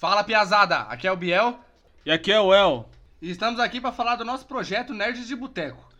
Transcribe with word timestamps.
Fala 0.00 0.24
piazada, 0.24 0.78
aqui 0.88 1.06
é 1.06 1.12
o 1.12 1.16
Biel 1.16 1.60
E 2.06 2.10
aqui 2.10 2.32
é 2.32 2.40
o 2.40 2.54
El. 2.54 2.88
e 3.20 3.30
estamos 3.30 3.60
aqui 3.60 3.82
para 3.82 3.92
falar 3.92 4.16
do 4.16 4.24
nosso 4.24 4.46
projeto 4.46 4.94
Nerds 4.94 5.28
de 5.28 5.36
Boteco. 5.36 5.92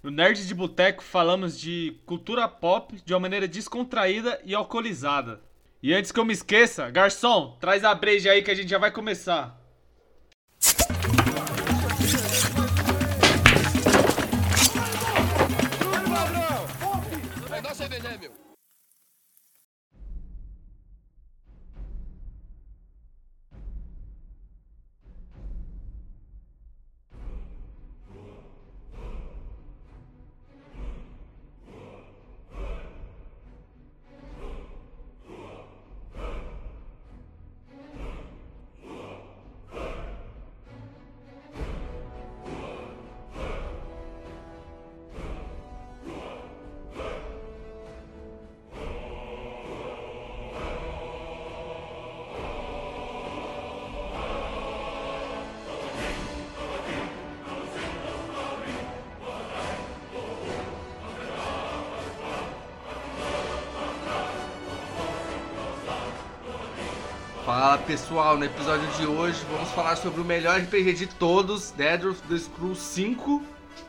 No 0.00 0.12
Nerd 0.12 0.46
de 0.46 0.54
Boteco 0.54 1.02
falamos 1.02 1.58
de 1.58 2.00
cultura 2.06 2.46
pop 2.46 3.02
de 3.04 3.12
uma 3.12 3.18
maneira 3.18 3.48
descontraída 3.48 4.40
e 4.44 4.54
alcoolizada. 4.54 5.40
E 5.82 5.92
antes 5.92 6.12
que 6.12 6.20
eu 6.20 6.24
me 6.24 6.32
esqueça, 6.32 6.88
garçom, 6.88 7.56
traz 7.58 7.82
a 7.82 7.92
breja 7.96 8.30
aí 8.30 8.42
que 8.42 8.50
a 8.52 8.54
gente 8.54 8.70
já 8.70 8.78
vai 8.78 8.92
começar. 8.92 9.57
Pessoal, 67.88 68.36
no 68.36 68.44
episódio 68.44 68.86
de 68.98 69.06
hoje 69.06 69.42
vamos 69.50 69.70
falar 69.70 69.96
sobre 69.96 70.20
o 70.20 70.24
melhor 70.24 70.58
RPG 70.60 70.92
de 70.92 71.06
todos, 71.06 71.70
Dead 71.70 72.04
of 72.04 72.20
the 72.28 72.36
Scrolls 72.36 72.78
5 72.82 73.42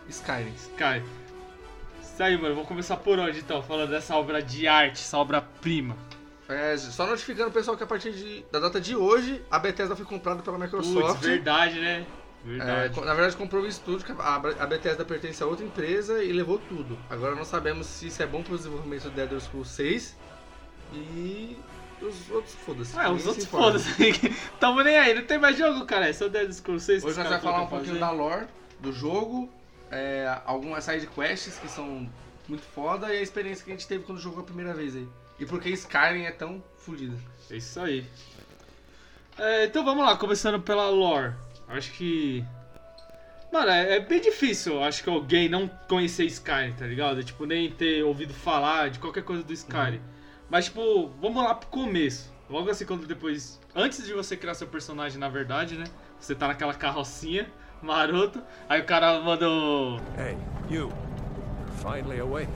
Skyrim. 0.07 0.53
Sky. 0.55 1.03
Isso 2.01 2.23
aí, 2.23 2.37
mano. 2.37 2.55
Vou 2.55 2.63
começar 2.63 2.95
por 2.95 3.19
onde 3.19 3.39
então? 3.39 3.61
Falando 3.61 3.89
dessa 3.89 4.15
obra 4.15 4.41
de 4.41 4.67
arte, 4.69 5.01
essa 5.01 5.17
obra-prima. 5.17 5.97
É, 6.47 6.77
só 6.77 7.05
notificando 7.05 7.49
o 7.49 7.51
pessoal 7.51 7.75
que 7.75 7.83
a 7.83 7.87
partir 7.87 8.13
de- 8.13 8.45
da 8.49 8.59
data 8.61 8.79
de 8.79 8.95
hoje 8.95 9.43
a 9.51 9.59
Bethesda 9.59 9.97
foi 9.97 10.05
comprada 10.05 10.41
pela 10.41 10.57
Microsoft. 10.57 11.21
verdade, 11.21 11.79
né? 11.81 12.05
É, 12.45 12.47
Verdade. 12.47 12.95
co- 12.95 13.03
na 13.03 13.13
verdade 13.13 13.35
comprou 13.35 13.63
o 13.63 13.67
estúdio, 13.67 14.05
que 14.05 14.13
a 14.17 14.65
Bethesda 14.65 15.03
pertence 15.03 15.43
a 15.43 15.45
outra 15.45 15.65
empresa 15.65 16.23
e 16.23 16.31
levou 16.31 16.57
tudo. 16.57 16.97
Agora 17.09 17.35
não 17.35 17.43
sabemos 17.43 17.85
se 17.85 18.07
isso 18.07 18.23
é 18.23 18.25
bom 18.25 18.41
para 18.41 18.53
o 18.53 18.57
desenvolvimento 18.57 19.03
do 19.03 19.09
Dead 19.11 19.29
Scrolls 19.41 19.69
6 19.75 20.15
e 20.93 21.57
os 22.01 22.29
outros 22.29 22.55
foda-se. 22.55 22.97
Ah, 22.97 23.11
os 23.11 23.25
outros 23.25 23.45
foda-se. 23.45 23.89
Tamo 24.59 24.81
nem 24.81 24.97
aí, 24.97 25.13
não 25.13 25.25
tem 25.25 25.37
mais 25.37 25.57
jogo, 25.57 25.85
cara. 25.85 26.07
É 26.07 26.13
só 26.13 26.27
Dead 26.27 26.51
Scrolls 26.51 26.85
6 26.85 27.03
que 27.03 27.09
Hoje 27.09 27.19
nós 27.19 27.27
vamos 27.27 27.43
falar 27.43 27.61
um 27.63 27.67
pouquinho 27.67 27.99
da 27.99 28.11
lore 28.11 28.47
do 28.79 28.91
jogo, 28.93 29.49
é, 29.91 30.39
algumas 30.45 30.83
side 30.83 31.07
quests 31.07 31.57
que 31.59 31.67
são 31.67 32.09
muito 32.47 32.63
foda 32.63 33.13
e 33.13 33.17
a 33.17 33.21
experiência 33.21 33.63
que 33.63 33.71
a 33.71 33.75
gente 33.75 33.87
teve 33.87 34.03
quando 34.03 34.19
jogou 34.19 34.41
a 34.41 34.45
primeira 34.45 34.73
vez 34.73 34.95
aí. 34.95 35.07
E 35.39 35.45
por 35.45 35.61
que 35.61 35.69
Skyrim 35.69 36.23
é 36.23 36.31
tão 36.31 36.63
fodida. 36.77 37.17
É 37.49 37.55
isso 37.57 37.79
aí. 37.79 38.05
É, 39.37 39.65
então 39.65 39.85
vamos 39.85 40.03
lá, 40.03 40.17
começando 40.17 40.61
pela 40.61 40.89
lore. 40.89 41.33
Acho 41.67 41.91
que. 41.93 42.43
Mano, 43.51 43.71
é, 43.71 43.95
é 43.95 43.99
bem 43.99 44.19
difícil, 44.19 44.83
acho 44.83 45.03
que 45.03 45.09
alguém 45.09 45.49
não 45.49 45.67
conhecer 45.87 46.25
Skyrim, 46.25 46.73
tá 46.73 46.85
ligado? 46.85 47.23
Tipo, 47.23 47.45
nem 47.45 47.71
ter 47.71 48.03
ouvido 48.03 48.33
falar 48.33 48.89
de 48.89 48.99
qualquer 48.99 49.23
coisa 49.23 49.43
do 49.43 49.53
Skyrim. 49.53 50.01
Mas, 50.49 50.65
tipo, 50.65 51.11
vamos 51.21 51.43
lá 51.43 51.53
pro 51.53 51.69
começo. 51.69 52.33
Logo 52.49 52.69
assim, 52.69 52.85
quando 52.85 53.05
depois. 53.05 53.59
Antes 53.75 54.05
de 54.05 54.13
você 54.13 54.35
criar 54.35 54.55
seu 54.55 54.67
personagem, 54.67 55.19
na 55.19 55.29
verdade, 55.29 55.77
né? 55.77 55.85
Você 56.19 56.33
tá 56.33 56.47
naquela 56.47 56.73
carrocinha, 56.73 57.47
maroto. 57.81 58.41
Aí 58.67 58.81
o 58.81 58.85
cara 58.85 59.19
manda 59.21 59.47
o. 59.47 59.97
Hey, 60.17 60.35
you. 60.69 60.89
You're 60.89 60.91
finally 61.83 62.19
awake. 62.19 62.49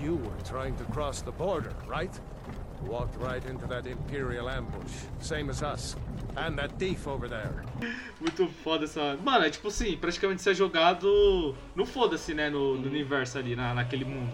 You 0.00 0.16
were 0.16 0.42
trying 0.44 0.74
to 0.76 0.84
cross 0.92 1.22
the 1.22 1.30
border, 1.30 1.72
right? 1.86 2.10
Walked 2.86 3.16
right 3.18 3.44
into 3.48 3.66
that 3.68 3.88
Imperial 3.88 4.48
ambush, 4.48 4.92
same 5.20 5.50
as 5.50 5.62
us. 5.62 5.96
And 6.36 6.56
that 6.56 6.74
thief 6.78 7.06
over 7.06 7.28
there. 7.28 7.64
Muito 8.20 8.48
foda 8.62 8.84
essa. 8.84 9.16
Mano, 9.22 9.44
é 9.44 9.50
tipo 9.50 9.68
assim, 9.68 9.96
praticamente 9.96 10.42
ser 10.42 10.54
jogado 10.54 11.54
no 11.74 11.86
foda-se, 11.86 12.34
né? 12.34 12.50
No, 12.50 12.76
no 12.76 12.86
universo 12.86 13.38
ali, 13.38 13.54
na, 13.54 13.72
naquele 13.72 14.04
mundo. 14.04 14.32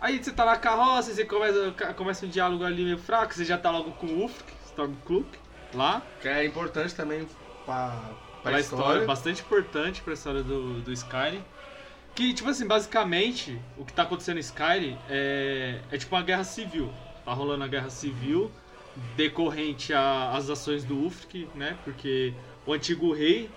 Aí 0.00 0.22
você 0.22 0.30
tá 0.32 0.44
na 0.44 0.56
carroça, 0.56 1.12
você 1.12 1.24
começa, 1.24 1.72
começa 1.96 2.26
um 2.26 2.28
diálogo 2.28 2.64
ali 2.64 2.84
meio 2.84 2.98
fraco, 2.98 3.34
você 3.34 3.44
já 3.44 3.56
tá 3.56 3.70
logo 3.70 3.92
com 3.92 4.06
o 4.06 4.24
Ufk, 4.24 4.44
Stormcloak, 4.66 5.26
lá. 5.74 6.02
Que 6.20 6.28
é 6.28 6.44
importante 6.44 6.94
também 6.94 7.26
pra, 7.64 7.88
pra 8.42 8.50
Pra 8.52 8.60
história. 8.60 8.82
história, 8.84 9.06
bastante 9.06 9.40
importante 9.42 10.02
pra 10.02 10.12
história 10.14 10.42
do, 10.42 10.80
do 10.80 10.92
Skyrim. 10.92 11.42
Que, 12.14 12.32
tipo 12.32 12.48
assim, 12.48 12.66
basicamente, 12.66 13.60
o 13.76 13.84
que 13.84 13.92
tá 13.92 14.02
acontecendo 14.02 14.36
em 14.38 14.40
Skyrim 14.40 14.98
é, 15.08 15.80
é 15.90 15.98
tipo 15.98 16.14
uma 16.14 16.22
guerra 16.22 16.44
civil. 16.44 16.92
Tá 17.24 17.32
rolando 17.32 17.64
a 17.64 17.68
guerra 17.68 17.90
civil 17.90 18.50
decorrente 19.16 19.92
às 19.92 20.48
ações 20.48 20.84
do 20.84 21.04
Ufric, 21.04 21.48
né? 21.54 21.76
Porque 21.84 22.32
o 22.64 22.72
antigo 22.72 23.12
rei. 23.12 23.50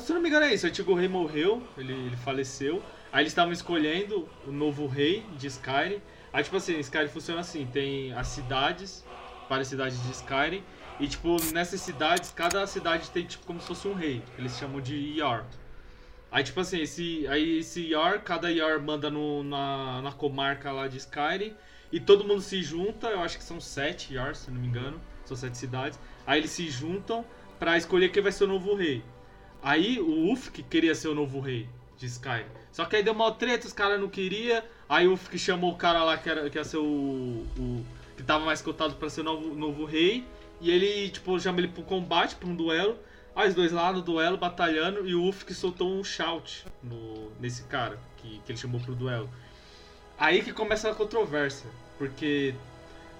Se 0.00 0.12
eu 0.12 0.14
não 0.14 0.22
me 0.22 0.28
engano 0.28 0.44
é 0.44 0.54
isso, 0.54 0.66
o 0.66 0.68
antigo 0.68 0.94
rei 0.94 1.08
morreu, 1.08 1.62
ele, 1.78 1.92
ele 1.92 2.16
faleceu. 2.16 2.82
Aí 3.12 3.22
eles 3.22 3.32
estavam 3.32 3.52
escolhendo 3.52 4.28
o 4.46 4.52
novo 4.52 4.86
rei 4.86 5.24
de 5.36 5.46
Skyrim. 5.48 6.00
Aí, 6.32 6.44
tipo 6.44 6.56
assim, 6.56 6.78
Skyrim 6.78 7.08
funciona 7.08 7.40
assim: 7.40 7.66
tem 7.66 8.12
as 8.12 8.28
cidades, 8.28 9.04
várias 9.48 9.68
cidades 9.68 10.00
de 10.02 10.12
Skyrim. 10.12 10.62
E, 11.00 11.08
tipo, 11.08 11.36
nessas 11.52 11.80
cidades, 11.80 12.30
cada 12.30 12.66
cidade 12.66 13.10
tem, 13.10 13.24
tipo, 13.24 13.44
como 13.46 13.60
se 13.60 13.66
fosse 13.66 13.88
um 13.88 13.94
rei. 13.94 14.22
Eles 14.38 14.56
chamam 14.56 14.80
de 14.80 15.18
Yar. 15.18 15.46
Aí, 16.30 16.44
tipo 16.44 16.60
assim, 16.60 16.80
esse, 16.82 17.26
aí 17.26 17.58
esse 17.58 17.90
Yar, 17.90 18.22
cada 18.22 18.50
Yar 18.50 18.80
manda 18.80 19.10
no, 19.10 19.42
na, 19.42 20.02
na 20.02 20.12
comarca 20.12 20.70
lá 20.70 20.86
de 20.86 20.98
Skyrim. 20.98 21.54
E 21.90 21.98
todo 21.98 22.24
mundo 22.24 22.40
se 22.40 22.62
junta, 22.62 23.08
eu 23.08 23.20
acho 23.20 23.36
que 23.38 23.42
são 23.42 23.60
sete 23.60 24.14
Yars, 24.14 24.38
se 24.38 24.50
não 24.50 24.60
me 24.60 24.68
engano. 24.68 25.00
São 25.24 25.36
sete 25.36 25.58
cidades. 25.58 25.98
Aí 26.24 26.38
eles 26.38 26.50
se 26.50 26.68
juntam 26.70 27.24
pra 27.58 27.76
escolher 27.76 28.10
quem 28.10 28.22
vai 28.22 28.30
ser 28.30 28.44
o 28.44 28.48
novo 28.48 28.74
rei. 28.74 29.02
Aí 29.62 29.98
o 29.98 30.32
Ufk 30.32 30.62
queria 30.62 30.94
ser 30.94 31.08
o 31.08 31.14
novo 31.14 31.40
rei 31.40 31.68
de 31.96 32.06
Skyrim. 32.06 32.59
Só 32.72 32.84
que 32.84 32.96
aí 32.96 33.02
deu 33.02 33.12
uma 33.12 33.32
treta, 33.32 33.66
os 33.66 33.72
caras 33.72 34.00
não 34.00 34.08
queriam. 34.08 34.62
Aí 34.88 35.06
o 35.08 35.12
Ufk 35.14 35.36
chamou 35.38 35.72
o 35.72 35.76
cara 35.76 36.02
lá 36.04 36.16
que, 36.16 36.28
era, 36.28 36.48
que 36.50 36.58
ia 36.58 36.64
ser 36.64 36.76
o, 36.78 36.82
o- 37.58 37.84
que 38.16 38.22
tava 38.22 38.44
mais 38.44 38.60
cotado 38.62 38.94
pra 38.94 39.08
ser 39.10 39.22
o 39.22 39.24
novo, 39.24 39.54
novo 39.54 39.84
rei. 39.84 40.24
E 40.60 40.70
ele, 40.70 41.08
tipo, 41.10 41.38
chama 41.40 41.58
ele 41.60 41.68
pro 41.68 41.82
combate, 41.82 42.34
pra 42.36 42.48
um 42.48 42.54
duelo. 42.54 42.98
Aí 43.34 43.48
os 43.48 43.54
dois 43.54 43.72
lá 43.72 43.92
no 43.92 44.02
duelo, 44.02 44.36
batalhando. 44.36 45.06
E 45.08 45.14
o 45.14 45.24
Ufk 45.28 45.52
soltou 45.54 45.90
um 45.92 46.04
shout 46.04 46.64
no, 46.82 47.30
nesse 47.40 47.62
cara 47.64 47.98
que, 48.18 48.40
que 48.44 48.52
ele 48.52 48.58
chamou 48.58 48.80
pro 48.80 48.94
duelo. 48.94 49.28
Aí 50.18 50.42
que 50.42 50.52
começa 50.52 50.90
a 50.90 50.94
controvérsia. 50.94 51.68
Porque 51.98 52.54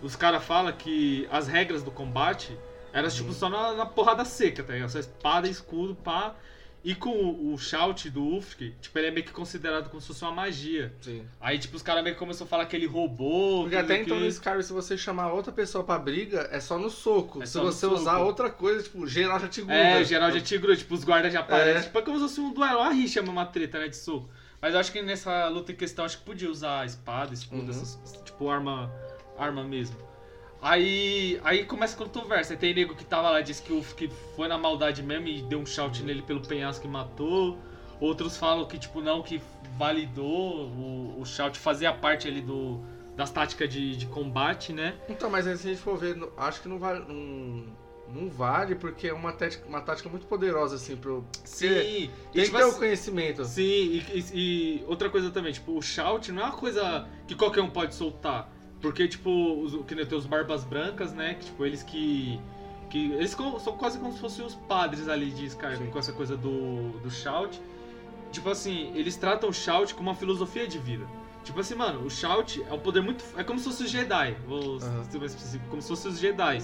os 0.03 0.17
caras 0.17 0.45
falam 0.45 0.73
que 0.73 1.27
as 1.31 1.47
regras 1.49 1.83
do 1.83 1.91
combate 1.91 2.57
eram 2.93 3.09
tipo 3.09 3.33
só 3.33 3.49
na, 3.49 3.73
na 3.75 3.87
porrada 3.87 4.25
seca, 4.25 4.63
tá 4.65 4.73
ligado? 4.73 4.91
Só 4.91 4.99
espada, 4.99 5.49
escudo, 5.49 5.95
pá. 5.95 6.35
E 6.83 6.95
com 6.95 7.11
o, 7.11 7.53
o 7.53 7.59
shout 7.59 8.09
do 8.09 8.37
Ufk, 8.37 8.75
tipo, 8.81 8.99
ele 8.99 9.09
é 9.09 9.11
meio 9.11 9.27
que 9.27 9.33
considerado 9.33 9.91
como 9.91 10.01
se 10.01 10.07
fosse 10.07 10.23
uma 10.25 10.33
magia. 10.33 10.95
Sim. 11.03 11.23
Aí, 11.39 11.59
tipo, 11.59 11.77
os 11.77 11.83
caras 11.83 12.03
meio 12.03 12.15
que 12.15 12.19
começaram 12.19 12.47
a 12.47 12.49
falar 12.49 12.65
que 12.65 12.75
ele 12.75 12.87
roubou. 12.87 13.65
Porque 13.65 13.77
que- 13.77 13.83
até 13.83 14.01
então 14.01 14.17
que- 14.17 14.23
no 14.23 14.27
Skyrim, 14.29 14.63
se 14.63 14.73
você 14.73 14.97
chamar 14.97 15.31
outra 15.33 15.53
pessoa 15.53 15.85
pra 15.85 15.99
briga, 15.99 16.49
é 16.51 16.59
só 16.59 16.79
no 16.79 16.89
soco. 16.89 17.43
É 17.43 17.47
se 17.47 17.59
você 17.59 17.85
usar 17.87 18.13
soco. 18.15 18.25
outra 18.25 18.49
coisa, 18.49 18.83
tipo, 18.83 19.07
geral 19.07 19.39
já 19.39 19.47
te 19.49 19.61
gruda. 19.61 19.75
É, 19.75 20.03
geral 20.05 20.31
já 20.33 20.41
te 20.41 20.57
gruda, 20.57 20.75
tipo, 20.77 20.95
os 20.95 21.05
guardas 21.05 21.33
já 21.33 21.41
aparecem. 21.41 21.77
É. 21.77 21.81
Tipo, 21.83 21.99
é 21.99 22.03
como 22.03 22.17
se 22.17 22.23
fosse 22.23 22.41
um 22.41 22.51
duelo, 22.53 22.79
uma 22.81 22.93
rixa, 22.93 23.21
uma 23.21 23.45
treta, 23.45 23.79
né, 23.79 23.89
de 23.89 23.97
soco. 23.97 24.31
Mas 24.63 24.73
eu 24.73 24.81
acho 24.81 24.91
que 24.91 25.03
nessa 25.03 25.49
luta 25.49 25.73
em 25.73 25.77
questão, 25.77 26.05
acho 26.07 26.17
que 26.19 26.25
podia 26.25 26.51
usar 26.51 26.87
espada, 26.87 27.35
escudo, 27.35 27.63
Uhum. 27.65 27.71
essas, 27.71 27.99
tipo, 28.25 28.49
arma, 28.49 28.91
arma 29.39 29.63
mesmo. 29.65 29.97
Aí, 30.63 31.41
aí 31.43 31.65
começa 31.65 31.95
a 31.95 31.99
controvérsia. 31.99 32.57
Tem 32.57 32.75
nego 32.75 32.95
que 32.95 33.05
tava 33.05 33.31
lá, 33.31 33.41
disse 33.41 33.63
que 33.63 33.73
o 33.73 33.83
que 33.83 34.09
foi 34.37 34.47
na 34.49 34.59
maldade 34.59 35.03
mesmo 35.03 35.27
e 35.29 35.43
deu 35.43 35.59
um 35.61 35.67
shout 35.67 36.03
nele 36.03 36.23
pelo 36.23 36.41
penhasco 36.41 36.87
e 36.87 36.91
matou. 36.91 37.59
Outros 37.99 38.37
falam 38.37 38.67
que, 38.67 38.79
tipo, 38.79 39.01
não, 39.01 39.23
que 39.23 39.41
validou 39.79 40.67
o, 40.69 41.21
o 41.21 41.25
shout, 41.25 41.59
fazia 41.59 41.93
parte 41.93 42.29
ali 42.29 42.41
do, 42.41 42.81
das 43.17 43.31
táticas 43.31 43.69
de, 43.69 43.97
de 43.97 44.07
combate, 44.07 44.73
né? 44.73 44.95
Então, 45.09 45.31
mas 45.31 45.47
aí, 45.47 45.57
se 45.57 45.69
a 45.69 45.71
gente 45.73 45.83
for 45.83 45.97
ver, 45.97 46.17
acho 46.37 46.61
que 46.63 46.69
não 46.69 46.79
vale. 46.79 47.01
Não, 47.09 47.81
não 48.13 48.29
vale, 48.29 48.75
porque 48.75 49.07
é 49.09 49.13
uma 49.15 49.33
tática, 49.33 49.67
uma 49.69 49.81
tática 49.81 50.09
muito 50.09 50.27
poderosa, 50.27 50.77
assim, 50.77 50.97
pro. 50.97 51.25
Sim, 51.45 51.69
Tem 51.69 52.03
e, 52.05 52.11
que 52.33 52.43
tipo 52.45 52.57
ter 52.57 52.65
o 52.65 52.69
assim- 52.69 52.79
conhecimento. 52.79 53.45
Sim, 53.45 53.63
e, 53.63 54.05
e- 54.15 54.25
e 54.35 54.85
outra 54.87 55.09
coisa 55.09 55.31
também, 55.31 55.53
tipo, 55.53 55.77
o 55.77 55.81
shout 55.83 56.33
não 56.33 56.43
é 56.43 56.45
uma 56.47 56.57
coisa 56.57 57.07
que 57.27 57.35
qualquer 57.35 57.61
um 57.63 57.71
pode 57.71 57.95
soltar. 57.95 58.51
Porque, 58.81 59.07
tipo, 59.07 59.31
os, 59.63 59.75
que 59.85 59.95
tem 59.95 60.19
os 60.19 60.27
barbas 60.27 60.65
brancas, 60.65 61.13
né? 61.13 61.35
Que, 61.35 61.47
tipo, 61.47 61.65
eles 61.65 61.83
que. 61.83 62.41
Que 62.89 63.13
eles 63.13 63.31
são 63.31 63.77
quase 63.77 63.99
como 64.01 64.13
se 64.13 64.19
fossem 64.19 64.45
os 64.45 64.57
padres 64.57 65.09
ali 65.09 65.31
de 65.31 65.47
Skyrim, 65.47 65.77
Sim. 65.77 65.91
com 65.91 65.99
essa 66.01 66.13
coisa 66.13 66.37
do, 66.37 66.91
do 67.01 67.11
shout. 67.11 67.61
Tipo 68.33 68.51
assim, 68.51 68.91
eles 68.97 69.17
tratam 69.17 69.49
o 69.49 69.53
shout 69.53 69.95
como 69.95 70.09
uma 70.09 70.17
filosofia 70.17 70.67
de 70.67 70.79
vida. 70.79 71.07
Tipo 71.45 71.61
assim, 71.61 71.75
mano, 71.77 72.05
o 72.05 72.11
shout 72.11 72.63
é 72.69 72.73
um 72.73 72.79
poder 72.81 73.01
muito. 73.01 73.25
É 73.37 73.45
como 73.45 73.59
se 73.61 73.67
fosse 73.67 73.85
os 73.85 73.91
Jedi. 73.91 74.37
Vou 74.47 74.79
Aham. 74.79 75.05
ser 75.05 75.19
mais 75.19 75.33
específico, 75.35 75.71
como 75.71 75.81
se 75.81 75.89
fosse 75.89 76.09
os 76.09 76.19
Jedi. 76.19 76.63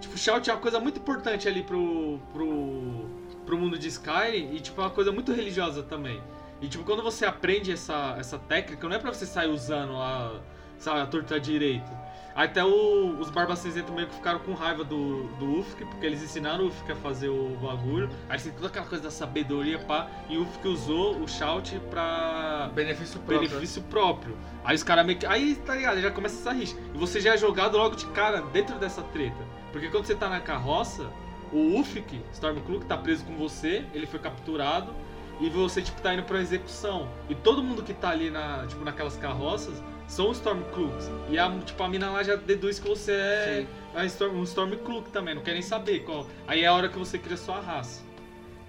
Tipo, 0.00 0.14
o 0.14 0.18
shout 0.18 0.50
é 0.50 0.52
uma 0.52 0.60
coisa 0.60 0.78
muito 0.80 1.00
importante 1.00 1.48
ali 1.48 1.62
pro, 1.62 2.20
pro, 2.32 3.06
pro 3.46 3.58
mundo 3.58 3.78
de 3.78 3.88
Skyrim 3.88 4.54
e, 4.54 4.60
tipo, 4.60 4.80
é 4.80 4.84
uma 4.84 4.90
coisa 4.90 5.10
muito 5.10 5.32
religiosa 5.32 5.82
também. 5.82 6.20
E, 6.60 6.68
tipo, 6.68 6.84
quando 6.84 7.02
você 7.02 7.24
aprende 7.24 7.72
essa, 7.72 8.16
essa 8.18 8.38
técnica, 8.38 8.86
não 8.86 8.96
é 8.96 8.98
pra 8.98 9.12
você 9.12 9.24
sair 9.24 9.48
usando 9.48 9.96
a, 9.96 10.40
sabe, 10.78 11.00
a 11.00 11.06
torta 11.06 11.38
direito. 11.40 11.90
Até 12.34 12.64
o- 12.64 13.18
os 13.18 13.30
Barbas 13.30 13.58
Cinzentos 13.58 13.92
meio 13.92 14.06
que 14.06 14.14
ficaram 14.14 14.38
com 14.38 14.54
raiva 14.54 14.84
do, 14.84 15.24
do 15.40 15.58
Ufk, 15.58 15.84
porque 15.86 16.06
eles 16.06 16.22
ensinaram 16.22 16.64
o 16.64 16.68
Ufk 16.68 16.92
a 16.92 16.94
fazer 16.94 17.28
o 17.28 17.56
bagulho. 17.60 18.08
Aí 18.28 18.38
tem 18.40 18.52
toda 18.52 18.68
aquela 18.68 18.86
coisa 18.86 19.02
da 19.02 19.10
sabedoria, 19.10 19.80
pá, 19.80 20.08
e 20.28 20.36
o 20.38 20.42
Ufk 20.42 20.64
usou 20.68 21.16
o 21.20 21.26
shout 21.26 21.76
pra 21.90 22.70
Benefício 22.72 23.18
próprio. 23.18 23.48
benefício 23.48 23.82
próprio. 23.82 24.36
Aí 24.64 24.76
os 24.76 24.84
caras 24.84 25.04
meio 25.04 25.18
que. 25.18 25.26
Aí, 25.26 25.56
tá 25.56 25.74
ligado? 25.74 26.00
Já 26.00 26.12
começa 26.12 26.36
essa 26.38 26.52
rixa. 26.52 26.76
E 26.94 26.98
você 26.98 27.20
já 27.20 27.34
é 27.34 27.36
jogado 27.36 27.76
logo 27.76 27.96
de 27.96 28.06
cara 28.06 28.40
dentro 28.40 28.78
dessa 28.78 29.02
treta. 29.02 29.44
Porque 29.72 29.88
quando 29.88 30.04
você 30.06 30.14
tá 30.14 30.28
na 30.28 30.38
carroça, 30.40 31.10
o 31.52 31.80
Ufik, 31.80 32.20
Stormcloak, 32.32 32.86
tá 32.86 32.96
preso 32.96 33.24
com 33.24 33.34
você, 33.36 33.84
ele 33.92 34.06
foi 34.06 34.20
capturado. 34.20 34.94
E 35.40 35.48
você, 35.48 35.80
tipo, 35.80 36.00
tá 36.00 36.14
indo 36.14 36.24
pra 36.24 36.40
execução. 36.40 37.08
E 37.28 37.34
todo 37.34 37.62
mundo 37.62 37.82
que 37.82 37.94
tá 37.94 38.10
ali 38.10 38.30
na, 38.30 38.66
tipo, 38.66 38.84
naquelas 38.84 39.16
carroças 39.16 39.82
são 40.08 40.30
os 40.30 40.38
Stormcloaks. 40.38 41.10
E 41.30 41.38
a, 41.38 41.50
tipo, 41.60 41.82
a 41.82 41.88
mina 41.88 42.10
lá 42.10 42.22
já 42.22 42.34
deduz 42.34 42.78
que 42.78 42.88
você 42.88 43.12
é 43.12 43.66
a 43.94 44.04
Storm, 44.06 44.36
um 44.36 44.42
Stormcloak 44.42 45.10
também, 45.10 45.34
não 45.34 45.42
quer 45.42 45.52
nem 45.52 45.62
saber 45.62 46.00
qual. 46.00 46.26
Aí 46.46 46.62
é 46.62 46.66
a 46.66 46.72
hora 46.74 46.88
que 46.88 46.98
você 46.98 47.18
cria 47.18 47.36
sua 47.36 47.60
raça. 47.60 48.02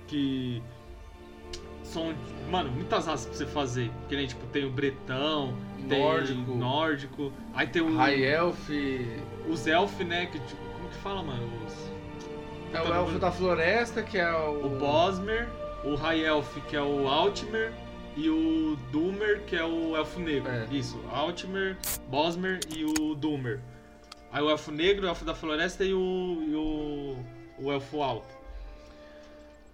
Que 0.08 0.62
são, 1.84 2.14
mano, 2.50 2.70
muitas 2.72 3.08
raças 3.08 3.26
pra 3.26 3.36
você 3.36 3.46
fazer. 3.46 3.92
Que 4.08 4.16
nem, 4.16 4.28
tipo, 4.28 4.46
tem 4.48 4.66
o 4.66 4.70
Bretão, 4.70 5.56
tem 5.88 6.00
Nórdico. 6.00 6.56
Nórdico. 6.56 7.34
Aí 7.54 7.68
tem 7.68 7.82
o, 7.82 7.96
High 7.96 8.24
Elf. 8.24 8.70
os 9.48 9.66
Elf, 9.66 10.00
né? 10.02 10.28
Que, 10.28 10.40
tipo, 10.40 10.62
como 10.74 10.90
que 10.90 10.96
fala, 10.98 11.24
mano? 11.24 11.50
Os, 11.66 11.74
É 12.74 12.82
o 12.82 12.94
Elfo 12.94 13.18
da 13.18 13.32
Floresta, 13.32 14.04
que 14.04 14.18
é 14.18 14.32
o. 14.32 14.66
o 14.66 14.70
Bosmer, 14.78 15.48
o 15.84 15.96
High 15.96 16.22
Elf, 16.26 16.58
que 16.68 16.76
é 16.76 16.82
o 16.82 17.08
Altmer, 17.08 17.72
e 18.18 18.30
o 18.30 18.76
Doomer, 18.92 19.42
que 19.46 19.56
é 19.56 19.64
o 19.64 19.96
Elfo 19.96 20.20
Negro. 20.20 20.52
É. 20.52 20.66
Isso, 20.72 21.00
Altmer, 21.12 21.78
Bosmer 22.08 22.60
e 22.76 22.84
o 22.84 23.16
Doomer. 23.16 23.60
Aí 24.32 24.44
o 24.44 24.50
Elfo 24.50 24.72
Negro, 24.72 25.06
o 25.06 25.10
Elfo 25.10 25.24
da 25.26 25.34
Floresta 25.34 25.84
e 25.84 25.94
o, 25.94 25.98
e 26.48 26.56
o, 26.56 27.18
o 27.66 27.72
Elfo 27.72 28.02
Alto. 28.02 28.28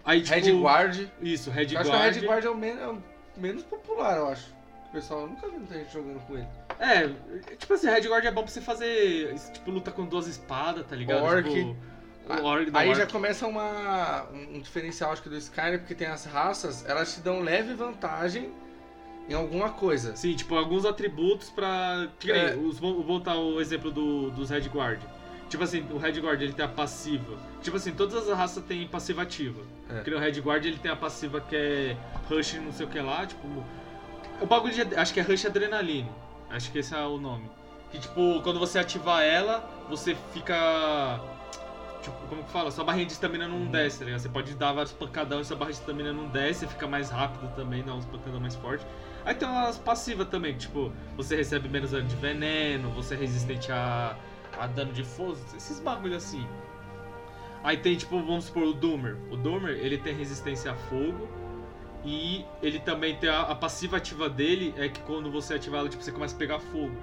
Aí, 0.03 0.21
tipo, 0.21 0.35
Red 0.35 0.51
Guard. 0.61 1.07
Isso, 1.21 1.49
Red 1.49 1.73
Eu 1.73 1.79
acho 1.79 1.89
Guard. 1.89 2.13
que 2.13 2.19
o 2.19 2.21
Red 2.21 2.27
Guard 2.27 2.45
é 2.45 2.49
o, 2.49 2.55
men- 2.55 2.79
é 2.79 2.87
o 2.87 3.01
menos 3.37 3.63
popular, 3.63 4.17
eu 4.17 4.27
acho. 4.29 4.53
O 4.89 4.91
pessoal 4.93 5.27
nunca 5.27 5.47
vi 5.49 5.57
muita 5.57 5.73
gente 5.73 5.91
jogando 5.91 6.19
com 6.27 6.37
ele. 6.37 6.47
É, 6.79 7.09
tipo 7.57 7.73
assim, 7.73 7.89
Red 7.89 8.01
Guard 8.07 8.23
é 8.25 8.31
bom 8.31 8.43
pra 8.43 8.51
você 8.51 8.61
fazer, 8.61 9.33
tipo, 9.51 9.71
luta 9.71 9.91
com 9.91 10.05
duas 10.05 10.27
espadas, 10.27 10.85
tá 10.85 10.95
ligado? 10.95 11.23
Orc. 11.23 11.49
Tipo, 11.49 11.75
o 12.27 12.33
não, 12.33 12.79
Aí 12.79 12.93
já 12.95 13.05
começa 13.05 13.45
uma, 13.47 14.25
um 14.33 14.59
diferencial, 14.59 15.11
acho 15.11 15.21
que 15.21 15.29
do 15.29 15.37
Skyrim, 15.37 15.77
porque 15.77 15.93
tem 15.93 16.07
as 16.07 16.25
raças, 16.25 16.83
elas 16.87 17.13
te 17.13 17.21
dão 17.21 17.41
leve 17.41 17.73
vantagem 17.73 18.51
em 19.27 19.33
alguma 19.33 19.69
coisa. 19.69 20.15
Sim, 20.15 20.35
tipo, 20.35 20.55
alguns 20.55 20.85
atributos 20.85 21.49
pra. 21.49 22.07
É. 22.27 22.55
os, 22.55 22.79
vou 22.79 23.03
botar 23.03 23.35
o 23.35 23.59
exemplo 23.59 23.91
do, 23.91 24.31
dos 24.31 24.49
Red 24.49 24.67
Guard. 24.69 25.01
Tipo 25.49 25.63
assim, 25.63 25.85
o 25.91 25.97
Red 25.97 26.19
Guard 26.19 26.41
ele 26.41 26.53
tem 26.53 26.65
a 26.65 26.67
passiva. 26.67 27.37
Tipo 27.61 27.77
assim, 27.77 27.91
todas 27.91 28.27
as 28.27 28.37
raças 28.37 28.63
têm 28.63 28.87
passiva 28.87 29.21
ativa. 29.21 29.61
É. 29.89 30.01
Que 30.01 30.09
nem 30.09 30.19
o 30.19 30.21
Red 30.21 30.39
Guard 30.41 30.65
ele 30.65 30.77
tem 30.77 30.91
a 30.91 30.95
passiva 30.95 31.39
que 31.39 31.55
é 31.55 31.97
Rush 32.29 32.55
não 32.55 32.73
sei 32.73 32.85
o 32.85 32.89
que 32.89 32.99
lá, 32.99 33.25
tipo. 33.25 33.47
O 34.41 34.45
bagulho 34.45 34.73
de. 34.73 34.95
Acho 34.95 35.13
que 35.13 35.19
é 35.19 35.23
Rush 35.23 35.45
Adrenaline. 35.45 36.09
Acho 36.49 36.71
que 36.71 36.79
esse 36.79 36.93
é 36.95 36.99
o 37.01 37.17
nome. 37.17 37.49
Que 37.91 37.99
tipo, 37.99 38.41
quando 38.41 38.59
você 38.59 38.79
ativar 38.79 39.21
ela, 39.21 39.69
você 39.89 40.15
fica. 40.33 41.21
Tipo, 42.05 42.27
como 42.27 42.43
que 42.43 42.51
fala? 42.51 42.69
Sua 42.69 42.83
barrinha 42.83 43.07
de 43.07 43.13
estamina 43.13 43.45
Uhum. 43.47 43.61
não 43.61 43.71
desce, 43.71 43.99
tá 43.99 44.05
ligado? 44.05 44.19
Você 44.19 44.29
pode 44.29 44.53
dar 44.53 44.73
vários 44.73 44.93
pancadão 44.93 45.41
e 45.41 45.45
sua 45.45 45.57
barra 45.57 45.71
de 45.71 45.77
estamina 45.77 46.13
não 46.13 46.27
desce, 46.27 46.59
você 46.59 46.67
fica 46.67 46.87
mais 46.87 47.09
rápido 47.09 47.51
também, 47.55 47.83
dá 47.83 47.95
uns 47.95 48.05
pancadão 48.05 48.39
mais 48.39 48.55
forte. 48.55 48.85
Aí 49.25 49.33
tem 49.33 49.47
umas 49.47 49.79
passivas 49.79 50.27
também, 50.27 50.55
tipo, 50.55 50.93
você 51.17 51.35
recebe 51.35 51.67
menos 51.67 51.91
dano 51.91 52.07
de 52.07 52.15
veneno, 52.15 52.91
você 52.91 53.15
é 53.15 53.17
resistente 53.17 53.71
a, 53.71 54.15
a 54.59 54.67
dano 54.67 54.93
de 54.93 55.03
fogo, 55.03 55.35
esses 55.57 55.79
bagulho 55.79 56.15
assim. 56.15 56.45
Aí 57.63 57.77
tem, 57.77 57.95
tipo, 57.95 58.19
vamos 58.19 58.45
supor, 58.45 58.63
o 58.67 58.73
Doomer. 58.73 59.17
O 59.31 59.35
Doomer, 59.35 59.71
ele 59.71 59.97
tem 59.97 60.13
resistência 60.13 60.71
a 60.71 60.75
fogo. 60.75 61.27
E 62.03 62.45
ele 62.61 62.79
também 62.79 63.15
tem 63.15 63.27
a, 63.31 63.41
a 63.41 63.55
passiva 63.55 63.97
ativa 63.97 64.29
dele 64.29 64.75
é 64.77 64.87
que 64.87 64.99
quando 65.01 65.31
você 65.31 65.55
ativar 65.55 65.79
ela, 65.79 65.89
tipo, 65.89 66.03
você 66.03 66.11
começa 66.11 66.35
a 66.35 66.37
pegar 66.37 66.59
fogo. 66.59 66.95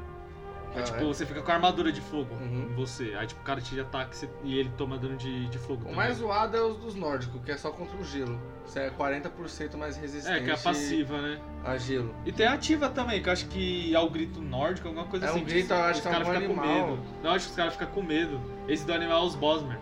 É, 0.74 0.80
Ah, 0.80 0.82
tipo, 0.84 0.98
é? 1.00 1.04
você 1.04 1.26
fica 1.26 1.42
com 1.42 1.50
a 1.50 1.54
armadura 1.54 1.92
de 1.92 2.00
fogo 2.00 2.34
Uhum. 2.34 2.68
em 2.70 2.74
você. 2.74 3.14
Aí, 3.18 3.26
tipo, 3.26 3.42
o 3.42 3.44
cara 3.44 3.60
te 3.60 3.78
ataca 3.78 4.16
e 4.42 4.58
ele 4.58 4.70
toma 4.78 4.96
dano 4.96 5.16
de, 5.16 5.46
de 5.48 5.58
fogo 5.58 5.74
O 5.74 5.84
também. 5.84 5.96
mais 5.96 6.16
zoado 6.16 6.56
é 6.56 6.62
os 6.62 6.78
dos 6.78 6.94
nórdicos, 6.94 7.40
que 7.44 7.50
é 7.52 7.56
só 7.58 7.70
contra 7.70 7.94
o 7.96 8.02
gelo. 8.02 8.40
Você 8.64 8.80
é 8.80 8.90
40% 8.90 9.76
mais 9.76 9.96
resistente 9.98 10.38
É, 10.38 10.42
que 10.42 10.50
é 10.50 10.54
a 10.54 10.56
passiva, 10.56 11.20
né? 11.20 11.38
a 11.62 11.76
gelo. 11.76 12.14
E 12.24 12.32
tem 12.32 12.46
a 12.46 12.54
ativa 12.54 12.88
também, 12.88 13.22
que 13.22 13.28
eu 13.28 13.32
acho 13.34 13.46
que 13.48 13.94
é 13.94 13.98
o 14.00 14.08
grito 14.08 14.40
nórdico, 14.40 14.88
alguma 14.88 15.06
coisa 15.06 15.26
É 15.26 15.28
um 15.30 15.34
assim. 15.34 15.44
grito, 15.44 15.64
os- 15.74 15.78
eu 15.78 15.84
acho 15.84 16.00
que 16.02 16.08
é 16.08 16.10
um 16.10 16.14
ficam 16.14 16.32
com 16.32 16.36
animal. 16.38 16.66
medo. 16.66 17.02
Não, 17.22 17.30
eu 17.30 17.36
acho 17.36 17.44
que 17.46 17.50
os 17.50 17.56
caras 17.56 17.72
ficam 17.74 17.88
com 17.88 18.02
medo. 18.02 18.40
Esse 18.66 18.86
do 18.86 18.94
animal 18.94 19.22
é 19.24 19.26
os 19.26 19.34
Bosmer. 19.34 19.78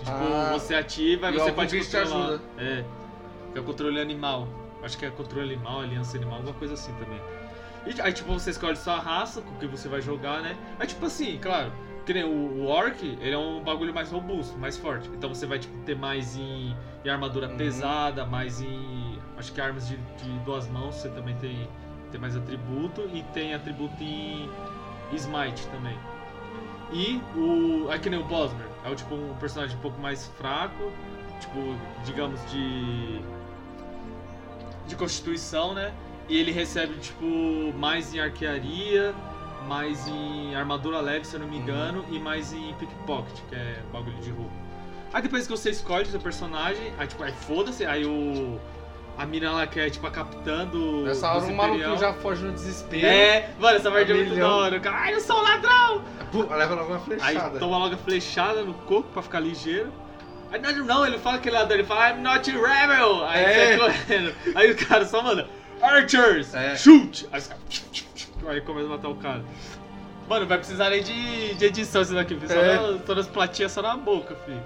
Tipo, 0.00 0.10
Ah. 0.10 0.50
você 0.52 0.74
ativa 0.74 1.30
e 1.30 1.32
você 1.38 1.52
pode 1.52 1.70
bicho 1.74 1.88
te 1.88 1.96
controlar. 1.96 2.26
ajuda. 2.26 2.42
É. 2.58 2.84
Que 3.52 3.58
é 3.58 3.60
o 3.62 3.64
controle 3.64 3.98
animal. 3.98 4.46
Acho 4.82 4.98
que 4.98 5.06
é 5.06 5.10
controle 5.10 5.54
animal, 5.54 5.80
aliança 5.80 6.16
animal, 6.18 6.36
alguma 6.36 6.52
coisa 6.54 6.74
assim 6.74 6.92
também. 7.02 7.18
E 7.86 8.00
aí, 8.00 8.12
tipo, 8.12 8.32
você 8.32 8.50
escolhe 8.50 8.76
sua 8.76 8.98
raça, 8.98 9.40
com 9.40 9.54
que 9.56 9.66
você 9.66 9.88
vai 9.88 10.00
jogar, 10.00 10.42
né? 10.42 10.56
Aí, 10.78 10.86
tipo 10.86 11.06
assim, 11.06 11.38
claro, 11.38 11.72
que 12.04 12.12
nem 12.12 12.24
o, 12.24 12.62
o 12.62 12.66
Orc, 12.66 13.00
ele 13.02 13.32
é 13.32 13.38
um 13.38 13.62
bagulho 13.62 13.94
mais 13.94 14.10
robusto, 14.10 14.58
mais 14.58 14.76
forte. 14.76 15.08
Então 15.14 15.28
você 15.32 15.46
vai, 15.46 15.58
tipo, 15.58 15.76
ter 15.84 15.96
mais 15.96 16.36
em, 16.36 16.74
em 17.04 17.08
armadura 17.08 17.48
Uhum. 17.48 17.56
pesada, 17.56 18.24
mais 18.26 18.60
em. 18.60 19.18
Acho 19.38 19.52
que 19.52 19.60
armas 19.60 19.86
de, 19.88 19.96
de 19.96 20.30
duas 20.44 20.66
mãos 20.68 20.96
você 20.96 21.08
também 21.10 21.36
tem, 21.36 21.68
tem 22.10 22.20
mais 22.20 22.36
atributo. 22.36 23.02
E 23.12 23.22
tem 23.32 23.54
atributo 23.54 24.02
em 24.02 24.48
Smite 25.12 25.66
também. 25.68 25.96
E 26.92 27.20
o. 27.36 27.90
É 27.92 27.98
que 27.98 28.10
nem 28.10 28.18
o 28.18 28.24
Bosmer. 28.24 28.66
É 28.84 28.90
o 28.90 28.94
tipo 28.96 29.14
um 29.14 29.34
personagem 29.36 29.76
um 29.76 29.80
pouco 29.80 30.00
mais 30.00 30.26
fraco. 30.38 30.90
Tipo, 31.40 31.76
digamos, 32.04 32.40
de. 32.50 33.20
De 34.86 34.94
constituição, 34.94 35.74
né? 35.74 35.92
E 36.28 36.38
ele 36.38 36.50
recebe, 36.52 36.94
tipo, 36.94 37.24
mais 37.78 38.14
em 38.14 38.20
arquearia, 38.20 39.14
mais 39.68 40.06
em 40.08 40.54
armadura 40.54 41.00
leve, 41.00 41.24
se 41.26 41.34
eu 41.36 41.40
não 41.40 41.46
me 41.48 41.56
engano, 41.56 42.04
e 42.10 42.18
mais 42.18 42.52
em 42.52 42.74
pickpocket, 42.74 43.38
que 43.48 43.54
é 43.54 43.78
bagulho 43.92 44.16
de 44.18 44.30
roupa. 44.30 44.50
Aí 45.12 45.22
depois 45.22 45.44
que 45.46 45.50
você 45.52 45.70
escolhe 45.70 46.02
o 46.04 46.06
seu 46.10 46.20
personagem, 46.20 46.92
aí 46.98 47.06
tipo, 47.06 47.22
aí 47.22 47.32
foda-se, 47.32 47.84
aí 47.84 48.04
o. 48.04 48.58
A 49.18 49.24
mina 49.24 49.50
lá 49.50 49.66
que 49.66 49.80
é 49.80 49.88
tipo 49.88 50.06
a 50.06 50.10
capitã 50.10 50.66
do. 50.66 51.04
Nessa 51.04 51.32
hora 51.32 51.44
um 51.46 51.54
maluco 51.54 51.96
já 51.96 52.12
foge 52.12 52.44
no 52.44 52.52
desespero. 52.52 53.06
É, 53.06 53.48
mano, 53.58 53.76
essa 53.78 53.90
parte 53.90 54.12
é 54.12 54.14
muito 54.14 54.34
da 54.34 54.54
hora. 54.54 54.76
O 54.76 54.80
cara, 54.80 54.96
ai, 54.98 55.14
eu 55.14 55.20
sou 55.20 55.38
um 55.38 55.42
ladrão! 55.42 56.02
Pum, 56.30 56.42
leva 56.54 56.74
logo 56.74 56.88
uma 56.88 56.96
Aí 56.96 57.02
flechada. 57.02 57.58
toma 57.58 57.78
logo 57.78 57.94
a 57.94 57.98
flechada 57.98 58.62
no 58.62 58.74
coco 58.74 59.08
pra 59.14 59.22
ficar 59.22 59.40
ligeiro. 59.40 59.90
Aí 60.52 60.60
não, 60.60 60.84
não, 60.84 61.06
ele 61.06 61.18
fala 61.18 61.38
que 61.38 61.48
ele 61.48 61.56
é 61.56 61.60
ladrão, 61.60 61.78
ele 61.78 61.86
fala, 61.86 62.10
I'm 62.10 62.20
not 62.20 62.50
rebel! 62.50 63.24
Aí 63.24 63.42
É. 63.42 63.78
sai 63.78 63.78
correndo. 63.78 64.34
Aí 64.54 64.70
o 64.72 64.76
cara 64.86 65.06
só 65.06 65.22
manda, 65.22 65.48
Archers! 65.82 66.54
É. 66.54 66.76
Shoot! 66.76 67.28
Aí. 67.32 67.42
Aí 68.48 68.60
começa 68.60 68.86
a 68.86 68.90
matar 68.90 69.08
o 69.08 69.16
cara. 69.16 69.44
Mano, 70.28 70.46
vai 70.46 70.58
precisar 70.58 70.90
nem 70.90 71.02
de, 71.02 71.54
de 71.54 71.64
edição 71.64 72.02
isso 72.02 72.14
daqui, 72.14 72.34
filho. 72.34 72.48
Só 72.48 72.54
É. 72.60 72.92
na- 72.92 72.98
todas 72.98 73.26
as 73.26 73.32
platinhas 73.32 73.72
só 73.72 73.82
na 73.82 73.96
boca, 73.96 74.34
filho. 74.44 74.62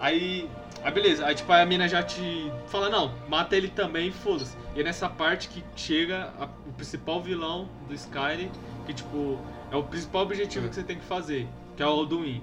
Aí. 0.00 0.48
Aí 0.84 0.92
beleza, 0.92 1.26
aí 1.26 1.34
tipo 1.34 1.50
a 1.52 1.66
mina 1.66 1.88
já 1.88 2.04
te 2.04 2.52
fala, 2.68 2.88
não, 2.88 3.12
mata 3.28 3.56
ele 3.56 3.66
também, 3.66 4.12
foda-se. 4.12 4.56
E 4.76 4.80
é 4.80 4.84
nessa 4.84 5.08
parte 5.08 5.48
que 5.48 5.64
chega 5.74 6.32
a- 6.38 6.44
o 6.68 6.72
principal 6.72 7.20
vilão 7.20 7.68
do 7.88 7.94
Skyrim, 7.94 8.48
que 8.86 8.94
tipo, 8.94 9.40
é 9.72 9.76
o 9.76 9.82
principal 9.82 10.22
objetivo 10.22 10.68
que 10.68 10.76
você 10.76 10.84
tem 10.84 10.96
que 10.96 11.04
fazer, 11.04 11.48
que 11.76 11.82
é 11.82 11.86
o 11.86 11.88
Alduin. 11.88 12.40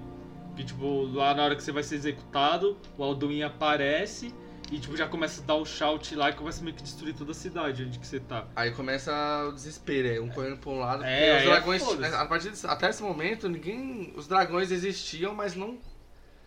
Que 0.53 0.65
tipo, 0.65 1.09
lá 1.13 1.33
na 1.33 1.43
hora 1.45 1.55
que 1.55 1.63
você 1.63 1.71
vai 1.71 1.81
ser 1.81 1.95
executado, 1.95 2.77
o 2.97 3.03
Alduin 3.05 3.41
aparece 3.43 4.33
e 4.71 4.79
tipo, 4.79 4.97
já 4.97 5.07
começa 5.07 5.41
a 5.41 5.45
dar 5.45 5.55
o 5.55 5.65
shout 5.65 6.15
lá 6.15 6.29
e 6.29 6.33
começa 6.33 6.63
meio 6.63 6.75
que 6.75 6.81
destruir 6.83 7.13
toda 7.15 7.31
a 7.31 7.35
cidade 7.35 7.83
onde 7.83 7.99
que 7.99 8.07
você 8.07 8.19
tá. 8.19 8.47
Aí 8.55 8.71
começa 8.71 9.11
o 9.47 9.51
desespero, 9.51 10.07
é 10.07 10.19
um 10.19 10.29
correndo 10.29 10.57
pra 10.57 10.69
um 10.71 10.79
lado, 10.79 11.03
É, 11.03 11.37
os 11.37 11.41
é 11.43 11.45
dragões. 11.45 11.83
foda-se. 11.83 12.15
a 12.15 12.25
partir 12.25 12.49
desse, 12.49 12.65
até 12.67 12.89
esse 12.89 13.03
momento, 13.03 13.47
ninguém. 13.47 14.11
Os 14.15 14.27
dragões 14.27 14.71
existiam, 14.71 15.33
mas 15.35 15.55
não. 15.55 15.77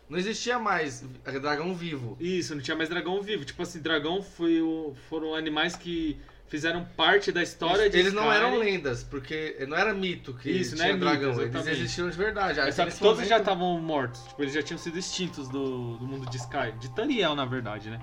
Não 0.09 0.19
existia 0.19 0.59
mais 0.59 1.05
dragão 1.41 1.75
vivo. 1.75 2.17
Isso, 2.19 2.55
não 2.55 2.63
tinha 2.63 2.77
mais 2.77 2.89
dragão 2.89 3.21
vivo. 3.23 3.45
Tipo 3.45 3.63
assim, 3.63 3.79
dragão 3.81 4.23
foi 4.23 4.61
o- 4.63 4.95
foram 5.09 5.35
animais 5.35 5.77
que 5.77 6.19
fizeram 6.49 6.85
parte 6.97 7.31
da 7.31 7.43
história 7.43 7.89
de 7.91 7.99
Eles 7.99 8.13
não 8.13 8.33
eram 8.33 8.57
lendas, 8.57 9.05
porque 9.05 9.57
não 9.69 9.77
era 9.77 9.93
mito 9.95 10.35
que 10.35 10.51
Isso, 10.51 10.75
tinha 10.77 10.89
é 10.89 10.93
mito, 10.93 11.05
dragão. 11.05 11.41
eles 11.41 11.67
existiram 11.67 12.09
de 12.11 12.17
verdade. 12.17 12.61
Aí, 12.61 12.73
Só 12.73 12.85
que 12.87 12.93
todos 12.93 13.17
momento- 13.19 13.29
já 13.29 13.39
estavam 13.39 13.79
mortos. 13.81 14.23
Tipo, 14.29 14.43
eles 14.43 14.55
já 14.55 14.63
tinham 14.63 14.79
sido 14.79 14.99
extintos 14.99 15.49
do, 15.49 15.97
do 15.99 16.07
mundo 16.07 16.29
de 16.31 16.37
Sky. 16.39 16.73
De 16.79 16.89
Taniel, 16.91 17.35
na 17.35 17.45
verdade, 17.45 17.91
né? 17.91 18.01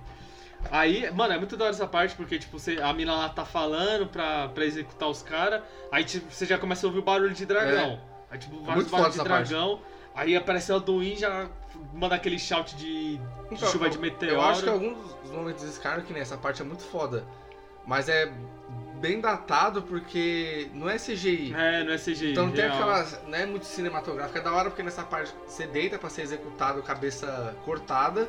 Aí, 0.72 1.12
mano, 1.12 1.34
é 1.34 1.38
muito 1.38 1.56
da 1.58 1.66
hora 1.66 1.74
essa 1.74 1.86
parte, 1.88 2.16
porque, 2.16 2.40
tipo, 2.40 2.58
você, 2.58 2.80
a 2.82 2.92
mina 2.94 3.16
lá 3.16 3.30
tá 3.30 3.46
falando 3.46 4.08
pra, 4.08 4.48
pra 4.50 4.66
executar 4.66 5.10
os 5.10 5.22
caras, 5.22 5.62
aí 5.92 6.04
tipo, 6.04 6.32
você 6.32 6.46
já 6.46 6.58
começa 6.58 6.86
a 6.86 6.88
ouvir 6.88 7.00
o 7.00 7.04
barulho 7.04 7.34
de 7.34 7.46
dragão. 7.46 8.00
Aí, 8.32 8.40
tipo, 8.40 8.56
vários 8.64 8.70
É. 8.70 8.76
Muito 8.76 8.92
barulhos 8.92 9.16
de 9.16 9.24
dragão. 9.24 9.82
Aí 10.16 10.36
aparece 10.36 10.72
o 10.72 10.76
Alduin 10.76 11.16
já 11.18 11.50
manda 11.94 12.16
aquele 12.16 12.40
shout 12.40 12.74
de, 12.78 13.18
de 13.18 13.22
Então, 13.52 13.70
chuva 13.70 13.86
eu- 13.86 13.90
de 13.90 13.98
meteoro. 14.00 14.36
Eu 14.36 14.42
acho 14.42 14.64
que 14.64 14.70
alguns 14.70 14.98
dos 15.22 15.32
momentos 15.32 15.64
de 15.64 15.70
Skyrim, 15.72 16.02
que 16.04 16.14
nem 16.14 16.22
essa 16.22 16.38
parte 16.38 16.62
é 16.62 16.66
muito 16.66 16.84
foda. 16.84 17.26
Mas 17.86 18.10
é 18.10 18.32
bem 19.00 19.20
datado 19.20 19.82
porque 19.84 20.70
não 20.74 20.90
é 20.90 20.98
CGI. 20.98 21.54
É, 21.56 21.84
não 21.84 21.94
é 21.94 21.98
CGI. 21.98 22.32
Então 22.32 22.48
não 22.48 22.54
tem 22.54 22.66
aquela. 22.66 23.06
Não 23.28 23.38
é 23.38 23.46
muito 23.46 23.66
cinematográfica. 23.66 24.40
É 24.40 24.42
da 24.42 24.52
hora 24.54 24.70
porque 24.70 24.84
nessa 24.84 25.04
parte 25.04 25.34
você 25.48 25.68
deita 25.68 25.98
pra 26.00 26.10
ser 26.10 26.24
executado, 26.24 26.82
cabeça 26.82 27.56
cortada. 27.66 28.28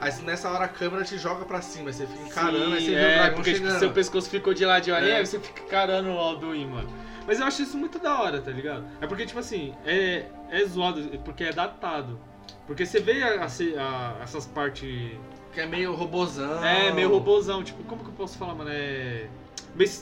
Aí 0.00 0.12
nessa 0.22 0.50
hora 0.50 0.64
a 0.64 0.68
câmera 0.68 1.04
te 1.04 1.16
joga 1.16 1.44
pra 1.44 1.62
cima, 1.62 1.88
aí 1.88 1.94
você 1.94 2.06
fica 2.06 2.24
encarando, 2.26 2.74
aí 2.74 2.80
você 2.80 2.86
Sim, 2.86 2.94
vê 2.94 2.96
o 2.96 2.98
é, 3.08 3.14
dragão 3.14 3.34
porque 3.36 3.52
tipo, 3.52 3.64
chegando. 3.64 3.78
seu 3.78 3.92
pescoço 3.92 4.28
ficou 4.28 4.52
de 4.52 4.64
ladinho 4.64 4.96
ali, 4.96 5.10
É. 5.10 5.16
aí 5.18 5.26
você 5.26 5.38
fica 5.38 5.62
encarando 5.62 6.08
o 6.10 6.18
Alduin, 6.18 6.66
mano. 6.66 6.88
Mas 7.26 7.38
eu 7.40 7.46
acho 7.46 7.62
isso 7.62 7.76
muito 7.78 7.98
da 7.98 8.20
hora, 8.20 8.40
tá 8.40 8.50
ligado? 8.50 8.84
É 9.00 9.06
porque, 9.06 9.24
tipo 9.24 9.38
assim, 9.38 9.72
é, 9.86 10.26
é 10.50 10.64
zoado, 10.66 11.00
porque 11.24 11.44
é 11.44 11.52
datado. 11.52 12.18
Porque 12.66 12.84
você 12.84 12.98
vê 13.00 13.22
a- 13.22 13.44
a- 13.44 13.46
a- 13.46 14.22
essas 14.22 14.46
partes. 14.46 15.12
Que 15.54 15.60
é 15.60 15.66
meio 15.66 15.94
robozão. 15.94 16.64
É, 16.64 16.92
meio 16.92 17.08
robôzão. 17.10 17.62
Tipo, 17.62 17.82
como 17.84 18.02
que 18.02 18.10
eu 18.10 18.14
posso 18.14 18.36
falar, 18.36 18.54
mano? 18.54 18.70
É. 18.72 19.28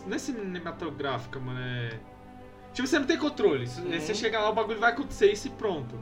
Não 0.06 0.14
é 0.16 0.18
cinematográfica, 0.18 1.38
mano. 1.38 1.61
É. 1.61 1.90
Tipo, 2.73 2.88
você 2.88 2.99
não 2.99 3.06
tem 3.06 3.18
controle. 3.18 3.66
Uhum. 3.78 4.00
Você 4.00 4.14
chega 4.14 4.40
lá, 4.40 4.49
o 4.50 4.54
bagulho 4.54 4.78
vai 4.80 4.92
acontecer 4.92 5.30
isso 5.30 5.49
e 5.49 5.50
pronto. 5.50 5.94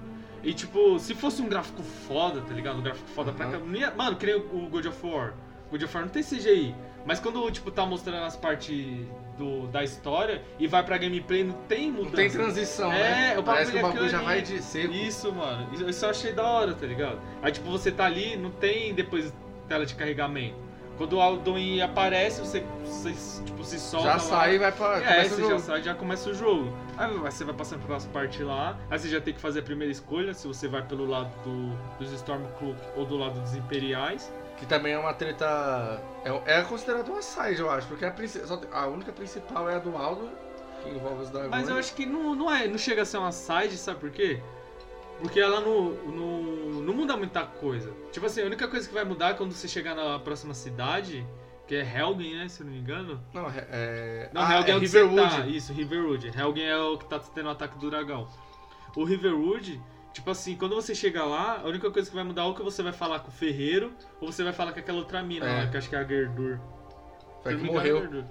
E 0.42 0.54
tipo, 0.54 0.98
se 0.98 1.14
fosse 1.14 1.42
um 1.42 1.48
gráfico 1.48 1.82
foda, 1.82 2.40
tá 2.40 2.54
ligado? 2.54 2.78
Um 2.78 2.82
gráfico 2.82 3.08
foda 3.10 3.32
pra 3.32 3.46
Uhum. 3.46 3.52
cá. 3.52 3.58
não 3.58 3.74
ia- 3.74 3.90
Mano, 3.90 4.16
que 4.16 4.24
nem 4.26 4.36
o 4.36 4.68
God 4.70 4.86
of 4.86 5.06
War. 5.06 5.34
God 5.70 5.82
of 5.82 5.94
War 5.94 6.04
não 6.04 6.10
tem 6.12 6.22
CGI. 6.22 6.74
Mas 7.04 7.18
quando, 7.20 7.50
tipo, 7.50 7.70
tá 7.70 7.84
mostrando 7.86 8.24
as 8.24 8.36
partes 8.36 9.06
do, 9.38 9.66
da 9.68 9.82
história 9.82 10.42
e 10.58 10.66
vai 10.66 10.84
pra 10.84 10.98
gameplay, 10.98 11.42
não 11.42 11.54
tem 11.66 11.90
mudança. 11.90 12.08
Não 12.10 12.14
tem 12.16 12.30
transição, 12.30 12.92
É, 12.92 13.34
né? 13.34 13.38
o 13.38 13.42
Parece 13.42 13.72
que 13.72 13.78
o 13.78 13.82
bagulho 13.82 14.02
bagulho 14.02 14.10
já 14.12 14.22
vai 14.22 14.42
de 14.42 14.62
seco. 14.62 14.92
Isso, 14.92 15.32
mano. 15.32 15.68
Isso, 15.88 16.04
eu 16.04 16.10
achei 16.10 16.32
da 16.32 16.44
hora, 16.44 16.74
tá 16.74 16.86
ligado? 16.86 17.18
Aí, 17.42 17.50
tipo, 17.50 17.70
você 17.70 17.90
tá 17.90 18.04
ali, 18.04 18.36
não 18.36 18.50
tem 18.50 18.92
depois 18.94 19.32
tela 19.66 19.86
de 19.86 19.94
carregamento. 19.94 20.70
Quando 20.98 21.14
o 21.14 21.20
Alduin 21.20 21.80
aparece, 21.80 22.40
você, 22.40 22.62
você, 22.84 23.14
tipo, 23.42 23.64
se 23.64 23.78
solta 23.80 24.06
já 24.06 24.12
lá. 24.12 24.18
sai 24.18 24.54
e 24.56 24.58
vai 24.58 24.70
pra. 24.70 24.98
É, 25.02 25.24
você 25.24 25.48
já 25.48 25.58
sai 25.58 25.82
já 25.82 25.94
começa 25.94 26.28
o 26.28 26.34
jogo. 26.34 26.70
Aí 26.98 27.10
você 27.10 27.42
vai 27.42 27.54
passando 27.54 27.86
pelas 27.86 28.04
partes 28.04 28.38
lá, 28.40 28.78
aí 28.90 28.98
você 28.98 29.08
já 29.08 29.18
tem 29.18 29.32
que 29.32 29.40
fazer 29.40 29.60
a 29.60 29.62
primeira 29.62 29.90
escolha, 29.90 30.34
se 30.34 30.46
você 30.46 30.68
vai 30.68 30.82
pelo 30.82 31.06
lado 31.06 31.30
do, 31.42 31.74
dos 31.98 32.12
Stormcloak 32.12 32.78
ou 32.94 33.06
do 33.06 33.16
lado 33.16 33.40
dos 33.40 33.54
Imperiais. 33.54 34.30
Que 34.60 34.66
também 34.66 34.92
é 34.92 34.98
uma 34.98 35.14
treta. 35.14 36.00
É, 36.24 36.58
é 36.58 36.62
considerado 36.62 37.08
uma 37.08 37.22
side, 37.22 37.60
eu 37.60 37.70
acho, 37.70 37.88
porque 37.88 38.04
a, 38.04 38.14
só 38.46 38.60
a 38.72 38.86
única 38.86 39.10
principal 39.10 39.68
é 39.68 39.76
a 39.76 39.78
do 39.78 39.96
Aldo, 39.96 40.30
que 40.82 40.90
envolve 40.90 41.22
os 41.22 41.30
dragões. 41.30 41.50
Mas 41.50 41.68
eu 41.68 41.76
acho 41.76 41.94
que 41.94 42.04
não, 42.06 42.34
não, 42.34 42.54
é, 42.54 42.68
não 42.68 42.78
chega 42.78 43.02
a 43.02 43.04
ser 43.04 43.16
uma 43.16 43.32
side, 43.32 43.76
sabe 43.78 43.98
por 43.98 44.10
quê? 44.10 44.40
Porque 45.18 45.40
ela 45.40 45.60
não, 45.60 45.90
não, 45.90 46.42
não 46.82 46.94
muda 46.94 47.16
muita 47.16 47.44
coisa. 47.44 47.92
Tipo 48.12 48.26
assim, 48.26 48.42
a 48.42 48.46
única 48.46 48.68
coisa 48.68 48.86
que 48.86 48.94
vai 48.94 49.04
mudar 49.04 49.30
é 49.30 49.34
quando 49.34 49.52
você 49.52 49.66
chegar 49.66 49.94
na 49.94 50.18
próxima 50.18 50.54
cidade, 50.54 51.26
que 51.66 51.74
é 51.74 51.80
Helgen, 51.82 52.36
né? 52.36 52.48
Se 52.48 52.62
eu 52.62 52.66
não 52.66 52.72
me 52.72 52.80
engano. 52.80 53.20
Não, 53.32 53.46
é. 53.48 53.66
é... 53.70 54.30
Não, 54.32 54.42
ah, 54.42 54.56
Helgen 54.56 54.74
é, 54.74 54.76
é 54.76 54.80
Riverwood. 54.80 55.36
tá. 55.36 55.46
Isso, 55.46 55.72
Riverwood. 55.72 56.32
Helgen 56.36 56.66
é 56.66 56.76
o 56.76 56.98
que 56.98 57.04
tá 57.04 57.18
tendo 57.18 57.46
o 57.46 57.50
ataque 57.50 57.78
do 57.78 57.90
dragão. 57.90 58.28
O 58.96 59.04
Riverwood, 59.04 59.80
tipo 60.12 60.30
assim, 60.30 60.56
quando 60.56 60.74
você 60.74 60.94
chega 60.94 61.24
lá, 61.24 61.60
a 61.62 61.66
única 61.68 61.90
coisa 61.90 62.08
que 62.08 62.14
vai 62.14 62.24
mudar 62.24 62.42
é 62.42 62.44
ou 62.44 62.54
que 62.54 62.62
você 62.62 62.82
vai 62.82 62.92
falar 62.92 63.20
com 63.20 63.28
o 63.28 63.32
ferreiro, 63.32 63.92
ou 64.20 64.30
você 64.32 64.42
vai 64.42 64.52
falar 64.52 64.72
com 64.72 64.80
aquela 64.80 64.98
outra 64.98 65.22
mina 65.22 65.46
É. 65.46 65.54
lá, 65.64 65.66
que 65.66 65.76
acho 65.76 65.88
que 65.88 65.96
é 65.96 65.98
a 65.98 66.04
Gerdur. 66.04 66.58
Foi 67.42 67.54
que 67.56 67.60
é 67.60 67.64
morreu. 67.64 68.24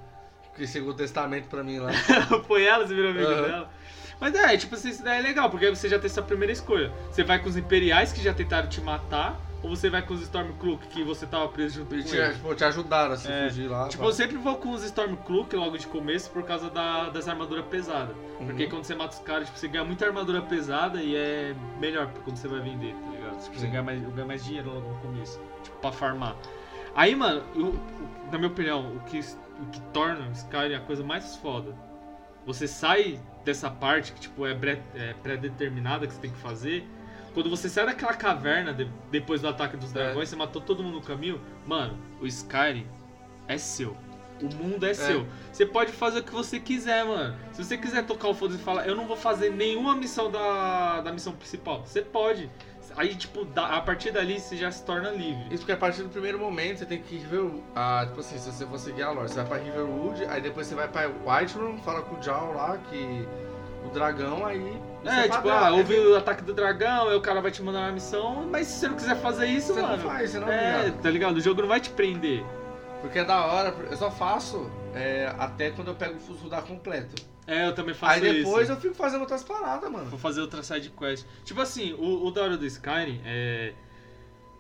Que 0.56 0.68
segundo 0.68 0.92
o 0.92 0.96
testamento 0.96 1.48
pra 1.48 1.64
mim 1.64 1.80
lá. 1.80 1.90
Foi 2.46 2.64
ela, 2.64 2.86
você 2.86 2.94
virou 2.94 3.12
amigo 3.12 3.26
Aham. 3.28 3.42
dela. 3.48 3.70
Mas 4.20 4.36
é, 4.36 4.58
tipo 4.58 4.76
assim, 4.76 4.90
isso 4.90 5.02
daí 5.04 5.20
é 5.20 5.22
legal, 5.22 5.50
porque 5.50 5.66
aí 5.66 5.74
você 5.76 5.88
já 5.88 5.98
tem 5.98 6.10
sua 6.10 6.22
primeira 6.24 6.52
escolha. 6.52 6.92
Você 7.10 7.24
vai 7.24 7.40
com 7.40 7.48
os 7.48 7.56
Imperiais 7.56 8.12
que 8.12 8.22
já 8.22 8.34
tentaram 8.34 8.68
te 8.68 8.82
matar, 8.82 9.40
ou 9.62 9.70
você 9.76 9.90
vai 9.90 10.02
com 10.02 10.14
os 10.14 10.22
Stormcloak 10.22 10.88
que 10.88 11.04
você 11.04 11.26
tava 11.26 11.48
preso 11.50 11.76
junto 11.80 11.94
com 11.96 12.02
te, 12.02 12.16
eles. 12.16 12.36
tipo, 12.36 12.56
te 12.56 12.64
ajudaram 12.64 13.14
a 13.14 13.18
se 13.18 13.30
É, 13.32 13.50
fugir 13.50 13.68
lá. 13.68 13.88
Tipo, 13.90 14.04
pá. 14.04 14.10
eu 14.10 14.14
sempre 14.14 14.38
vou 14.38 14.56
com 14.58 14.72
os 14.72 14.84
Stormcloak 14.84 15.56
logo 15.56 15.78
de 15.78 15.86
começo 15.88 16.30
por 16.32 16.44
causa 16.44 16.70
da- 16.70 17.10
das 17.10 17.28
armaduras 17.28 17.66
pesadas. 17.66 18.16
Porque 18.38 18.64
Uhum. 18.64 18.70
quando 18.70 18.84
você 18.86 18.96
mata 18.96 19.16
os 19.16 19.22
caras, 19.22 19.48
tipo, 19.48 19.60
você 19.60 19.68
ganha 19.68 19.84
muita 19.84 20.06
armadura 20.06 20.42
pesada 20.42 21.02
e 21.02 21.16
é 21.16 21.54
melhor 21.80 22.10
quando 22.24 22.38
você 22.38 22.48
vai 22.48 22.62
vender, 22.62 22.94
tá 22.94 23.10
ligado? 23.12 23.44
Tipo, 23.44 23.60
você 23.60 23.68
ganha 23.68 23.84
mais, 23.84 24.02
ganha 24.02 24.28
mais 24.28 24.46
dinheiro 24.46 24.74
logo 24.74 24.88
no 24.90 24.96
começo, 25.00 25.40
tipo, 25.64 25.78
pra 25.78 25.92
farmar. 25.92 26.36
Aí, 26.96 27.16
mano, 27.16 27.44
eu- 27.56 27.76
na 28.32 28.38
minha 28.38 28.50
opinião, 28.50 28.96
o 28.96 29.00
que, 29.02 29.20
o 29.20 29.66
que 29.72 29.82
torna 29.94 30.28
o 30.28 30.32
Skyrim 30.32 30.76
a 30.76 30.80
coisa 30.80 31.04
mais 31.04 31.36
foda, 31.36 31.76
você 32.46 32.68
sai 32.68 33.20
dessa 33.44 33.70
parte 33.70 34.12
que, 34.14 34.22
tipo, 34.22 34.46
é, 34.48 34.52
é 34.96 35.14
pré-determinada 35.22 36.08
que 36.08 36.14
você 36.14 36.20
tem 36.22 36.32
que 36.32 36.38
fazer, 36.38 36.88
quando 37.34 37.50
você 37.50 37.70
sai 37.70 37.86
daquela 37.86 38.14
caverna 38.14 38.74
de- 38.74 38.90
depois 39.12 39.42
do 39.42 39.48
ataque 39.48 39.78
dos 39.78 39.92
dragões, 39.92 40.30
você 40.30 40.36
matou 40.36 40.62
todo 40.62 40.84
mundo 40.84 40.96
no 40.96 41.02
caminho, 41.02 41.42
mano, 41.66 41.98
o 42.22 42.26
Skyrim 42.28 42.86
é 43.48 43.58
seu. 43.58 43.96
O 44.42 44.46
mundo 44.56 44.86
é, 44.86 44.94
seu. 44.94 45.28
Você 45.52 45.66
pode 45.66 45.92
fazer 45.92 46.20
o 46.20 46.24
que 46.24 46.32
você 46.32 46.60
quiser, 46.62 47.04
mano. 47.04 47.36
Se 47.52 47.62
você 47.64 47.78
quiser 47.78 48.06
tocar 48.06 48.30
o 48.30 48.34
foda 48.34 48.56
e 48.56 48.58
falar, 48.58 48.88
eu 48.88 48.96
não 48.96 49.06
vou 49.06 49.18
fazer 49.18 49.50
nenhuma 49.50 49.94
missão 49.96 50.32
da, 50.32 51.02
da 51.02 51.12
missão 51.12 51.34
principal, 51.34 51.82
você 51.86 52.02
pode. 52.02 52.50
Aí, 52.96 53.14
tipo, 53.16 53.44
da- 53.46 53.76
a 53.78 53.82
partir 53.82 54.12
dali 54.12 54.40
você 54.40 54.56
já 54.58 54.72
se 54.72 54.84
torna 54.86 55.10
livre. 55.12 55.44
Isso 55.50 55.60
porque 55.60 55.74
a 55.74 55.78
partir 55.78 56.04
do 56.04 56.10
primeiro 56.10 56.40
momento 56.40 56.78
você 56.80 56.86
tem 56.86 57.02
que 57.02 57.16
ir 57.16 57.20
River, 57.20 57.52
ah, 57.76 58.04
tipo 58.08 58.20
assim, 58.22 58.38
se 58.38 58.50
você 58.52 58.66
for 58.66 58.80
seguir 58.80 59.04
a 59.04 59.12
lore, 59.12 59.28
você 59.30 59.36
vai 59.36 59.46
pra 59.46 59.58
Riverwood, 59.58 60.26
aí 60.26 60.42
depois 60.42 60.68
você 60.68 60.74
vai 60.76 60.88
pra 60.88 61.08
Whiterun, 61.08 61.78
fala 61.80 62.02
com 62.02 62.18
o 62.18 62.24
Jarl 62.24 62.54
lá, 62.54 62.78
que 62.90 63.28
o 63.86 63.90
dragão, 63.90 64.46
aí... 64.46 64.58
isso 65.04 65.14
É, 65.14 65.22
tipo, 65.24 65.36
padrão, 65.36 65.58
ah, 65.64 65.68
é 65.70 65.72
houve 65.72 65.98
o 65.98 66.16
ataque 66.18 66.44
do 66.44 66.54
dragão, 66.54 67.10
aí 67.10 67.16
o 67.16 67.22
cara 67.22 67.42
vai 67.42 67.52
te 67.52 67.62
mandar 67.64 67.80
uma 67.80 67.92
missão, 67.92 68.48
mas 68.52 68.68
se 68.68 68.80
você 68.80 68.88
não 68.90 68.96
quiser 68.96 69.16
fazer 69.18 69.48
isso, 69.48 69.74
Você 69.74 69.82
não 69.82 69.90
mano. 69.90 70.04
faz, 70.04 70.30
você 70.32 70.40
não 70.40 70.48
é 70.50 70.56
é, 70.56 70.78
obrigado. 70.80 71.02
tá 71.02 71.10
ligado? 71.10 71.38
O 71.38 71.42
jogo 71.42 71.62
não 71.62 71.68
vai 71.70 71.80
te 71.80 71.90
prender. 71.90 72.44
Porque 73.02 73.20
é 73.20 73.24
da 73.26 73.46
hora, 73.46 73.74
eu 73.90 73.96
só 73.98 74.12
faço 74.12 74.70
é, 74.94 75.34
até 75.40 75.72
quando 75.72 75.88
eu 75.88 75.96
pego 75.96 76.18
o 76.18 76.20
Fusudar 76.20 76.64
completo. 76.64 77.16
É, 77.48 77.66
eu 77.68 77.74
também 77.74 77.96
faço 77.96 78.14
Aí 78.14 78.22
depois 78.22 78.64
isso. 78.64 78.74
eu 78.74 78.82
fico 78.82 78.94
fazendo 78.94 79.22
outras 79.22 79.44
paradas, 79.44 79.90
mano. 79.90 80.06
Vou 80.10 80.20
fazer 80.20 80.42
outra 80.42 80.62
side 80.62 80.90
quest. 80.92 81.26
Tipo 81.44 81.62
assim, 81.62 81.94
o, 81.94 82.28
o 82.28 82.32
da 82.32 82.44
hora 82.44 82.58
do 82.58 82.66
Skyrim 82.66 83.22
é. 83.26 83.74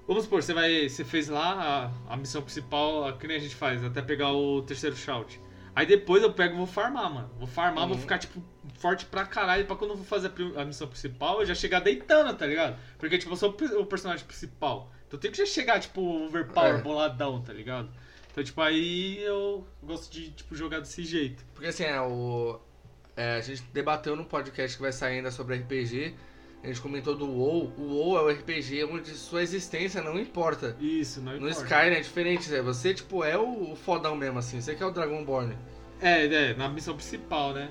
Vamos 0.07 0.23
supor, 0.23 0.41
você 0.41 0.53
vai. 0.55 0.89
Você 0.89 1.03
fez 1.03 1.27
lá 1.29 1.91
a, 2.09 2.13
a 2.13 2.17
missão 2.17 2.41
principal, 2.41 3.05
a, 3.07 3.13
que 3.13 3.27
nem 3.27 3.37
a 3.37 3.39
gente 3.39 3.53
faz, 3.55 3.83
até 3.83 4.01
pegar 4.01 4.31
o 4.31 4.63
terceiro 4.63 4.95
shout. 4.95 5.39
Aí 5.75 5.85
depois 5.85 6.23
eu 6.23 6.33
pego 6.33 6.55
e 6.55 6.57
vou 6.57 6.65
farmar, 6.65 7.13
mano. 7.13 7.29
Vou 7.37 7.47
farmar, 7.47 7.85
vou 7.85 7.95
Uhum. 7.95 8.01
ficar, 8.01 8.17
tipo, 8.17 8.41
forte 8.79 9.05
pra 9.05 9.25
caralho. 9.25 9.65
Pra 9.65 9.75
quando 9.75 9.91
eu 9.91 9.97
vou 9.97 10.05
fazer 10.05 10.31
a, 10.57 10.65
missão 10.65 10.87
principal, 10.87 11.39
eu 11.41 11.45
já 11.45 11.53
chegar 11.55 11.79
deitando, 11.81 12.35
tá 12.35 12.45
ligado? 12.45 12.77
Porque, 12.97 13.17
tipo, 13.17 13.31
eu 13.33 13.37
sou 13.37 13.49
o 13.49 13.53
pe- 13.53 13.65
o 13.75 13.85
personagem 13.85 14.25
principal. 14.25 14.91
Então 15.07 15.17
eu 15.17 15.21
tenho 15.21 15.31
que 15.31 15.37
já 15.39 15.45
chegar, 15.45 15.79
tipo, 15.79 16.01
overpower, 16.25 16.75
É. 16.75 16.81
boladão, 16.81 17.41
tá 17.41 17.51
ligado? 17.53 17.89
Então, 18.31 18.43
tipo, 18.43 18.61
aí 18.61 19.21
eu 19.23 19.65
gosto 19.83 20.11
de, 20.11 20.31
tipo, 20.31 20.55
jogar 20.55 20.79
desse 20.79 21.03
jeito. 21.03 21.43
Porque 21.53 21.67
assim, 21.67 21.83
é, 21.83 21.99
o, 21.99 22.59
é, 23.17 23.35
a 23.35 23.41
gente 23.41 23.63
debateu 23.73 24.15
no 24.15 24.23
podcast 24.25 24.77
que 24.77 24.81
vai 24.81 24.91
sair 24.91 25.17
ainda 25.17 25.31
sobre 25.31 25.55
RPG, 25.57 26.13
a 26.63 26.67
gente 26.67 26.79
comentou 26.81 27.15
do 27.15 27.25
WoW. 27.25 27.73
O 27.77 27.81
WoW 27.95 28.17
é 28.17 28.21
o 28.21 28.29
RPG 28.37 28.83
onde 28.83 29.09
sua 29.11 29.41
existência 29.41 30.01
não 30.03 30.19
importa. 30.19 30.75
Isso, 30.79 31.21
não 31.21 31.31
No 31.39 31.49
importa. 31.49 31.63
Skyrim 31.63 31.95
é 31.95 31.99
diferente, 32.01 32.49
Zé. 32.49 32.61
Você, 32.61 32.93
tipo, 32.93 33.23
é 33.23 33.37
o, 33.37 33.71
o 33.71 33.75
fodão 33.75 34.15
mesmo, 34.15 34.37
assim. 34.39 34.61
Você 34.61 34.75
que 34.75 34.83
é 34.83 34.85
o 34.85 34.91
Dragonborn. 34.91 35.57
É, 36.01 36.25
é, 36.25 36.53
na 36.53 36.69
missão 36.69 36.95
principal, 36.95 37.53
né? 37.53 37.69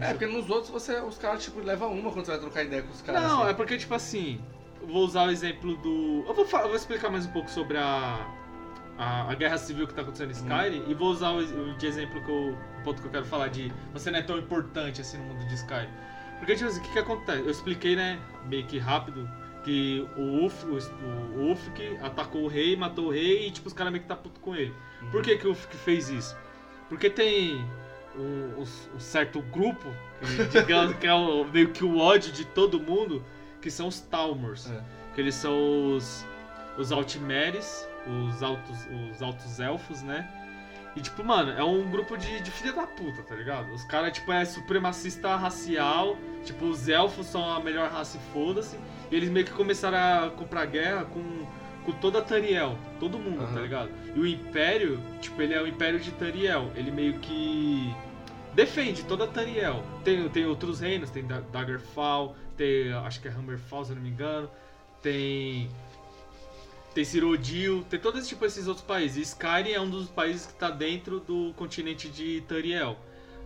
É, 0.00 0.08
porque 0.10 0.26
nos 0.26 0.48
outros 0.50 0.70
você, 0.70 1.00
os 1.00 1.18
caras, 1.18 1.42
tipo, 1.42 1.60
levam 1.60 1.92
uma 1.92 2.10
quando 2.12 2.24
você 2.26 2.32
vai 2.32 2.40
trocar 2.40 2.62
ideia 2.64 2.82
com 2.82 2.90
os 2.92 3.02
caras. 3.02 3.22
Não, 3.22 3.42
assim. 3.42 3.50
é 3.50 3.54
porque, 3.54 3.76
tipo 3.78 3.94
assim, 3.94 4.40
vou 4.82 5.04
usar 5.04 5.24
o 5.26 5.30
exemplo 5.30 5.76
do. 5.78 6.24
Eu 6.26 6.34
vou, 6.34 6.44
fa- 6.46 6.60
eu 6.62 6.68
vou 6.68 6.76
explicar 6.76 7.10
mais 7.10 7.26
um 7.26 7.30
pouco 7.32 7.50
sobre 7.50 7.76
a, 7.78 8.26
a, 8.98 9.30
a 9.30 9.34
guerra 9.34 9.58
civil 9.58 9.86
que 9.86 9.94
tá 9.94 10.02
acontecendo 10.02 10.30
em 10.30 10.32
Skyrim 10.34 10.84
e 10.88 10.94
vou 10.94 11.08
usar 11.08 11.30
o, 11.30 11.76
de 11.76 11.86
exemplo 11.86 12.22
que 12.22 12.30
eu, 12.30 12.56
o 12.80 12.82
ponto 12.84 13.00
que 13.00 13.08
eu 13.08 13.12
quero 13.12 13.24
falar 13.24 13.48
de 13.48 13.72
você 13.92 14.10
não 14.10 14.18
é 14.18 14.22
tão 14.22 14.38
importante 14.38 15.00
assim 15.00 15.18
no 15.18 15.24
mundo 15.24 15.46
de 15.48 15.54
Skyrim. 15.54 15.88
Porque, 16.38 16.54
tipo 16.54 16.68
assim, 16.68 16.78
o 16.80 16.82
que, 16.82 16.92
que 16.92 16.98
acontece? 16.98 17.40
Eu 17.42 17.50
expliquei, 17.50 17.96
né, 17.96 18.20
meio 18.46 18.64
que 18.66 18.78
rápido, 18.78 19.28
que 19.64 20.06
o 20.16 20.44
Uf, 20.46 20.64
o, 20.66 20.74
o 21.36 21.50
Ufk 21.52 21.98
atacou 22.00 22.42
o 22.44 22.46
rei, 22.48 22.76
matou 22.76 23.06
o 23.06 23.10
rei 23.10 23.48
e, 23.48 23.50
tipo, 23.50 23.66
os 23.66 23.72
caras 23.72 23.92
meio 23.92 24.02
que 24.02 24.08
tá 24.08 24.14
puto 24.14 24.38
com 24.38 24.54
ele. 24.54 24.72
Por 25.10 25.22
que, 25.22 25.36
que 25.36 25.48
o 25.48 25.50
Ufk 25.50 25.76
fez 25.76 26.08
isso? 26.08 26.36
Porque 26.88 27.10
tem 27.10 27.66
um, 28.18 28.62
um- 28.62 29.00
certo 29.00 29.40
grupo, 29.42 29.88
que, 30.20 30.44
digamos 30.60 30.94
que 30.96 31.06
é 31.06 31.14
o- 31.14 31.44
meio 31.44 31.70
que 31.70 31.84
o 31.84 31.98
ódio 31.98 32.32
de 32.32 32.44
todo 32.44 32.80
mundo, 32.80 33.24
que 33.60 33.70
são 33.70 33.88
os 33.88 34.00
Talmors. 34.00 34.70
É. 34.70 34.80
Que 35.14 35.20
eles 35.20 35.34
são 35.34 35.94
os, 35.96 36.24
os 36.76 36.92
Altimeres, 36.92 37.88
os 38.06 38.42
altos, 38.42 38.86
os 39.10 39.22
altos 39.22 39.58
elfos, 39.60 40.02
né? 40.02 40.28
E, 40.96 41.00
tipo, 41.00 41.22
mano, 41.22 41.52
é 41.52 41.62
um 41.62 41.88
grupo 41.90 42.16
de, 42.16 42.40
de 42.40 42.50
filha 42.50 42.72
da 42.72 42.86
puta, 42.86 43.22
tá 43.22 43.34
ligado? 43.34 43.72
Os 43.72 43.84
caras, 43.84 44.12
tipo, 44.12 44.32
é 44.32 44.44
supremacista 44.44 45.36
racial. 45.36 46.16
Tipo, 46.44 46.64
os 46.66 46.88
elfos 46.88 47.26
são 47.26 47.48
a 47.52 47.60
melhor 47.60 47.90
raça 47.90 48.16
e 48.16 48.32
foda-se. 48.32 48.76
E 49.10 49.14
eles 49.14 49.28
meio 49.28 49.44
que 49.46 49.52
começaram 49.52 50.26
a 50.26 50.30
comprar 50.30 50.64
guerra 50.66 51.04
com, 51.04 51.46
com 51.84 51.92
toda 51.92 52.18
a 52.18 52.22
Tariel. 52.22 52.76
Todo 52.98 53.18
mundo, 53.18 53.42
Aham. 53.42 53.54
tá 53.54 53.60
ligado? 53.60 53.90
E 54.14 54.18
o 54.18 54.26
Império, 54.26 55.00
tipo, 55.20 55.40
ele 55.40 55.54
é 55.54 55.62
o 55.62 55.66
Império 55.68 56.00
de 56.00 56.10
Tariel. 56.12 56.70
Ele 56.74 56.90
meio 56.90 57.14
que 57.20 57.94
defende 58.54 59.02
toda 59.04 59.24
a 59.24 59.26
Tariel. 59.26 59.82
Tem, 60.04 60.28
tem 60.28 60.46
outros 60.46 60.80
reinos, 60.80 61.10
tem 61.10 61.26
Da- 61.26 61.40
Daggerfall, 61.40 62.34
tem, 62.56 62.92
acho 62.92 63.20
que 63.20 63.28
é 63.28 63.30
Hammerfall, 63.30 63.84
se 63.84 63.92
eu 63.92 63.96
não 63.96 64.02
me 64.02 64.10
engano. 64.10 64.50
Tem 65.02 65.68
tem 66.94 67.04
Cyrodiil, 67.04 67.84
tem 67.88 68.00
todos 68.00 68.26
tipo 68.26 68.44
esses 68.44 68.66
outros 68.66 68.84
países. 68.84 69.16
E 69.18 69.20
Skyrim 69.22 69.70
é 69.72 69.80
um 69.80 69.88
dos 69.88 70.08
países 70.08 70.46
que 70.46 70.54
tá 70.54 70.68
dentro 70.70 71.20
do 71.20 71.52
continente 71.54 72.08
de 72.08 72.40
Tariel. 72.48 72.96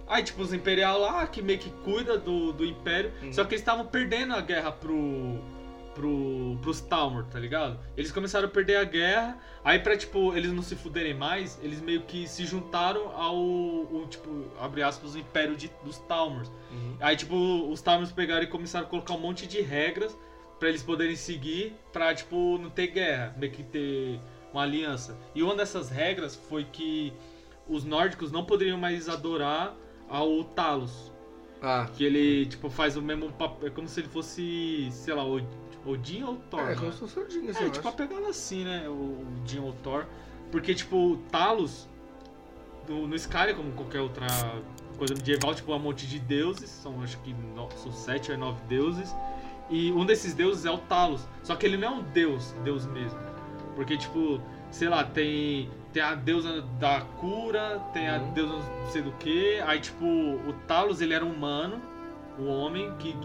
Aí, 0.07 0.23
tipo, 0.23 0.41
os 0.43 0.53
Imperial 0.55 0.99
lá, 0.99 1.27
que 1.27 1.43
meio 1.43 1.59
que 1.59 1.71
cuida 1.85 2.17
do, 2.19 2.53
do 2.53 2.65
Império, 2.65 3.13
Uhum. 3.23 3.33
só 3.33 3.45
que 3.45 3.51
eles 3.55 3.61
estavam 3.61 3.85
perdendo 3.87 4.35
a 4.35 4.41
guerra 4.41 4.73
pro, 4.73 5.39
pro, 5.95 6.59
pros 6.61 6.81
Talmor, 6.81 7.25
tá 7.25 7.39
ligado? 7.39 7.79
Eles 7.97 8.11
começaram 8.11 8.47
a 8.47 8.51
perder 8.51 8.77
a 8.77 8.85
guerra, 8.85 9.39
aí 9.65 9.79
pra, 9.79 9.97
tipo, 9.97 10.35
eles 10.37 10.53
não 10.53 10.63
se 10.63 10.75
fuderem 10.77 11.15
mais, 11.15 11.59
eles 11.63 11.81
meio 11.81 12.03
que 12.03 12.27
se 12.27 12.45
juntaram 12.45 13.09
ao, 13.15 13.37
o, 13.37 14.07
tipo, 14.09 14.47
abre 14.59 14.83
aspas, 14.83 15.15
o 15.15 15.19
Império 15.19 15.57
de, 15.57 15.71
dos 15.85 15.99
Talmors. 15.99 16.49
Uhum. 16.71 16.97
Aí, 17.01 17.17
tipo, 17.17 17.35
os 17.71 17.81
Talmors 17.81 18.13
pegaram 18.13 18.43
e 18.43 18.47
começaram 18.47 18.87
a 18.87 18.89
colocar 18.89 19.15
um 19.15 19.21
monte 19.21 19.47
de 19.47 19.61
regras 19.61 20.17
pra 20.59 20.69
eles 20.69 20.83
poderem 20.83 21.17
seguir, 21.17 21.75
pra, 21.93 22.15
tipo, 22.15 22.59
não 22.59 22.71
ter 22.71 22.89
guerra, 22.89 23.35
meio 23.39 23.53
que 23.53 23.63
ter 23.63 24.21
uma 24.53 24.63
aliança. 24.63 25.19
E 25.35 25.43
uma 25.43 25.55
dessas 25.57 25.91
regras 25.91 26.37
foi 26.37 26.65
que 26.65 27.13
os 27.69 27.85
nórdicos 27.85 28.31
não 28.31 28.45
poderiam 28.45 28.79
mais 28.79 29.09
adorar 29.09 29.75
ao 30.09 30.45
Talos. 30.45 31.11
Ah, 31.65 31.89
Que 31.95 32.05
ele, 32.05 32.47
tipo, 32.47 32.69
faz 32.69 32.97
o 32.97 33.03
mesmo 33.03 33.31
papel, 33.33 33.69
é 33.69 33.71
como 33.71 33.87
se 33.87 34.01
ele 34.01 34.09
fosse, 34.09 34.89
sei 34.91 35.15
lá, 35.15 35.25
Od- 35.85 35.93
Odin 35.99 36.23
ou 36.25 36.37
Thor. 36.51 36.61
é 36.61 36.75
né? 36.77 36.93
se 36.93 36.99
fosse 36.99 37.19
o 37.19 37.23
Odin, 37.23 37.49
assim, 37.49 37.65
É, 37.65 37.67
eu 37.67 37.71
tipo, 37.71 37.89
a 37.89 37.93
pegada 37.93 38.29
assim, 38.29 38.65
né? 38.65 38.89
O 38.89 39.25
Odin 39.41 39.59
ou 39.61 39.73
Thor. 39.75 40.07
Porque, 40.51 40.75
tipo, 40.75 41.19
Talos, 41.31 41.89
no, 42.89 43.07
no 43.09 43.15
Skyrim, 43.17 43.55
como 43.55 43.73
qualquer 43.73 44.01
outra 44.01 44.27
coisa 44.99 45.15
medieval, 45.15 45.55
tipo, 45.55 45.73
há 45.73 45.77
um 45.77 45.81
monte 45.81 46.07
de 46.07 46.19
deuses. 46.19 46.69
São, 46.71 47.03
acho 47.03 47.19
que, 47.19 47.33
no, 47.33 47.69
são 47.77 47.91
sete 47.93 48.31
ou 48.33 48.39
nove 48.39 48.61
deuses. 48.69 49.15
E 49.71 49.91
um 49.93 50.05
desses 50.05 50.35
deuses 50.35 50.67
é 50.67 50.71
o 50.71 50.79
Talos. 50.79 51.27
Só 51.43 51.57
que 51.57 51.65
ele 51.67 51.77
não 51.77 51.89
é 51.89 51.91
um 51.91 52.03
deus, 52.03 52.53
deus 52.65 52.85
mesmo. 52.87 53.19
Porque, 53.75 53.97
tipo, 53.97 54.41
sei 54.71 54.89
lá, 54.89 55.03
tem, 55.05 55.71
tem 55.93 56.03
a 56.03 56.15
deusa 56.15 56.61
da 56.79 57.01
cura, 57.19 57.81
tem 57.95 58.09
a 58.09 58.19
Uhum. 58.19 58.33
deusa 58.35 58.53
não 58.53 58.91
sei 58.91 59.01
do 59.03 59.12
que. 59.12 59.59
Aí, 59.61 59.81
tipo, 59.81 60.05
o 60.05 60.53
Talos, 60.67 61.01
ele 61.01 61.15
era 61.15 61.25
um 61.25 61.33
humano, 61.33 61.81
um 62.39 62.49
homem 62.49 62.93
que 62.99 63.17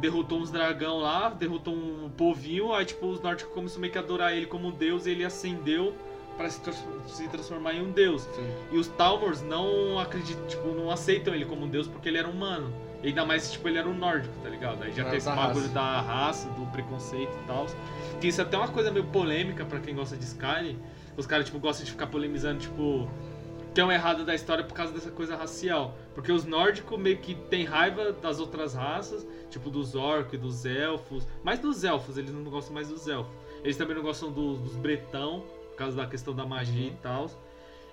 derrotou 0.00 0.38
uns 0.40 0.50
dragão 0.50 0.98
lá, 0.98 1.28
derrotou 1.30 1.74
um 1.74 2.10
povinho, 2.16 2.72
aí 2.72 2.84
tipo 2.84 3.06
os 3.06 3.20
nórdicos 3.20 3.52
começaram 3.54 3.80
meio 3.82 3.92
que 3.92 3.98
a 3.98 4.00
adorar 4.00 4.32
ele 4.32 4.46
como 4.46 4.68
um 4.68 4.72
deus 4.72 5.06
e 5.06 5.10
ele 5.10 5.24
ascendeu 5.24 5.94
para 6.36 6.48
se, 6.48 6.60
trans- 6.60 6.84
se 7.06 7.28
transformar 7.28 7.74
em 7.74 7.82
um 7.82 7.90
deus. 7.90 8.22
Sim. 8.22 8.48
E 8.72 8.78
os 8.78 8.86
Talmors 8.88 9.42
não 9.42 9.98
acreditam, 9.98 10.46
tipo, 10.46 10.68
não 10.68 10.90
aceitam 10.90 11.34
ele 11.34 11.44
como 11.44 11.66
um 11.66 11.68
deus 11.68 11.86
porque 11.86 12.08
ele 12.08 12.16
era 12.18 12.28
humano. 12.28 12.72
E 13.02 13.08
ainda 13.08 13.24
mais, 13.24 13.50
tipo, 13.52 13.66
ele 13.68 13.78
era 13.78 13.88
um 13.88 13.94
nórdico, 13.94 14.34
tá 14.42 14.48
ligado? 14.48 14.82
Aí 14.82 14.92
já 14.92 15.04
tem 15.04 15.16
esse 15.18 15.28
bagulho 15.28 15.68
da 15.68 16.00
raça, 16.00 16.48
do 16.50 16.66
preconceito 16.70 17.32
e 17.42 17.46
tal. 17.46 17.66
Que 18.20 18.28
isso 18.28 18.40
é 18.40 18.44
até 18.44 18.56
uma 18.56 18.68
coisa 18.68 18.90
meio 18.90 19.06
polêmica 19.06 19.64
pra 19.64 19.80
quem 19.80 19.94
gosta 19.94 20.16
de 20.16 20.24
Skyrim. 20.24 20.78
Os 21.16 21.26
caras, 21.26 21.46
tipo, 21.46 21.58
gostam 21.58 21.84
de 21.84 21.90
ficar 21.92 22.06
polemizando, 22.08 22.60
tipo, 22.60 23.08
um 23.84 23.92
errado 23.92 24.24
da 24.24 24.34
história 24.34 24.64
por 24.64 24.74
causa 24.74 24.92
dessa 24.92 25.10
coisa 25.10 25.36
racial. 25.36 25.96
Porque 26.14 26.32
os 26.32 26.44
nórdicos 26.44 26.98
meio 26.98 27.18
que 27.18 27.34
têm 27.34 27.64
raiva 27.64 28.12
das 28.12 28.40
outras 28.40 28.74
raças, 28.74 29.26
tipo 29.48 29.70
dos 29.70 29.94
orcs, 29.94 30.38
dos 30.38 30.66
elfos. 30.66 31.26
Mais 31.42 31.58
dos 31.58 31.84
elfos, 31.84 32.18
eles 32.18 32.32
não 32.32 32.42
gostam 32.44 32.74
mais 32.74 32.88
dos 32.88 33.06
elfos. 33.06 33.32
Eles 33.62 33.76
também 33.76 33.94
não 33.94 34.02
gostam 34.02 34.32
dos, 34.32 34.58
dos 34.58 34.76
bretão, 34.76 35.44
por 35.70 35.76
causa 35.76 35.96
da 35.96 36.06
questão 36.06 36.34
da 36.34 36.44
magia 36.44 36.88
e 36.88 36.96
tal. 37.02 37.30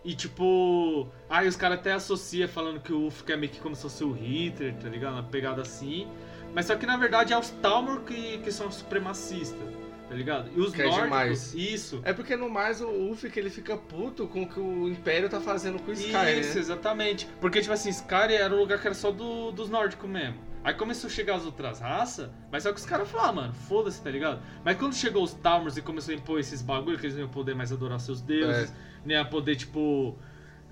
E 0.04 0.16
tipo. 0.16 1.08
Aí 1.30 1.48
os 1.48 1.56
caras 1.56 1.80
até 1.80 1.94
associam 1.94 2.48
falando 2.48 2.80
que 2.80 2.94
o 2.94 3.02
Ulf 3.02 3.24
é 3.30 3.36
meio 3.36 3.52
que 3.52 3.60
como 3.60 3.76
se 3.76 3.82
fosse 3.82 4.04
o 4.04 4.12
Hitler, 4.12 4.76
tá 4.76 4.88
ligado? 4.88 5.14
Uma 5.14 5.24
pegada 5.24 5.62
assim. 5.62 6.08
Mas 6.54 6.66
só 6.66 6.76
que 6.76 6.86
na 6.86 6.98
verdade 6.98 7.34
é 7.34 7.38
os 7.38 7.50
Talmor 7.50 8.02
que, 8.02 8.38
que 8.40 8.52
são 8.52 8.72
supremacistas, 8.72 9.68
tá 10.08 10.16
ligado? 10.16 10.50
E 10.56 10.60
os 10.60 10.74
Que 10.74 10.82
é 10.82 10.86
nórdicos. 10.86 11.04
demais. 11.06 11.54
Isso. 11.54 12.02
É 12.04 12.14
porque 12.14 12.36
no 12.36 12.50
mais 12.50 12.82
o 12.82 12.88
Ulfric 12.88 13.38
ele 13.38 13.50
fica 13.50 13.76
puto 13.78 14.28
com 14.28 14.44
o 14.44 14.48
que 14.50 14.60
o 14.60 14.88
Império 14.88 15.30
tá 15.30 15.40
fazendo 15.42 15.80
com 15.80 15.92
o 15.92 15.94
Skyrim, 15.94 16.40
Isso, 16.40 16.56
né? 16.56 16.60
exatamente. 16.60 17.28
Porque, 17.42 17.62
tipo 17.62 17.74
assim, 17.74 17.90
Skyrim 17.90 18.34
era 18.34 18.54
um 18.54 18.60
lugar 18.60 18.80
que 18.80 18.88
era 18.88 18.96
só 18.96 19.12
do, 19.12 19.52
dos 19.52 19.70
nórdicos 19.70 20.10
mesmo. 20.10 20.46
Aí 20.64 20.74
começou 20.74 21.08
a 21.10 21.12
chegar 21.12 21.36
as 21.36 21.46
outras 21.46 21.80
raças, 21.80 22.30
mas 22.52 22.64
só 22.64 22.74
que 22.74 22.80
os 22.80 22.86
caras 22.86 23.10
falaram, 23.10 23.36
mano, 23.36 23.54
foda-se, 23.54 24.02
tá 24.02 24.10
ligado? 24.10 24.42
Mas 24.66 24.78
quando 24.78 24.94
chegou 24.96 25.24
os 25.24 25.34
Talmors 25.34 25.78
e 25.78 25.82
começou 25.82 26.14
a 26.14 26.18
impor 26.18 26.40
esses 26.40 26.62
bagulho, 26.62 26.98
que 26.98 27.06
eles 27.06 27.16
não 27.16 27.24
iam 27.24 27.30
poder 27.30 27.56
mais 27.56 27.72
adorar 27.72 28.00
seus 28.00 28.22
deuses, 28.22 28.74
nem 29.06 29.16
a 29.18 29.24
poder, 29.24 29.56
tipo. 29.56 30.18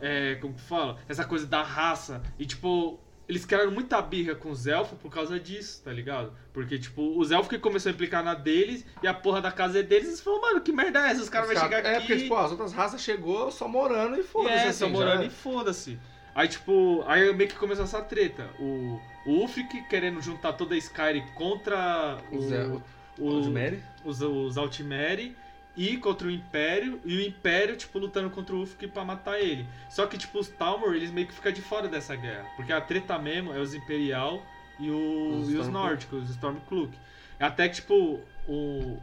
É, 0.02 0.36
como 0.36 0.54
que 0.54 0.62
fala? 0.62 0.98
Essa 1.08 1.24
coisa 1.24 1.48
da 1.48 1.62
raça. 1.64 2.22
E, 2.38 2.46
tipo, 2.46 3.00
eles 3.28 3.44
criaram 3.46 3.72
muita 3.72 4.02
birra 4.02 4.36
com 4.36 4.50
os 4.52 4.68
elfos 4.68 4.98
por 5.00 5.12
causa 5.12 5.40
disso, 5.40 5.82
tá 5.84 5.92
ligado? 5.92 6.32
Porque, 6.54 6.78
tipo, 6.78 7.18
os 7.20 7.32
elfos 7.32 7.50
que 7.50 7.58
começaram 7.60 7.94
a 7.94 7.96
implicar 7.96 8.24
na 8.24 8.34
deles 8.34 8.86
e 9.02 9.08
a 9.08 9.14
porra 9.14 9.42
da 9.42 9.52
casa 9.52 9.80
é 9.80 9.84
deles, 9.84 10.08
eles 10.08 10.22
falaram, 10.22 10.42
mano, 10.44 10.62
que 10.62 10.72
merda 10.72 11.08
é 11.08 11.12
essa? 11.12 11.22
Os 11.24 11.30
caras 11.30 11.50
Os 11.50 11.54
vão 11.56 11.64
chegar 11.64 11.80
aqui. 11.80 11.88
É, 11.88 12.00
porque, 12.00 12.18
tipo, 12.18 12.36
as 12.36 12.52
outras 12.52 12.72
raças 12.74 13.02
chegou 13.02 13.52
só 13.52 13.68
morando 13.68 14.16
e 14.18 14.20
E 14.20 14.24
foda-se. 14.24 14.56
é, 14.56 14.68
assim, 14.68 14.80
só 14.80 14.90
morando 14.90 15.22
já- 15.22 15.26
e 15.26 15.30
foda-se. 15.30 16.00
Aí, 16.36 16.48
tipo, 16.48 17.04
aí 17.08 17.34
meio 17.34 17.50
que 17.50 17.56
começou 17.56 17.86
essa 17.86 18.02
treta. 18.02 18.50
O, 18.60 19.00
o 19.26 19.32
Ulfric 19.40 19.88
querendo 19.88 20.22
juntar 20.22 20.54
toda 20.54 20.76
a 20.76 20.78
Skyrim 20.78 21.24
contra 21.34 22.18
Os, 22.32 22.52
é, 22.52 22.66
o, 22.66 22.84
o- 23.18 23.38
o 23.38 23.42
de 23.42 23.50
Mary. 23.50 23.82
os, 24.04 24.22
os 24.22 24.58
Altmeri 24.58 25.36
e 25.78 25.98
contra 25.98 26.28
o 26.28 26.32
Império. 26.32 27.00
E 27.06 27.16
o 27.18 27.22
Império, 27.22 27.76
tipo, 27.76 28.00
lutando 28.00 28.30
contra 28.30 28.56
o 28.56 28.60
Ulfric 28.60 28.88
pra 28.88 29.04
matar 29.04 29.40
ele. 29.40 29.66
Só 29.90 30.06
que, 30.08 30.18
tipo, 30.18 30.40
os 30.40 30.48
Talmor, 30.48 30.94
eles 30.96 31.12
meio 31.12 31.28
que 31.28 31.34
ficam 31.34 31.52
de 31.52 31.62
fora 31.62 31.88
dessa 31.88 32.16
guerra. 32.16 32.46
Porque 32.56 32.72
a 32.74 32.80
treta 32.82 33.18
mesmo 33.20 33.54
é 33.54 33.60
os 33.60 33.74
Imperial 33.74 34.42
e, 34.80 34.90
o, 34.90 35.40
Os 35.40 35.50
e 35.52 35.56
os 35.58 35.68
nórdicos, 35.68 36.24
os 36.24 36.30
Stormcloak. 36.32 36.98
Até 37.40 37.68
que, 37.70 37.76
tipo, 37.76 38.22
o, 38.48 39.00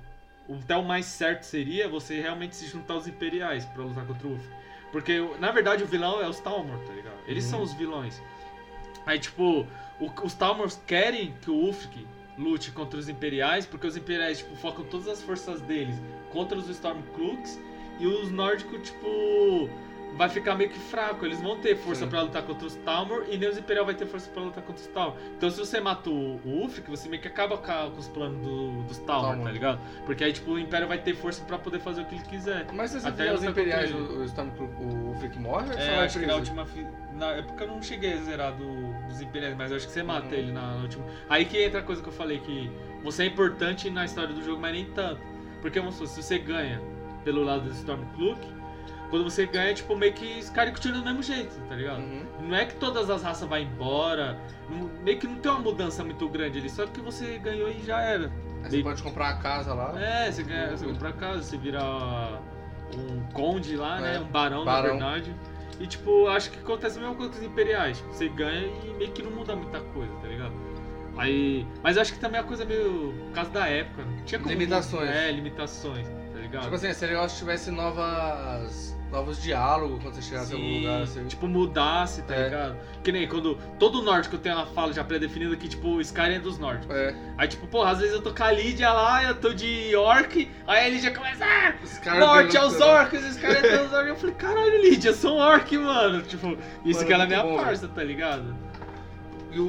o, 0.48 0.54
até 0.62 0.76
o 0.76 0.82
mais 0.84 1.04
certo 1.06 1.42
seria 1.44 1.88
você 1.88 2.20
realmente 2.20 2.56
se 2.56 2.66
juntar 2.66 2.94
aos 2.94 3.06
Imperiais 3.06 3.64
pra 3.66 3.82
lutar 3.84 4.06
contra 4.06 4.26
o 4.26 4.32
Ulfric. 4.32 4.54
Porque, 4.90 5.18
na 5.38 5.50
verdade, 5.50 5.82
o 5.82 5.86
vilão 5.86 6.20
é 6.20 6.28
os 6.28 6.38
Talmor, 6.40 6.78
tá 6.86 6.92
ligado? 6.92 7.16
Eles 7.26 7.44
Uhum. 7.44 7.50
são 7.50 7.62
os 7.62 7.72
vilões. 7.74 8.22
Aí, 9.06 9.18
tipo, 9.18 9.66
o- 10.00 10.10
os 10.22 10.34
Talmors 10.34 10.80
querem 10.86 11.34
que 11.42 11.50
o 11.50 11.54
Ulfric 11.54 12.06
lute 12.38 12.70
contra 12.70 12.98
os 12.98 13.08
Imperiais, 13.08 13.66
porque 13.66 13.86
os 13.86 13.96
Imperiais, 13.96 14.38
tipo, 14.38 14.56
focam 14.56 14.84
todas 14.84 15.08
as 15.08 15.22
forças 15.22 15.60
deles 15.62 15.94
contra 16.30 16.56
os 16.56 16.68
Stormcloaks, 16.68 17.58
e 17.98 18.06
os 18.06 18.30
nórdicos, 18.30 18.88
tipo, 18.88 19.68
vai 20.16 20.28
ficar 20.28 20.54
meio 20.54 20.70
que 20.70 20.78
fraco. 20.78 21.24
Eles 21.24 21.40
vão 21.40 21.58
ter 21.58 21.76
força 21.76 22.06
pra 22.06 22.22
lutar 22.22 22.42
contra 22.42 22.66
os 22.66 22.74
Talmor, 22.76 23.24
e 23.28 23.36
nem 23.38 23.48
os 23.48 23.58
Imperial 23.58 23.84
vai 23.86 23.94
ter 23.94 24.06
força 24.06 24.30
pra 24.30 24.42
lutar 24.42 24.62
contra 24.62 24.80
os 24.80 24.86
Talmor. 24.88 25.16
Então, 25.36 25.50
se 25.50 25.58
você 25.58 25.80
mata 25.80 26.10
o, 26.10 26.36
o 26.44 26.68
você 26.88 27.08
meio 27.08 27.20
que 27.22 27.28
acaba 27.28 27.56
ca- 27.58 27.88
com 27.90 27.98
os 27.98 28.08
planos 28.08 28.40
do- 28.46 28.82
dos 28.84 28.98
Talmor, 28.98 29.28
Talmor. 29.30 29.46
tá 29.46 29.52
ligado? 29.52 29.80
Porque 30.04 30.22
aí, 30.24 30.32
tipo, 30.32 30.52
o 30.52 30.58
Império 30.58 30.86
vai 30.88 30.98
ter 30.98 31.14
força 31.14 31.42
pra 31.44 31.58
poder 31.58 31.80
fazer 31.80 32.02
o 32.02 32.04
que 32.06 32.14
ele 32.14 32.24
quiser. 32.24 32.66
Mas 32.72 32.90
se 32.90 33.00
você 33.00 33.08
Até 33.08 33.32
os 33.32 33.42
Imperiais, 33.42 33.92
o, 33.92 33.96
o, 33.96 34.24
Stormcloak- 34.24 34.74
o 34.80 35.08
Ulfric 35.08 35.38
morre 35.38 35.70
ou 35.72 35.78
É, 35.78 35.98
acho 36.04 36.18
que 36.18 36.26
na 36.26 36.34
última. 36.36 36.66
fi- 36.66 36.86
Na 37.14 37.26
época 37.32 37.64
eu 37.64 37.68
não 37.68 37.82
cheguei 37.82 38.14
a 38.14 38.16
zerar 38.16 38.52
do- 38.54 39.06
dos 39.06 39.20
Imperiais, 39.20 39.54
mas 39.56 39.70
eu 39.70 39.76
acho 39.76 39.86
que 39.86 39.92
você 39.92 40.02
mata 40.02 40.26
Uhum. 40.28 40.32
ele 40.34 40.52
na, 40.52 40.74
na 40.76 40.82
última. 40.82 41.04
Aí 41.28 41.44
que 41.44 41.62
entra 41.62 41.80
a 41.80 41.82
coisa 41.82 42.02
que 42.02 42.08
eu 42.08 42.12
falei, 42.12 42.38
que 42.38 42.70
você 43.04 43.24
é 43.24 43.26
importante 43.26 43.90
na 43.90 44.04
história 44.04 44.32
do 44.34 44.42
jogo, 44.42 44.60
mas 44.60 44.72
nem 44.72 44.86
tanto. 44.86 45.20
Porque 45.60 45.78
vamos 45.78 45.94
supor, 45.96 46.08
se 46.08 46.22
você 46.22 46.38
ganha 46.38 46.80
pelo 47.22 47.44
lado 47.44 47.64
do 47.64 47.70
Stormcloak, 47.70 48.40
quando 49.12 49.24
você 49.24 49.44
ganha, 49.44 49.74
tipo, 49.74 49.94
meio 49.94 50.14
que 50.14 50.38
os 50.38 50.48
caras 50.48 50.72
continuam 50.72 51.00
do 51.00 51.04
mesmo 51.04 51.22
jeito, 51.22 51.54
tá 51.68 51.74
ligado? 51.74 51.98
Uhum. 52.00 52.24
Não 52.48 52.56
é 52.56 52.64
que 52.64 52.74
todas 52.76 53.10
as 53.10 53.22
raças 53.22 53.46
vão 53.46 53.58
embora, 53.58 54.38
não- 54.70 54.90
meio 55.04 55.18
que 55.18 55.26
não 55.26 55.36
tem 55.36 55.52
uma 55.52 55.60
mudança 55.60 56.02
muito 56.02 56.26
grande 56.30 56.58
ali, 56.58 56.70
só 56.70 56.86
que 56.86 56.98
você 57.00 57.36
ganhou 57.38 57.68
e 57.68 57.82
já 57.84 58.00
era. 58.00 58.32
Aí 58.64 58.70
você 58.70 58.82
pode 58.82 59.02
comprar 59.02 59.28
a 59.28 59.36
casa 59.36 59.74
lá. 59.74 59.92
É, 60.00 60.32
você 60.32 60.42
ganha, 60.42 60.70
você 60.76 60.86
compra 60.86 61.12
casa, 61.12 61.42
você 61.42 61.58
vira 61.58 61.82
um 62.96 63.20
conde 63.34 63.76
lá, 63.76 64.00
né? 64.00 64.16
É, 64.16 64.20
Um 64.20 64.24
barão, 64.24 64.64
barão. 64.64 64.96
na 64.98 65.10
verdade. 65.10 65.34
E 65.78 65.86
tipo, 65.86 66.28
acho 66.28 66.50
que 66.50 66.58
acontece 66.58 66.96
a 66.96 67.00
mesma 67.02 67.14
coisa 67.16 67.32
com 67.32 67.38
os 67.38 67.44
imperiais. 67.44 67.98
Tipo, 67.98 68.12
você 68.14 68.28
ganha 68.30 68.66
e 68.84 68.94
meio 68.94 69.10
que 69.12 69.22
não 69.22 69.30
muda 69.32 69.54
muita 69.54 69.78
coisa, 69.80 70.12
tá 70.22 70.28
ligado? 70.28 70.52
Aí. 71.18 71.66
Mas 71.82 71.98
acho 71.98 72.14
que 72.14 72.18
também 72.18 72.38
é 72.38 72.42
uma 72.42 72.48
coisa 72.48 72.64
meio. 72.64 73.12
por 73.26 73.32
causa 73.34 73.50
da 73.50 73.68
época. 73.68 74.04
Não 74.04 74.24
Tinha 74.24 74.38
como. 74.38 74.50
Limitações. 74.50 75.10
É, 75.10 75.30
limitações, 75.30 76.08
tá 76.08 76.38
ligado? 76.40 76.62
Tipo 76.62 76.74
assim, 76.76 76.92
seria 76.94 77.14
legal 77.16 77.28
se 77.28 77.36
tivesse 77.38 77.70
novas. 77.70 78.91
Novos 79.12 79.40
diálogos 79.42 80.02
quando 80.02 80.14
você 80.14 80.22
chegasse 80.22 80.52
em 80.54 80.56
algum 80.56 80.78
lugar. 80.80 81.02
Assim. 81.02 81.26
tipo, 81.26 81.46
mudasse, 81.46 82.22
tá 82.22 82.34
É. 82.34 82.44
ligado? 82.44 82.76
Que 83.04 83.12
nem 83.12 83.28
quando 83.28 83.56
todo 83.78 84.00
nórdico 84.02 84.38
tem 84.38 84.50
uma 84.52 84.64
fala 84.66 84.92
já 84.92 85.04
pré-definida 85.04 85.54
que, 85.56 85.68
tipo, 85.68 86.00
Skyrim 86.00 86.36
é 86.36 86.40
dos 86.40 86.58
nórdicos. 86.58 86.96
É. 86.96 87.14
Aí, 87.36 87.46
tipo, 87.46 87.66
porra, 87.66 87.90
às 87.90 87.98
vezes 87.98 88.14
eu 88.14 88.22
tô 88.22 88.32
com 88.34 88.42
a 88.42 88.50
Lídia 88.50 88.90
lá, 88.92 89.22
eu 89.22 89.34
tô 89.34 89.52
de 89.52 89.94
orc, 89.94 90.50
aí 90.66 90.86
a 90.86 90.88
Lídia 90.88 91.10
começa, 91.14 91.44
ah, 91.44 91.74
morte 92.18 92.56
aos 92.56 92.72
perguntando- 92.74 92.84
orcs, 92.98 93.30
os 93.30 93.36
caras 93.36 93.60
são 93.70 93.86
os 93.86 93.92
orcs. 93.92 94.08
Eu 94.08 94.16
falei, 94.16 94.34
caralho, 94.34 94.82
Lídia, 94.82 95.10
eu 95.10 95.14
sou 95.14 95.36
um 95.36 95.38
orc, 95.40 95.76
mano. 95.78 96.22
Tipo, 96.22 96.56
isso 96.84 96.94
Mano, 97.00 97.06
que 97.06 97.12
ela 97.12 97.24
é 97.24 97.26
minha 97.26 97.42
bom, 97.42 97.56
parça, 97.56 97.86
tá 97.88 98.02
ligado? 98.02 98.56
E 99.50 99.60
o, 99.60 99.64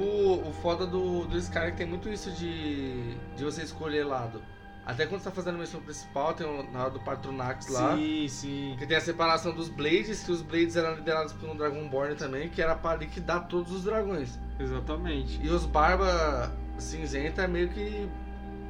o 0.48 0.54
foda 0.62 0.86
do, 0.88 1.26
do 1.26 1.38
Skyrim 1.38 1.68
é 1.68 1.72
tem 1.72 1.86
muito 1.86 2.08
isso 2.08 2.32
de, 2.32 3.14
de 3.36 3.44
você 3.44 3.64
escolher 3.64 4.06
lado. 4.06 4.42
Até 4.86 5.06
quando 5.06 5.22
você 5.22 5.30
tá 5.30 5.36
fazendo 5.36 5.56
a 5.56 5.60
missão 5.60 5.80
principal, 5.82 6.34
tem 6.34 6.46
o, 6.46 6.63
na 6.72 6.82
hora 6.82 6.89
do 6.89 7.00
Patronax 7.00 7.69
lá. 7.69 7.96
Sim, 7.96 8.28
sim. 8.28 8.76
Que 8.78 8.86
tem 8.86 8.98
a 8.98 9.02
separação 9.02 9.54
dos 9.54 9.69
Blades, 9.69 10.24
que 10.24 10.32
os 10.32 10.41
Blades 10.41 10.76
eram 10.76 10.96
liderados 10.96 11.32
por 11.32 11.50
um 11.50 11.56
Dragonborn 11.56 12.15
também, 12.15 12.50
que 12.50 12.62
era 12.62 12.76
pra 12.76 12.96
liquidar 12.96 13.48
todos 13.48 13.72
os 13.72 13.84
dragões. 13.86 14.38
Exatamente. 14.60 15.39
E 15.41 15.50
os 15.50 15.65
Barba 15.65 16.52
Cinzenta 16.78 17.43
é 17.43 17.48
meio 17.48 17.69
que. 17.69 18.10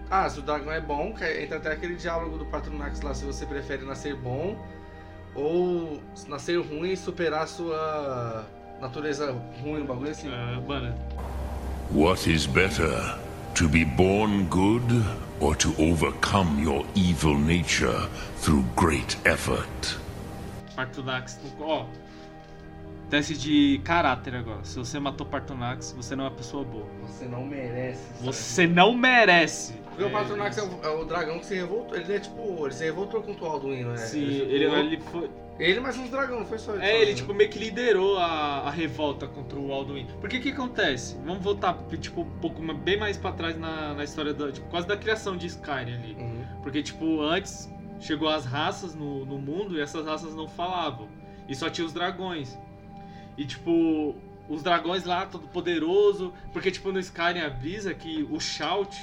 Ah, 0.10 0.30
se 0.30 0.38
o 0.38 0.42
dragão 0.44 0.72
é 0.72 0.80
bom, 0.80 1.14
que 1.14 1.26
entra 1.42 1.58
até 1.58 1.72
aquele 1.72 1.96
diálogo 1.96 2.38
do 2.38 2.46
Patronax 2.46 3.02
lá, 3.02 3.16
se 3.16 3.26
você 3.26 3.46
prefere 3.48 3.84
nascer 3.84 4.16
bom 4.16 4.56
ou 5.34 6.00
nascer 6.28 6.60
ruim 6.60 6.92
e 6.92 6.98
superar 6.98 7.44
a 7.44 7.48
sua 7.48 8.46
natureza 8.80 9.32
ruim, 9.62 9.82
um 9.82 9.86
bagulho 9.86 10.12
assim. 10.12 10.30
Ah, 10.32 10.62
mano, 10.68 10.94
What 11.92 12.32
is 12.32 12.46
better, 12.46 13.18
to 13.56 13.68
be 13.68 13.86
born 13.86 14.44
good 14.46 15.04
or 15.44 15.54
to 15.56 15.76
overcome 15.78 16.64
your 16.64 16.86
evil 16.96 17.38
nature 17.38 18.08
through 18.38 18.64
great 18.78 19.18
effort? 19.26 19.98
Teste 23.10 23.38
de 23.38 23.80
caráter 23.84 24.36
agora. 24.36 24.64
Se 24.64 24.78
você 24.78 25.00
matou 25.00 25.26
Partunax, 25.28 25.94
você 25.96 26.16
não 26.16 26.26
é 26.26 26.28
uma 26.30 26.36
pessoa 26.36 26.64
boa. 26.64 26.88
Você 27.06 27.26
não 27.26 27.46
merece. 27.46 28.02
sabe? 28.14 28.26
Você 28.26 28.68
não 28.68 28.94
merece. 28.96 29.74
Porque 29.90 30.04
o 30.04 30.10
Patronax 30.10 30.58
é 30.58 30.64
o, 30.64 30.80
é 30.84 30.90
o 30.90 31.06
dragão 31.06 31.38
que 31.40 31.46
se 31.46 31.54
revoltou. 31.56 31.96
Ele 31.96 32.14
é 32.14 32.20
tipo. 32.20 32.66
Ele 32.66 32.74
se 32.74 32.84
revoltou 32.84 33.22
contra 33.22 33.44
o 33.46 33.48
Alduin, 33.48 33.84
não 33.84 33.94
é? 33.94 33.98
Sim, 33.98 34.26
ficou- 34.28 34.48
ele, 34.50 34.66
ele 34.66 35.02
foi. 35.02 35.30
Ele 35.60 35.80
mais 35.80 35.96
uns 36.00 36.10
dragão, 36.10 36.40
não 36.40 36.48
foi 36.48 36.58
só 36.58 36.74
ele. 36.74 36.84
É, 36.84 37.00
ele 37.04 37.14
tipo 37.14 37.32
meio 37.32 37.48
que 37.48 37.60
liderou 37.60 38.18
a, 38.18 38.62
a 38.62 38.72
revolta 38.72 39.28
contra 39.28 39.60
o 39.60 39.72
Alduin. 39.72 40.08
Porque 40.20 40.38
o 40.38 40.42
que 40.42 40.50
acontece? 40.50 41.16
Vamos 41.24 41.44
voltar 41.44 41.78
tipo 42.02 42.22
um 42.22 42.40
pouco 42.40 42.60
bem 42.74 42.98
mais 42.98 43.18
pra 43.18 43.32
trás 43.34 43.56
na, 43.60 43.94
na 43.94 44.04
história 44.04 44.34
da, 44.34 44.52
tipo, 44.52 44.68
quase 44.70 44.88
da 44.88 44.98
criação 44.98 45.38
de 45.38 45.46
Skyrim 45.46 45.94
ali. 45.94 46.18
Uhum. 46.20 46.44
Porque 46.64 46.82
tipo 46.82 47.22
antes 47.22 47.72
chegou 48.00 48.30
as 48.30 48.46
raças 48.46 48.96
no, 48.96 49.24
no 49.26 49.38
mundo 49.38 49.78
e 49.78 49.82
essas 49.82 50.08
raças 50.08 50.34
não 50.34 50.48
falavam. 50.48 51.08
E 51.48 51.54
só 51.56 51.70
tinha 51.70 51.86
os 51.86 51.94
dragões. 51.94 52.58
E 53.38 53.46
tipo 53.46 54.16
os 54.50 54.62
dragões 54.62 55.06
lá 55.06 55.26
todo 55.26 55.48
poderoso, 55.48 56.34
porque 56.52 56.70
tipo 56.70 56.92
no 56.92 57.00
Skyrim 57.00 57.40
avisa 57.40 57.94
que 57.94 58.28
o 58.30 58.40
shout 58.40 58.96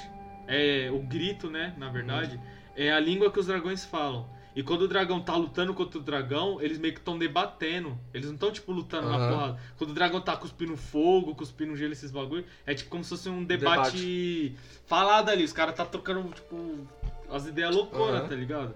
é 0.47 0.89
o 0.91 0.99
grito, 0.99 1.49
né, 1.49 1.73
na 1.77 1.89
verdade, 1.89 2.39
é 2.75 2.91
a 2.91 2.99
língua 2.99 3.31
que 3.31 3.39
os 3.39 3.47
dragões 3.47 3.85
falam. 3.85 4.27
E 4.53 4.61
quando 4.61 4.81
o 4.81 4.87
dragão 4.87 5.21
tá 5.21 5.33
lutando 5.35 5.73
contra 5.73 5.97
o 5.97 6.01
dragão, 6.01 6.61
eles 6.61 6.77
meio 6.77 6.93
que 6.93 6.99
estão 6.99 7.17
debatendo. 7.17 7.97
Eles 8.13 8.27
não 8.27 8.33
estão, 8.33 8.51
tipo, 8.51 8.71
lutando 8.73 9.07
na 9.07 9.15
Aham. 9.15 9.27
porrada. 9.29 9.59
Quando 9.77 9.91
o 9.91 9.93
dragão 9.93 10.19
tá 10.19 10.35
cuspindo 10.35 10.75
fogo, 10.75 11.33
cuspindo 11.33 11.73
gelo, 11.77 11.93
esses 11.93 12.11
bagulho, 12.11 12.43
é 12.65 12.73
tipo 12.73 12.89
como 12.89 13.01
se 13.01 13.11
fosse 13.11 13.29
um 13.29 13.45
debate, 13.45 14.53
falado 14.85 15.29
ali. 15.29 15.45
Os 15.45 15.53
caras 15.53 15.73
tá 15.73 15.85
trocando, 15.85 16.29
tipo, 16.33 16.85
as 17.29 17.47
ideias 17.47 17.73
louconas, 17.73 18.21
Aham. 18.21 18.27
tá 18.27 18.35
ligado? 18.35 18.75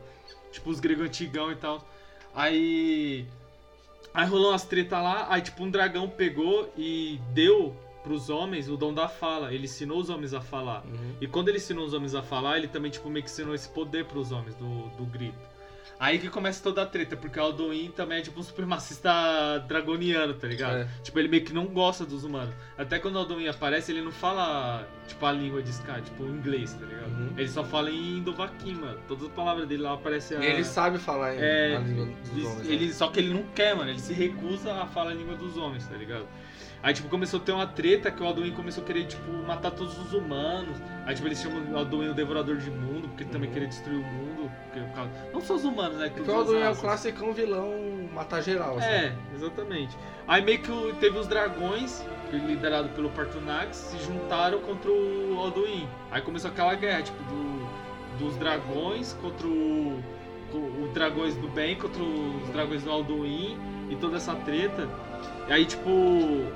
Tipo, 0.49 0.69
os 0.69 0.79
gregos 0.79 1.07
antigão 1.07 1.51
e 1.51 1.55
tal. 1.57 1.85
Aí. 2.33 3.25
Aí 4.15 4.25
rolou 4.25 4.51
umas 4.51 4.63
treta 4.63 4.99
lá, 5.01 5.27
aí 5.29 5.41
tipo 5.41 5.61
um 5.61 5.69
dragão 5.69 6.09
pegou 6.09 6.71
e 6.77 7.19
deu 7.33 7.75
pros 8.01 8.29
homens 8.29 8.69
o 8.69 8.77
dom 8.77 8.93
da 8.93 9.09
fala. 9.09 9.53
Ele 9.53 9.65
ensinou 9.65 9.99
os 9.99 10.09
homens 10.09 10.33
a 10.33 10.39
falar. 10.39 10.85
Uhum. 10.85 11.15
E 11.19 11.27
quando 11.27 11.49
ele 11.49 11.57
ensinou 11.57 11.85
os 11.85 11.93
homens 11.93 12.15
a 12.15 12.21
falar, 12.21 12.57
ele 12.57 12.67
também, 12.67 12.89
tipo, 12.89 13.09
meio 13.09 13.25
que 13.25 13.29
ensinou 13.29 13.53
esse 13.53 13.67
poder 13.67 14.05
pros 14.05 14.31
homens 14.31 14.55
do, 14.55 14.87
do 14.95 15.05
grito. 15.05 15.54
Aí 15.99 16.19
que 16.19 16.29
começa 16.29 16.61
toda 16.61 16.81
a 16.81 16.85
treta, 16.85 17.15
porque 17.15 17.39
o 17.39 17.41
Alduin 17.43 17.89
também 17.91 18.17
é 18.17 18.21
tipo 18.21 18.39
um 18.39 18.43
supremacista 18.43 19.09
dragoniano, 19.67 20.33
tá 20.33 20.47
ligado? 20.47 20.77
É. 20.79 20.87
Tipo, 21.01 21.19
ele 21.19 21.27
meio 21.27 21.43
que 21.43 21.53
não 21.53 21.65
gosta 21.67 22.05
dos 22.05 22.23
humanos. 22.23 22.53
Até 22.77 22.99
quando 22.99 23.15
o 23.15 23.19
Alduin 23.19 23.47
aparece, 23.47 23.91
ele 23.91 24.01
não 24.01 24.11
fala, 24.11 24.87
tipo, 25.07 25.25
a 25.25 25.31
língua 25.31 25.61
de 25.63 25.69
Sky, 25.71 26.01
tipo, 26.03 26.23
o 26.23 26.29
inglês, 26.29 26.73
tá 26.73 26.85
ligado? 26.85 27.07
Uhum. 27.11 27.33
Ele 27.37 27.47
só 27.47 27.63
fala 27.63 27.89
em 27.89 28.17
Indovaquim, 28.17 28.75
mano. 28.75 28.99
Todas 29.07 29.25
as 29.25 29.31
palavras 29.31 29.67
dele 29.67 29.83
lá 29.83 29.93
aparecem 29.93 30.37
a... 30.37 30.41
E 30.41 30.45
ele 30.47 30.63
sabe 30.63 30.97
falar 30.97 31.35
em, 31.35 31.39
É, 31.39 31.75
a 31.75 31.79
língua 31.79 32.05
dos 32.05 32.31
ele- 32.37 32.45
homens. 32.45 32.69
ele, 32.69 32.85
né? 32.87 32.93
só 32.93 33.07
que 33.07 33.19
ele 33.19 33.33
não 33.33 33.43
quer, 33.55 33.75
mano. 33.75 33.89
Ele 33.89 33.99
se 33.99 34.13
recusa 34.13 34.73
a 34.73 34.85
falar 34.87 35.11
a 35.11 35.13
língua 35.13 35.35
dos 35.35 35.55
homens, 35.57 35.87
tá 35.87 35.95
ligado? 35.95 36.25
Aí, 36.85 36.93
tipo, 36.93 37.09
começou 37.09 37.39
a 37.39 37.43
ter 37.43 37.51
uma 37.51 37.65
treta 37.65 38.11
que 38.11 38.21
o 38.21 38.27
Alduin 38.27 38.51
começou 38.51 38.83
a 38.83 38.85
querer, 38.85 39.05
tipo, 39.07 39.31
matar 39.47 39.71
todos 39.71 39.97
os 39.97 40.13
humanos. 40.13 40.77
Aí, 41.03 41.15
tipo, 41.15 41.27
eles 41.27 41.41
chamam 41.41 41.63
o 41.73 41.77
Alduin 41.79 42.09
o 42.09 42.13
Devorador 42.13 42.57
de 42.57 42.69
Mundo, 42.69 43.07
porque 43.07 43.23
ele 43.23 43.31
também 43.31 43.47
Uhum. 43.47 43.53
queria 43.55 43.67
destruir 43.67 43.97
o 43.97 44.03
mundo. 44.03 44.51
Porque, 44.71 44.79
Não 45.33 45.41
só 45.41 45.55
os 45.55 45.63
humanos, 45.65 45.97
né? 45.97 46.09
que 46.09 46.15
Porque 46.17 46.29
os 46.29 46.35
o 46.35 46.39
Alduin 46.41 46.57
é 46.57 46.59
o 46.59 46.63
raças. 46.67 46.81
classicão 46.83 47.33
vilão 47.33 47.73
matar 48.13 48.39
geral. 48.43 48.77
Assim. 48.77 48.87
É, 48.87 49.15
exatamente. 49.33 49.97
Aí 50.27 50.43
meio 50.43 50.59
que 50.59 50.69
o- 50.71 50.93
teve 50.93 51.17
os 51.17 51.25
dragões, 51.25 52.05
liderado 52.31 52.89
pelo 52.89 53.09
Partunax, 53.09 53.75
se 53.77 53.97
juntaram 54.05 54.59
contra 54.59 54.91
o 54.91 55.37
Alduin. 55.39 55.87
Aí 56.11 56.21
começou 56.21 56.51
aquela 56.51 56.75
guerra, 56.75 57.01
tipo, 57.01 57.17
do- 57.23 57.65
dos 58.19 58.35
dragões 58.37 59.11
contra 59.21 59.47
o, 59.47 59.99
os 60.83 60.93
dragões 60.93 61.35
do 61.35 61.47
bem 61.47 61.75
contra 61.75 62.01
os 62.03 62.47
dragões 62.49 62.83
do 62.83 62.91
Alduin 62.91 63.57
e 63.89 63.95
toda 63.95 64.17
essa 64.17 64.35
treta. 64.35 64.87
E 65.47 65.53
aí, 65.53 65.65
tipo, 65.65 65.89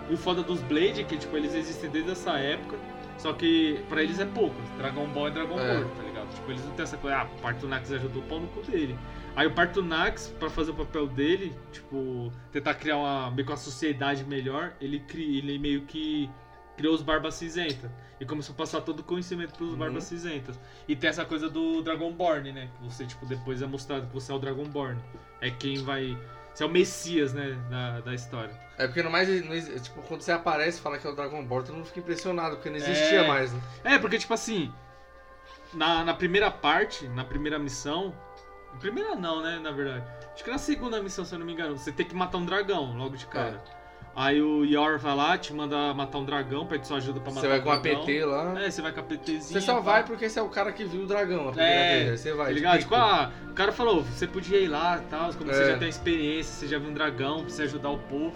e 0.09 0.13
o 0.13 0.17
foda 0.17 0.41
dos 0.41 0.61
Blade, 0.61 1.03
que 1.03 1.17
tipo, 1.17 1.35
eles 1.37 1.53
existem 1.53 1.89
desde 1.89 2.11
essa 2.11 2.31
época, 2.37 2.77
só 3.17 3.33
que 3.33 3.79
pra 3.89 4.01
eles 4.01 4.19
é 4.19 4.25
pouco. 4.25 4.55
Dragon 4.77 5.07
Ball 5.07 5.27
é 5.27 5.31
Dragon 5.31 5.59
É. 5.59 5.81
Ball, 5.81 5.89
tá 5.95 6.03
ligado? 6.03 6.33
Tipo, 6.33 6.51
eles 6.51 6.65
não 6.65 6.71
tem 6.73 6.83
essa 6.83 6.97
coisa, 6.97 7.17
ah, 7.17 7.23
o 7.25 7.41
Partunax 7.41 7.91
ajudou 7.91 8.21
o 8.23 8.25
pau 8.25 8.39
no 8.39 8.47
cu 8.47 8.61
dele. 8.61 8.97
Aí 9.35 9.45
o 9.47 9.51
Partunax, 9.51 10.33
pra 10.39 10.49
fazer 10.49 10.71
o 10.71 10.73
papel 10.73 11.07
dele, 11.07 11.55
tipo, 11.71 12.31
tentar 12.51 12.73
criar 12.73 12.97
uma, 12.97 13.29
meio 13.31 13.45
que 13.45 13.51
uma 13.51 13.57
sociedade 13.57 14.23
melhor, 14.25 14.73
ele, 14.81 14.99
cri, 14.99 15.37
ele 15.37 15.57
meio 15.59 15.81
que 15.83 16.29
criou 16.75 16.93
os 16.95 17.01
Barbas 17.01 17.35
Cinzenta. 17.35 17.91
E 18.19 18.25
começou 18.25 18.53
a 18.53 18.57
passar 18.57 18.81
todo 18.81 18.99
o 18.99 19.03
conhecimento 19.03 19.53
pros 19.53 19.71
Uhum. 19.71 19.77
Barbas 19.77 20.03
Cinzentas. 20.05 20.59
E 20.87 20.95
tem 20.95 21.09
essa 21.09 21.23
coisa 21.23 21.49
do 21.49 21.81
Dragonborn, 21.81 22.51
né? 22.51 22.69
Que 22.77 22.83
você, 22.83 23.05
tipo, 23.05 23.25
depois 23.25 23.61
é 23.61 23.65
mostrado 23.65 24.07
que 24.07 24.13
você 24.13 24.29
é 24.31 24.35
o 24.35 24.39
Dragonborn. 24.39 24.99
É 25.39 25.49
quem 25.51 25.81
vai... 25.83 26.17
Você 26.59 26.63
é 26.65 26.67
o 26.67 26.69
Messias, 26.69 27.33
né? 27.33 27.57
Da, 27.69 28.01
da 28.01 28.13
história. 28.13 28.53
É 28.77 28.85
porque 28.85 29.01
no 29.01 29.09
mais, 29.09 29.29
não 29.45 29.53
exi- 29.53 29.79
tipo, 29.79 30.01
quando 30.01 30.19
você 30.21 30.33
aparece 30.33 30.77
e 30.77 30.81
fala 30.81 30.97
que 30.97 31.07
é 31.07 31.09
o 31.09 31.15
Dragon 31.15 31.41
Ball, 31.45 31.63
todo 31.63 31.75
mundo 31.75 31.85
fica 31.85 32.01
impressionado, 32.01 32.57
porque 32.57 32.69
não 32.69 32.75
existia 32.75 33.21
É. 33.21 33.27
mais, 33.29 33.53
né? 33.53 33.61
É, 33.85 33.97
porque, 33.97 34.17
tipo 34.19 34.33
assim, 34.33 34.69
na, 35.73 36.03
na 36.03 36.13
primeira 36.13 36.51
parte, 36.51 37.07
na 37.07 37.23
primeira 37.23 37.57
missão. 37.57 38.13
Primeira 38.81 39.15
não, 39.15 39.41
né? 39.41 39.57
Na 39.63 39.71
verdade. 39.71 40.03
Acho 40.33 40.43
que 40.43 40.51
na 40.51 40.57
segunda 40.57 41.01
missão, 41.01 41.23
se 41.23 41.33
eu 41.33 41.39
não 41.39 41.45
me 41.45 41.53
engano, 41.53 41.77
você 41.77 41.93
tem 41.93 42.05
que 42.05 42.13
matar 42.13 42.37
um 42.37 42.45
dragão 42.45 42.93
logo 42.97 43.15
de 43.15 43.25
cara. 43.27 43.63
Aí 44.21 44.41
o 44.41 44.65
Yor 44.65 44.99
vai 44.99 45.15
lá, 45.15 45.37
te 45.37 45.53
manda 45.53 45.93
matar 45.93 46.17
um 46.17 46.25
dragão, 46.25 46.65
pede 46.65 46.85
sua 46.85 46.97
ajuda 46.97 47.21
pra 47.21 47.29
matar 47.31 47.39
Você 47.41 47.47
vai 47.47 47.59
um 47.59 47.63
com 47.63 47.71
a 47.71 47.77
dragão. 47.77 48.05
PT 48.05 48.25
lá. 48.25 48.61
É, 48.61 48.69
você 48.69 48.81
vai 48.81 48.91
com 48.91 48.99
a 48.99 49.03
PTzinha. 49.03 49.39
Você 49.41 49.61
só 49.61 49.79
vai 49.79 50.03
porque 50.03 50.27
você 50.27 50.39
é 50.39 50.41
o 50.41 50.49
cara 50.49 50.73
que 50.73 50.83
viu 50.83 51.03
o 51.03 51.07
dragão 51.07 51.47
a 51.47 51.51
primeira 51.53 51.73
É, 51.73 52.03
vez. 52.03 52.19
Você 52.19 52.33
vai. 52.33 52.47
Tá 52.47 52.51
ligado? 52.51 52.79
Tipo, 52.79 52.95
ah, 52.95 53.31
o 53.49 53.53
cara 53.53 53.71
falou, 53.71 54.03
você 54.03 54.27
podia 54.27 54.59
ir 54.59 54.67
lá 54.67 54.97
e 54.97 55.09
tal, 55.09 55.33
como 55.35 55.53
você 55.53 55.63
É. 55.63 55.67
já 55.71 55.77
tem 55.77 55.87
experiência, 55.87 56.51
você 56.53 56.67
já 56.67 56.77
viu 56.77 56.89
um 56.89 56.93
dragão, 56.93 57.43
precisa 57.43 57.63
ajudar 57.63 57.91
o 57.91 57.97
povo. 57.97 58.35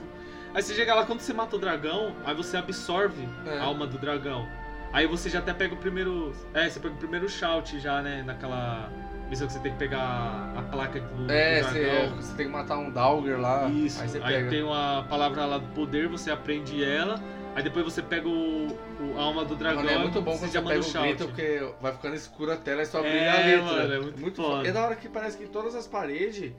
Aí 0.54 0.62
você 0.64 0.74
chega 0.74 0.96
lá, 0.96 1.06
quando 1.06 1.20
você 1.20 1.34
mata 1.34 1.54
o 1.58 1.60
dragão, 1.60 2.16
aí 2.24 2.34
você 2.34 2.56
absorve 2.56 3.28
É. 3.46 3.58
a 3.58 3.64
alma 3.64 3.86
do 3.86 3.98
dragão. 3.98 4.48
Aí 4.94 5.06
você 5.06 5.30
já 5.30 5.40
até 5.40 5.54
pega 5.54 5.74
o 5.74 5.78
primeiro. 5.78 6.34
É, 6.54 6.70
você 6.70 6.80
pega 6.80 6.94
o 6.94 6.98
primeiro 6.98 7.28
shout 7.28 7.78
já, 7.82 8.02
né? 8.02 8.24
Naquela 8.26 8.90
missão 9.30 9.48
que 9.48 9.54
você 9.54 9.60
tem 9.60 9.72
que 9.72 9.78
pegar 9.80 10.54
a 10.56 10.62
placa 10.62 11.00
do, 11.00 11.32
É, 11.32 11.62
do 11.62 11.68
você, 11.70 11.80
dragão. 11.86 12.16
você 12.22 12.34
tem 12.36 12.46
que 12.46 12.52
matar 12.52 12.78
um 12.78 12.92
Dalger 12.92 13.40
lá. 13.40 13.68
Isso, 13.70 14.02
Aí 14.02 14.08
você 14.10 14.22
aí 14.24 14.50
tem 14.50 14.64
uma 14.64 15.06
palavra 15.10 15.46
lá 15.46 15.58
do 15.58 15.68
poder, 15.74 16.08
você 16.08 16.30
aprende 16.32 16.84
ela. 16.84 17.20
Aí 17.56 17.62
depois 17.62 17.86
você 17.86 18.02
pega 18.02 18.28
o, 18.28 18.68
o- 18.68 19.20
alma 19.20 19.46
do 19.46 19.56
dragão. 19.56 19.84
Mano, 19.84 19.96
é 19.96 20.00
muito 20.00 20.22
bom 20.22 20.32
você 20.34 20.48
quando 20.48 20.52
já 20.54 20.62
você 20.62 20.68
pega 20.70 20.82
o 20.82 20.90
o 20.90 21.04
grito, 21.04 21.26
porque 21.28 21.74
vai 21.82 21.92
ficando 21.94 22.16
escura 22.16 22.54
a 22.56 22.58
tela 22.58 22.82
e 22.82 22.86
só 22.86 23.00
brilha 23.02 23.16
É, 23.16 23.30
a 23.30 23.46
letra. 23.46 23.62
mano, 23.64 23.94
é 23.94 24.00
muito 24.20 24.42
foda. 24.42 24.68
E 24.68 24.72
da 24.72 24.84
hora 24.86 24.96
que 24.96 25.08
parece 25.08 25.38
que 25.38 25.44
em 25.44 25.48
todas 25.48 25.76
as 25.76 25.86
paredes 25.88 26.52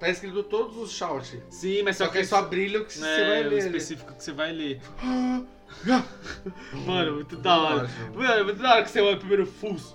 tá 0.00 0.08
escrito 0.08 0.42
todos 0.42 0.76
os 0.76 0.90
shout. 0.92 1.40
Sim, 1.48 1.84
mas 1.84 1.96
Só 1.96 2.08
que 2.08 2.18
aí 2.18 2.24
só 2.24 2.42
brilha 2.42 2.80
o 2.80 2.84
que 2.84 2.92
você 2.92 3.06
é, 3.06 3.28
vai 3.28 3.40
o 3.40 3.42
ler. 3.42 3.46
ali. 3.46 3.58
específico 3.58 4.12
que 4.14 4.22
você 4.24 4.32
vai 4.32 4.52
ler. 4.52 4.80
Mano, 6.86 7.14
muito 7.14 7.36
da 7.36 7.56
hora. 7.58 7.88
Mano, 8.14 8.32
é 8.32 8.42
muito 8.44 8.60
da 8.60 8.72
hora 8.74 8.82
que 8.82 8.90
você 8.90 9.00
olha 9.00 9.16
primeiro 9.16 9.46
Fus. 9.46 9.94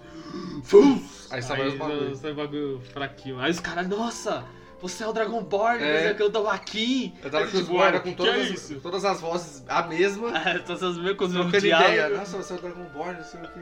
Fus! 0.63 1.28
Aí 1.32 1.42
sai 1.42 1.68
os 1.68 1.76
bagulho. 1.76 2.16
sai 2.16 2.34
bagulho 2.34 2.82
fraquinho. 2.94 3.40
Aí 3.40 3.52
os 3.52 3.60
caras, 3.60 3.88
nossa, 3.88 4.46
você 4.82 5.04
é 5.04 5.08
o 5.08 5.13
Dragonborn, 5.13 5.84
É. 5.84 6.13
você 6.13 6.24
é 6.24 6.26
o 6.26 6.30
Dovahkiin. 6.30 7.18
Eu 7.24 7.30
tava 7.30 7.46
com 7.48 7.54
os 7.54 7.60
tipo, 7.62 7.74
guarda 7.74 8.00
mano, 8.00 8.04
com 8.04 8.10
que 8.10 8.16
que 8.24 8.30
é 8.30 8.34
todas, 8.34 8.50
isso? 8.52 8.76
as, 8.76 8.82
todas 8.82 9.06
as 9.06 9.22
vozes 9.22 9.63
a 9.68 9.84
mesma. 9.84 10.30
É, 10.48 10.60
todas 10.60 10.84
as 10.84 10.98
mesmas 10.98 11.18
coisas, 11.18 11.48
ideia. 11.54 11.60
diálogo. 11.94 12.18
Nossa, 12.18 12.38
você 12.38 12.54
é 12.54 12.56
o 12.56 12.60
Dragonborn, 12.60 13.13
não 13.18 13.24
sei 13.24 13.40
o 13.42 13.44
que. 13.48 13.60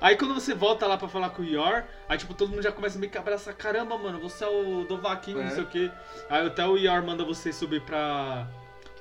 Aí 0.00 0.16
quando 0.16 0.34
você 0.34 0.54
volta 0.54 0.86
lá 0.86 0.96
pra 0.96 1.08
falar 1.08 1.30
com 1.30 1.42
o 1.42 1.44
Yor, 1.44 1.82
aí 2.08 2.16
tipo, 2.16 2.32
todo 2.32 2.50
mundo 2.50 2.62
já 2.62 2.70
começa 2.70 2.98
meio 2.98 3.10
que 3.10 3.18
a 3.18 3.20
abraçar, 3.20 3.52
caramba, 3.54 3.98
mano, 3.98 4.20
você 4.20 4.44
é 4.44 4.48
o 4.48 4.84
Dovahkiin, 4.88 5.38
É. 5.38 5.44
não 5.44 5.50
sei 5.50 5.62
o 5.64 5.66
quê. 5.66 5.90
Aí 6.30 6.46
até 6.46 6.64
o 6.66 6.76
Yor 6.76 7.02
manda 7.04 7.24
você 7.24 7.52
subir 7.52 7.80
pra, 7.82 8.46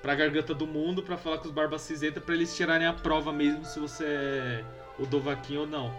pra 0.02 0.16
Garganta 0.16 0.54
do 0.56 0.66
Mundo 0.66 1.04
pra 1.04 1.16
falar 1.18 1.38
com 1.38 1.46
os 1.46 1.52
Barbas 1.52 1.82
Cinzenta 1.84 2.20
pra 2.20 2.34
eles 2.34 2.56
tirarem 2.56 2.88
a 2.88 2.94
prova 2.94 3.32
mesmo 3.32 3.64
se 3.64 3.80
você 3.80 4.04
é 4.06 4.64
o 4.98 5.06
Dovahkiin 5.06 5.58
ou 5.58 5.68
não. 5.68 5.94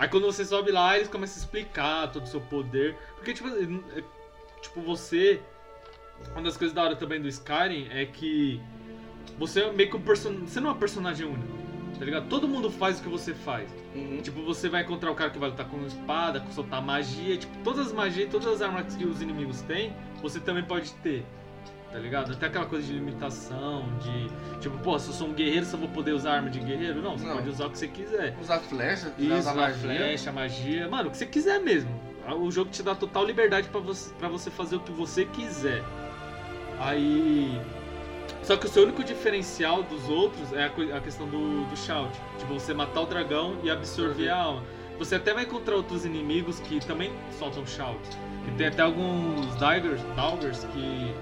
Aí 0.00 0.08
quando 0.08 0.24
você 0.24 0.46
sobe 0.46 0.72
lá, 0.72 0.96
eles 0.96 1.08
começam 1.08 1.36
a 1.36 1.44
explicar 1.44 2.10
todo 2.10 2.24
o 2.24 2.26
seu 2.26 2.40
poder. 2.40 2.96
Porque, 3.16 3.34
tipo, 3.34 3.48
é- 3.50 4.02
tipo, 4.62 4.80
você. 4.80 5.42
Uma 6.32 6.40
das 6.40 6.56
coisas 6.56 6.74
da 6.74 6.82
hora 6.82 6.96
também 6.96 7.20
do 7.20 7.28
Skyrim 7.28 7.86
é 7.90 8.06
que 8.06 8.58
você 9.38 9.60
é 9.60 9.72
meio 9.72 9.90
que 9.90 9.96
um 9.96 10.00
person... 10.00 10.32
Você 10.46 10.58
não 10.58 10.70
é 10.70 10.72
um 10.72 10.78
personagem 10.78 11.26
único. 11.26 11.60
Tá 11.98 12.04
ligado? 12.06 12.28
Todo 12.30 12.48
mundo 12.48 12.70
faz 12.70 12.98
o 12.98 13.02
que 13.02 13.10
você 13.10 13.34
faz. 13.34 13.70
Uhum. 13.94 14.22
Tipo, 14.22 14.42
você 14.42 14.70
vai 14.70 14.82
encontrar 14.82 15.10
o 15.10 15.14
cara 15.14 15.28
que 15.28 15.38
vai 15.38 15.50
lutar 15.50 15.68
com 15.68 15.84
espada, 15.84 16.40
com 16.40 16.50
soltar 16.50 16.80
magia. 16.80 17.36
Tipo, 17.36 17.58
todas 17.62 17.88
as 17.88 17.92
magias, 17.92 18.30
todas 18.30 18.48
as 18.48 18.62
armas 18.62 18.94
que 18.96 19.04
os 19.04 19.20
inimigos 19.20 19.60
têm, 19.62 19.94
você 20.22 20.40
também 20.40 20.64
pode 20.64 20.92
ter. 20.94 21.26
Tá 21.92 21.98
ligado? 21.98 22.32
Até 22.32 22.46
aquela 22.46 22.66
coisa 22.66 22.86
de 22.86 22.92
limitação, 22.92 23.84
de. 23.98 24.30
Tipo, 24.60 24.78
pô, 24.78 24.96
se 24.98 25.08
eu 25.08 25.12
sou 25.14 25.26
um 25.28 25.32
guerreiro, 25.32 25.66
só 25.66 25.76
vou 25.76 25.88
poder 25.88 26.12
usar 26.12 26.34
arma 26.34 26.48
de 26.48 26.60
guerreiro? 26.60 27.02
Não, 27.02 27.18
você 27.18 27.26
Não. 27.26 27.34
pode 27.36 27.48
usar 27.48 27.66
o 27.66 27.70
que 27.70 27.78
você 27.78 27.88
quiser. 27.88 28.36
Usar 28.40 28.60
flecha, 28.60 29.12
Isso, 29.18 29.34
usar 29.34 29.54
magia. 29.54 29.76
flecha, 29.80 30.32
magia, 30.32 30.88
mano, 30.88 31.08
o 31.08 31.10
que 31.10 31.16
você 31.18 31.26
quiser 31.26 31.58
mesmo. 31.60 31.90
O 32.38 32.48
jogo 32.52 32.70
te 32.70 32.80
dá 32.82 32.94
total 32.94 33.24
liberdade 33.24 33.68
pra 33.70 33.80
você, 33.80 34.14
pra 34.14 34.28
você 34.28 34.50
fazer 34.52 34.76
o 34.76 34.80
que 34.80 34.92
você 34.92 35.24
quiser. 35.24 35.82
Aí. 36.78 37.60
Só 38.44 38.56
que 38.56 38.66
o 38.66 38.68
seu 38.68 38.84
único 38.84 39.02
diferencial 39.02 39.82
dos 39.82 40.08
outros 40.08 40.52
é 40.52 40.64
a, 40.64 40.96
a 40.96 41.00
questão 41.00 41.26
do, 41.28 41.64
do 41.64 41.76
shout. 41.76 42.16
Tipo, 42.38 42.54
você 42.54 42.72
matar 42.72 43.00
o 43.00 43.06
dragão 43.06 43.56
e 43.64 43.70
absorver 43.70 44.28
a 44.28 44.36
alma. 44.36 44.62
Você 44.98 45.16
até 45.16 45.34
vai 45.34 45.44
encontrar 45.44 45.74
outros 45.76 46.04
inimigos 46.04 46.60
que 46.60 46.78
também 46.86 47.12
soltam 47.38 47.66
shout. 47.66 47.98
E 48.46 48.50
tem 48.52 48.68
até 48.68 48.82
alguns 48.82 49.54
daggers, 49.56 50.00
daggers 50.14 50.64
que, 50.72 51.14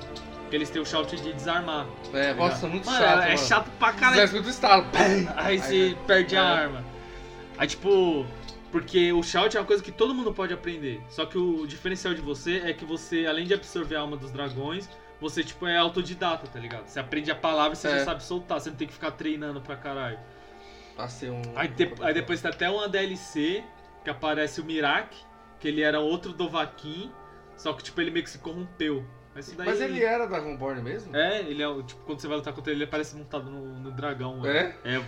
que 0.48 0.56
eles 0.56 0.70
têm 0.70 0.80
o 0.82 0.87
shout 0.87 1.14
de 1.16 1.32
desarmar. 1.32 1.87
É, 2.12 2.28
tá 2.32 2.34
nossa, 2.34 2.66
muito 2.66 2.87
Mano, 2.87 2.98
chato. 2.98 3.22
É 3.22 3.26
mano. 3.34 3.38
chato 3.38 3.70
pra 3.78 3.92
caralho. 3.92 4.22
escuta 4.24 4.46
o 4.46 4.50
estalo. 4.50 4.84
Pam! 4.90 5.32
Aí 5.37 5.58
você 5.58 5.96
perde 6.06 6.37
a 6.37 6.40
É. 6.42 6.44
arma. 6.62 6.84
Aí 7.56 7.66
tipo. 7.68 8.26
Porque 8.70 9.11
o 9.14 9.22
shout 9.22 9.56
é 9.56 9.61
uma 9.61 9.66
coisa 9.66 9.82
que 9.82 9.90
todo 9.90 10.14
mundo 10.14 10.30
pode 10.32 10.52
aprender. 10.52 11.00
Só 11.08 11.24
que 11.24 11.38
o 11.38 11.66
diferencial 11.66 12.12
de 12.12 12.20
você 12.20 12.58
é 12.66 12.72
que 12.74 12.84
você, 12.84 13.24
além 13.26 13.46
de 13.46 13.54
absorver 13.54 13.96
a 13.96 14.00
alma 14.00 14.14
dos 14.14 14.30
dragões, 14.30 14.87
você 15.18 15.42
tipo 15.42 15.66
é 15.66 15.78
autodidata, 15.78 16.46
tá 16.46 16.58
ligado? 16.61 16.87
Você 16.87 17.00
aprende 17.00 17.30
a 17.30 17.34
palavra 17.34 17.72
e 17.72 17.76
você 17.76 17.88
É. 17.88 17.98
já 18.00 18.04
sabe 18.04 18.22
soltar, 18.22 18.61
você 18.61 18.68
não 18.68 18.76
tem 18.76 18.87
que 18.87 18.92
ficar 18.92 19.12
treinando 19.12 19.61
pra 19.62 19.74
caralho. 19.74 20.18
Um. 21.22 21.42
Aí, 21.56 21.68
de- 21.68 21.94
aí 22.02 22.12
depois 22.12 22.42
tem 22.42 22.50
até 22.50 22.68
uma 22.68 22.88
DLC 22.88 23.62
que 24.04 24.11
aparece 24.11 24.61
o 24.61 24.64
Mirak, 24.64 25.16
que 25.61 25.68
ele 25.68 25.80
era 25.80 26.00
outro 26.00 26.32
Dovahkiin, 26.32 27.11
só 27.56 27.72
que 27.72 27.82
tipo 27.84 28.00
ele 28.00 28.11
meio 28.11 28.24
que 28.24 28.30
se 28.30 28.38
corrompeu. 28.38 29.04
Mas, 29.34 29.52
daí... 29.52 29.66
Mas 29.66 29.80
ele 29.80 30.02
era 30.02 30.26
Dragonborn 30.26 30.82
mesmo? 30.82 31.14
É, 31.16 31.40
ele 31.40 31.62
é 31.62 31.68
o. 31.68 31.82
Tipo, 31.82 32.00
quando 32.04 32.20
você 32.20 32.26
vai 32.28 32.36
lutar 32.36 32.52
contra 32.52 32.72
ele, 32.72 32.78
ele 32.82 32.88
aparece 32.88 33.16
montado 33.16 33.50
no, 33.50 33.78
no 33.78 33.90
dragão. 33.90 34.36
mano. 34.36 34.48
É? 34.48 34.74
É. 34.84 35.00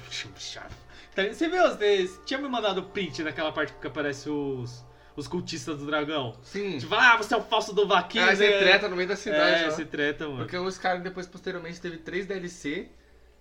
Tá, 1.15 1.23
Você 1.25 1.49
viu? 1.49 1.63
Você 1.63 2.11
tinha 2.25 2.39
me 2.39 2.49
mandado 2.49 2.79
o 2.79 2.85
print 2.85 3.23
daquela 3.25 3.53
parte 3.53 3.73
que 3.73 3.87
aparece 3.87 4.29
os. 4.29 4.85
Os 5.17 5.27
cultistas 5.27 5.77
do 5.79 5.87
dragão. 5.87 6.35
Sim. 6.43 6.79
Tipo, 6.79 6.95
ah, 6.95 7.17
você 7.17 7.35
é 7.35 7.37
o 7.37 7.43
falso 7.43 7.75
do 7.75 7.87
vaquinho. 7.87 8.25
Aí 8.25 8.37
você 8.37 8.59
treta 8.59 8.89
no 8.89 8.97
meio 8.97 9.09
da 9.09 9.17
cidade. 9.17 9.65
É, 9.65 9.67
lá. 9.67 9.71
você 9.71 9.85
treta, 9.85 10.25
mano. 10.25 10.39
Porque 10.39 10.57
o 10.57 10.67
Skyrim 10.69 11.03
depois, 11.03 11.27
posteriormente, 11.27 11.81
teve 11.81 11.99
três 11.99 12.27
DLC. 12.27 12.89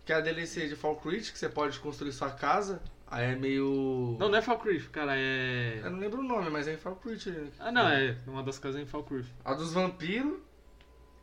Que 0.03 0.11
é 0.11 0.15
a 0.15 0.19
DLC 0.19 0.67
de 0.67 0.75
Falkreath, 0.75 1.31
que 1.31 1.37
você 1.37 1.47
pode 1.47 1.79
construir 1.79 2.11
sua 2.11 2.31
casa. 2.31 2.81
Aí 3.07 3.31
é 3.31 3.35
meio... 3.35 4.17
Não, 4.19 4.27
não 4.27 4.37
é 4.39 4.41
Falkreath, 4.41 4.89
cara, 4.91 5.13
é. 5.15 5.79
Eu 5.83 5.91
não 5.91 5.99
lembro 5.99 6.19
o 6.21 6.23
nome, 6.23 6.49
mas 6.49 6.67
é 6.67 6.73
em 6.73 6.77
Falkreath. 6.77 7.27
né? 7.27 7.47
Ah, 7.59 7.71
não, 7.71 7.87
é. 7.87 8.17
Uma 8.25 8.41
das 8.41 8.57
casas 8.57 8.79
é 8.79 8.83
em 8.83 8.87
Falkreath. 8.87 9.27
A 9.45 9.53
dos 9.53 9.71
vampiros, 9.71 10.39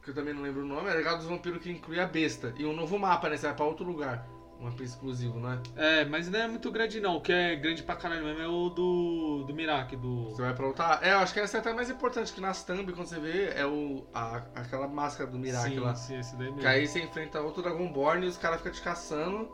que 0.06 0.10
eu 0.10 0.14
também 0.14 0.32
não 0.32 0.42
lembro 0.42 0.62
o 0.62 0.66
nome. 0.66 0.88
É 0.88 0.94
legal 0.94 1.16
dos 1.18 1.26
vampiros 1.26 1.60
que 1.60 1.68
inclui 1.70 1.98
a 1.98 2.06
besta. 2.06 2.54
E 2.56 2.64
um 2.64 2.72
novo 2.72 2.96
mapa, 2.96 3.28
né? 3.28 3.36
Você 3.36 3.46
vai 3.46 3.56
pra 3.56 3.64
outro 3.66 3.84
lugar. 3.84 4.26
Um 4.60 4.64
mapa 4.64 4.82
exclusivo, 4.82 5.38
não 5.38 5.52
é? 5.52 5.60
É, 5.76 6.04
mas 6.04 6.30
não 6.30 6.38
é 6.38 6.46
muito 6.46 6.70
grande 6.70 7.00
não. 7.00 7.16
O 7.16 7.20
que 7.20 7.32
é 7.32 7.56
grande 7.56 7.82
pra 7.82 7.96
caralho 7.96 8.24
mesmo 8.24 8.40
é 8.40 8.46
o 8.46 8.70
do. 8.70 9.44
do 9.46 9.52
Mirak, 9.52 9.96
do. 9.96 10.30
Você 10.30 10.40
vai 10.42 10.54
pra 10.54 10.66
outra... 10.66 11.00
É, 11.02 11.12
eu 11.12 11.18
acho 11.18 11.34
que 11.34 11.40
essa 11.40 11.58
é 11.58 11.60
até 11.60 11.72
mais 11.74 11.90
importante, 11.90 12.32
que 12.32 12.40
nas 12.40 12.62
thumb, 12.62 12.90
quando 12.92 13.08
você 13.08 13.18
vê, 13.18 13.50
é 13.50 13.66
o... 13.66 14.06
A, 14.14 14.36
aquela 14.54 14.86
máscara 14.86 15.28
do 15.28 15.38
Mirak 15.38 15.68
sim, 15.68 15.78
lá. 15.80 15.94
sim, 15.94 16.18
esse 16.18 16.36
daí 16.36 16.46
mesmo. 16.46 16.60
Que 16.60 16.66
aí 16.68 16.86
você 16.86 17.02
enfrenta 17.02 17.40
outro 17.40 17.60
Dragonborn 17.60 18.24
e 18.24 18.28
os 18.28 18.38
caras 18.38 18.58
ficam 18.58 18.72
te 18.72 18.80
caçando 18.80 19.50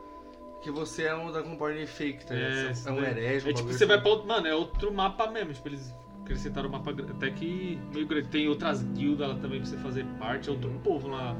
que 0.62 0.70
você 0.70 1.04
é 1.04 1.14
um 1.14 1.32
Dragonborn 1.32 1.84
fake, 1.86 2.26
tá 2.26 2.34
ligado? 2.34 2.52
É, 2.54 2.88
é 2.88 2.92
um 2.92 3.02
herege, 3.02 3.46
um 3.46 3.50
É 3.50 3.54
tipo, 3.54 3.72
você 3.72 3.84
vai 3.86 3.96
assim. 3.96 4.02
pra 4.02 4.12
outro. 4.12 4.28
Mano, 4.28 4.46
é 4.46 4.54
outro 4.54 4.92
mapa 4.92 5.28
mesmo. 5.28 5.52
Tipo, 5.52 5.68
eles 5.68 5.92
acrescentaram 6.24 6.68
um 6.68 6.72
mapa 6.72 6.90
até 6.90 7.30
que 7.30 7.78
meio 7.92 8.06
grande. 8.06 8.28
Tem 8.28 8.48
outras 8.48 8.82
guildas 8.82 9.28
lá 9.28 9.34
também 9.36 9.60
pra 9.60 9.68
você 9.68 9.76
fazer 9.78 10.04
parte, 10.18 10.48
é 10.48 10.52
outro 10.52 10.70
povo 10.82 11.08
lá. 11.08 11.36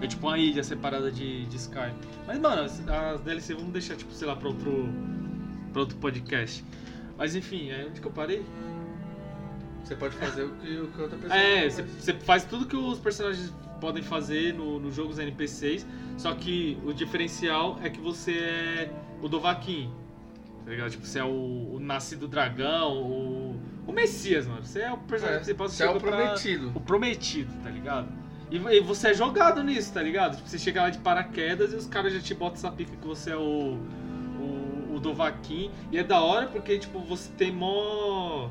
É 0.00 0.06
tipo 0.06 0.26
uma 0.26 0.36
ilha 0.38 0.62
separada 0.64 1.10
de, 1.10 1.46
de 1.46 1.56
Sky. 1.56 1.92
Mas, 2.26 2.38
mano, 2.40 2.62
as, 2.62 3.20
DLC 3.22 3.54
vamos 3.54 3.72
deixar, 3.72 3.94
tipo, 3.96 4.12
sei 4.12 4.26
lá, 4.26 4.34
pra 4.36 4.48
outro. 4.48 4.88
pra 5.72 5.80
outro 5.82 5.96
podcast. 5.98 6.64
Mas 7.16 7.34
enfim, 7.34 7.70
é 7.70 7.86
onde 7.88 8.00
que 8.00 8.06
eu 8.06 8.12
parei? 8.12 8.44
Você 9.84 9.94
pode 9.94 10.16
fazer 10.16 10.42
o 10.42 10.50
que, 10.56 10.76
o 10.78 10.88
que 10.88 11.00
outra 11.00 11.16
pessoa 11.16 11.38
É, 11.38 11.60
faz. 11.60 11.74
você, 11.74 11.82
você 11.82 12.12
faz 12.14 12.44
tudo 12.44 12.66
que 12.66 12.76
os 12.76 12.98
personagens 12.98 13.54
podem 13.80 14.02
fazer 14.02 14.52
no, 14.52 14.80
nos 14.80 14.96
jogos 14.96 15.18
NPCs, 15.18 15.86
só 16.18 16.34
que 16.34 16.76
o 16.84 16.92
diferencial 16.92 17.78
é 17.82 17.88
que 17.88 18.00
você 18.00 18.32
é 18.32 18.92
o 19.22 19.28
Dovahkiin. 19.28 19.90
Tá 20.64 20.70
ligado? 20.72 20.90
Tipo, 20.90 21.06
você 21.06 21.20
é 21.20 21.24
o, 21.24 21.74
o 21.74 21.78
nascido 21.80 22.26
dragão, 22.26 22.94
o, 23.00 23.04
o 23.04 23.35
Messias, 23.96 24.46
mano. 24.46 24.62
Você 24.64 24.80
é 24.80 24.92
o 24.92 24.98
personagem 24.98 25.40
É, 25.40 25.44
principal. 25.44 25.68
você 25.68 25.82
é 25.82 25.86
o 25.86 25.88
chega 25.94 26.00
pra- 26.00 26.16
prometido. 26.16 26.72
o 26.74 26.80
prometido, 26.80 27.52
tá 27.64 27.70
ligado? 27.70 28.08
E, 28.50 28.56
e 28.56 28.80
você 28.80 29.08
é 29.08 29.14
jogado 29.14 29.62
nisso, 29.64 29.92
tá 29.92 30.00
ligado? 30.02 30.36
Tipo, 30.36 30.48
você 30.48 30.58
chega 30.58 30.82
lá 30.82 30.90
de 30.90 30.98
paraquedas 30.98 31.72
e 31.72 31.76
os 31.76 31.86
caras 31.86 32.12
já 32.12 32.20
te 32.20 32.34
botam 32.34 32.54
essa 32.56 32.70
pica 32.70 32.94
que 32.94 33.06
você 33.06 33.30
é 33.32 33.36
o, 33.36 33.78
o, 34.38 34.92
o 34.94 35.00
Dovahkiin. 35.00 35.70
E 35.90 35.98
é 35.98 36.04
da 36.04 36.20
hora 36.20 36.46
porque, 36.46 36.78
tipo, 36.78 37.00
você 37.00 37.28
tem 37.36 37.50
mó... 37.50 38.48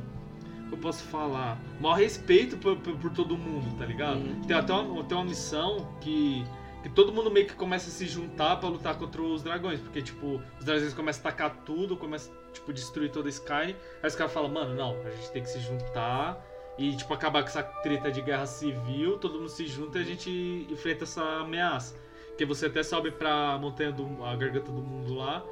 como 0.63 0.71
Eu 0.73 0.77
posso 0.79 1.03
falar? 1.03 1.57
Maior 1.79 1.95
respeito 1.95 2.57
por, 2.57 2.75
por, 2.77 2.97
por 2.97 3.11
todo 3.11 3.37
mundo, 3.37 3.77
tá 3.77 3.85
ligado? 3.85 4.17
Uhum. 4.17 4.41
Tem 4.41 4.57
até 4.57 4.73
uma, 4.73 5.03
tem 5.03 5.17
uma 5.17 5.23
missão 5.25 5.87
que, 6.01 6.43
que 6.85 6.89
todo 6.93 7.11
mundo 7.11 7.31
meio 7.31 7.47
que 7.47 7.55
começa 7.55 7.89
a 7.89 7.91
se 7.91 8.05
juntar 8.05 8.57
pra 8.57 8.69
lutar 8.69 8.95
contra 8.95 9.19
os 9.19 9.41
dragões. 9.41 9.79
Porque, 9.79 10.03
tipo, 10.03 10.39
os 10.59 10.63
dragões 10.63 10.93
começam 10.93 11.21
a 11.21 11.31
tacar 11.31 11.63
tudo, 11.65 11.97
começam 11.97 12.31
tipo, 12.53 12.71
destruir 12.71 13.09
toda 13.11 13.27
a 13.27 13.31
Skyrim. 13.31 13.75
Aí 14.03 14.07
os 14.07 14.15
caras 14.15 14.31
falam, 14.31 14.49
mano, 14.51 14.75
não, 14.75 14.91
a 15.03 15.09
gente 15.09 15.31
tem 15.31 15.41
que 15.41 15.49
se 15.49 15.59
juntar 15.61 16.39
e, 16.77 16.95
tipo, 16.95 17.11
acabar 17.11 17.41
com 17.41 17.49
essa 17.49 17.63
treta 17.63 18.11
de 18.11 18.21
guerra 18.21 18.45
civil. 18.45 19.17
Todo 19.17 19.39
mundo 19.39 19.49
se 19.49 19.65
junta 19.65 19.97
e 19.97 20.01
a 20.01 20.05
gente 20.05 20.67
enfrenta 20.69 21.05
essa 21.05 21.23
ameaça. 21.23 21.95
Que 22.37 22.45
você 22.45 22.67
até 22.67 22.83
sobe 22.83 23.09
pra 23.09 23.57
montanha 23.57 23.91
do 23.91 24.23
a 24.23 24.35
garganta 24.35 24.71
do 24.71 24.81
mundo 24.81 25.15
lá. 25.15 25.43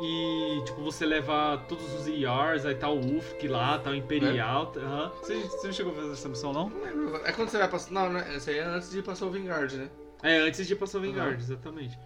E, 0.00 0.62
tipo, 0.64 0.80
você 0.82 1.06
leva 1.06 1.56
todos 1.68 1.92
os 1.94 2.06
ERs, 2.08 2.64
aí 2.66 2.74
tá 2.74 2.88
o 2.88 2.98
Ufk 2.98 3.46
lá, 3.46 3.78
tá 3.78 3.90
o 3.90 3.94
Imperial. 3.94 4.66
tá- 4.66 4.80
aham. 4.80 5.12
Você, 5.22 5.34
você 5.40 5.66
não 5.68 5.72
chegou 5.74 5.92
a 5.92 5.96
fazer 5.96 6.12
essa 6.12 6.28
missão, 6.28 6.52
não? 6.52 6.68
Não 6.68 6.80
lembro. 6.82 7.16
É 7.24 7.32
quando 7.32 7.48
você 7.48 7.58
vai 7.58 7.68
pra. 7.68 7.78
Não, 7.90 8.10
né? 8.10 8.32
Essa 8.34 8.50
aí 8.50 8.58
é 8.58 8.64
antes 8.64 8.90
de 8.90 8.98
ir 8.98 9.02
pra 9.02 9.14
Solvingard, 9.14 9.76
né? 9.76 9.88
É, 10.22 10.38
antes 10.38 10.66
de 10.66 10.72
ir 10.72 10.76
pra 10.76 10.86
Sovengard, 10.86 11.34
Uhum. 11.34 11.38
exatamente. 11.40 11.98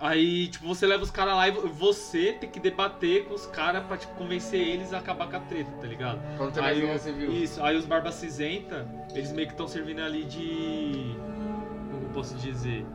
Aí, 0.00 0.48
tipo, 0.48 0.66
você 0.66 0.86
leva 0.86 1.02
os 1.02 1.10
caras 1.10 1.34
lá 1.34 1.46
e 1.48 1.50
vo- 1.50 1.68
você 1.68 2.32
tem 2.32 2.48
que 2.48 2.58
debater 2.58 3.24
com 3.26 3.34
os 3.34 3.44
caras 3.46 3.84
pra, 3.84 3.96
tipo, 3.98 4.14
convencer 4.14 4.58
eles 4.60 4.92
a 4.94 4.98
acabar 4.98 5.28
com 5.28 5.36
a 5.36 5.40
treta, 5.40 5.70
tá 5.80 5.86
ligado? 5.86 6.18
Quando 6.38 6.54
tem 6.54 6.64
Aí, 6.64 6.82
o- 6.94 6.98
civil. 6.98 7.30
Isso, 7.30 7.62
aí 7.62 7.76
os 7.76 7.84
Barba 7.84 8.10
Cinzenta, 8.10 8.86
eles 9.14 9.32
meio 9.32 9.48
que 9.48 9.52
estão 9.52 9.68
servindo 9.68 10.00
ali 10.00 10.24
de... 10.24 11.14
Como 11.90 12.08
posso 12.14 12.34
dizer? 12.36 12.86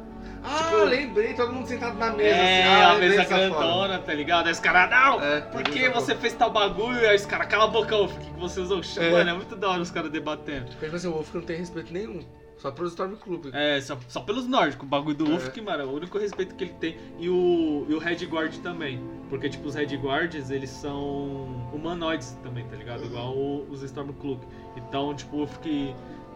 Ah, 0.44 0.58
tipo- 0.72 0.84
lembrei, 0.86 1.34
todo 1.36 1.54
mundo 1.54 1.68
sentado 1.68 1.98
na 2.00 2.10
mesa. 2.12 2.30
é, 2.30 2.64
assim. 2.64 2.82
Ah, 2.82 2.92
a 2.92 2.98
mesa 2.98 3.24
grandona, 3.26 4.00
tá 4.00 4.14
ligado? 4.14 4.48
Aí 4.48 4.52
os 4.54 4.60
caras, 4.60 4.90
não! 4.90 5.24
É, 5.24 5.42
Por 5.42 5.62
que 5.64 5.90
você 5.90 6.16
fez 6.16 6.34
tal 6.34 6.50
bagulho? 6.52 7.08
Aí 7.08 7.16
os 7.16 7.26
caras, 7.28 7.48
cala 7.48 7.66
a 7.66 7.68
boca, 7.68 7.96
Ufk, 7.96 8.20
que 8.26 8.40
você 8.40 8.60
usou. 8.60 8.82
É. 8.98 9.12
Mano, 9.12 9.30
é 9.30 9.34
muito 9.34 9.56
da 9.56 9.70
hora 9.70 9.82
os 9.82 9.92
caras 9.92 10.10
debatendo. 10.12 10.66
Porque 10.66 10.86
tipo 10.86 10.96
assim, 10.96 11.08
o 11.08 11.12
Wolf 11.14 11.34
não 11.36 11.42
tem 11.44 11.58
respeito 11.58 11.94
nenhum. 11.94 12.26
Só 12.58 12.72
pros 12.72 12.90
Stormcloak. 12.92 13.52
É, 13.54 13.80
só, 13.82 13.98
só 14.08 14.20
pelos 14.22 14.48
nórdicos, 14.48 14.86
o 14.86 14.90
bagulho 14.90 15.16
do 15.16 15.32
É. 15.32 15.36
Ufk, 15.36 15.62
mano, 15.62 15.84
é 15.84 15.86
o 15.86 15.92
único 15.92 16.18
respeito 16.18 16.56
que 16.56 16.64
ele 16.64 16.74
tem. 16.74 16.98
E 17.20 17.30
o, 17.30 17.86
e 17.88 17.94
o 17.94 18.00
Red 18.00 18.26
Guard 18.26 18.56
também. 18.64 19.00
Porque, 19.30 19.48
tipo, 19.50 19.68
os 19.68 19.76
Red 19.76 19.96
Guards, 19.98 20.50
eles 20.50 20.70
são 20.70 21.70
humanoides 21.74 22.32
também, 22.42 22.66
tá 22.68 22.76
ligado? 22.76 23.06
Igual 23.06 23.36
o- 23.36 23.68
os 23.70 23.84
Stormcloak. 23.84 24.46
Então, 24.76 25.14
tipo, 25.14 25.38
o 25.38 25.44
Ufk... 25.44 25.94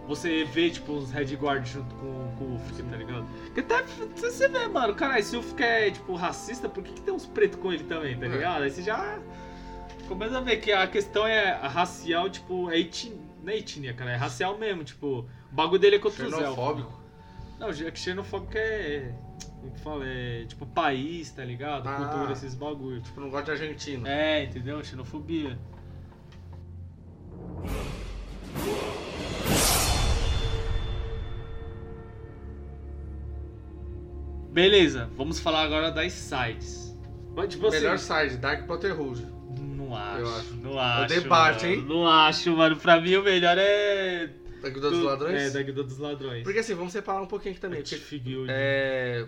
Você 0.07 0.43
vê, 0.43 0.69
tipo, 0.69 0.93
os 0.93 1.11
Red 1.11 1.35
Guard 1.35 1.65
junto 1.65 1.93
com, 1.95 2.35
com 2.37 2.43
o 2.45 2.55
Ufk, 2.55 2.81
tá 2.83 2.97
ligado? 2.97 3.25
Que 3.53 3.59
até 3.59 3.83
você 4.15 4.47
vê, 4.49 4.67
mano, 4.67 4.93
caralho, 4.95 5.23
se 5.23 5.37
o 5.37 5.39
Ufk 5.39 5.61
é, 5.61 5.91
tipo, 5.91 6.15
racista, 6.15 6.67
por 6.67 6.83
que, 6.83 6.91
que 6.93 7.01
tem 7.01 7.13
uns 7.13 7.25
pretos 7.27 7.59
com 7.59 7.71
ele 7.71 7.83
também, 7.83 8.17
tá 8.17 8.25
É. 8.25 8.29
ligado? 8.29 8.63
Aí 8.63 8.69
você 8.71 8.81
já... 8.81 9.19
começa 10.07 10.37
a 10.39 10.41
ver 10.41 10.57
que 10.57 10.71
a 10.71 10.87
questão 10.87 11.25
é 11.25 11.51
racial, 11.67 12.29
tipo, 12.29 12.69
é 12.71 12.79
etnia, 12.79 13.15
não 13.41 13.51
é 13.51 13.57
etnia, 13.57 13.93
cara, 13.93 14.11
é 14.11 14.15
racial 14.15 14.57
mesmo, 14.57 14.83
tipo, 14.83 15.27
o 15.51 15.55
bagulho 15.55 15.79
dele 15.79 15.95
é 15.97 15.99
contra 15.99 16.27
os. 16.27 16.33
Xenofóbico. 16.33 17.01
Não, 17.59 17.69
é 17.69 17.91
que 17.91 17.99
xenofóbico 17.99 18.57
é, 18.57 19.13
como 19.61 19.71
que 19.73 19.79
fala, 19.79 20.05
é 20.07 20.45
tipo 20.45 20.65
país, 20.65 21.31
tá 21.31 21.45
ligado? 21.45 21.87
Ah. 21.87 21.95
Cultura, 21.95 22.33
esses 22.33 22.55
bagulhos. 22.55 23.03
Tipo, 23.03 23.21
não 23.21 23.29
gosta 23.29 23.55
de 23.55 23.63
argentino. 23.63 24.07
É, 24.07 24.43
entendeu? 24.43 24.83
Xenofobia. 24.83 25.57
Beleza, 34.51 35.09
vamos 35.15 35.39
falar 35.39 35.61
agora 35.63 35.91
das 35.91 36.11
sides. 36.11 36.97
Mas, 37.35 37.49
Tipo 37.49 37.67
assim, 37.67 37.77
Melhor 37.77 37.97
side, 37.97 38.37
Dark 38.37 38.65
Brotherhood. 38.65 39.25
Não 39.89 39.95
acho, 39.95 40.25
acho. 40.39 40.53
não 40.55 40.79
acho. 40.79 41.07
debate, 41.07 41.63
mano. 41.65 41.75
hein? 41.75 41.85
Não 41.87 42.07
acho, 42.07 42.55
mano. 42.55 42.75
Pra 42.77 42.99
mim 43.01 43.15
o 43.15 43.23
melhor 43.23 43.57
é. 43.57 44.29
Da 44.61 44.69
Guilda 44.69 44.89
dos 44.89 44.99
do- 44.99 45.05
Ladrões? 45.05 45.41
É, 45.41 45.49
da 45.49 45.61
Guilda 45.63 45.83
dos 45.83 45.97
Ladrões. 45.97 46.43
Porque 46.43 46.59
assim, 46.59 46.73
vamos 46.75 46.93
separar 46.93 47.21
um 47.21 47.27
pouquinho 47.27 47.51
aqui 47.51 47.61
também. 47.61 47.81
Porque, 47.81 48.19
Guild. 48.19 48.47
é, 48.51 49.25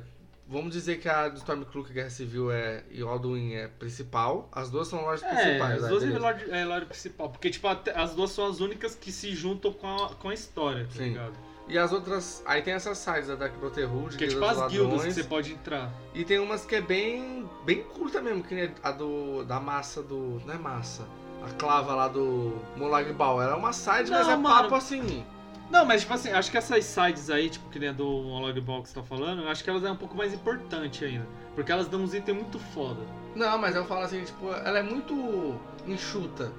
vamos 0.47 0.73
dizer 0.73 0.99
que 0.99 1.09
a 1.09 1.27
do 1.29 1.37
Stormcloak 1.37 1.91
Guerra 1.91 2.09
Civil 2.11 2.51
é, 2.51 2.83
e 2.91 3.01
o 3.03 3.07
Alduin 3.09 3.53
é 3.53 3.67
principal. 3.67 4.47
As 4.51 4.69
duas 4.69 4.87
são 4.87 5.01
lojas 5.01 5.23
É, 5.23 5.29
principais. 5.33 5.75
as 5.77 5.81
né? 5.81 5.89
duas 5.89 6.03
é 6.03 6.19
lore, 6.19 6.51
é 6.51 6.65
lore 6.65 6.85
principal. 6.85 7.29
Porque, 7.29 7.49
tipo, 7.49 7.67
as 7.67 8.13
duas 8.13 8.29
são 8.31 8.45
as 8.45 8.59
únicas 8.59 8.93
que 8.95 9.11
se 9.11 9.33
juntam 9.35 9.73
com 9.73 9.87
a, 9.87 10.09
com 10.15 10.29
a 10.29 10.33
história, 10.35 10.85
tá 10.85 10.91
Sim. 10.97 11.09
ligado? 11.09 11.33
E 11.67 11.77
as 11.77 11.91
outras. 11.93 12.43
Aí 12.45 12.61
tem 12.61 12.73
essas 12.73 12.97
sides 12.97 13.27
da 13.29 13.35
Dark 13.35 13.55
Brotherhood, 13.57 14.17
Que 14.17 14.25
é 14.25 14.27
tipo 14.27 14.43
as 14.43 14.57
guildas 14.57 14.71
que 14.71 14.79
Ladrões. 14.81 15.15
você 15.15 15.23
pode 15.23 15.53
entrar. 15.53 15.91
E 16.13 16.25
tem 16.25 16.39
umas 16.39 16.65
que 16.65 16.75
é 16.75 16.81
bem. 16.81 17.49
bem 17.65 17.83
curta 17.83 18.21
mesmo, 18.21 18.43
que 18.43 18.53
nem 18.53 18.71
a 18.83 18.91
do. 18.91 19.43
da 19.45 19.59
massa 19.59 20.01
do. 20.03 20.41
Não 20.45 20.53
é 20.53 20.57
massa. 20.57 21.07
A 21.41 21.49
clava 21.53 21.93
lá 21.95 22.07
do 22.07 22.53
Molag 22.75 23.11
Bal. 23.13 23.41
Ela 23.41 23.53
é 23.53 23.55
uma 23.55 23.73
side, 23.73 24.09
mas 24.11 24.27
Não, 24.27 24.33
é 24.33 24.37
mano. 24.37 24.63
papo 24.63 24.75
assim. 24.75 25.25
Não, 25.71 25.85
mas 25.85 26.01
tipo 26.01 26.13
assim, 26.13 26.29
acho 26.31 26.51
que 26.51 26.57
essas 26.57 26.85
sides 26.85 27.29
aí, 27.29 27.49
tipo, 27.49 27.67
que 27.69 27.79
nem 27.79 27.89
a 27.89 27.91
do 27.93 28.05
Monologue 28.05 28.61
Ball 28.61 28.83
que 28.83 28.89
você 28.89 28.95
tá 28.95 29.03
falando, 29.03 29.41
eu 29.41 29.49
acho 29.49 29.63
que 29.63 29.69
elas 29.69 29.83
é 29.83 29.89
um 29.91 29.95
pouco 29.95 30.15
mais 30.15 30.33
importante 30.33 31.03
ainda. 31.03 31.25
Porque 31.55 31.71
elas 31.71 31.87
dão 31.87 32.01
uns 32.01 32.13
itens 32.13 32.35
muito 32.37 32.59
foda. 32.59 33.01
Não, 33.35 33.57
mas 33.57 33.75
eu 33.75 33.83
falo 33.85 34.01
assim, 34.01 34.23
tipo, 34.23 34.49
ela 34.51 34.79
é 34.79 34.83
muito 34.83 35.55
enxuta. 35.87 36.51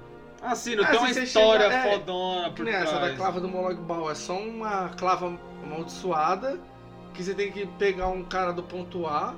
Ah, 0.45 0.55
sim, 0.55 0.75
não 0.75 0.83
Ah, 0.83 0.87
tem 0.87 0.99
uma 0.99 1.09
história 1.09 1.69
chega- 1.71 1.75
é, 1.87 1.91
fodona 1.93 2.49
Que 2.49 2.55
por 2.57 2.65
nem 2.65 2.73
essa 2.75 2.93
da 2.93 2.99
trás. 2.99 3.17
clava 3.17 3.41
do 3.41 3.47
Molag 3.47 3.75
Bal. 3.81 4.11
É 4.11 4.15
só 4.15 4.37
uma 4.37 4.89
clava 4.89 5.37
amaldiçoada 5.63 6.59
que 7.13 7.23
você 7.23 7.33
tem 7.33 7.51
que 7.51 7.65
pegar 7.65 8.07
um 8.09 8.23
cara 8.23 8.51
do 8.51 8.61
ponto 8.63 9.05
A 9.07 9.35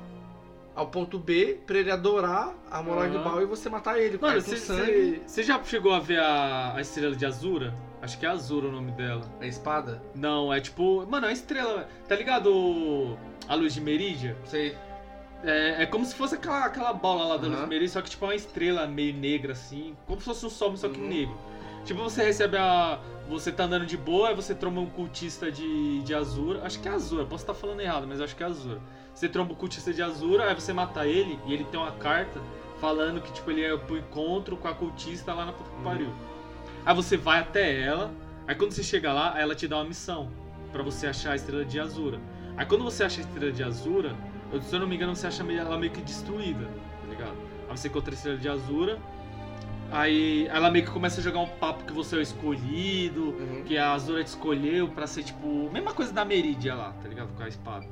ao 0.76 0.88
ponto 0.88 1.18
B 1.18 1.60
pra 1.66 1.78
ele 1.78 1.90
adorar 1.92 2.54
a 2.70 2.82
Molag 2.84 3.16
Aham. 3.16 3.24
Bal 3.24 3.42
e 3.42 3.46
você 3.46 3.70
matar 3.70 3.98
ele. 4.00 4.18
Mano, 4.22 4.42
você 4.42 5.44
já 5.44 5.64
chegou 5.64 5.94
a 5.94 6.00
ver 6.00 6.20
a, 6.20 6.74
a 6.76 6.82
estrela 6.82 7.16
de 7.16 7.26
Azura? 7.26 7.74
Acho 8.02 8.20
que 8.20 8.26
é 8.26 8.30
Azura 8.30 8.68
o 8.68 8.72
nome 8.72 8.92
dela. 8.92 9.22
A 9.42 9.46
espada? 9.48 10.02
Não, 10.14 10.54
é 10.54 10.60
tipo. 10.62 11.06
Mano, 11.08 11.26
é 11.26 11.30
uma 11.30 11.34
estrela. 11.34 11.88
Tá 12.08 12.16
ligado 12.16 13.18
a 13.48 13.56
luz 13.56 13.74
de 13.74 13.82
Meridia? 13.82 14.38
Sei. 14.46 14.76
É, 15.44 15.84
é 15.84 15.86
como 15.86 16.04
se 16.06 16.16
fosse 16.16 16.36
aquela, 16.36 16.66
aquela 16.66 16.94
bola 16.94 17.26
lá 17.26 17.38
da 17.38 17.44
luz 17.48 17.54
Aham. 17.58 17.64
de 17.64 17.70
Meridia, 17.70 17.90
só 17.90 18.02
que 18.02 18.10
tipo 18.10 18.26
uma 18.26 18.36
estrela 18.36 18.88
meio 18.88 19.14
negra 19.14 19.52
assim. 19.54 19.96
Como 20.08 20.20
se 20.20 20.26
fosse 20.26 20.46
um 20.46 20.50
sol, 20.50 20.76
só 20.76 20.90
que 20.90 21.00
Uhum. 21.00 21.08
negro. 21.08 21.38
Tipo, 21.86 22.02
você 22.04 22.24
recebe 22.24 22.58
a. 22.58 23.00
Você 23.30 23.52
tá 23.52 23.64
andando 23.66 23.86
de 23.86 23.96
boa, 23.98 24.30
aí 24.30 24.36
você 24.36 24.56
tromba 24.56 24.80
um 24.82 24.86
cultista 24.88 25.52
de, 25.52 26.02
de 26.02 26.14
Azura. 26.16 26.62
Acho 26.66 26.80
que 26.80 26.88
é 26.88 26.92
Azura, 26.92 27.26
posso 27.26 27.44
estar 27.44 27.54
falando 27.54 27.82
errado, 27.82 28.06
mas 28.08 28.20
acho 28.22 28.36
que 28.36 28.44
é 28.44 28.46
Azura. 28.46 28.82
Você 29.14 29.28
tromba 29.30 29.54
o 29.54 29.56
cultista 29.56 29.94
de 29.94 30.02
Azura, 30.02 30.46
aí 30.50 30.56
você 30.56 30.72
mata 30.74 31.06
ele 31.06 31.38
e 31.46 31.54
ele 31.54 31.64
tem 31.66 31.80
uma 31.80 31.92
carta 31.94 32.42
falando 32.80 33.22
que 33.22 33.32
tipo 33.34 33.50
ele 33.52 33.64
é 33.64 33.76
pro 33.78 33.98
encontro 33.98 34.56
com 34.58 34.68
a 34.68 34.74
cultista 34.74 35.34
lá 35.34 35.46
na 35.46 35.52
puta 35.52 35.70
que 35.70 35.76
Uhum. 35.78 35.84
pariu. 35.84 36.10
Aí 36.86 36.96
você 36.96 37.18
vai 37.18 37.40
até 37.40 37.82
ela, 37.82 38.12
aí 38.48 38.56
quando 38.56 38.72
você 38.72 38.84
chega 38.84 39.12
lá, 39.12 39.40
ela 39.40 39.54
te 39.56 39.68
dá 39.68 39.78
uma 39.78 39.86
missão 39.86 40.30
pra 40.72 40.82
você 40.84 41.08
achar 41.08 41.32
a 41.32 41.36
estrela 41.36 41.66
de 41.66 41.80
Azura. 41.80 42.20
Aí 42.56 42.66
quando 42.66 42.84
você 42.84 43.04
acha 43.04 43.20
a 43.20 43.24
estrela 43.24 43.52
de 43.52 43.64
Azura, 43.64 44.16
eu- 44.52 44.62
se 44.62 44.74
eu 44.76 44.80
não 44.80 44.88
me 44.88 44.96
engano, 44.96 45.16
você 45.16 45.28
acha 45.28 45.44
ela 45.44 45.78
meio 45.78 45.92
que 45.92 46.02
destruída, 46.02 46.66
tá 46.66 47.08
ligado? 47.10 47.36
Aí 47.70 47.78
você 47.78 47.88
encontra 47.88 48.12
a 48.12 48.16
estrela 48.16 48.38
de 48.38 48.48
Azura, 48.50 48.98
aí 49.92 50.48
ela 50.48 50.70
meio 50.70 50.86
que 50.86 50.92
começa 50.92 51.20
a 51.20 51.24
jogar 51.24 51.40
um 51.40 51.48
papo 51.48 51.84
que 51.86 51.94
você 51.94 52.16
é 52.16 52.20
o 52.20 52.22
escolhido, 52.22 53.22
Uhum. 53.32 53.64
que 53.66 53.78
a 53.78 53.94
Azura 53.94 54.24
te 54.24 54.28
escolheu 54.28 54.88
pra 54.90 55.08
ser 55.08 55.24
tipo. 55.24 55.70
Mesma 55.72 55.94
coisa 55.94 56.12
da 56.14 56.24
Meridia 56.26 56.76
lá, 56.76 56.94
tá 57.02 57.08
ligado? 57.08 57.30
Com 57.36 57.44
a 57.44 57.48
espada. 57.48 57.86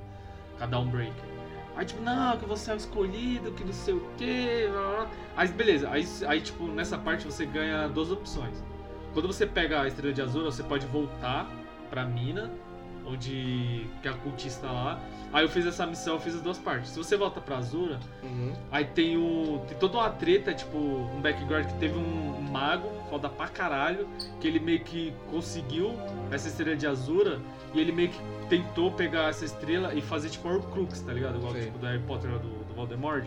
Com 0.58 0.64
a 0.64 0.68
Dawnbreaker. 0.68 1.36
Aí 1.76 1.86
tipo, 1.86 2.02
não, 2.02 2.38
que 2.38 2.46
você 2.46 2.72
é 2.72 2.74
o 2.74 2.78
escolhido, 2.78 3.52
que 3.52 3.64
não 3.66 3.74
sei 3.74 3.94
o 3.94 4.00
que. 4.18 4.70
Aí 5.36 5.48
beleza, 5.50 5.90
aí, 5.90 6.08
aí 6.28 6.40
tipo, 6.40 6.66
nessa 6.68 6.98
parte 6.98 7.26
você 7.26 7.46
ganha 7.46 7.88
duas 7.90 8.10
opções. 8.12 8.64
Quando 9.14 9.28
você 9.28 9.46
pega 9.46 9.82
a 9.82 9.88
estrela 9.88 10.14
de 10.14 10.22
Azura, 10.22 10.46
você 10.46 10.64
pode 10.64 10.86
voltar 10.88 11.50
pra 11.90 12.06
mina, 12.06 12.50
onde. 13.06 13.88
que 14.02 14.08
é 14.08 14.12
a 14.12 14.14
cultista 14.16 14.68
lá. 14.68 15.00
Aí 15.34 15.44
eu 15.44 15.50
fiz 15.50 15.66
essa 15.66 15.86
missão, 15.86 16.14
eu 16.16 16.20
fiz 16.20 16.36
as 16.36 16.42
duas 16.42 16.58
partes. 16.58 16.92
Se 16.92 16.98
você 16.98 17.18
volta 17.18 17.42
pra 17.42 17.58
Azura, 17.58 18.00
Uhum. 18.24 18.54
Aí 18.72 18.86
tem 18.86 19.18
o. 19.18 19.62
Tem 19.68 19.78
toda 19.78 19.98
uma 19.98 20.10
treta, 20.10 20.54
tipo, 20.54 20.78
um 20.78 21.22
background 21.22 21.66
que 21.68 21.74
teve 21.76 21.98
um, 21.98 22.38
um 22.38 22.42
mago, 22.42 22.90
foda 23.10 23.28
pra 23.30 23.48
caralho, 23.48 24.08
que 24.40 24.48
ele 24.48 24.60
meio 24.60 24.80
que 24.82 25.14
conseguiu 25.32 25.94
essa 26.32 26.48
estrela 26.48 26.76
de 26.76 26.88
Azura 26.88 27.40
e 27.74 27.80
ele 27.80 27.92
meio 27.92 28.10
que 28.10 28.20
tentou 28.50 28.92
pegar 28.92 29.30
essa 29.30 29.44
estrela 29.46 29.94
e 29.94 30.02
fazer 30.02 30.30
tipo 30.30 30.48
um 30.48 30.56
Horcrux, 30.56 31.02
tá 31.02 31.12
ligado? 31.14 31.38
Igual 31.38 31.54
tipo 31.56 31.78
do 31.78 31.86
Harry 31.86 32.00
Potter 32.04 32.32
lá 32.32 32.38
do, 32.38 32.48
do 32.50 32.74
Voldemort. 32.74 33.26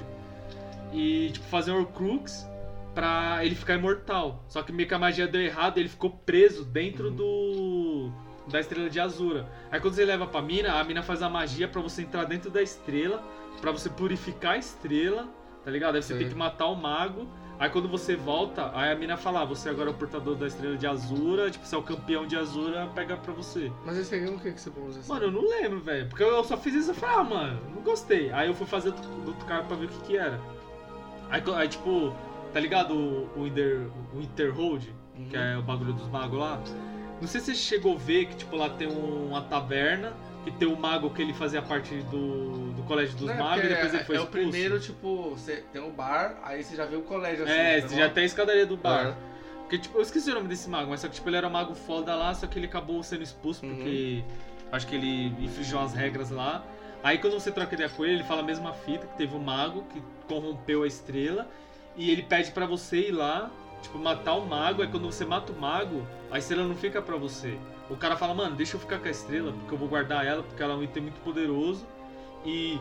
E 0.93 1.31
tipo, 1.33 1.45
fazer 1.47 1.73
um 1.73 1.81
Horcrux 1.81 2.47
pra 2.95 3.45
ele 3.45 3.55
ficar 3.55 3.75
imortal. 3.75 4.43
Só 4.49 4.63
que 4.63 4.73
meio 4.73 4.89
que 4.89 4.95
a 4.95 4.99
magia 4.99 5.27
deu 5.29 5.41
errado 5.43 5.79
ele 5.79 5.89
ficou 5.89 6.11
preso 6.11 6.65
dentro 6.65 7.09
Uhum. 7.09 7.15
do. 7.17 7.68
Da 8.51 8.61
estrela 8.61 8.89
de 8.91 8.99
Azura. 9.01 9.49
Aí 9.71 9.81
quando 9.81 9.95
você 9.95 10.05
leva 10.05 10.27
pra 10.27 10.41
mina, 10.43 10.73
a 10.81 10.85
mina 10.85 11.03
faz 11.03 11.23
a 11.23 11.29
magia 11.29 11.69
pra 11.69 11.81
você 11.81 12.03
entrar 12.03 12.25
dentro 12.25 12.51
da 12.51 12.63
estrela 12.63 13.23
Pra 13.61 13.73
você 13.73 13.89
purificar 13.91 14.53
a 14.53 14.59
estrela, 14.59 15.27
tá 15.65 15.71
ligado? 15.71 15.97
Aí 15.97 16.03
você 16.03 16.13
Sim. 16.13 16.21
tem 16.21 16.29
que 16.29 16.35
matar 16.35 16.67
o 16.67 16.77
mago. 16.77 17.27
Aí 17.59 17.69
quando 17.69 17.89
você 17.89 18.15
volta, 18.15 18.71
aí 18.73 18.93
a 18.93 18.95
mina 18.95 19.17
fala, 19.17 19.43
ah, 19.43 19.45
você 19.45 19.69
agora 19.69 19.91
é 19.91 19.93
o 19.93 19.97
portador 19.97 20.37
da 20.37 20.47
estrela 20.47 20.77
de 20.77 20.87
Azura, 20.87 21.51
tipo, 21.51 21.67
você 21.67 21.75
é 21.75 21.79
o 21.79 21.83
campeão 21.83 22.25
de 22.25 22.37
Azura, 22.37 22.89
pega 22.95 23.17
pra 23.17 23.33
você. 23.33 23.73
Mas 23.85 23.99
esse 23.99 24.15
aqui, 24.15 24.27
o 24.27 24.39
que 24.39 24.53
que 24.53 24.61
você 24.61 24.71
pôs 24.71 24.97
assim? 24.97 25.09
Mano, 25.13 25.25
eu 25.25 25.33
não 25.33 25.41
lembro, 25.41 25.81
velho. 25.81 26.09
Porque 26.09 26.23
eu 26.23 26.45
só 26.45 26.57
fiz 26.57 26.73
isso 26.73 26.93
e 26.93 26.95
falei, 26.95 27.17
ah, 27.17 27.25
mano, 27.25 27.61
não 27.75 27.83
gostei. 27.83 28.31
Aí 28.31 28.47
eu 28.47 28.55
fui 28.55 28.65
fazer 28.65 28.93
do, 28.93 29.27
outro 29.27 29.45
cara 29.45 29.65
pra 29.65 29.77
ver 29.77 29.87
o 29.87 29.89
que 29.89 30.01
que 30.03 30.17
era. 30.17 30.41
Aí, 31.31 31.43
aí, 31.57 31.67
tipo, 31.67 32.15
tá 32.53 32.61
ligado 32.61 32.95
o, 32.95 33.29
o, 33.37 33.47
Inter, 33.49 33.89
o 34.15 34.21
Interhold, 34.21 34.95
Uhum. 35.19 35.29
que 35.29 35.37
é 35.37 35.59
o 35.59 35.63
bagulho 35.63 35.93
dos 35.95 36.07
magos 36.09 36.39
lá? 36.39 36.63
Não 37.21 37.27
sei 37.29 37.41
se 37.41 37.47
você 37.47 37.55
chegou 37.55 37.95
a 37.95 37.99
ver 37.99 38.27
que, 38.27 38.37
tipo, 38.37 38.57
lá 38.57 38.69
tem 38.71 38.87
um- 38.89 39.29
uma 39.29 39.43
taverna, 39.43 40.13
que 40.45 40.51
tem 40.53 40.69
um 40.69 40.77
mago 40.77 41.11
que 41.11 41.21
ele 41.21 41.35
fazia 41.35 41.61
parte 41.61 41.95
do, 42.11 42.73
do 42.73 42.83
colégio 42.85 43.17
dos 43.17 43.27
Não, 43.27 43.35
é 43.35 43.39
magos 43.39 43.65
e 43.65 43.69
depois 43.69 43.95
ele 43.95 44.05
foi 44.05 44.17
É 44.17 44.21
o 44.21 44.23
expulso. 44.23 44.49
primeiro, 44.51 44.81
tipo, 44.81 45.31
você 45.31 45.65
tem 45.73 45.83
o 45.83 45.91
bar, 45.91 46.39
aí 46.43 46.63
você 46.63 46.77
já 46.77 46.85
vê 46.87 46.97
o 46.97 47.03
colégio 47.03 47.45
assim. 47.45 47.53
É, 47.53 47.81
tá 47.81 47.89
você 47.89 47.97
já 47.97 48.09
tem 48.09 48.23
a 48.23 48.27
escadaria 48.27 48.65
do 48.67 48.77
bar. 48.77 49.17
Porque, 49.61 49.79
tipo, 49.79 49.99
eu 49.99 50.03
esqueci 50.03 50.31
o 50.31 50.35
nome 50.35 50.49
desse 50.49 50.69
mago, 50.71 50.89
mas 50.91 51.01
só 51.01 51.09
que, 51.09 51.15
tipo, 51.15 51.29
ele 51.29 51.37
era 51.37 51.47
um 51.47 51.51
mago 51.51 51.75
foda 51.75 52.15
lá, 52.15 52.33
só 52.35 52.47
que 52.47 52.59
ele 52.59 52.67
acabou 52.67 53.03
sendo 53.03 53.23
expulso 53.23 53.67
Uhum. 53.67 53.75
porque 53.75 54.25
acho 54.73 54.87
que 54.87 54.95
ele 54.95 55.27
infringiu 55.45 55.79
as 55.81 55.93
regras 55.93 56.31
lá. 56.31 56.65
Aí 57.03 57.19
quando 57.19 57.35
você 57.35 57.51
troca 57.51 57.75
ideia 57.75 57.89
com 57.91 58.05
ele, 58.05 58.15
ele 58.15 58.25
fala 58.25 58.41
a 58.41 58.45
mesma 58.45 58.73
fita, 58.73 59.07
que 59.07 59.17
teve 59.17 59.35
um 59.37 59.39
mago 59.41 59.85
que 59.93 60.03
corrompeu 60.27 60.85
a 60.85 60.87
estrela, 60.87 61.49
e 61.97 62.11
ele 62.11 62.23
pede 62.23 62.51
pra 62.53 62.65
você 62.65 63.09
ir 63.09 63.11
lá, 63.11 63.51
tipo, 63.83 63.99
matar 63.99 64.35
o 64.35 64.47
mago, 64.47 64.83
aí 64.83 64.89
quando 64.89 65.07
você 65.07 65.25
mata 65.25 65.53
o 65.53 65.61
mago, 65.61 66.07
a 66.31 66.39
estrela 66.39 66.67
não 66.67 66.75
fica 66.77 67.01
pra 67.01 67.17
você. 67.17 67.59
O 67.89 67.97
cara 67.97 68.17
fala, 68.17 68.35
mano, 68.35 68.55
deixa 68.57 68.77
eu 68.77 68.81
ficar 68.81 68.99
com 68.99 69.09
a 69.09 69.11
estrela, 69.11 69.53
porque 69.53 69.75
eu 69.75 69.79
vou 69.79 69.89
guardar 69.89 70.27
ela, 70.27 70.43
porque 70.43 70.63
ela 70.63 70.75
é 70.75 70.77
um 70.77 70.83
item 70.83 71.05
muito 71.05 71.21
poderoso, 71.23 71.87
e 72.45 72.79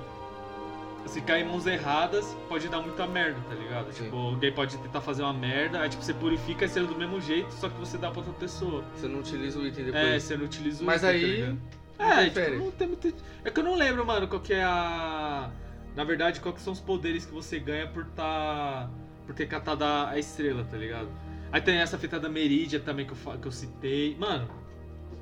se 1.06 1.22
cair 1.22 1.46
em 1.46 1.48
mãos 1.48 1.66
erradas, 1.66 2.36
pode 2.50 2.68
dar 2.68 2.82
muita 2.82 3.08
merda, 3.08 3.40
tá 3.48 3.56
ligado? 3.56 3.92
Sim. 3.94 4.04
Tipo, 4.06 4.18
alguém 4.18 4.52
pode 4.52 4.78
tentar 4.78 5.00
fazer 5.00 5.24
uma 5.24 5.32
merda, 5.34 5.80
aí 5.80 5.90
tipo, 5.90 6.04
você 6.04 6.14
purifica 6.14 6.66
a 6.66 6.68
estrela 6.68 6.88
do 6.90 6.96
mesmo 6.96 7.22
jeito, 7.22 7.52
só 7.54 7.70
que 7.70 7.80
você 7.80 7.98
dá 7.98 8.10
pra 8.12 8.20
outra 8.20 8.34
pessoa. 8.34 8.84
Você 8.96 9.08
não 9.08 9.20
utiliza 9.20 9.58
o 9.58 9.66
item 9.66 9.86
É, 9.88 9.92
depois. 9.92 10.24
você 10.24 10.36
não 10.38 10.46
utiliza 10.46 10.84
o 10.84 10.86
Mas 10.86 11.04
item, 11.04 11.10
aí. 11.16 11.22
tá 11.22 11.28
ligado? 11.28 11.60
não 12.00 12.06
É, 12.12 12.30
tipo, 12.30 12.64
não 12.66 12.72
tem 12.72 12.88
muito... 12.88 13.14
É 13.46 13.50
que 13.50 13.60
eu 13.60 13.64
não 13.64 13.76
lembro, 13.76 14.06
mano, 14.06 14.28
qual 14.28 14.42
que 14.42 14.54
é 14.54 14.64
a... 14.64 15.50
Na 15.96 16.04
verdade, 16.04 16.42
qual 16.42 16.54
que 16.54 16.62
são 16.62 16.74
os 16.74 16.80
poderes 16.82 17.26
que 17.26 17.34
você 17.34 17.58
ganha 17.58 17.88
por 17.88 18.06
tá... 18.08 18.90
Por 19.28 19.36
ter 19.36 19.48
catado 19.48 19.84
a 19.84 20.18
estrela, 20.18 20.64
tá 20.64 20.78
ligado? 20.78 21.10
Aí 21.52 21.62
tem 21.62 21.78
essa 21.78 21.98
fita 21.98 22.20
da 22.20 22.30
Meridia 22.30 22.80
também 22.80 23.06
que 23.06 23.12
eu, 23.12 23.38
que 23.38 23.48
eu 23.48 23.52
citei. 23.52 24.16
Mano, 24.18 24.50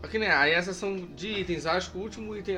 Aqui, 0.05 0.19
né? 0.19 0.31
Aí 0.31 0.51
essas 0.51 0.75
são 0.77 0.95
de 1.15 1.27
itens. 1.29 1.65
Acho 1.65 1.91
que 1.91 1.97
o 1.97 2.01
último 2.01 2.35
item 2.35 2.57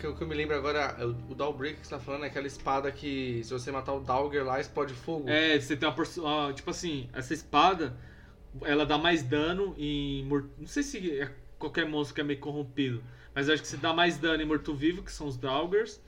que 0.00 0.06
eu, 0.06 0.14
que 0.14 0.22
eu 0.22 0.26
me 0.26 0.34
lembro 0.34 0.56
agora 0.56 0.96
é 0.98 1.04
o, 1.04 1.10
o 1.10 1.58
que 1.58 1.76
você 1.82 1.90
tá 1.90 1.98
falando, 1.98 2.24
é 2.24 2.28
aquela 2.28 2.46
espada 2.46 2.90
que 2.90 3.42
se 3.44 3.52
você 3.52 3.70
matar 3.70 3.92
o 3.92 4.00
Dalger 4.00 4.44
lá, 4.44 4.58
explode 4.58 4.94
fogo. 4.94 5.28
é, 5.28 5.58
você 5.60 5.76
tem 5.76 5.88
uma 5.88 5.94
porção... 5.94 6.52
Tipo 6.52 6.70
assim, 6.70 7.08
essa 7.12 7.34
espada, 7.34 7.96
ela 8.62 8.86
dá 8.86 8.96
mais 8.98 9.22
dano 9.22 9.74
em... 9.78 10.26
Não 10.58 10.66
sei 10.66 10.82
se 10.82 11.20
é 11.20 11.30
qualquer 11.58 11.86
monstro 11.86 12.14
que 12.14 12.20
é 12.22 12.24
meio 12.24 12.40
corrompido, 12.40 13.02
mas 13.34 13.48
eu 13.48 13.54
acho 13.54 13.62
que 13.62 13.68
você 13.68 13.76
dá 13.76 13.92
mais 13.92 14.16
dano 14.18 14.42
em 14.42 14.46
morto-vivo, 14.46 15.02
que 15.02 15.12
são 15.12 15.26
os 15.26 15.36
Draugrs, 15.36 16.00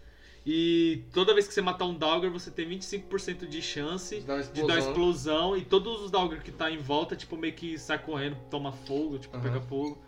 E 0.49 1.03
toda 1.13 1.35
vez 1.35 1.49
que 1.49 1.53
você 1.53 1.61
matar 1.61 1.87
um 1.87 1.95
Dalger, 1.95 2.31
você 2.31 2.53
tem 2.53 2.69
25% 2.69 3.49
de 3.49 3.61
chance 3.61 4.21
Dá 4.21 4.35
uma 4.35 4.43
de 4.45 4.65
dar 4.65 4.79
explosão. 4.79 5.57
E 5.57 5.65
todos 5.65 6.03
os 6.03 6.11
Dalger 6.11 6.41
que 6.41 6.53
tá 6.53 6.71
em 6.71 6.79
volta, 6.79 7.17
tipo, 7.17 7.37
meio 7.37 7.53
que 7.53 7.77
sai 7.77 7.99
correndo, 7.99 8.37
toma 8.49 8.71
fogo, 8.71 9.19
tipo, 9.19 9.37
Aham. 9.37 9.43
pega 9.43 9.61
fogo. 9.61 9.99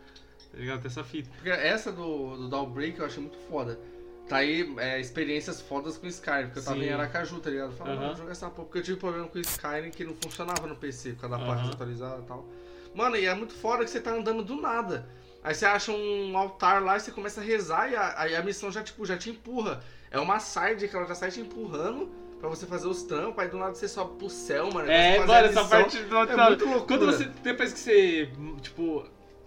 Tá 0.52 0.58
ligado? 0.58 0.80
Tem 0.80 0.86
essa 0.88 1.02
fita. 1.02 1.28
Porque 1.34 1.50
essa 1.50 1.90
do, 1.90 2.36
do 2.36 2.48
Downbreak 2.48 3.00
eu 3.00 3.06
achei 3.06 3.20
muito 3.20 3.36
foda. 3.48 3.80
Tá 4.28 4.36
aí 4.36 4.72
é, 4.78 5.00
experiências 5.00 5.60
fodas 5.60 5.98
com 5.98 6.06
Skyrim, 6.06 6.44
porque 6.44 6.60
eu 6.60 6.64
tava 6.64 6.78
Sim. 6.78 6.84
em 6.84 6.92
Aracaju, 6.92 7.40
tá 7.40 7.50
ligado? 7.50 7.72
Eu 7.72 7.76
falei, 7.76 7.94
Aham. 7.94 8.02
mano, 8.04 8.16
joga 8.16 8.30
essa 8.30 8.48
porra, 8.48 8.64
porque 8.66 8.78
eu 8.78 8.82
tive 8.82 8.96
problema 8.98 9.26
com 9.26 9.38
Skyrim 9.40 9.90
que 9.90 10.04
não 10.04 10.14
funcionava 10.14 10.68
no 10.68 10.76
PC, 10.76 11.14
por 11.14 11.22
causa 11.22 11.36
da 11.36 11.44
placa 11.44 11.62
Aham. 11.62 11.70
atualizada 11.72 12.22
e 12.22 12.26
tal. 12.26 12.46
Mano, 12.94 13.16
e 13.16 13.26
é 13.26 13.34
muito 13.34 13.54
foda 13.54 13.84
que 13.84 13.90
você 13.90 14.00
tá 14.00 14.12
andando 14.12 14.44
do 14.44 14.54
nada. 14.54 15.08
Aí 15.42 15.54
você 15.54 15.66
acha 15.66 15.90
um 15.90 16.36
altar 16.36 16.82
lá 16.82 16.96
e 16.96 17.00
você 17.00 17.10
começa 17.10 17.40
a 17.40 17.44
rezar 17.44 17.90
e 17.90 17.96
a, 17.96 18.20
aí 18.20 18.36
a 18.36 18.42
missão 18.42 18.70
já, 18.70 18.82
tipo, 18.84 19.04
já 19.04 19.16
te 19.16 19.30
empurra. 19.30 19.82
É 20.10 20.18
uma 20.18 20.38
side 20.38 20.88
que 20.88 20.96
ela 20.96 21.06
já 21.06 21.14
sai 21.14 21.30
te 21.30 21.40
empurrando 21.40 22.08
pra 22.40 22.48
você 22.48 22.66
fazer 22.66 22.86
os 22.88 23.02
trampos, 23.02 23.38
aí 23.42 23.48
do 23.48 23.58
nada 23.58 23.74
você 23.74 23.88
sobe 23.88 24.16
pro 24.18 24.30
céu, 24.30 24.70
mano. 24.72 24.90
É, 24.90 25.18
mano, 25.18 25.32
essa 25.46 25.64
parte 25.64 25.98
do 25.98 26.16
É 26.16 26.48
muito 26.48 26.64
loucura. 26.64 26.86
Quando 26.86 27.06
você. 27.06 27.24
Depois 27.42 27.72
que 27.72 27.78
você. 27.78 28.30
Tipo. 28.62 29.04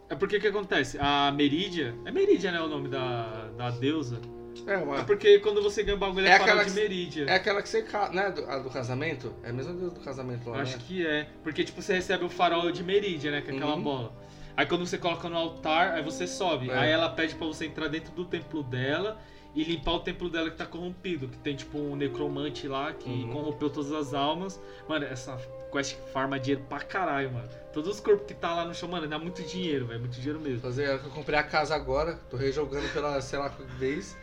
É 0.09 0.15
porque 0.15 0.39
que 0.39 0.47
acontece? 0.47 0.97
A 0.99 1.31
Meridia. 1.31 1.95
É 2.05 2.11
Meridia, 2.11 2.51
né? 2.51 2.59
O 2.61 2.67
nome 2.67 2.89
da, 2.89 3.47
da 3.57 3.69
deusa. 3.71 4.19
É, 4.67 4.73
É 4.73 4.77
uma... 4.77 5.03
porque 5.05 5.39
quando 5.39 5.63
você 5.63 5.81
ganha 5.81 5.95
o 5.95 5.99
bagulho 5.99 6.27
é, 6.27 6.31
É 6.31 6.33
aquela 6.35 6.63
de 6.65 6.71
que- 6.71 6.75
Meridia. 6.79 7.25
é 7.27 7.35
aquela 7.35 7.61
que 7.61 7.69
você. 7.69 7.85
Né, 8.11 8.29
do, 8.31 8.45
a 8.45 8.59
do 8.59 8.69
casamento? 8.69 9.33
É 9.41 9.49
a 9.49 9.53
mesma 9.53 9.73
deus 9.73 9.93
do 9.93 10.01
casamento 10.01 10.49
lá, 10.49 10.61
Acho 10.61 10.77
né? 10.77 10.83
que 10.85 11.07
é. 11.07 11.27
Porque, 11.41 11.63
tipo, 11.63 11.81
você 11.81 11.93
recebe 11.93 12.25
o 12.25 12.29
farol 12.29 12.69
de 12.71 12.83
Meridia, 12.83 13.31
né? 13.31 13.41
Que 13.41 13.51
é 13.51 13.55
aquela 13.55 13.75
Uhum. 13.75 13.81
bola. 13.81 14.13
Aí 14.57 14.65
quando 14.65 14.85
você 14.85 14.97
coloca 14.97 15.29
no 15.29 15.37
altar, 15.37 15.93
aí 15.93 16.03
você 16.03 16.27
sobe. 16.27 16.69
É. 16.69 16.77
Aí 16.77 16.91
ela 16.91 17.09
pede 17.09 17.33
pra 17.35 17.47
você 17.47 17.65
entrar 17.65 17.87
dentro 17.87 18.11
do 18.11 18.25
templo 18.25 18.61
dela 18.61 19.17
e 19.53 19.63
limpar 19.63 19.91
o 19.93 19.99
templo 19.99 20.29
dela 20.29 20.49
que 20.49 20.57
tá 20.57 20.65
corrompido. 20.65 21.27
Que 21.27 21.37
tem, 21.39 21.55
tipo, 21.55 21.77
um 21.77 21.95
necromante 21.95 22.67
lá 22.67 22.93
que 22.93 23.09
Uhum. 23.09 23.29
corrompeu 23.33 23.69
todas 23.69 23.91
as 23.91 24.13
almas. 24.13 24.61
Mano, 24.87 25.05
essa 25.05 25.37
quest 25.71 25.95
farma 26.13 26.39
dinheiro 26.39 26.65
pra 26.69 26.79
caralho, 26.79 27.31
mano. 27.31 27.47
Todos 27.73 27.89
os 27.95 27.99
corpos 27.99 28.25
que 28.27 28.33
tá 28.33 28.53
lá 28.53 28.65
no 28.65 28.73
chão, 28.73 28.89
mano, 28.89 29.07
dá 29.07 29.17
muito 29.19 29.41
dinheiro, 29.43 29.85
velho. 29.87 29.99
Muito 30.01 30.15
dinheiro 30.19 30.39
mesmo. 30.39 30.59
Fazer, 30.61 30.87
eu 30.87 30.99
comprei 31.11 31.37
a 31.39 31.43
casa 31.43 31.73
agora, 31.75 32.15
tô 32.29 32.37
rejogando 32.37 32.87
pela 32.89 33.19
sei 33.21 33.39
lá 33.39 33.49
que 33.49 33.63
vez. 33.77 34.17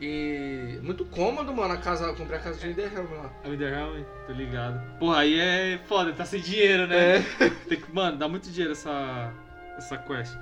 E 0.00 0.80
muito 0.82 1.04
cômodo, 1.04 1.54
mano, 1.54 1.74
a 1.74 1.76
casa, 1.76 2.06
eu 2.06 2.16
comprei 2.16 2.38
a 2.38 2.42
casa 2.42 2.58
de 2.58 2.68
Enderhelm 2.68 3.06
lá. 3.12 3.30
A 3.44 3.48
Winterhelm, 3.48 4.02
tô 4.26 4.32
ligado. 4.32 4.98
Porra, 4.98 5.18
aí 5.20 5.38
é 5.38 5.78
foda, 5.86 6.12
tá 6.12 6.24
sem 6.24 6.40
dinheiro, 6.40 6.86
né? 6.88 7.20
Tem 7.68 7.78
que, 7.80 7.94
mano, 7.94 8.18
dá 8.18 8.26
muito 8.28 8.50
dinheiro 8.50 8.72
essa, 8.72 9.32
essa 9.76 9.96
quest. 9.98 10.36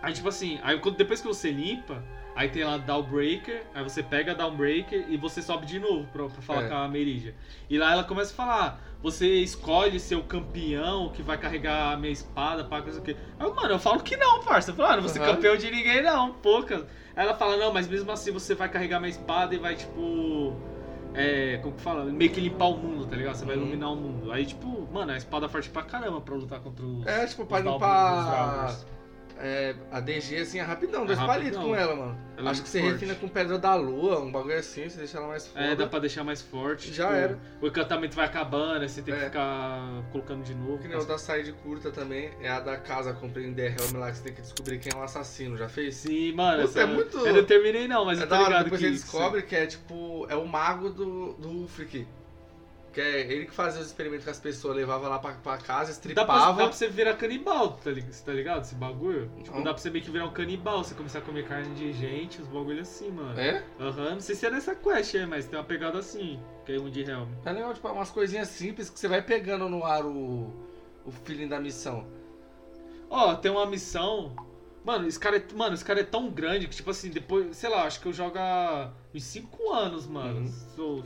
Aí, 0.00 0.14
tipo 0.14 0.28
assim, 0.28 0.58
aí 0.62 0.80
depois 0.96 1.20
que 1.20 1.26
você 1.26 1.50
limpa, 1.50 2.02
aí 2.38 2.48
tem 2.48 2.62
lá 2.62 2.78
Downbreaker, 2.78 3.64
aí 3.74 3.82
você 3.82 4.00
pega 4.00 4.30
a 4.30 4.34
Downbreaker 4.34 5.06
e 5.08 5.16
você 5.16 5.42
sobe 5.42 5.66
de 5.66 5.80
novo 5.80 6.06
pra, 6.12 6.26
pra 6.28 6.40
falar 6.40 6.62
É. 6.66 6.68
com 6.68 6.74
a 6.76 6.86
Meridia. 6.86 7.34
E 7.68 7.76
lá 7.76 7.90
ela 7.92 8.04
começa 8.04 8.32
a 8.32 8.36
falar, 8.36 8.80
você 9.02 9.26
escolhe 9.40 9.98
seu 9.98 10.22
campeão 10.22 11.08
que 11.08 11.20
vai 11.20 11.36
carregar 11.36 11.92
a 11.92 11.96
minha 11.96 12.12
espada, 12.12 12.62
pá, 12.64 12.80
coisa 12.80 13.00
o 13.00 13.02
quê. 13.02 13.16
Aí, 13.40 13.50
mano, 13.52 13.70
eu 13.70 13.78
falo 13.80 14.00
que 14.04 14.16
não, 14.16 14.40
parça. 14.44 14.70
Eu 14.70 14.76
falo, 14.76 14.88
ah, 14.88 14.94
não 14.94 15.02
vou 15.02 15.08
ser 15.08 15.20
Aham. 15.20 15.34
campeão 15.34 15.56
de 15.56 15.68
ninguém 15.68 16.00
não, 16.00 16.32
poucas. 16.34 16.82
Aí 17.16 17.24
ela 17.24 17.34
fala, 17.34 17.56
não, 17.56 17.72
mas 17.72 17.88
mesmo 17.88 18.12
assim 18.12 18.30
você 18.30 18.54
vai 18.54 18.68
carregar 18.68 19.00
minha 19.00 19.10
espada 19.10 19.52
e 19.52 19.58
vai, 19.58 19.74
tipo... 19.74 20.54
É, 21.14 21.58
como 21.60 21.74
que 21.74 21.82
fala? 21.82 22.04
Meio 22.04 22.30
que 22.30 22.38
limpar 22.40 22.66
o 22.66 22.76
mundo, 22.76 23.04
tá 23.04 23.16
ligado? 23.16 23.34
Você 23.34 23.44
vai 23.44 23.56
Uhum. 23.56 23.62
iluminar 23.62 23.92
o 23.92 23.96
mundo. 23.96 24.30
Aí, 24.30 24.46
tipo, 24.46 24.86
mano, 24.92 25.10
a 25.10 25.16
espada 25.16 25.46
é 25.46 25.48
forte 25.48 25.68
pra 25.70 25.82
caramba 25.82 26.20
pra 26.20 26.36
lutar 26.36 26.60
contra 26.60 26.84
os. 26.86 27.04
É, 27.04 27.26
tipo, 27.26 27.44
pra 27.46 27.58
limpar. 27.58 28.76
É, 29.40 29.74
a 29.90 30.00
DG 30.00 30.36
assim 30.38 30.58
é 30.58 30.62
rapidão, 30.62 31.06
dois 31.06 31.18
É 31.18 31.26
palitos 31.26 31.58
com 31.58 31.74
ela, 31.74 31.94
mano. 31.94 32.28
Ela 32.36 32.48
é 32.48 32.50
Acho 32.50 32.60
muito 32.60 32.62
que 32.62 32.68
você 32.68 32.80
forte. 32.80 32.92
refina 32.92 33.14
com 33.16 33.28
pedra 33.28 33.58
da 33.58 33.74
lua, 33.74 34.20
um 34.20 34.30
bagulho 34.30 34.56
assim, 34.58 34.88
você 34.88 34.98
deixa 34.98 35.18
ela 35.18 35.26
mais 35.28 35.46
foda. 35.46 35.60
É, 35.64 35.74
dá 35.74 35.86
pra 35.86 35.98
deixar 35.98 36.22
mais 36.24 36.40
forte. 36.40 36.92
Já 36.92 37.06
tipo, 37.06 37.16
era. 37.18 37.38
O 37.60 37.66
encantamento 37.66 38.14
vai 38.14 38.26
acabando, 38.26 38.82
aí 38.82 38.88
você 38.88 39.02
tem 39.02 39.14
que 39.14 39.20
É. 39.20 39.24
ficar 39.24 40.02
colocando 40.12 40.44
de 40.44 40.54
novo. 40.54 40.78
Que 40.78 40.88
nem 40.88 40.96
o 40.96 41.04
da 41.04 41.18
side 41.18 41.52
curta 41.64 41.90
também, 41.90 42.30
é 42.40 42.48
a 42.48 42.60
da 42.60 42.76
casa, 42.76 43.12
comprei 43.12 43.46
em 43.46 43.48
Enderhelm 43.50 43.98
lá, 43.98 44.10
que 44.10 44.16
você 44.18 44.22
tem 44.24 44.34
que 44.34 44.42
descobrir 44.42 44.78
quem 44.78 44.92
é 44.92 44.96
o 44.96 45.02
assassino, 45.02 45.56
já 45.56 45.68
fez? 45.68 45.96
Sim, 45.96 46.32
mano. 46.32 46.62
Puta, 46.62 46.80
essa- 46.80 46.80
é 46.90 46.94
muito- 46.94 47.18
Eu 47.26 47.34
não 47.34 47.44
terminei 47.44 47.88
não, 47.88 48.04
mas 48.04 48.20
é 48.20 48.22
eu 48.22 48.26
tô 48.28 48.34
da 48.34 48.40
hora, 48.40 48.48
ligado 48.50 48.64
depois 48.64 48.80
que 48.80 48.86
você 48.88 48.94
isso- 48.94 49.04
descobre 49.04 49.42
que 49.42 49.56
é 49.56 49.66
tipo, 49.66 50.26
é 50.28 50.36
o 50.36 50.46
mago 50.46 50.90
do, 50.90 51.32
do 51.34 51.48
Ulfric. 51.48 52.06
Que 52.98 53.02
é 53.02 53.20
ele 53.32 53.46
que 53.46 53.52
fazia 53.52 53.80
os 53.80 53.86
experimentos 53.86 54.24
com 54.24 54.30
as 54.32 54.40
pessoas, 54.40 54.74
levava 54.74 55.06
lá 55.08 55.20
pra, 55.20 55.30
pra 55.34 55.56
casa, 55.56 55.68
Dá 55.68 55.84
pra, 55.84 55.90
estripava. 56.10 56.46
dá 56.58 56.64
pra 56.64 56.72
você 56.72 56.88
virar 56.88 57.14
canibal, 57.14 57.74
tá 57.74 57.92
ligado? 57.92 58.24
Tá 58.24 58.32
ligado? 58.32 58.62
Esse 58.62 58.74
bagulho? 58.74 59.30
Tipo, 59.40 59.56
Não. 59.56 59.62
dá 59.62 59.72
pra 59.72 59.80
você 59.80 59.88
meio 59.88 60.04
que 60.04 60.10
virar 60.10 60.24
um 60.24 60.32
canibal, 60.32 60.82
você 60.82 60.96
começar 60.96 61.20
a 61.20 61.22
comer 61.22 61.46
carne 61.46 61.72
de 61.76 61.92
gente, 61.92 62.42
os 62.42 62.48
bagulho 62.48 62.80
assim, 62.80 63.12
mano. 63.12 63.38
É? 63.38 63.62
Aham, 63.78 64.14
não 64.14 64.20
sei 64.20 64.34
se 64.34 64.46
é 64.46 64.50
nessa 64.50 64.74
quest 64.74 65.14
aí, 65.14 65.24
mas 65.26 65.46
tem 65.46 65.56
uma 65.56 65.64
pegada 65.64 65.96
assim, 65.96 66.40
que 66.66 66.72
é 66.72 66.80
um 66.80 66.90
de 66.90 67.02
Helm. 67.08 67.28
É 67.44 67.52
legal, 67.52 67.72
tipo, 67.72 67.86
umas 67.86 68.10
coisinhas 68.10 68.48
simples 68.48 68.90
que 68.90 68.98
você 68.98 69.06
vai 69.06 69.22
pegando 69.22 69.68
no 69.68 69.84
ar 69.84 70.04
o, 70.04 70.52
o 71.06 71.12
feeling 71.22 71.46
da 71.46 71.60
missão. 71.60 72.04
Ó, 73.08 73.32
tem 73.36 73.48
uma 73.52 73.64
missão. 73.64 74.34
Mano, 74.84 75.06
esse 75.06 75.20
cara, 75.20 75.36
é, 75.36 75.44
mano, 75.54 75.74
esse 75.74 75.84
cara 75.84 76.00
é 76.00 76.04
tão 76.04 76.30
grande 76.30 76.66
que, 76.66 76.74
tipo 76.74 76.90
assim, 76.90 77.10
depois, 77.10 77.56
sei 77.56 77.70
lá, 77.70 77.84
acho 77.84 78.00
que 78.00 78.06
eu 78.06 78.12
jogo 78.12 78.36
há 78.38 78.90
uns 79.14 79.22
5 79.22 79.72
anos, 79.72 80.04
mano. 80.08 80.40
Uhum. 80.40 80.46
Se, 80.48 80.78
eu, 80.80 81.04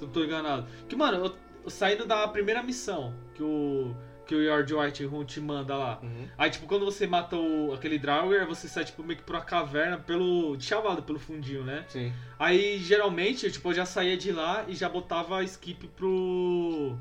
se 0.00 0.04
eu 0.04 0.06
não 0.06 0.12
tô 0.14 0.24
enganado. 0.24 0.66
Que, 0.88 0.96
mano, 0.96 1.24
eu, 1.24 1.36
eu 1.64 1.70
saindo 1.70 2.06
da 2.06 2.26
primeira 2.28 2.62
missão 2.62 3.14
que 3.34 3.42
o. 3.42 3.94
Que 4.26 4.34
o 4.36 4.44
George 4.44 4.72
Whitehorn 4.72 5.24
te 5.24 5.40
manda 5.40 5.76
lá. 5.76 5.98
Uhum. 6.00 6.28
Aí, 6.38 6.48
tipo, 6.50 6.64
quando 6.66 6.84
você 6.84 7.04
mata 7.04 7.34
o, 7.34 7.72
aquele 7.74 7.98
Draugr, 7.98 8.46
você 8.46 8.68
sai, 8.68 8.84
tipo, 8.84 9.02
meio 9.02 9.18
que 9.18 9.24
por 9.24 9.34
uma 9.34 9.42
caverna 9.42 9.98
pelo. 9.98 10.56
de 10.56 10.64
chavado 10.64 11.02
pelo 11.02 11.18
fundinho, 11.18 11.64
né? 11.64 11.84
Sim. 11.88 12.12
Aí, 12.38 12.78
geralmente, 12.78 13.50
tipo, 13.50 13.70
eu 13.70 13.74
já 13.74 13.84
saía 13.84 14.16
de 14.16 14.30
lá 14.30 14.64
e 14.68 14.74
já 14.74 14.88
botava 14.88 15.42
skip 15.42 15.88
pro. 15.88 16.96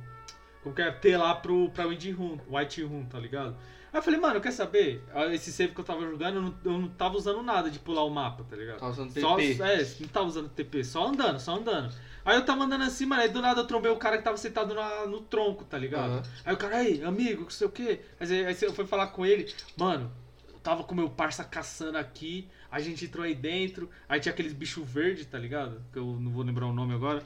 Como 0.63 0.73
que 0.73 0.81
é? 0.81 0.91
T 0.91 1.15
lá 1.17 1.35
pro, 1.35 1.69
pra 1.69 1.85
Wind 1.85 2.03
Room, 2.17 2.39
White 2.49 2.81
Room, 2.81 3.05
tá 3.05 3.19
ligado? 3.19 3.55
Aí 3.91 3.97
eu 3.99 4.03
falei, 4.03 4.19
mano, 4.19 4.39
quer 4.39 4.51
saber? 4.51 5.03
Ah, 5.13 5.25
Esse 5.33 5.51
save 5.51 5.73
que 5.73 5.79
eu 5.81 5.85
tava 5.85 6.01
jogando, 6.01 6.35
eu 6.35 6.41
não, 6.41 6.55
eu 6.63 6.77
não 6.79 6.87
tava 6.89 7.15
usando 7.17 7.41
nada 7.41 7.69
de 7.71 7.79
pular 7.79 8.03
o 8.03 8.09
mapa, 8.09 8.43
tá 8.47 8.55
ligado? 8.55 8.77
Tá 8.79 8.87
usando 8.87 9.11
Só, 9.19 9.35
TP. 9.35 9.61
é, 9.63 9.87
não 10.01 10.07
tava 10.09 10.25
usando 10.27 10.49
TP, 10.49 10.83
só 10.83 11.07
andando, 11.07 11.39
só 11.39 11.55
andando. 11.55 11.91
Aí 12.23 12.35
eu 12.37 12.45
tava 12.45 12.63
andando 12.65 12.83
assim, 12.83 13.05
mano, 13.07 13.21
aí 13.23 13.29
do 13.29 13.41
nada 13.41 13.61
eu 13.61 13.65
trombei 13.65 13.91
o 13.91 13.97
cara 13.97 14.17
que 14.17 14.23
tava 14.23 14.37
sentado 14.37 14.75
na- 14.75 15.07
no 15.07 15.21
tronco, 15.21 15.63
tá 15.63 15.77
ligado? 15.77 16.11
Aham. 16.11 16.23
Aí 16.45 16.53
o 16.53 16.57
cara, 16.57 16.77
aí, 16.77 17.03
amigo, 17.03 17.43
não 17.43 17.49
sei 17.49 17.65
o 17.65 17.71
quê. 17.71 18.01
Aí, 18.19 18.45
aí 18.45 18.57
eu 18.61 18.73
fui 18.73 18.85
falar 18.85 19.07
com 19.07 19.25
ele, 19.25 19.51
mano, 19.75 20.11
eu 20.53 20.59
tava 20.59 20.83
com 20.83 20.93
meu 20.93 21.09
parça 21.09 21.43
caçando 21.43 21.97
aqui, 21.97 22.47
a 22.69 22.79
gente 22.79 23.05
entrou 23.05 23.25
aí 23.25 23.33
dentro, 23.33 23.89
aí 24.07 24.19
tinha 24.19 24.31
aqueles 24.31 24.53
bichos 24.53 24.87
verdes, 24.87 25.25
tá 25.25 25.39
ligado? 25.39 25.81
Que 25.91 25.97
eu 25.97 26.05
não 26.19 26.29
vou 26.29 26.43
lembrar 26.43 26.67
o 26.67 26.73
nome 26.73 26.93
agora. 26.93 27.23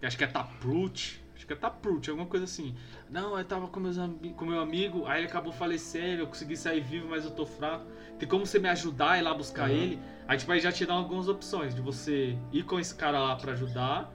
Acho 0.00 0.16
que 0.16 0.24
é 0.24 0.28
Taproot. 0.28 1.20
Que 1.48 1.54
é 1.54 1.56
Taproot, 1.56 2.10
alguma 2.10 2.28
coisa 2.28 2.44
assim. 2.44 2.74
Não, 3.08 3.36
eu 3.38 3.42
tava 3.44 3.66
com, 3.68 3.80
meus 3.80 3.96
com 4.36 4.44
meu 4.44 4.60
amigo, 4.60 5.06
aí 5.06 5.20
ele 5.20 5.28
acabou 5.28 5.50
falecendo, 5.50 6.20
eu 6.22 6.26
consegui 6.26 6.54
sair 6.58 6.80
vivo, 6.80 7.08
mas 7.08 7.24
eu 7.24 7.30
tô 7.30 7.46
fraco. 7.46 7.86
Tem 8.18 8.28
como 8.28 8.44
você 8.44 8.58
me 8.58 8.68
ajudar 8.68 9.12
a 9.12 9.18
ir 9.18 9.22
lá 9.22 9.32
buscar 9.32 9.70
Uhum. 9.70 9.74
ele? 9.76 9.98
Aí 10.28 10.36
tipo, 10.36 10.52
aí 10.52 10.60
já 10.60 10.70
te 10.70 10.84
dá 10.84 10.92
algumas 10.92 11.26
opções 11.26 11.74
de 11.74 11.80
você 11.80 12.36
ir 12.52 12.64
com 12.64 12.78
esse 12.78 12.94
cara 12.94 13.18
lá 13.18 13.34
pra 13.34 13.52
ajudar, 13.52 14.12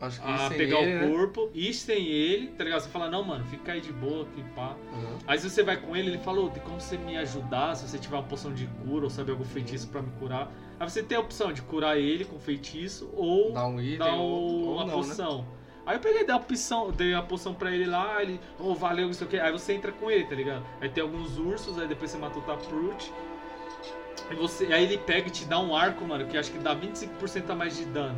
Acho 0.00 0.22
que 0.22 0.26
a 0.26 0.48
pegar 0.48 0.78
ele, 0.80 0.96
o 0.96 1.00
né? 1.00 1.08
corpo, 1.14 1.50
ir 1.52 1.74
sem 1.74 2.06
ele, 2.06 2.46
tá 2.52 2.64
ligado? 2.64 2.80
Você 2.80 2.88
fala, 2.88 3.10
não, 3.10 3.22
mano, 3.22 3.44
fica 3.44 3.72
aí 3.72 3.82
de 3.82 3.92
boa 3.92 4.22
aqui, 4.22 4.42
pá. 4.56 4.74
Uhum. 4.90 5.18
Aí 5.26 5.38
se 5.38 5.50
você 5.50 5.62
vai 5.62 5.76
com 5.76 5.94
ele, 5.94 6.08
ele 6.08 6.18
falou, 6.18 6.48
tem 6.48 6.62
como 6.62 6.80
você 6.80 6.96
me 6.96 7.14
ajudar, 7.18 7.74
se 7.76 7.86
você 7.86 7.98
tiver 7.98 8.16
uma 8.16 8.22
poção 8.22 8.54
de 8.54 8.66
cura 8.86 9.04
ou 9.04 9.10
saber 9.10 9.32
algum 9.32 9.44
feitiço 9.44 9.86
pra 9.88 10.00
me 10.00 10.10
curar. 10.12 10.50
Aí 10.80 10.88
você 10.88 11.02
tem 11.02 11.18
a 11.18 11.20
opção 11.20 11.52
de 11.52 11.60
curar 11.60 11.98
ele 11.98 12.24
com 12.24 12.38
feitiço 12.38 13.10
ou 13.12 13.52
Dá 13.52 13.66
um 13.66 13.78
item 13.78 13.98
dar 13.98 14.14
ou, 14.14 14.22
o- 14.40 14.66
ou 14.68 14.74
uma 14.76 14.86
não, 14.86 14.96
né? 14.96 15.02
Aí 15.86 15.96
eu 15.96 16.00
peguei, 16.00 16.24
dei 16.24 16.34
a 16.34 16.38
poção, 16.38 16.90
dei 16.90 17.14
a 17.14 17.22
poção 17.22 17.54
pra 17.54 17.70
ele 17.70 17.86
lá, 17.86 18.22
ele, 18.22 18.40
oh, 18.58 18.74
valeu, 18.74 19.06
não 19.06 19.12
sei 19.12 19.26
o 19.26 19.30
que. 19.30 19.38
Aí 19.38 19.50
você 19.50 19.72
entra 19.72 19.90
com 19.92 20.10
ele, 20.10 20.24
tá 20.24 20.34
ligado? 20.34 20.62
Aí 20.80 20.88
tem 20.88 21.02
alguns 21.02 21.38
ursos, 21.38 21.78
aí 21.78 21.88
depois 21.88 22.10
você 22.10 22.18
mata 22.18 22.38
o 22.38 22.42
Taproot. 22.42 23.12
E 24.30 24.34
você, 24.34 24.72
aí 24.72 24.84
ele 24.84 24.98
pega 24.98 25.28
e 25.28 25.30
te 25.30 25.44
dá 25.44 25.58
um 25.58 25.74
arco, 25.74 26.04
mano, 26.04 26.26
que 26.26 26.36
acho 26.38 26.52
que 26.52 26.58
dá 26.58 26.76
25% 26.76 27.50
a 27.50 27.54
mais 27.54 27.76
de 27.76 27.84
dano. 27.86 28.16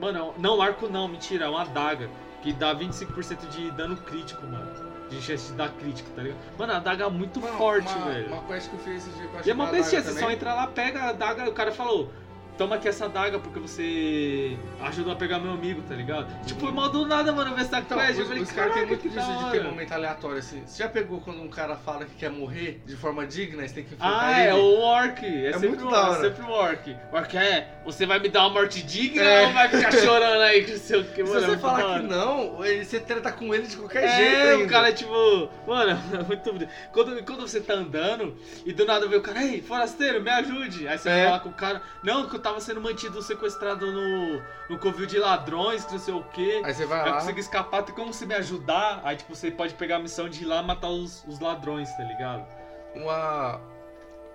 Mano, 0.00 0.34
não, 0.38 0.60
arco 0.62 0.88
não, 0.88 1.08
mentira, 1.08 1.46
é 1.46 1.48
uma 1.48 1.62
adaga. 1.62 2.08
Que 2.42 2.52
dá 2.52 2.74
25% 2.74 3.48
de 3.48 3.70
dano 3.70 3.96
crítico, 3.96 4.46
mano. 4.46 4.70
De 5.08 5.20
chance 5.20 5.50
de 5.50 5.56
dar 5.56 5.70
crítico, 5.70 6.10
tá 6.10 6.22
ligado? 6.22 6.38
Mano, 6.58 6.72
a 6.72 6.76
adaga 6.76 7.04
é 7.04 7.10
muito 7.10 7.40
Mano, 7.40 7.56
forte, 7.56 7.92
uma, 7.94 8.06
velho. 8.06 8.28
Uma 8.28 8.42
quest 8.44 8.68
que 8.70 8.76
eu 8.76 8.80
fiz 8.80 9.06
esse 9.06 9.16
dia 9.16 9.28
que 9.28 9.36
eu 9.36 9.40
E 9.46 9.50
é 9.50 9.54
uma 9.54 9.66
bestia, 9.66 10.02
você 10.02 10.12
só 10.12 10.20
também. 10.20 10.36
entra 10.36 10.54
lá, 10.54 10.66
pega 10.66 11.00
a 11.00 11.08
adaga 11.10 11.48
o 11.48 11.52
cara 11.52 11.72
falou. 11.72 12.10
Toma 12.56 12.76
aqui 12.76 12.86
essa 12.86 13.06
adaga 13.06 13.38
porque 13.40 13.58
você 13.58 14.56
ajudou 14.82 15.12
a 15.12 15.16
pegar 15.16 15.40
meu 15.40 15.52
amigo, 15.52 15.82
tá 15.88 15.94
ligado? 15.94 16.26
Tipo, 16.46 16.60
foi 16.60 16.70
mal 16.72 16.88
do 16.88 17.04
nada, 17.04 17.32
mano, 17.32 17.52
ver 17.54 17.62
essa 17.62 17.80
Então. 17.80 18.00
Eu 18.00 18.10
os, 18.22 18.28
falei, 18.28 18.42
os 18.42 18.52
caras 18.52 18.74
têm 18.74 18.82
"Caraca, 18.84 18.86
muito 18.86 19.08
disso 19.08 19.32
de 19.44 19.50
ter 19.50 19.58
hora." 19.58 19.70
momento 19.70 19.92
aleatório, 19.92 20.38
assim. 20.38 20.62
Você 20.64 20.82
já 20.82 20.88
pegou 20.88 21.20
quando 21.20 21.42
um 21.42 21.48
cara 21.48 21.74
fala 21.76 22.04
que 22.04 22.14
quer 22.14 22.30
morrer 22.30 22.80
de 22.86 22.94
forma 22.96 23.26
digna, 23.26 23.66
você 23.66 23.74
tem 23.74 23.84
que 23.84 23.94
enfrentar 23.94 24.20
Ah, 24.26 24.40
ele? 24.40 24.50
é 24.50 24.54
o 24.54 24.78
Orc. 24.78 25.24
É, 25.24 25.52
sempre 25.54 25.68
muito 25.68 25.86
o 25.86 25.90
da 25.90 26.00
Orc, 26.00 26.10
hora. 26.10 26.26
é 26.26 26.30
sempre 26.30 26.42
o 26.44 26.50
Orc. 26.54 26.96
O 27.12 27.16
Orc 27.16 27.36
é, 27.36 27.68
você 27.84 28.06
vai 28.06 28.18
me 28.20 28.28
dar 28.28 28.40
uma 28.42 28.50
morte 28.50 28.82
digna 28.84 29.22
É. 29.24 29.46
ou 29.46 29.52
vai 29.52 29.68
ficar 29.68 29.90
chorando 29.92 30.42
aí 30.42 30.64
que 30.64 30.70
não 30.72 30.78
sei 30.78 31.00
o 31.00 31.04
que, 31.04 31.26
Se 31.26 31.32
mano? 31.32 31.44
é 31.44 31.48
você 31.48 31.58
falar 31.58 32.00
que 32.00 32.06
não, 32.06 32.64
ele, 32.64 32.84
você 32.84 33.00
treta 33.00 33.32
com 33.32 33.52
ele 33.52 33.66
de 33.66 33.76
qualquer 33.76 34.04
É, 34.04 34.16
jeito 34.16 34.48
ainda. 34.52 34.64
o 34.64 34.68
cara 34.68 34.88
é 34.90 34.92
tipo. 34.92 35.48
Mano, 35.66 35.90
é 36.20 36.22
muito. 36.22 36.68
Quando, 36.92 37.24
quando 37.24 37.40
você 37.40 37.60
tá 37.60 37.74
andando 37.74 38.36
e 38.64 38.72
do 38.72 38.84
nada 38.86 39.08
vê 39.08 39.16
o 39.16 39.20
cara, 39.22 39.42
ei, 39.42 39.60
forasteiro, 39.60 40.22
me 40.22 40.30
ajude. 40.30 40.86
Aí 40.86 40.96
você 40.96 41.08
É. 41.08 41.14
vai 41.16 41.24
falar 41.26 41.40
com 41.40 41.48
o 41.48 41.52
cara, 41.52 41.82
não, 42.02 42.28
que 42.28 42.36
eu 42.36 42.43
tava 42.44 42.60
sendo 42.60 42.80
mantido 42.80 43.20
sequestrado 43.22 43.90
no, 43.90 44.40
no 44.70 44.78
covil 44.78 45.06
de 45.06 45.18
ladrões, 45.18 45.84
que 45.84 45.92
não 45.92 45.98
sei 45.98 46.14
o 46.14 46.22
quê. 46.24 46.62
Aí 46.64 46.72
você 46.74 46.86
vai 46.86 47.00
Eu 47.08 47.12
lá. 47.12 47.18
consegui 47.20 47.40
escapar, 47.40 47.82
tem 47.82 47.94
como 47.94 48.12
você 48.12 48.24
me 48.26 48.34
ajudar? 48.34 49.00
Aí, 49.02 49.16
tipo, 49.16 49.34
você 49.34 49.50
pode 49.50 49.74
pegar 49.74 49.96
a 49.96 49.98
missão 49.98 50.28
de 50.28 50.42
ir 50.42 50.46
lá 50.46 50.62
matar 50.62 50.88
os, 50.90 51.24
os 51.26 51.40
ladrões, 51.40 51.90
tá 51.96 52.04
ligado? 52.04 52.46
Uma. 52.94 53.60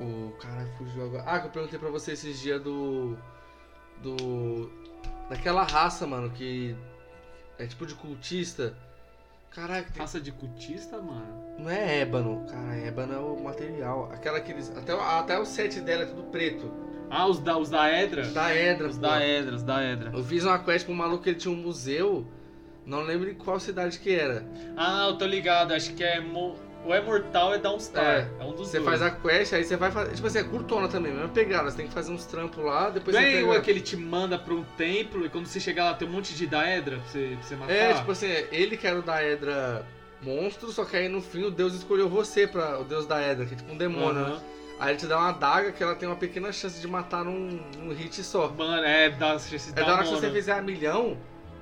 O. 0.01 0.31
Cara, 0.41 0.65
fugiu 0.77 1.05
agora. 1.05 1.23
Ah, 1.25 1.39
que 1.39 1.47
eu 1.47 1.51
perguntei 1.51 1.77
pra 1.79 1.89
você 1.89 2.11
esses 2.13 2.39
dias 2.39 2.61
do. 2.61 3.17
Do. 4.01 4.69
Daquela 5.29 5.63
raça, 5.63 6.05
mano, 6.07 6.29
que. 6.31 6.75
É 7.57 7.65
tipo 7.67 7.85
de 7.85 7.93
cultista. 7.95 8.73
Caraca, 9.51 9.89
tem- 9.91 10.01
Raça 10.01 10.21
de 10.21 10.31
cultista, 10.31 10.97
mano. 11.01 11.55
não 11.57 11.69
é 11.69 12.01
ébano. 12.01 12.45
Cara, 12.49 12.75
ébano 12.77 13.13
é 13.13 13.17
o 13.17 13.43
material. 13.43 14.09
Aquela 14.13 14.39
que 14.39 14.51
eles. 14.51 14.75
Até, 14.77 14.93
até 14.93 15.39
o 15.39 15.45
set 15.45 15.81
dela 15.81 16.03
é 16.03 16.05
tudo 16.05 16.23
preto. 16.25 16.71
Ah, 17.09 17.27
os 17.27 17.39
da, 17.39 17.57
os 17.57 17.69
da 17.69 17.91
Edra? 17.91 18.23
Da 18.27 18.55
Edra, 18.55 18.87
Os 18.87 18.95
pô. 18.95 19.01
da 19.01 19.25
Edra, 19.25 19.55
os 19.55 19.63
da 19.63 19.83
Edra. 19.83 20.11
Eu 20.13 20.23
fiz 20.23 20.43
uma 20.45 20.59
quest 20.59 20.85
pro 20.85 20.93
maluco 20.93 21.23
que 21.23 21.29
ele 21.29 21.39
tinha 21.39 21.53
um 21.53 21.57
museu. 21.57 22.25
Não 22.85 23.01
lembro 23.01 23.29
em 23.29 23.33
qual 23.35 23.59
cidade 23.59 23.99
que 23.99 24.13
era. 24.13 24.45
Ah, 24.77 25.07
eu 25.09 25.17
tô 25.17 25.25
ligado, 25.25 25.73
acho 25.73 25.93
que 25.93 26.03
é. 26.03 26.19
Mo... 26.19 26.55
Ou 26.85 26.95
é 26.95 27.01
Mortal 27.01 27.47
ou 27.49 27.53
é 27.53 27.57
Dawnstar. 27.57 28.29
É, 28.39 28.43
um 28.43 28.53
dos 28.53 28.69
Você 28.69 28.79
dois. 28.79 28.89
faz 28.99 29.01
a 29.01 29.11
quest, 29.11 29.53
aí 29.53 29.63
você 29.65 29.75
vai 29.75 29.91
fazer. 29.91 30.15
Tipo 30.15 30.27
assim, 30.27 30.39
é 30.39 30.43
curtona 30.43 30.87
também, 30.87 31.11
mesma 31.11 31.27
pegada. 31.27 31.69
Você 31.69 31.75
tem 31.77 31.87
que 31.87 31.93
fazer 31.93 32.11
uns 32.11 32.25
trampos 32.25 32.63
lá, 32.63 32.89
depois 32.89 33.13
Não 33.15 33.21
você 33.21 33.27
é 33.27 33.31
pega... 33.31 33.43
igual 33.43 33.61
que 33.61 33.69
ele 33.71 33.81
te 33.81 33.97
manda 33.97 34.39
pra 34.39 34.53
um 34.53 34.63
templo 34.77 35.25
e 35.25 35.29
quando 35.29 35.45
você 35.45 35.59
chegar 35.59 35.85
lá 35.85 35.93
tem 35.95 36.07
um 36.07 36.11
monte 36.11 36.33
de 36.33 36.47
Daedra 36.47 36.97
pra 36.97 37.05
você, 37.05 37.35
pra 37.37 37.41
você 37.47 37.55
matar? 37.57 37.73
É, 37.73 37.93
tipo 37.95 38.11
assim, 38.11 38.27
ele 38.51 38.77
que 38.77 38.87
era 38.87 38.97
o 38.97 39.01
da 39.01 39.21
Edra 39.23 39.85
monstro, 40.21 40.71
só 40.71 40.85
que 40.85 40.95
aí 40.95 41.09
no 41.09 41.21
fim 41.21 41.43
o 41.43 41.51
deus 41.51 41.73
escolheu 41.73 42.07
você 42.09 42.47
pra 42.47 42.79
o 42.79 42.83
deus 42.85 43.05
da 43.05 43.21
Edra, 43.21 43.45
que 43.45 43.53
é 43.55 43.57
tipo 43.57 43.71
um 43.73 43.77
demônio, 43.77 44.21
Aham. 44.21 44.35
né? 44.35 44.41
Aí 44.79 44.91
ele 44.91 44.97
te 44.97 45.07
dá 45.07 45.17
uma 45.17 45.29
adaga 45.29 45.71
que 45.71 45.83
ela 45.83 45.95
tem 45.95 46.07
uma 46.07 46.15
pequena 46.15 46.51
chance 46.51 46.79
de 46.79 46.87
matar 46.87 47.25
num, 47.25 47.59
num 47.77 47.93
hit 47.93 48.23
só. 48.23 48.49
Mano, 48.49 48.83
é, 48.85 49.09
dá 49.09 49.37
chance 49.37 49.71
de 49.73 49.79
É 49.79 49.83
dar 49.83 49.87
da 49.87 49.93
hora 49.95 50.03
que 50.03 50.09
você 50.09 50.31
fizer 50.31 50.53
a 50.53 50.61
milhão, 50.61 51.17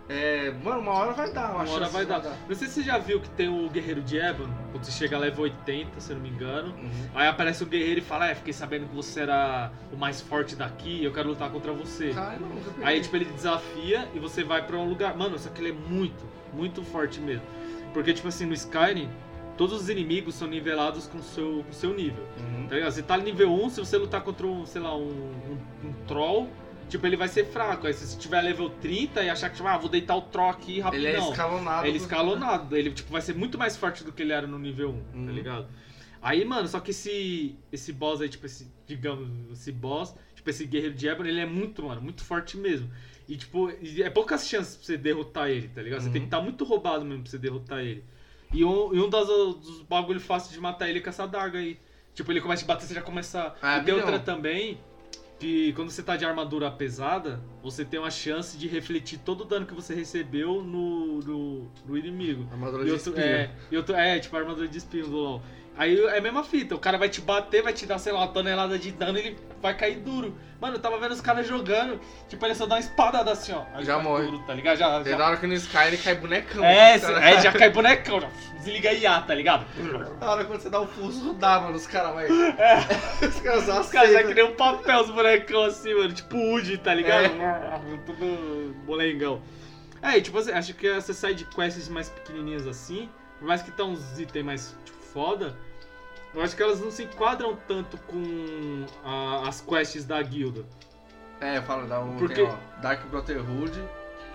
é. 0.09 0.51
Mano, 0.63 0.79
uma 0.79 0.93
hora 0.93 1.11
vai 1.13 1.31
dar, 1.31 1.51
uma, 1.51 1.63
Uma 1.63 1.73
hora 1.73 1.89
vai 1.89 2.05
de 2.05 2.11
dar. 2.11 2.37
Não 2.47 2.55
sei 2.55 2.67
se 2.67 2.75
você 2.75 2.83
já 2.83 2.97
viu 2.97 3.19
que 3.19 3.29
tem 3.31 3.49
o 3.49 3.69
Guerreiro 3.69 4.01
de 4.01 4.17
Ebon, 4.17 4.47
quando 4.71 4.85
você 4.85 4.91
chega 4.91 5.17
a 5.17 5.19
level 5.19 5.43
80, 5.43 5.99
se 5.99 6.11
eu 6.11 6.15
não 6.15 6.23
me 6.23 6.29
engano. 6.29 6.73
Uhum. 6.75 7.09
Aí 7.13 7.27
aparece 7.27 7.63
o 7.63 7.65
guerreiro 7.65 7.99
e 7.99 8.03
fala, 8.03 8.29
é, 8.29 8.35
fiquei 8.35 8.53
sabendo 8.53 8.87
que 8.87 8.95
você 8.95 9.21
era 9.21 9.71
o 9.91 9.97
mais 9.97 10.21
forte 10.21 10.55
daqui, 10.55 11.03
eu 11.03 11.11
quero 11.11 11.29
lutar 11.29 11.49
contra 11.51 11.73
você. 11.73 12.13
Cara, 12.13 12.37
não. 12.39 12.85
Aí, 12.85 13.01
tipo, 13.01 13.15
ele 13.15 13.25
desafia 13.25 14.07
e 14.13 14.19
você 14.19 14.43
vai 14.43 14.65
pra 14.65 14.77
um 14.77 14.87
lugar. 14.87 15.15
Mano, 15.15 15.37
só 15.37 15.49
que 15.49 15.61
ele 15.61 15.71
é 15.71 15.89
muito, 15.89 16.23
muito 16.53 16.83
forte 16.83 17.19
mesmo. 17.19 17.45
Porque, 17.93 18.13
tipo 18.13 18.27
assim, 18.27 18.45
no 18.45 18.53
Skyrim, 18.53 19.09
todos 19.57 19.81
os 19.81 19.89
inimigos 19.89 20.35
são 20.35 20.47
nivelados 20.47 21.07
com 21.07 21.17
o 21.17 21.23
seu, 21.23 21.63
com 21.63 21.71
o 21.71 21.73
seu 21.73 21.93
nível. 21.93 22.23
Uhum. 22.39 22.67
Tá? 22.67 22.79
Você 22.91 23.01
tá 23.03 23.17
nível 23.17 23.51
1, 23.51 23.69
se 23.71 23.79
você 23.79 23.97
lutar 23.97 24.21
contra 24.21 24.45
um, 24.47 24.65
sei 24.65 24.81
lá, 24.81 24.95
um, 24.95 25.01
um, 25.09 25.87
um 25.87 25.93
troll, 26.07 26.49
tipo, 26.89 27.05
ele 27.05 27.17
vai 27.17 27.27
ser 27.27 27.45
fraco. 27.47 27.87
Aí 27.87 27.93
se 27.93 28.05
você 28.07 28.17
tiver 28.17 28.41
level 28.41 28.69
30 28.69 29.23
e 29.23 29.29
achar 29.29 29.49
que, 29.49 29.55
tipo, 29.57 29.67
ah, 29.67 29.77
vou 29.77 29.89
deitar 29.89 30.15
o 30.15 30.21
troll 30.21 30.49
aqui 30.49 30.79
rapidão. 30.79 31.05
Ele 31.07 31.17
é 31.17 31.19
escalonado. 31.29 31.87
Ele 31.87 31.97
é 31.97 32.01
escalonado, 32.01 32.77
ele 32.77 32.91
tipo, 32.91 33.11
vai 33.11 33.21
ser 33.21 33.35
muito 33.35 33.57
mais 33.57 33.75
forte 33.75 34.03
do 34.03 34.11
que 34.11 34.21
ele 34.21 34.31
era 34.33 34.45
no 34.47 34.59
nível 34.59 34.89
1, 35.13 35.17
Uhum. 35.19 35.25
tá 35.25 35.31
ligado? 35.31 35.67
Aí, 36.21 36.43
mano, 36.43 36.67
só 36.67 36.79
que 36.79 36.91
esse 36.91 37.55
esse 37.71 37.93
boss 37.93 38.21
aí, 38.21 38.27
tipo, 38.29 38.45
esse, 38.45 38.67
digamos, 38.87 39.29
esse 39.51 39.71
boss, 39.71 40.15
tipo, 40.35 40.49
esse 40.49 40.65
guerreiro 40.65 40.95
de 40.95 41.07
Ebony, 41.07 41.29
ele 41.29 41.41
é 41.41 41.45
muito, 41.45 41.83
mano, 41.83 42.01
muito 42.01 42.23
forte 42.23 42.57
mesmo. 42.57 42.89
E, 43.29 43.35
tipo, 43.37 43.69
é 43.69 44.09
poucas 44.09 44.47
chances 44.47 44.75
pra 44.77 44.85
você 44.85 44.97
derrotar 44.97 45.49
ele, 45.49 45.67
tá 45.67 45.81
ligado? 45.81 45.99
Você 46.01 46.07
Uhum. 46.07 46.13
tem 46.13 46.21
que 46.21 46.27
estar 46.27 46.41
muito 46.41 46.63
roubado 46.63 47.03
mesmo 47.05 47.21
pra 47.23 47.31
você 47.31 47.37
derrotar 47.37 47.79
ele. 47.79 48.03
E 48.53 48.63
um, 48.63 48.93
e 48.93 48.99
um 48.99 49.09
das, 49.09 49.27
dos 49.27 49.81
bagulho 49.83 50.19
fáceis 50.19 50.53
de 50.53 50.59
matar 50.59 50.89
ele 50.89 50.99
é 50.99 51.01
com 51.01 51.09
essa 51.09 51.27
daga 51.27 51.59
aí. 51.59 51.79
Tipo, 52.13 52.31
ele 52.31 52.41
começa 52.41 52.61
a 52.61 52.65
te 52.65 52.67
bater, 52.67 52.87
você 52.87 52.93
já 52.93 53.01
começa... 53.01 53.53
Ah, 53.61 53.77
e 53.77 53.83
tem 53.83 53.93
milhão. 53.93 54.07
outra 54.07 54.19
também, 54.19 54.79
que 55.39 55.71
quando 55.73 55.91
você 55.91 56.01
tá 56.01 56.15
de 56.15 56.25
armadura 56.25 56.71
pesada, 56.71 57.39
você 57.61 57.85
tem 57.85 57.99
uma 57.99 58.09
chance 58.09 58.57
de 58.57 58.67
refletir 58.67 59.19
todo 59.19 59.41
o 59.41 59.45
dano 59.45 59.65
que 59.65 59.73
você 59.73 59.93
recebeu 59.93 60.63
no, 60.63 61.19
no, 61.19 61.71
no 61.85 61.97
inimigo. 61.97 62.47
Armadura 62.51 62.83
E 62.83 62.85
de 62.87 62.91
outro, 62.93 63.09
espinho. 63.11 63.27
é, 63.27 63.51
outro, 63.73 63.95
é, 63.95 64.19
tipo 64.19 64.35
armadura 64.35 64.67
de 64.67 64.77
espinho 64.77 65.05
do 65.07 65.15
LoL. 65.15 65.41
Aí 65.77 65.99
é 66.05 66.17
a 66.17 66.21
mesma 66.21 66.43
fita, 66.43 66.73
o 66.73 66.79
cara 66.79 66.97
vai 66.97 67.07
te 67.07 67.21
bater, 67.21 67.61
vai 67.61 67.71
te 67.71 67.85
dar, 67.85 67.99
sei 67.99 68.11
lá, 68.11 68.19
uma 68.21 68.27
tonelada 68.29 68.79
de 68.79 68.91
dano 68.91 69.17
e 69.17 69.21
ele 69.21 69.37
vai 69.61 69.75
cair 69.77 69.97
duro. 69.99 70.35
Mano, 70.59 70.75
eu 70.75 70.79
tava 70.79 70.97
vendo 70.97 71.11
os 71.11 71.21
caras 71.21 71.47
jogando, 71.47 71.99
tipo, 72.27 72.43
ele 72.43 72.55
só 72.55 72.65
dá 72.65 72.75
uma 72.75 72.79
espadada 72.81 73.31
assim, 73.31 73.51
ó. 73.53 73.63
Já 73.83 73.99
morre. 73.99 74.25
Duro, 74.25 74.39
tá 74.47 74.55
ligado? 74.55 74.75
Já, 74.77 75.03
já- 75.03 75.15
da 75.15 75.27
hora 75.27 75.37
que 75.37 75.45
no 75.45 75.53
Sky 75.53 75.77
ele 75.87 75.97
cai 75.97 76.15
bonecão. 76.15 76.65
É, 76.65 76.97
cara. 76.97 77.29
é, 77.29 77.41
já 77.41 77.51
cai 77.51 77.69
bonecão, 77.69 78.19
já 78.19 78.27
desliga 78.57 78.91
IA, 78.91 79.21
tá 79.21 79.35
ligado? 79.35 79.65
Da 80.19 80.31
hora 80.31 80.45
quando 80.45 80.59
você 80.61 80.69
dá 80.69 80.79
o 80.81 80.87
pulso, 80.87 81.33
dá, 81.33 81.59
mano. 81.59 81.75
Os 81.75 81.85
caras 81.85 82.13
vai. 82.15 82.25
É. 82.25 82.79
Os 83.27 83.39
caras 83.39 83.67
Os 83.85 83.89
caras 83.91 84.11
já 84.13 84.23
que 84.23 84.33
nem 84.33 84.45
um 84.45 84.55
papel, 84.55 84.99
os 85.01 85.11
bonecão 85.11 85.63
assim, 85.63 85.93
mano, 85.93 86.11
tipo 86.11 86.35
Woody, 86.37 86.79
tá 86.79 86.91
ligado? 86.95 87.29
Tudo 88.05 88.75
molengão. 88.85 89.41
É, 90.01 90.17
e 90.17 90.21
tipo 90.23 90.39
assim, 90.39 90.51
acho 90.51 90.73
que 90.73 90.87
essas 90.87 91.15
side 91.17 91.45
quests 91.45 91.87
mais 91.87 92.09
pequenininhas 92.09 92.65
assim, 92.67 93.09
por 93.39 93.47
mais 93.47 93.61
que 93.61 93.69
tá 93.71 93.83
uns 93.83 94.19
itens 94.19 94.43
mais 94.45 94.75
tipo, 94.85 94.97
foda, 95.13 95.55
eu 96.37 96.43
acho 96.43 96.55
que 96.55 96.63
elas 96.63 96.79
não 96.79 96.89
se 96.91 97.03
enquadram 97.03 97.57
tanto 97.67 97.97
com 98.07 98.85
a- 99.03 99.47
as 99.47 99.59
quests 99.61 100.05
da 100.05 100.21
guilda. 100.21 100.63
É, 101.41 101.61
fala, 101.61 101.85
dá 101.85 101.99
um. 101.99 102.15
Porque- 102.17 102.41
ó, 102.41 102.55
Dark 102.81 103.05
Brotherhood, 103.07 103.79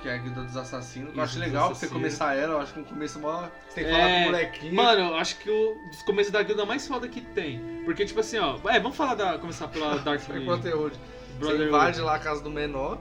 que 0.03 0.09
é 0.09 0.15
a 0.15 0.17
guilda 0.19 0.43
dos 0.43 0.57
assassinos. 0.57 1.17
eu 1.17 1.23
acho 1.23 1.39
legal 1.39 1.67
pra 1.67 1.75
você 1.75 1.89
começar 1.89 2.37
ela. 2.37 2.55
Eu 2.55 2.61
acho 2.61 2.73
que 2.75 2.81
no 2.81 2.85
começo 2.87 3.19
mó. 3.19 3.49
Você 3.69 3.75
tem 3.77 3.85
que 3.85 3.91
falar 3.91 4.07
com 4.09 4.17
o 4.17 4.25
molequinho. 4.27 4.73
É, 4.73 4.75
Mano, 4.75 5.01
eu 5.11 5.17
acho 5.17 5.39
que 5.39 5.51
o 5.51 5.75
dos 5.91 6.03
começos 6.03 6.33
da 6.33 6.43
guilda 6.43 6.65
mais 6.65 6.87
foda 6.87 7.09
que 7.09 7.21
tem. 7.21 7.83
Porque, 7.85 8.05
tipo 8.05 8.21
assim, 8.21 8.39
ó. 8.39 8.57
É, 8.69 8.79
vamos 8.79 8.97
falar 8.97 9.15
da. 9.15 9.39
Começar 9.39 9.69
pela 9.69 9.97
Dark 10.03 10.21
Dark 10.27 10.45
Brotherhood. 10.45 10.95
Você 10.97 11.39
Brotherhood. 11.39 11.69
invade 11.69 12.01
lá 12.01 12.15
a 12.17 12.19
casa 12.19 12.43
do 12.43 12.51
menor. 12.51 12.99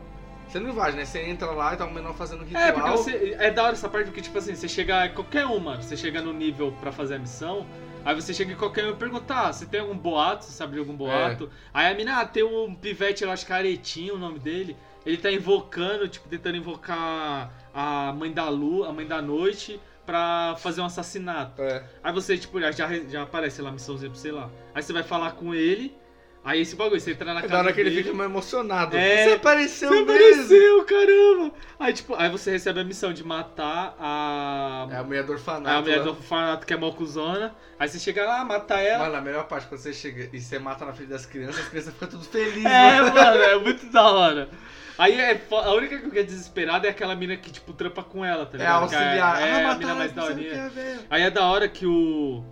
Você 0.47 0.60
não 0.60 0.70
invade, 0.72 0.97
né? 0.97 1.06
Você 1.06 1.22
entra 1.22 1.49
lá 1.52 1.74
e 1.74 1.78
tá 1.78 1.86
o 1.86 1.93
menor 1.93 2.14
fazendo 2.16 2.43
ritual. 2.43 2.64
É, 2.64 2.72
porque 2.72 2.89
você. 2.89 3.36
É 3.39 3.52
da 3.52 3.64
hora 3.64 3.74
essa 3.74 3.88
parte 3.88 4.06
porque, 4.08 4.22
tipo 4.22 4.38
assim, 4.38 4.54
você 4.56 4.68
chega. 4.68 5.10
Qualquer 5.10 5.45
um, 5.45 5.60
mano. 5.60 5.82
Você 5.82 5.95
chega 5.95 6.22
no 6.22 6.34
nível 6.34 6.72
pra 6.82 6.91
fazer 6.91 7.16
a 7.16 7.20
missão. 7.20 7.66
Aí 8.04 8.16
você 8.16 8.34
chega 8.34 8.52
em 8.52 8.56
qualquer 8.56 8.86
um 8.86 8.91
e 8.91 8.95
pergunta, 8.95 9.34
ah, 9.34 9.54
você 9.54 9.66
tem 9.66 9.80
algum 9.80 9.97
boato? 9.97 10.45
Você 10.45 10.52
sabe 10.52 10.74
de 10.74 10.80
algum 10.80 10.95
boato? 10.95 11.49
Aí 11.74 11.91
a 11.91 11.95
mina, 11.95 12.20
ah, 12.20 12.26
tem 12.26 12.43
um 12.43 12.74
pivete, 12.74 13.24
eu 13.24 13.32
acho 13.32 13.45
que 13.45 13.54
é 13.54 13.56
Aretinho 13.56 14.16
o 14.16 14.18
nome 14.18 14.39
dele. 14.39 14.76
Ele 15.06 15.18
tá 15.18 15.32
invocando, 15.32 16.08
tipo, 16.08 16.28
tentando 16.28 16.58
invocar 16.58 17.52
a 17.74 18.14
mãe 18.14 18.32
da 18.32 18.49
lua, 18.49 18.89
a 18.89 18.93
mãe 18.93 19.06
da 19.06 19.22
noite, 19.22 19.80
pra 20.06 20.56
fazer 20.58 20.82
um 20.82 20.86
assassinato. 20.86 21.62
É. 21.62 21.84
Aí 22.04 22.14
você, 22.14 22.38
tipo, 22.38 22.60
já, 22.60 22.72
já 22.72 23.24
aparece 23.24 23.62
lá 23.62 23.70
a 23.70 23.74
missãozinha 23.74 24.10
pra 24.10 24.20
você 24.20 24.32
lá. 24.32 24.49
Aí 24.74 24.82
você 24.82 24.93
vai 24.93 25.04
falar 25.04 25.32
com 25.32 25.54
ele. 25.54 25.95
Aí 26.44 26.62
esse 26.62 26.76
bagulho, 26.76 27.00
você 27.00 27.12
entra 27.12 27.26
na 27.36 27.39
É 27.39 27.42
casa 27.44 27.54
da 27.54 27.60
hora 27.60 27.72
que 27.74 27.80
ele 27.80 27.92
dele, 27.92 28.02
fica 28.04 28.16
mais 28.16 28.28
emocionado. 28.28 28.98
É. 28.98 29.26
Você 29.26 29.34
apareceu 29.36 29.89
Você 29.89 29.96
mesmo. 30.04 30.12
apareceu, 30.12 30.86
caramba! 30.86 31.52
Aí, 31.80 31.94
tipo, 31.94 32.16
aí 32.16 32.30
você 32.30 32.50
recebe 32.52 32.80
a 32.80 32.84
missão 32.84 33.14
de 33.14 33.24
matar 33.24 33.96
a. 34.00 34.88
É 34.89 34.96
a 34.98 35.04
mulher 35.04 35.24
do 35.24 35.34
orfanato. 35.34 35.70
a 35.78 35.82
mulher 35.82 35.98
lá. 36.00 36.04
do 36.06 36.10
orfanato 36.10 36.66
que 36.66 36.74
é 36.74 36.78
mocuzona. 36.78 37.54
Aí 37.78 37.88
você 37.88 38.00
chega 38.00 38.26
lá, 38.26 38.44
mata 38.44 38.76
ela. 38.80 39.04
Mano, 39.04 39.18
a 39.18 39.22
melhor 39.22 39.48
parte 39.48 39.68
quando 39.68 39.82
você 39.82 39.94
chega 39.94 40.30
e 40.34 40.42
você 40.42 40.58
mata 40.58 40.84
na 40.84 40.94
frente 40.94 41.10
das 41.10 41.28
crianças, 41.28 41.60
as 41.60 41.70
crianças 41.70 41.94
ficam 41.94 42.08
tudo 42.10 42.24
felizes. 42.26 42.66
é, 42.66 43.02
mano. 43.02 43.14
mano, 43.14 43.44
é 43.44 43.56
muito 43.62 43.86
da 43.92 44.10
hora. 44.10 44.50
Aí 44.98 45.20
é, 45.20 45.39
a 45.52 45.74
única 45.74 45.98
que 45.98 46.06
fica 46.06 46.24
desesperada 46.24 46.88
é 46.88 46.89
aquela 46.89 47.16
mina 47.16 47.36
que, 47.38 47.52
tipo, 47.52 47.72
trampa 47.74 48.04
com 48.04 48.26
ela, 48.26 48.46
tá 48.48 48.58
É 48.58 48.62
ligado? 48.62 48.82
auxiliar. 48.84 49.38
Que 49.38 49.44
É, 49.44 49.48
é 49.48 49.66
ah, 49.66 49.72
a 49.72 49.76
mina 49.76 49.96
mais 49.96 50.12
é, 50.18 50.70
velho. 50.70 51.00
Aí 51.10 51.22
é 51.22 51.30
da 51.30 51.46
hora 51.46 51.68
que 51.68 51.86
o. 51.86 52.44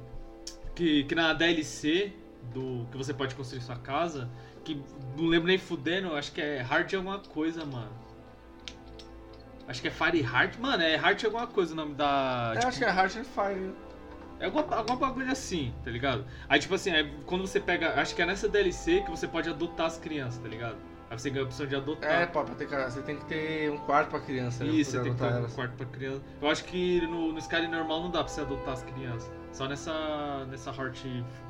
Que, 0.76 1.04
que 1.04 1.14
na 1.14 1.34
DLC 1.34 2.14
do. 2.54 2.88
que 2.92 2.98
você 2.98 3.14
pode 3.14 3.36
construir 3.36 3.62
sua 3.62 3.78
casa. 3.78 4.30
Que 4.64 4.82
não 5.18 5.26
lembro 5.26 5.48
nem 5.48 5.58
fudendo, 5.58 6.16
acho 6.16 6.32
que 6.32 6.42
é 6.42 6.60
Heart 6.60 6.94
alguma 6.94 7.20
coisa, 7.20 7.66
mano. 7.66 7.92
Acho 9.68 9.82
que 9.82 9.88
é 9.88 9.92
Fire 9.92 10.20
Heart. 10.20 10.58
Mano, 10.60 10.82
é 10.82 10.96
Heart 10.96 11.26
alguma 11.26 11.48
coisa 11.48 11.74
o 11.74 11.76
nome 11.76 11.94
da. 11.94 12.52
Eu 12.54 12.56
tipo, 12.56 12.68
acho 12.68 12.78
que 12.80 12.86
é 12.86 12.90
Heart 12.90 13.16
and 13.18 13.24
Fire. 13.24 13.72
É 14.40 14.46
alguma, 14.46 14.76
alguma 14.76 14.98
bagulho 14.98 15.32
assim, 15.32 15.74
tá 15.84 15.92
ligado? 15.92 16.26
Aí, 16.48 16.60
tipo 16.60 16.74
assim, 16.74 16.92
é 16.92 17.04
quando 17.26 17.46
você 17.46 17.60
pega. 17.60 18.00
Acho 18.00 18.16
que 18.16 18.22
é 18.22 18.26
nessa 18.26 18.48
DLC 18.48 19.02
que 19.02 19.12
você 19.12 19.28
pode 19.28 19.50
adotar 19.50 19.86
as 19.86 19.98
crianças, 19.98 20.42
tá 20.42 20.48
ligado? 20.48 20.78
Aí 21.10 21.20
você 21.20 21.30
ganha 21.30 21.44
a 21.44 21.46
opção 21.46 21.66
de 21.66 21.76
adotar. 21.76 22.10
É, 22.10 22.26
pô, 22.26 22.44
ter, 22.44 22.68
você 22.68 23.02
tem 23.02 23.18
que 23.18 23.26
ter 23.26 23.72
um 23.72 23.78
quarto 23.80 24.10
pra 24.10 24.20
criança. 24.20 24.64
né, 24.64 24.72
Isso, 24.72 24.92
você 24.92 25.02
tem 25.02 25.14
que 25.14 25.20
ter 25.20 25.26
um 25.26 25.38
elas. 25.38 25.54
quarto 25.54 25.76
pra 25.76 25.86
criança. 25.88 26.22
Eu 26.42 26.50
acho 26.50 26.64
que 26.64 27.02
no, 27.02 27.32
no 27.32 27.40
Skyrim 27.40 27.68
normal 27.68 28.02
não 28.02 28.12
dá 28.12 28.24
pra 28.24 28.28
você 28.32 28.42
adotar 28.42 28.74
as 28.74 28.84
crianças. 28.84 29.32
Só 29.52 29.68
nessa. 29.68 30.46
nessa 30.50 30.72
Heart 30.72 31.00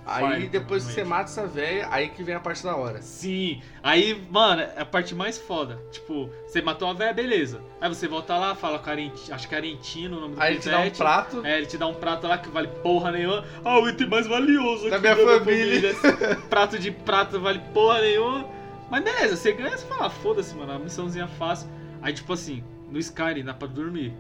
Aí 0.06 0.48
depois 0.48 0.86
que 0.86 0.94
você 0.94 1.04
mata 1.04 1.26
essa 1.26 1.46
velha, 1.46 1.88
aí 1.92 2.10
que 2.10 2.24
vem 2.24 2.34
a 2.34 2.40
parte 2.40 2.64
da 2.64 2.76
hora. 2.76 3.02
Sim, 3.02 3.62
aí, 3.84 4.20
mano, 4.32 4.62
é 4.62 4.82
a 4.82 4.86
parte 4.86 5.14
mais 5.14 5.38
foda. 5.38 5.80
Tipo, 5.92 6.30
você 6.48 6.62
matou 6.62 6.90
a 6.90 6.94
véia, 6.94 7.14
beleza. 7.14 7.62
Aí 7.80 7.88
você 7.88 8.08
volta 8.08 8.36
lá, 8.36 8.56
fala 8.56 8.80
com 8.80 8.90
a 8.90 8.94
Arenti, 8.94 9.32
acho 9.32 9.48
que 9.48 9.54
é 9.54 9.58
Arentino 9.60 10.18
o 10.18 10.22
nome 10.22 10.36
do 10.36 10.42
Aí 10.42 10.54
ele 10.54 10.62
te 10.62 10.70
dá 10.70 10.80
um 10.80 10.90
prato. 10.90 11.46
É, 11.46 11.58
ele 11.58 11.68
te 11.68 11.78
dá 11.78 11.86
um 11.88 11.94
prato 11.94 12.28
lá 12.28 12.38
que 12.40 12.50
vale 12.50 12.68
porra 12.82 13.12
nenhuma. 13.12 13.46
Ah, 13.64 13.80
o 13.80 13.88
item 13.88 14.08
mais 14.10 14.26
valioso 14.26 14.90
Da 14.90 14.96
aqui 14.98 15.14
minha 15.14 15.16
família. 15.40 15.92
Esse 15.92 16.36
prato 16.50 16.80
de 16.80 16.90
prata 16.92 17.38
vale 17.38 17.60
porra 17.74 18.02
nenhuma. 18.02 18.48
Mas 18.90 19.04
beleza, 19.04 19.36
você 19.36 19.52
ganha, 19.52 19.78
você 19.78 19.86
fala, 19.86 20.08
"Ah, 20.08 20.10
foda-se, 20.10 20.56
mano, 20.56 20.72
a 20.72 20.80
missãozinha 20.80 21.28
fácil. 21.28 21.70
Aí, 22.02 22.12
tipo 22.14 22.34
assim, 22.34 22.64
no 22.90 22.98
Skyrim 22.98 23.44
dá 23.44 23.54
pra 23.54 23.68
dormir. 23.68 24.14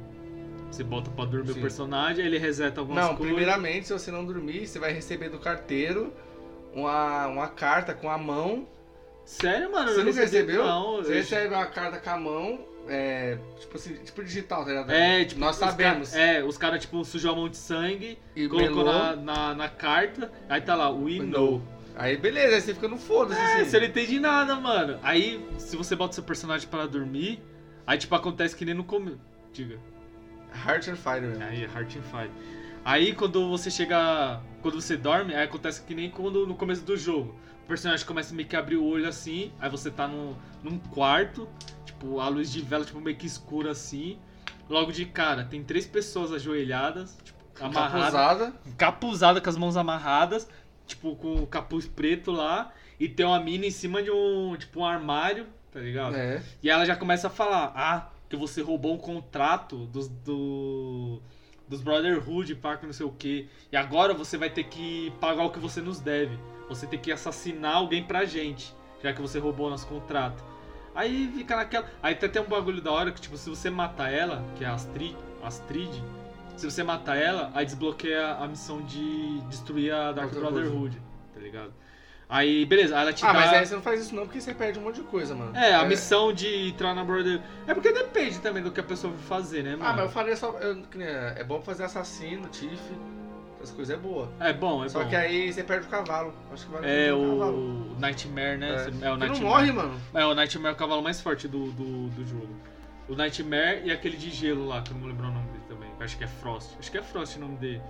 Você 0.69 0.83
bota 0.83 1.09
pra 1.09 1.25
dormir 1.25 1.53
Sim. 1.53 1.59
o 1.59 1.61
personagem, 1.61 2.21
aí 2.21 2.29
ele 2.29 2.37
reseta 2.37 2.79
algumas 2.79 3.03
Não, 3.03 3.15
coisas. 3.15 3.35
primeiramente, 3.35 3.87
se 3.87 3.93
você 3.93 4.11
não 4.11 4.25
dormir, 4.25 4.67
você 4.67 4.77
vai 4.79 4.93
receber 4.93 5.29
do 5.29 5.39
carteiro 5.39 6.13
uma, 6.73 7.27
uma 7.27 7.47
carta 7.47 7.93
com 7.93 8.09
a 8.09 8.17
mão 8.17 8.67
Sério, 9.29 9.71
mano? 9.71 9.91
Você 9.91 10.03
não 10.03 10.11
recebeu? 10.11 10.65
Não, 10.65 10.97
Você 10.97 11.13
recebe 11.13 11.53
a 11.53 11.63
carta 11.67 11.99
com 11.99 12.09
a 12.09 12.17
mão, 12.17 12.59
é, 12.87 13.37
tipo 13.59 13.77
assim, 13.77 13.93
tipo 14.03 14.23
digital, 14.23 14.63
tá 14.63 14.71
ligado? 14.71 14.89
É, 14.89 15.23
tipo, 15.23 15.39
Nós 15.39 15.55
sabemos. 15.55 16.15
É, 16.15 16.43
os 16.43 16.57
caras, 16.57 16.81
tipo, 16.81 17.05
sujou 17.05 17.33
a 17.33 17.35
mão 17.35 17.47
de 17.47 17.55
sangue, 17.55 18.17
E 18.35 18.47
colocou 18.47 18.83
na, 18.83 19.15
na, 19.15 19.53
na 19.53 19.69
carta, 19.69 20.31
aí 20.49 20.59
tá 20.59 20.73
lá, 20.73 20.89
we 20.89 21.19
know. 21.19 21.61
Aí 21.95 22.17
beleza, 22.17 22.55
aí 22.55 22.61
você 22.61 22.73
fica 22.73 22.87
no 22.87 22.97
foda-se. 22.97 23.39
É, 23.39 23.61
assim. 23.61 23.69
você 23.69 23.79
não 23.79 23.85
entende 23.85 24.19
nada, 24.19 24.55
mano. 24.55 24.97
Aí, 25.03 25.45
se 25.59 25.77
você 25.77 25.95
bota 25.95 26.15
seu 26.15 26.23
personagem 26.23 26.67
para 26.67 26.87
dormir, 26.87 27.39
aí, 27.85 27.99
tipo, 27.99 28.15
acontece 28.15 28.55
que 28.55 28.65
nem 28.65 28.73
no 28.73 28.83
começo. 28.83 29.19
Diga. 29.53 29.77
Heart 30.53 30.89
and 30.89 30.95
Fire 30.95 31.21
mesmo. 31.21 31.43
Aí, 31.43 31.63
Heart 31.63 31.97
and 31.97 32.03
Fire. 32.03 32.31
Aí, 32.83 33.13
quando 33.13 33.49
você 33.49 33.69
chega. 33.69 34.41
Quando 34.61 34.81
você 34.81 34.97
dorme, 34.97 35.33
aí 35.33 35.43
acontece 35.43 35.81
que 35.81 35.93
nem 35.95 36.09
quando 36.09 36.45
no 36.45 36.55
começo 36.55 36.83
do 36.83 36.97
jogo. 36.97 37.35
O 37.63 37.67
personagem 37.67 38.05
começa 38.05 38.33
meio 38.33 38.47
que 38.47 38.55
a 38.55 38.59
abrir 38.59 38.77
o 38.77 38.83
olho 38.85 39.07
assim, 39.07 39.51
aí 39.59 39.69
você 39.69 39.91
tá 39.91 40.07
num, 40.07 40.35
num 40.63 40.79
quarto, 40.79 41.47
tipo, 41.85 42.19
a 42.19 42.27
luz 42.27 42.51
de 42.51 42.61
vela, 42.61 42.83
tipo, 42.83 42.99
meio 42.99 43.15
que 43.15 43.27
escura 43.27 43.71
assim. 43.71 44.17
Logo 44.67 44.91
de 44.91 45.05
cara, 45.05 45.43
tem 45.43 45.63
três 45.63 45.85
pessoas 45.85 46.31
ajoelhadas, 46.31 47.15
tipo, 47.23 47.39
amarradas 47.63 48.11
Capuzada. 48.11 48.53
capuzada 48.77 49.41
com 49.41 49.49
as 49.49 49.57
mãos 49.57 49.77
amarradas, 49.77 50.47
tipo, 50.87 51.15
com 51.15 51.35
o 51.35 51.47
capuz 51.47 51.87
preto 51.87 52.31
lá, 52.31 52.71
e 52.99 53.07
tem 53.07 53.25
uma 53.25 53.39
mina 53.39 53.65
em 53.67 53.71
cima 53.71 54.01
de 54.01 54.09
um, 54.09 54.55
tipo, 54.57 54.79
um 54.79 54.85
armário, 54.85 55.45
tá 55.71 55.79
ligado? 55.79 56.15
É. 56.15 56.41
E 56.63 56.69
ela 56.69 56.85
já 56.85 56.95
começa 56.95 57.27
a 57.27 57.29
falar, 57.29 57.71
ah, 57.75 58.09
que 58.29 58.35
você 58.35 58.61
roubou 58.61 58.93
um 58.93 58.97
contrato 58.97 59.87
dos, 59.87 60.07
do, 60.07 61.19
dos 61.67 61.81
Brotherhood, 61.81 62.55
que 62.55 62.85
não 62.85 62.93
sei 62.93 63.05
o 63.05 63.11
que, 63.11 63.49
e 63.71 63.75
agora 63.75 64.13
você 64.13 64.37
vai 64.37 64.49
ter 64.49 64.65
que 64.65 65.11
pagar 65.19 65.43
o 65.43 65.49
que 65.49 65.59
você 65.59 65.81
nos 65.81 65.99
deve. 65.99 66.37
Você 66.69 66.85
tem 66.85 66.99
que 66.99 67.11
assassinar 67.11 67.77
alguém 67.77 68.03
pra 68.03 68.25
gente, 68.25 68.73
já 69.03 69.11
que 69.11 69.21
você 69.21 69.39
roubou 69.39 69.69
nosso 69.69 69.87
contrato. 69.87 70.43
Aí 70.93 71.31
fica 71.35 71.55
naquela. 71.55 71.89
Aí 72.01 72.13
tem 72.13 72.29
até 72.29 72.39
um 72.39 72.47
bagulho 72.47 72.81
da 72.81 72.91
hora 72.91 73.11
que, 73.11 73.19
tipo, 73.19 73.35
se 73.37 73.49
você 73.49 73.69
matar 73.69 74.11
ela, 74.11 74.43
que 74.55 74.63
é 74.63 74.67
a 74.67 74.73
Astrid, 74.73 75.15
Astrid 75.41 76.03
se 76.59 76.69
você 76.69 76.83
matar 76.83 77.15
ela, 77.15 77.49
aí 77.53 77.65
desbloqueia 77.65 78.33
a 78.33 78.45
missão 78.45 78.81
de 78.81 79.39
destruir 79.47 79.93
a 79.93 80.11
Dark. 80.11 80.33
Brotherhood, 80.33 81.01
tá 81.33 81.39
ligado? 81.39 81.71
Aí, 82.31 82.63
beleza, 82.63 82.95
ela 82.95 83.11
te 83.11 83.25
Ah, 83.25 83.33
dá. 83.33 83.39
mas 83.39 83.53
aí 83.53 83.65
você 83.65 83.73
não 83.73 83.81
faz 83.81 84.01
isso 84.01 84.13
não, 84.15 84.23
porque 84.27 84.39
você 84.39 84.53
perde 84.53 84.77
um 84.77 84.83
monte 84.83 84.97
de 84.97 85.01
coisa, 85.01 85.33
mano. 85.33 85.55
É, 85.57 85.73
a 85.73 85.83
missão 85.83 86.31
de 86.31 86.69
entrar 86.69 86.93
na 86.93 87.03
Brother. 87.03 87.41
É 87.65 87.73
porque 87.73 87.91
depende 87.91 88.37
também 88.39 88.61
do 88.61 88.69
que 88.71 88.79
a 88.79 88.83
pessoa 88.83 89.11
vai 89.11 89.23
fazer, 89.23 89.63
né, 89.63 89.71
mano? 89.71 89.83
Ah, 89.83 89.93
mas 89.93 90.01
eu 90.05 90.09
falei 90.11 90.35
só. 90.35 90.51
eu- 90.59 90.83
é 91.01 91.43
bom 91.43 91.59
fazer 91.59 91.85
assassino, 91.85 92.47
Tiff. 92.49 92.79
Essas 93.61 93.75
coisas 93.75 93.93
é 93.93 93.99
boa. 93.99 94.31
É 94.39 94.53
bom, 94.53 94.85
é 94.85 94.89
Só 94.89 95.03
bom. 95.03 95.09
que 95.09 95.15
aí 95.15 95.51
você 95.51 95.63
perde 95.63 95.87
o 95.87 95.89
cavalo. 95.89 96.33
Acho 96.53 96.65
que 96.67 96.71
vale 96.71 96.87
É 96.87 97.11
o 97.13 97.19
cavalo. 97.31 97.95
Nightmare, 97.99 98.57
né? 98.57 98.69
É. 98.69 98.73
É, 98.73 98.77
o 98.77 98.83
Você 98.93 98.99
não 99.05 99.17
Nightmare. 99.17 99.43
morre, 99.43 99.71
mano. 99.71 100.01
É, 100.13 100.25
o 100.25 100.33
Nightmare 100.35 100.69
é 100.71 100.75
o 100.75 100.77
cavalo 100.79 101.01
mais 101.01 101.19
forte 101.19 101.47
do, 101.47 101.71
do, 101.71 102.07
do 102.09 102.25
jogo. 102.25 102.47
O 103.09 103.15
Nightmare 103.15 103.81
e 103.85 103.91
aquele 103.91 104.15
de 104.15 104.29
gelo 104.29 104.67
lá, 104.67 104.81
que 104.81 104.91
eu 104.91 104.93
não 104.93 105.01
vou 105.01 105.09
lembrar 105.09 105.29
o 105.29 105.31
nome 105.33 105.47
dele 105.49 105.63
também. 105.67 105.89
Acho 105.99 106.15
que 106.17 106.23
é 106.23 106.27
Frost. 106.27 106.69
Acho 106.79 106.91
que 106.91 106.97
é 106.97 107.01
Frost 107.01 107.35
o 107.37 107.39
nome 107.39 107.57
dele. 107.57 107.81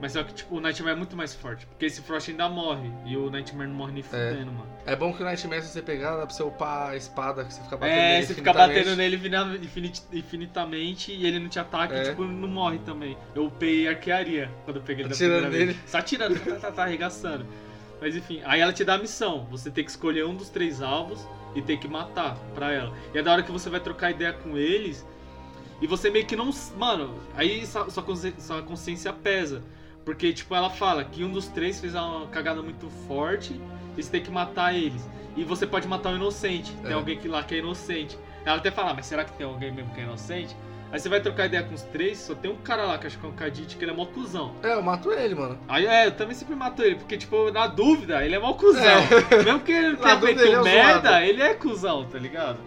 Mas 0.00 0.12
só 0.12 0.22
que, 0.22 0.32
tipo, 0.34 0.56
o 0.56 0.60
Nightmare 0.60 0.92
é 0.94 0.96
muito 0.96 1.16
mais 1.16 1.34
forte. 1.34 1.66
Porque 1.66 1.86
esse 1.86 2.02
Frost 2.02 2.28
ainda 2.28 2.48
morre. 2.48 2.90
E 3.06 3.16
o 3.16 3.30
Nightmare 3.30 3.66
não 3.68 3.74
morre 3.74 3.92
nem 3.92 4.02
fudendo, 4.02 4.52
mano. 4.52 4.68
É 4.86 4.94
bom 4.94 5.12
que 5.12 5.22
o 5.22 5.24
Nightmare, 5.24 5.62
se 5.62 5.68
você 5.68 5.82
pegar, 5.82 6.16
dá 6.16 6.26
pra 6.26 6.34
você 6.34 6.42
upar 6.42 6.90
a 6.90 6.96
espada, 6.96 7.44
que 7.44 7.52
você 7.54 7.62
fica 7.62 7.76
batendo 7.78 7.98
É, 7.98 8.12
nele 8.14 8.26
você 8.26 8.34
fica 8.34 8.50
infinitamente. 8.50 8.78
batendo 8.84 8.96
nele 8.96 9.16
infini- 9.16 9.64
infinit- 9.66 10.02
infinitamente 10.12 11.12
e 11.12 11.26
ele 11.26 11.38
não 11.38 11.48
te 11.48 11.58
ataca 11.58 11.94
É. 11.94 12.02
e 12.02 12.10
tipo, 12.10 12.24
não 12.24 12.48
morre 12.48 12.78
também. 12.84 13.16
Eu 13.34 13.46
upei 13.46 13.88
arquearia 13.88 14.50
quando 14.64 14.76
eu 14.76 14.82
peguei 14.82 15.02
ele 15.04 15.10
da 15.10 15.16
primeira 15.16 15.48
nele. 15.48 15.64
vez. 15.72 15.76
Só 15.86 15.98
atirando, 15.98 16.38
tá, 16.38 16.56
tá, 16.56 16.70
tá, 16.72 16.82
arregaçando. 16.84 17.44
Mas 18.00 18.14
enfim, 18.16 18.40
aí 18.44 18.60
ela 18.60 18.72
te 18.72 18.84
dá 18.84 18.94
a 18.94 18.98
missão. 18.98 19.46
Você 19.50 19.70
tem 19.70 19.84
que 19.84 19.90
escolher 19.90 20.24
um 20.24 20.34
dos 20.34 20.48
três 20.48 20.80
alvos 20.82 21.26
e 21.54 21.62
tem 21.62 21.76
que 21.78 21.88
matar 21.88 22.36
pra 22.54 22.72
ela. 22.72 22.92
E 23.14 23.18
é 23.18 23.22
da 23.22 23.32
hora 23.32 23.42
que 23.42 23.50
você 23.52 23.68
vai 23.68 23.80
trocar 23.80 24.10
ideia 24.10 24.32
com 24.32 24.56
eles 24.56 25.06
e 25.80 25.86
você 25.86 26.10
meio 26.10 26.26
que 26.26 26.36
não. 26.36 26.50
Mano, 26.76 27.14
aí 27.34 27.66
sua, 27.66 27.90
sua 27.90 28.02
consci- 28.02 28.34
sua 28.38 28.62
consciência 28.62 29.12
pesa. 29.12 29.62
Porque, 30.04 30.32
tipo, 30.32 30.54
ela 30.54 30.70
fala 30.70 31.04
que 31.04 31.22
um 31.22 31.30
dos 31.30 31.48
três 31.48 31.80
fez 31.80 31.94
uma 31.94 32.26
cagada 32.28 32.62
muito 32.62 32.88
forte 33.06 33.60
e 33.96 34.02
você 34.02 34.10
tem 34.10 34.22
que 34.22 34.30
matar 34.30 34.74
eles. 34.74 35.06
E 35.36 35.44
você 35.44 35.66
pode 35.66 35.86
matar 35.86 36.12
o 36.12 36.16
inocente. 36.16 36.72
Tem 36.82 36.92
É. 36.92 36.94
alguém 36.94 37.18
que 37.18 37.28
lá 37.28 37.42
que 37.42 37.54
é 37.54 37.58
inocente. 37.58 38.18
Ela 38.44 38.56
até 38.56 38.70
fala, 38.70 38.92
"Ah, 38.92 38.94
mas 38.94 39.04
será 39.06 39.24
que 39.24 39.32
tem 39.34 39.46
alguém 39.46 39.70
mesmo 39.70 39.92
que 39.92 40.00
é 40.00 40.04
inocente? 40.04 40.56
Aí 40.90 40.98
você 40.98 41.08
vai 41.08 41.20
trocar 41.20 41.46
ideia 41.46 41.62
com 41.62 41.74
os 41.74 41.82
três, 41.82 42.18
só 42.18 42.34
tem 42.34 42.50
um 42.50 42.56
cara 42.56 42.84
lá 42.86 42.96
que 42.98 43.06
acho 43.06 43.18
que 43.18 43.26
é 43.26 43.28
um 43.28 43.32
Kadit, 43.32 43.76
que 43.76 43.84
ele 43.84 43.90
é 43.90 43.94
mó 43.94 44.06
cuzão. 44.06 44.54
É, 44.62 44.72
eu 44.72 44.82
mato 44.82 45.12
ele, 45.12 45.34
mano. 45.34 45.58
Aí 45.68 45.86
é, 45.86 46.06
eu 46.06 46.12
também 46.12 46.34
sempre 46.34 46.54
mato 46.54 46.82
ele, 46.82 46.94
porque, 46.96 47.16
tipo, 47.18 47.50
na 47.50 47.66
dúvida, 47.66 48.24
ele 48.24 48.34
é 48.34 48.38
mó 48.38 48.54
cuzão. 48.54 48.82
Mesmo 49.44 49.60
que 49.60 49.72
ele 49.72 49.96
tenha 49.98 50.18
feito 50.20 50.40
ele 50.40 50.52
é 50.54 50.62
merda, 50.62 51.08
zoado. 51.10 51.24
ele 51.24 51.42
é 51.42 51.52
cuzão, 51.54 52.04
tá 52.06 52.18
ligado? 52.18 52.58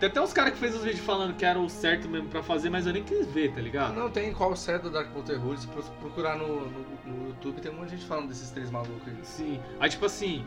Tem 0.00 0.08
até 0.08 0.20
uns 0.20 0.32
caras 0.32 0.54
que 0.54 0.58
fez 0.58 0.74
os 0.74 0.82
vídeos 0.82 1.04
falando 1.04 1.34
que 1.36 1.44
era 1.44 1.60
o 1.60 1.68
certo 1.68 2.08
mesmo 2.08 2.28
pra 2.28 2.42
fazer, 2.42 2.70
mas 2.70 2.86
eu 2.86 2.92
nem 2.92 3.04
quis 3.04 3.24
ver, 3.26 3.52
tá 3.52 3.60
ligado? 3.60 3.94
Não 3.94 4.10
tem 4.10 4.32
qual 4.32 4.56
certo 4.56 4.84
do 4.84 4.90
Dark 4.90 5.08
Brotherhood. 5.10 5.60
Se 5.60 5.66
pro- 5.68 5.82
procurar 6.00 6.36
no, 6.36 6.62
no, 6.68 6.86
no 7.06 7.28
YouTube, 7.28 7.60
tem 7.60 7.70
um 7.70 7.74
monte 7.76 7.90
de 7.90 7.96
gente 7.98 8.06
falando 8.08 8.28
desses 8.28 8.50
três 8.50 8.68
malucos 8.70 9.06
aí. 9.06 9.14
Sim. 9.22 9.60
Aí, 9.78 9.88
tipo 9.90 10.04
assim. 10.06 10.44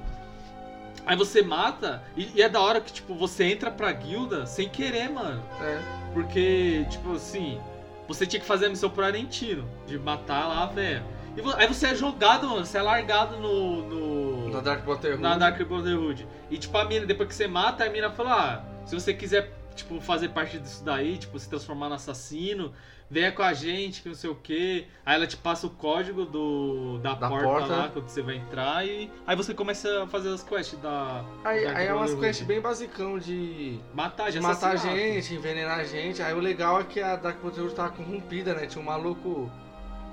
Aí 1.05 1.15
você 1.15 1.43
mata, 1.43 2.03
e, 2.17 2.31
e 2.35 2.41
é 2.41 2.49
da 2.49 2.59
hora 2.59 2.81
que, 2.81 2.91
tipo, 2.91 3.13
você 3.13 3.43
entra 3.45 3.69
pra 3.69 3.91
guilda 3.91 4.45
sem 4.47 4.67
querer, 4.67 5.07
mano. 5.09 5.41
É. 5.61 5.79
Porque, 6.15 6.85
tipo 6.89 7.11
assim, 7.11 7.59
você 8.07 8.25
tinha 8.25 8.39
que 8.39 8.45
fazer 8.45 8.67
a 8.67 8.69
missão 8.69 8.89
pro 8.89 9.03
Arentino, 9.03 9.69
de 9.85 9.99
matar 9.99 10.47
lá 10.47 10.63
a 10.63 10.65
véia. 10.65 11.03
E 11.35 11.41
aí 11.57 11.67
você 11.67 11.87
é 11.87 11.95
jogado, 11.95 12.47
mano, 12.49 12.65
você 12.65 12.77
é 12.77 12.81
largado 12.81 13.35
no. 13.35 13.81
no 13.81 14.49
No 14.49 14.61
Dark 14.61 14.85
Brotherhood. 14.85 15.21
na 15.21 15.37
Dark 15.37 15.61
Brotherhood. 15.61 16.25
E 16.49 16.57
tipo, 16.57 16.77
a 16.77 16.85
mina, 16.85 17.05
depois 17.05 17.27
que 17.27 17.35
você 17.35 17.47
mata, 17.47 17.83
a 17.83 17.89
mina 17.89 18.09
fala, 18.09 18.31
ah, 18.33 18.63
se 18.85 18.95
você 18.95 19.13
quiser, 19.13 19.51
tipo, 19.75 19.99
fazer 19.99 20.29
parte 20.29 20.57
disso 20.57 20.83
daí, 20.83 21.17
tipo, 21.17 21.37
se 21.37 21.49
transformar 21.49 21.89
no 21.89 21.95
assassino, 21.95 22.73
venha 23.09 23.31
com 23.31 23.43
a 23.43 23.53
gente, 23.53 24.01
que 24.01 24.07
não 24.07 24.15
sei 24.15 24.29
o 24.29 24.35
que. 24.35 24.87
Aí 25.05 25.15
ela 25.15 25.27
te 25.27 25.37
passa 25.37 25.67
o 25.67 25.69
código 25.69 26.25
do, 26.25 26.97
da, 26.99 27.13
Da 27.13 27.27
porta, 27.27 27.45
porta. 27.45 27.75
lá, 27.75 27.89
quando 27.89 28.07
você 28.07 28.21
vai 28.21 28.35
entrar, 28.37 28.85
e 28.85 29.11
aí 29.27 29.35
você 29.35 29.53
começa 29.53 30.03
a 30.03 30.07
fazer 30.07 30.29
as 30.29 30.43
quests 30.43 30.79
da. 30.79 31.23
Aí, 31.43 31.63
Dark 31.63 31.77
aí 31.77 31.87
é 31.87 31.93
umas 31.93 32.13
quests 32.15 32.47
bem 32.47 32.61
basicão 32.61 33.19
de, 33.19 33.79
Matar, 33.93 34.31
de 34.31 34.39
matar 34.39 34.77
gente, 34.77 35.33
envenenar 35.33 35.79
a 35.79 35.83
gente. 35.83 36.21
Aí 36.21 36.33
o 36.33 36.39
legal 36.39 36.81
é 36.81 36.83
que 36.83 37.01
a 37.01 37.15
Dark 37.15 37.39
Brotherhood 37.41 37.75
tava 37.75 37.89
corrompida, 37.89 38.53
né? 38.53 38.65
Tinha 38.65 38.81
um 38.81 38.85
maluco 38.85 39.51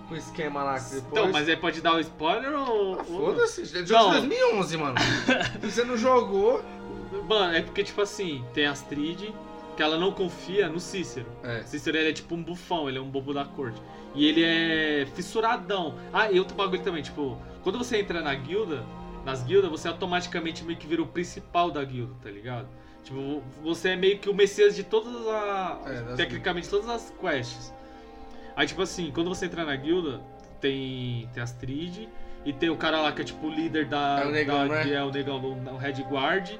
com 0.08 0.16
esquema 0.16 0.62
lá 0.62 0.74
depois... 0.74 1.04
Então, 1.10 1.32
mas 1.32 1.48
aí 1.48 1.56
pode 1.56 1.80
dar 1.80 1.94
o 1.94 2.00
spoiler 2.00 2.52
ou. 2.52 3.00
Ah, 3.00 3.04
Foda-se, 3.04 3.62
é 3.62 3.82
de 3.82 3.88
jogo 3.88 4.12
Não. 4.12 4.20
de 4.20 4.28
2011, 4.28 4.76
mano. 4.76 4.94
Você 5.62 5.84
não 5.84 5.96
jogou... 5.96 6.62
Mano, 7.28 7.54
é 7.54 7.62
porque, 7.62 7.84
tipo 7.84 8.00
assim, 8.00 8.44
tem 8.52 8.66
Astrid, 8.66 9.32
que 9.82 9.84
ela 9.84 9.98
não 9.98 10.12
confia 10.12 10.68
no 10.68 10.78
Cícero. 10.78 11.26
É. 11.42 11.62
Cícero 11.64 11.96
ele 11.96 12.10
é 12.10 12.12
tipo 12.12 12.36
um 12.36 12.42
bufão, 12.42 12.88
ele 12.88 12.98
é 12.98 13.00
um 13.00 13.10
bobo 13.10 13.34
da 13.34 13.44
corte. 13.44 13.82
E 14.14 14.24
ele 14.26 14.44
é 14.44 15.06
fissuradão. 15.12 15.98
Ah, 16.12 16.30
e 16.30 16.38
outro 16.38 16.54
bagulho 16.54 16.82
também, 16.82 17.02
tipo, 17.02 17.36
quando 17.64 17.78
você 17.78 17.96
entra 17.98 18.20
na 18.20 18.32
guilda, 18.32 18.84
nas 19.24 19.42
guildas, 19.42 19.68
você 19.68 19.88
automaticamente 19.88 20.62
meio 20.62 20.78
que 20.78 20.86
vira 20.86 21.02
o 21.02 21.06
principal 21.06 21.68
da 21.70 21.82
guilda, 21.82 22.14
tá 22.22 22.30
ligado? 22.30 22.68
Tipo, 23.02 23.42
você 23.60 23.90
é 23.90 23.96
meio 23.96 24.20
que 24.20 24.30
o 24.30 24.34
messias 24.34 24.76
de 24.76 24.84
todas 24.84 25.14
as. 25.26 25.86
É, 25.86 26.14
tecnicamente, 26.14 26.68
todas 26.68 26.88
as 26.88 27.12
quests. 27.20 27.74
Aí, 28.54 28.68
tipo 28.68 28.82
assim, 28.82 29.10
quando 29.12 29.28
você 29.28 29.46
entra 29.46 29.64
na 29.64 29.74
guilda, 29.74 30.20
tem, 30.60 31.28
tem 31.34 31.40
a 31.40 31.44
Astrid 31.44 32.08
e 32.44 32.52
tem 32.52 32.70
o 32.70 32.76
cara 32.76 33.00
lá 33.00 33.10
que 33.10 33.22
é 33.22 33.24
tipo 33.24 33.48
o 33.48 33.50
líder 33.50 33.86
da. 33.86 34.20
É 34.22 34.26
o 34.26 34.30
negão, 34.30 34.68
da, 34.68 34.74
né? 34.76 34.82
que 34.84 34.94
é 34.94 35.02
o 35.02 35.10
negão, 35.10 35.38
o 35.40 35.76
Red 35.76 36.04
Guard. 36.08 36.52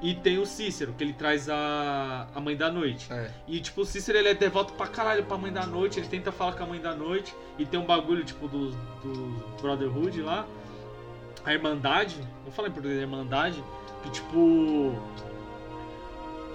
E 0.00 0.14
tem 0.14 0.38
o 0.38 0.46
Cícero, 0.46 0.92
que 0.92 1.02
ele 1.02 1.12
traz 1.12 1.48
a, 1.48 2.28
a 2.32 2.40
Mãe 2.40 2.56
da 2.56 2.70
Noite. 2.70 3.12
É. 3.12 3.30
E, 3.48 3.60
tipo, 3.60 3.80
o 3.80 3.84
Cícero, 3.84 4.16
ele 4.18 4.28
é 4.28 4.34
devoto 4.34 4.72
pra 4.74 4.86
caralho 4.86 5.24
pra 5.24 5.36
Mãe 5.36 5.52
da 5.52 5.66
Noite, 5.66 5.98
ele 5.98 6.06
tenta 6.06 6.30
falar 6.30 6.52
com 6.52 6.62
a 6.62 6.66
Mãe 6.66 6.80
da 6.80 6.94
Noite, 6.94 7.34
e 7.58 7.66
tem 7.66 7.80
um 7.80 7.84
bagulho, 7.84 8.24
tipo, 8.24 8.46
do, 8.46 8.70
do 8.70 9.60
Brotherhood 9.60 10.22
lá, 10.22 10.46
a 11.44 11.52
Irmandade, 11.52 12.16
vou 12.44 12.52
falar 12.52 12.68
em 12.68 12.72
português, 12.72 12.98
a 12.98 13.02
Irmandade, 13.02 13.62
que, 14.04 14.10
tipo, 14.10 14.94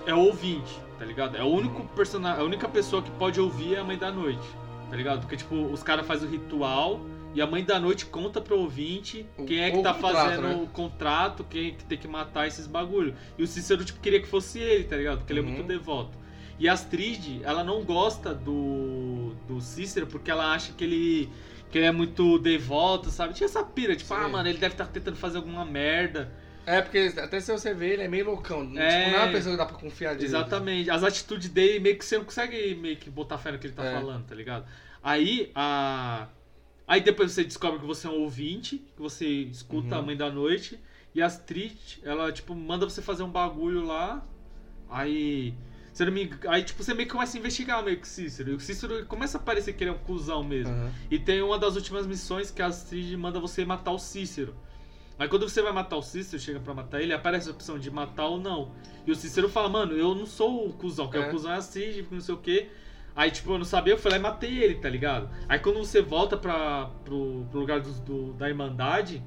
é 0.05 0.13
o 0.13 0.19
ouvinte, 0.19 0.79
tá 0.97 1.03
ligado? 1.03 1.35
É 1.35 1.43
o 1.43 1.47
único 1.47 1.85
personagem, 1.89 2.41
a 2.41 2.45
única 2.45 2.69
pessoa 2.69 3.01
que 3.01 3.11
pode 3.11 3.41
ouvir 3.41 3.75
é 3.75 3.79
a 3.79 3.83
Mãe 3.83 3.97
da 3.97 4.09
Noite, 4.09 4.47
tá 4.89 4.95
ligado? 4.95 5.19
Porque, 5.19 5.35
tipo, 5.35 5.55
os 5.55 5.83
caras 5.83 6.07
fazem 6.07 6.29
o 6.29 6.31
ritual, 6.31 7.01
e 7.33 7.41
a 7.41 7.47
Mãe 7.47 7.63
da 7.63 7.79
Noite 7.79 8.05
conta 8.05 8.39
pro 8.39 8.59
ouvinte 8.59 9.25
O- 9.37 9.45
quem 9.45 9.59
é 9.63 9.71
que 9.71 9.81
tá 9.81 9.93
contrato, 9.93 10.13
fazendo 10.15 10.41
né? 10.47 10.55
o 10.63 10.67
contrato, 10.67 11.43
quem 11.49 11.67
é 11.67 11.71
que 11.71 11.83
tem 11.85 11.97
que 11.97 12.07
matar 12.07 12.47
esses 12.47 12.67
bagulho. 12.67 13.15
E 13.37 13.43
o 13.43 13.47
Cícero, 13.47 13.83
tipo, 13.83 13.99
queria 13.99 14.21
que 14.21 14.27
fosse 14.27 14.59
ele, 14.59 14.83
tá 14.83 14.95
ligado? 14.95 15.19
Porque 15.19 15.33
ele 15.33 15.39
é 15.39 15.43
Uhum. 15.43 15.49
muito 15.49 15.67
devoto. 15.67 16.17
E 16.59 16.69
a 16.69 16.73
Astrid, 16.73 17.41
ela 17.43 17.63
não 17.63 17.83
gosta 17.83 18.33
do, 18.33 19.33
do 19.47 19.59
Cícero 19.59 20.05
porque 20.07 20.29
ela 20.29 20.53
acha 20.53 20.71
que 20.73 20.83
ele, 20.83 21.29
que 21.71 21.77
ele 21.79 21.85
é 21.87 21.91
muito 21.91 22.37
devoto, 22.37 23.09
sabe? 23.09 23.33
Tinha 23.33 23.45
essa 23.45 23.63
pira, 23.63 23.95
tipo, 23.95 24.13
Sim. 24.13 24.21
ah, 24.23 24.29
mano, 24.29 24.47
ele 24.47 24.59
deve 24.59 24.75
estar 24.75 24.85
tentando 24.85 25.17
fazer 25.17 25.37
alguma 25.37 25.65
merda. 25.65 26.31
É, 26.65 26.81
porque 26.81 27.11
até 27.17 27.39
se 27.41 27.51
você 27.51 27.73
ver, 27.73 27.93
ele 27.93 28.03
é 28.03 28.07
meio 28.07 28.25
loucão. 28.27 28.61
É. 28.77 28.99
Tipo, 28.99 29.11
não 29.11 29.19
é 29.19 29.23
uma 29.23 29.31
pessoa 29.33 29.51
que 29.53 29.57
dá 29.57 29.65
pra 29.65 29.75
confiar 29.77 30.11
direito. 30.13 30.29
Exatamente. 30.29 30.89
As 30.89 31.03
atitudes 31.03 31.49
dele 31.49 31.79
meio 31.79 31.97
que 31.97 32.05
você 32.05 32.17
não 32.17 32.23
consegue 32.23 32.75
meio 32.75 32.95
que 32.95 33.09
botar 33.09 33.37
fé 33.37 33.51
no 33.51 33.59
que 33.59 33.67
ele 33.67 33.73
tá 33.73 33.83
É. 33.83 33.93
falando, 33.93 34.23
tá 34.25 34.33
ligado? 34.35 34.65
Aí 35.03 35.51
a. 35.53 36.27
Aí 36.87 36.99
depois 37.01 37.31
você 37.31 37.43
descobre 37.43 37.79
que 37.79 37.85
você 37.85 38.07
é 38.07 38.09
um 38.09 38.21
ouvinte, 38.21 38.77
que 38.95 39.01
você 39.01 39.25
escuta 39.25 39.95
Uhum. 39.95 40.01
a 40.01 40.01
mãe 40.01 40.17
da 40.17 40.29
noite. 40.29 40.79
E 41.15 41.21
a 41.21 41.27
Astrid, 41.27 41.99
ela, 42.03 42.31
tipo, 42.31 42.53
manda 42.55 42.89
você 42.89 43.01
fazer 43.01 43.23
um 43.23 43.29
bagulho 43.29 43.85
lá. 43.85 44.25
Aí. 44.89 45.53
Você 45.93 46.09
me... 46.09 46.29
Aí, 46.47 46.63
tipo, 46.63 46.83
você 46.83 46.93
meio 46.93 47.07
que 47.07 47.13
começa 47.13 47.37
a 47.37 47.39
investigar 47.39 47.83
meio 47.83 47.97
que 47.97 48.03
o 48.03 48.07
Cícero. 48.07 48.51
E 48.51 48.55
o 48.55 48.59
Cícero 48.59 49.05
começa 49.05 49.37
a 49.37 49.41
parecer 49.41 49.73
que 49.73 49.83
ele 49.83 49.91
é 49.91 49.93
um 49.93 49.97
cuzão 49.99 50.43
mesmo. 50.43 50.73
Aham. 50.73 50.91
E 51.11 51.19
tem 51.19 51.41
uma 51.41 51.57
das 51.59 51.75
últimas 51.75 52.07
missões 52.07 52.49
que 52.49 52.61
a 52.61 52.65
Astrid 52.67 53.15
manda 53.15 53.39
você 53.39 53.63
matar 53.63 53.91
o 53.91 53.99
Cícero. 53.99 54.55
Aí 55.19 55.27
quando 55.29 55.47
você 55.47 55.61
vai 55.61 55.71
matar 55.71 55.95
o 55.97 56.01
Cícero, 56.01 56.41
chega 56.41 56.59
pra 56.59 56.73
matar 56.73 56.99
ele, 56.99 57.13
aparece 57.13 57.47
a 57.47 57.51
opção 57.51 57.77
de 57.77 57.91
matar 57.91 58.25
ou 58.25 58.39
não. 58.39 58.71
E 59.05 59.11
o 59.11 59.15
Cícero 59.15 59.47
fala, 59.47 59.69
mano, 59.69 59.95
eu 59.95 60.15
não 60.15 60.25
sou 60.25 60.67
o 60.67 60.73
cuzão, 60.73 61.07
que 61.07 61.15
é. 61.17 61.21
É. 61.21 61.27
o 61.27 61.31
cuzão 61.31 61.51
é 61.51 61.55
a 61.55 61.57
Astrid, 61.57 62.07
não 62.09 62.19
sei 62.19 62.33
o 62.33 62.37
quê. 62.39 62.69
Aí, 63.15 63.29
tipo, 63.29 63.51
eu 63.53 63.57
não 63.59 63.65
sabia, 63.65 63.93
eu 63.93 63.97
fui 63.97 64.09
lá 64.09 64.17
e 64.17 64.19
matei 64.19 64.63
ele, 64.63 64.75
tá 64.75 64.89
ligado? 64.89 65.29
Aí 65.47 65.59
quando 65.59 65.77
você 65.77 66.01
volta 66.01 66.35
pra, 66.35 66.87
pro, 67.05 67.45
pro 67.51 67.59
lugar 67.59 67.79
dos- 67.79 67.99
do, 67.99 68.33
da 68.33 68.49
Irmandade, 68.49 69.21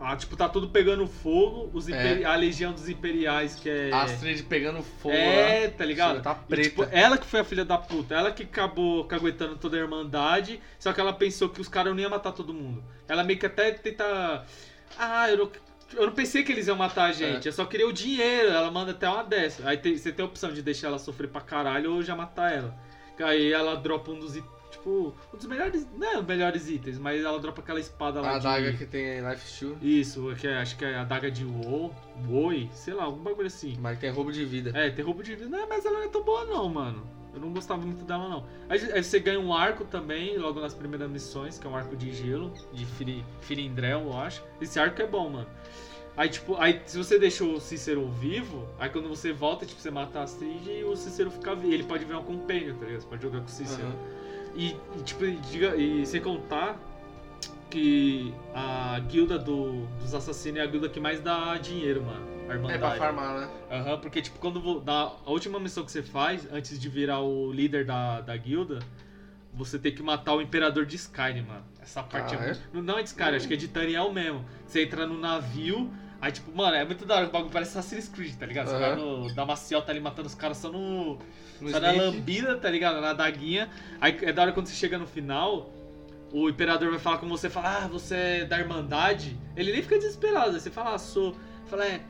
ah, 0.00 0.16
tipo, 0.16 0.34
tá 0.36 0.48
tudo 0.48 0.70
pegando 0.70 1.06
fogo, 1.06 1.70
os 1.72 1.88
É. 1.88 2.24
a 2.24 2.34
Legião 2.34 2.72
dos 2.72 2.88
Imperiais, 2.88 3.54
que 3.54 3.68
é... 3.68 3.92
A 3.92 4.02
Astrid 4.02 4.42
pegando 4.44 4.82
fogo 4.82 5.14
É, 5.14 5.68
tá 5.68 5.84
ligado? 5.84 6.22
Tá 6.22 6.32
E, 6.44 6.48
preta. 6.48 6.68
tipo, 6.70 6.82
ela 6.90 7.16
que 7.18 7.26
foi 7.26 7.40
a 7.40 7.44
filha 7.44 7.64
da 7.64 7.78
puta, 7.78 8.14
ela 8.14 8.32
que 8.32 8.42
acabou 8.42 9.04
caguetando 9.04 9.56
toda 9.56 9.76
a 9.76 9.80
Irmandade, 9.80 10.60
só 10.78 10.92
que 10.92 11.00
ela 11.00 11.12
pensou 11.12 11.50
que 11.50 11.60
os 11.60 11.68
caras 11.68 11.92
não 11.92 12.00
iam 12.00 12.10
matar 12.10 12.32
todo 12.32 12.52
mundo. 12.52 12.82
Ela 13.06 13.22
meio 13.22 13.38
que 13.38 13.46
até 13.46 13.70
tenta. 13.72 14.44
Ah, 14.98 15.30
eu 15.30 15.36
não, 15.36 15.50
eu 15.94 16.06
não 16.06 16.12
pensei 16.14 16.42
que 16.42 16.50
eles 16.50 16.66
iam 16.66 16.76
matar 16.76 17.04
a 17.04 17.12
gente, 17.12 17.46
eu 17.46 17.52
só 17.52 17.64
queria 17.64 17.86
o 17.86 17.92
dinheiro. 17.92 18.48
Ela 18.48 18.70
manda 18.72 18.90
até 18.92 19.08
uma 19.08 19.22
dessa. 19.22 19.68
Aí 19.68 19.76
tem- 19.76 19.96
você 19.96 20.10
tem 20.10 20.24
a 20.24 20.28
opção 20.28 20.50
de 20.52 20.62
deixar 20.62 20.88
ela 20.88 20.98
sofrer 20.98 21.28
pra 21.28 21.40
caralho 21.42 21.92
ou 21.92 22.02
já 22.02 22.16
matar 22.16 22.52
ela. 22.52 22.74
Aí 23.22 23.52
ela 23.52 23.74
dropa 23.76 24.10
um 24.10 24.18
dos. 24.18 24.34
Tipo, 24.70 25.12
um 25.34 25.36
dos 25.36 25.46
melhores. 25.46 25.86
Não 25.96 26.12
é 26.18 26.22
melhores 26.22 26.68
itens, 26.68 26.98
mas 26.98 27.22
ela 27.24 27.38
dropa 27.38 27.60
aquela 27.60 27.80
espada 27.80 28.20
lá 28.20 28.36
a 28.36 28.38
de. 28.38 28.46
adaga 28.46 28.72
que 28.72 28.86
tem 28.86 29.20
Life 29.28 29.46
Steal, 29.48 29.76
Isso, 29.82 30.34
que 30.38 30.46
é- 30.46 30.58
acho 30.58 30.76
que 30.76 30.84
é 30.84 30.94
a 30.94 31.00
adaga 31.02 31.30
de 31.30 31.44
Wo, 31.44 31.92
Woi, 32.28 32.70
sei 32.72 32.94
lá, 32.94 33.04
algum 33.04 33.22
bagulho 33.22 33.46
assim. 33.48 33.76
mas 33.80 33.98
tem 33.98 34.10
roubo 34.10 34.32
de 34.32 34.44
vida. 34.44 34.70
É, 34.74 34.88
tem 34.90 35.04
roubo 35.04 35.22
de 35.22 35.34
vida. 35.34 35.48
Não, 35.50 35.68
mas 35.68 35.84
ela 35.84 35.98
não 35.98 36.04
é 36.04 36.08
tão 36.08 36.22
boa 36.22 36.44
não, 36.44 36.68
mano. 36.68 37.02
Eu 37.34 37.40
não 37.40 37.52
gostava 37.52 37.80
muito 37.84 38.04
dela, 38.04 38.28
não. 38.28 38.44
Aí, 38.68 38.80
aí 38.92 39.04
você 39.04 39.20
ganha 39.20 39.38
um 39.38 39.52
arco 39.54 39.84
também, 39.84 40.36
logo 40.38 40.60
nas 40.60 40.74
primeiras 40.74 41.08
missões, 41.10 41.58
que 41.58 41.66
é 41.66 41.70
um 41.70 41.76
arco 41.76 41.94
de 41.96 42.12
gelo, 42.12 42.52
de 42.72 42.84
Firi- 42.86 43.24
Firindrel, 43.40 44.00
eu 44.00 44.18
acho. 44.18 44.42
Esse 44.60 44.80
arco 44.80 45.00
é 45.00 45.06
bom, 45.06 45.28
mano. 45.30 45.46
Aí, 46.20 46.28
tipo, 46.28 46.54
aí 46.56 46.82
se 46.84 46.98
você 46.98 47.18
deixa 47.18 47.42
o 47.44 47.58
Cícero 47.58 48.06
vivo, 48.10 48.68
aí 48.78 48.90
quando 48.90 49.08
você 49.08 49.32
volta, 49.32 49.64
tipo, 49.64 49.80
você 49.80 49.90
mata 49.90 50.18
a 50.18 50.24
Astrid 50.24 50.68
e 50.68 50.84
o 50.84 50.94
Cícero 50.94 51.30
fica 51.30 51.54
vivo. 51.54 51.72
Ele 51.72 51.82
pode 51.84 52.04
virar 52.04 52.18
um 52.18 52.24
companion, 52.24 52.74
tá 52.76 52.84
ligado? 52.84 53.00
Você 53.00 53.08
pode 53.08 53.22
jogar 53.22 53.38
com 53.40 53.46
o 53.46 53.48
Cícero. 53.48 53.86
Aham. 53.86 53.96
E, 54.54 54.76
e, 54.98 55.02
tipo, 55.02 55.24
e 55.24 55.36
diga, 55.36 55.76
e 55.76 56.04
sem 56.04 56.20
contar 56.20 56.78
que 57.70 58.34
a 58.54 59.00
guilda 59.08 59.38
do- 59.38 59.86
dos 60.02 60.12
assassinos 60.14 60.58
é 60.60 60.62
a 60.62 60.66
guilda 60.66 60.90
que 60.90 61.00
mais 61.00 61.20
dá 61.20 61.56
dinheiro, 61.56 62.02
mano. 62.02 62.28
A 62.50 62.70
É 62.70 62.76
pra 62.78 62.90
farmar, 62.96 63.40
né? 63.40 63.48
Aham, 63.70 63.98
porque 64.00 64.20
tipo, 64.20 64.38
quando 64.40 64.82
na 64.84 65.12
a 65.24 65.30
última 65.30 65.58
missão 65.58 65.84
que 65.86 65.90
você 65.90 66.02
faz, 66.02 66.46
antes 66.52 66.78
de 66.78 66.88
virar 66.90 67.20
o 67.20 67.50
líder 67.50 67.86
da, 67.86 68.20
da 68.20 68.36
guilda, 68.36 68.80
você 69.54 69.78
tem 69.78 69.94
que 69.94 70.02
matar 70.02 70.34
o 70.34 70.42
imperador 70.42 70.84
de 70.84 70.96
Skyrim, 70.96 71.42
mano. 71.42 71.64
Essa 71.80 72.02
parte 72.02 72.34
Ah, 72.34 72.40
é, 72.40 72.44
muito- 72.72 72.82
Não 72.82 72.98
é 72.98 73.02
de 73.02 73.08
Skyrim, 73.08 73.36
acho 73.36 73.48
que 73.48 73.54
é 73.54 73.56
de 73.56 73.68
Taniel 73.68 74.12
mesmo. 74.12 74.44
Você 74.66 74.82
entra 74.82 75.06
no 75.06 75.16
navio, 75.18 75.90
aí 76.20 76.32
tipo, 76.32 76.54
mano, 76.56 76.76
é 76.76 76.84
muito 76.84 77.04
da 77.04 77.16
hora, 77.16 77.28
o 77.28 77.30
bagulho 77.30 77.52
parece 77.52 77.78
Assassin's 77.78 78.08
Creed, 78.08 78.34
tá 78.36 78.46
ligado? 78.46 78.68
Você 78.68 78.74
Aham. 78.74 78.80
vai 78.80 78.96
no 78.96 79.34
da 79.34 79.44
Maciel, 79.46 79.82
tá 79.82 79.92
ali 79.92 80.00
matando 80.00 80.28
os 80.28 80.34
caras 80.34 80.58
só 80.58 80.70
no. 80.70 81.18
No 81.60 81.70
só 81.70 81.80
na 81.80 81.92
lambida, 81.92 82.56
tá 82.56 82.70
ligado? 82.70 83.00
Na 83.00 83.12
daguinha. 83.12 83.68
Aí 84.00 84.18
é 84.22 84.32
da 84.32 84.42
hora 84.42 84.52
quando 84.52 84.66
você 84.66 84.74
chega 84.74 84.98
no 84.98 85.06
final. 85.06 85.72
O 86.32 86.48
imperador 86.48 86.90
vai 86.90 86.98
falar 86.98 87.18
com 87.18 87.28
você, 87.28 87.50
fala, 87.50 87.84
ah, 87.84 87.88
você 87.88 88.14
é 88.14 88.44
da 88.44 88.58
Irmandade. 88.58 89.36
Ele 89.56 89.72
nem 89.72 89.82
fica 89.82 89.98
desesperado, 89.98 90.54
aí 90.54 90.60
você 90.60 90.70
fala, 90.70 90.94
ah, 90.94 90.98
sou. 90.98 91.34
Fala, 91.66 91.86
é, 91.86 92.00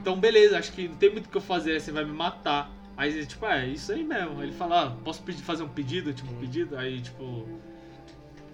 então 0.00 0.18
beleza, 0.18 0.58
acho 0.58 0.72
que 0.72 0.88
não 0.88 0.96
tem 0.96 1.10
muito 1.10 1.26
o 1.26 1.28
que 1.28 1.36
eu 1.36 1.40
fazer, 1.40 1.72
aí 1.72 1.80
você 1.80 1.90
vai 1.90 2.04
me 2.04 2.12
matar. 2.12 2.70
Aí 2.96 3.26
tipo, 3.26 3.44
é, 3.46 3.66
isso 3.66 3.92
aí 3.92 4.04
mesmo. 4.04 4.42
Ele 4.42 4.52
fala, 4.52 4.84
ah, 4.84 4.90
posso 5.04 5.22
pedir, 5.22 5.42
fazer 5.42 5.62
um 5.62 5.68
pedido? 5.68 6.12
Tipo, 6.12 6.32
um 6.32 6.36
pedido? 6.36 6.76
Aí, 6.76 7.00
tipo. 7.00 7.48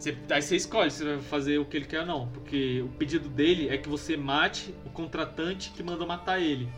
Você, 0.01 0.17
aí 0.31 0.41
você 0.41 0.57
escolhe 0.57 0.91
se 0.91 1.05
vai 1.05 1.19
fazer 1.19 1.59
o 1.59 1.65
que 1.67 1.77
ele 1.77 1.85
quer 1.85 2.01
ou 2.01 2.07
não. 2.07 2.29
Porque 2.29 2.81
o 2.81 2.89
pedido 2.89 3.29
dele 3.29 3.69
é 3.69 3.77
que 3.77 3.89
você 3.89 4.17
mate 4.17 4.75
o 4.87 4.91
contratante 4.91 5.71
que 5.71 5.83
mandou 5.83 6.07
matar 6.07 6.41
ele. 6.41 6.69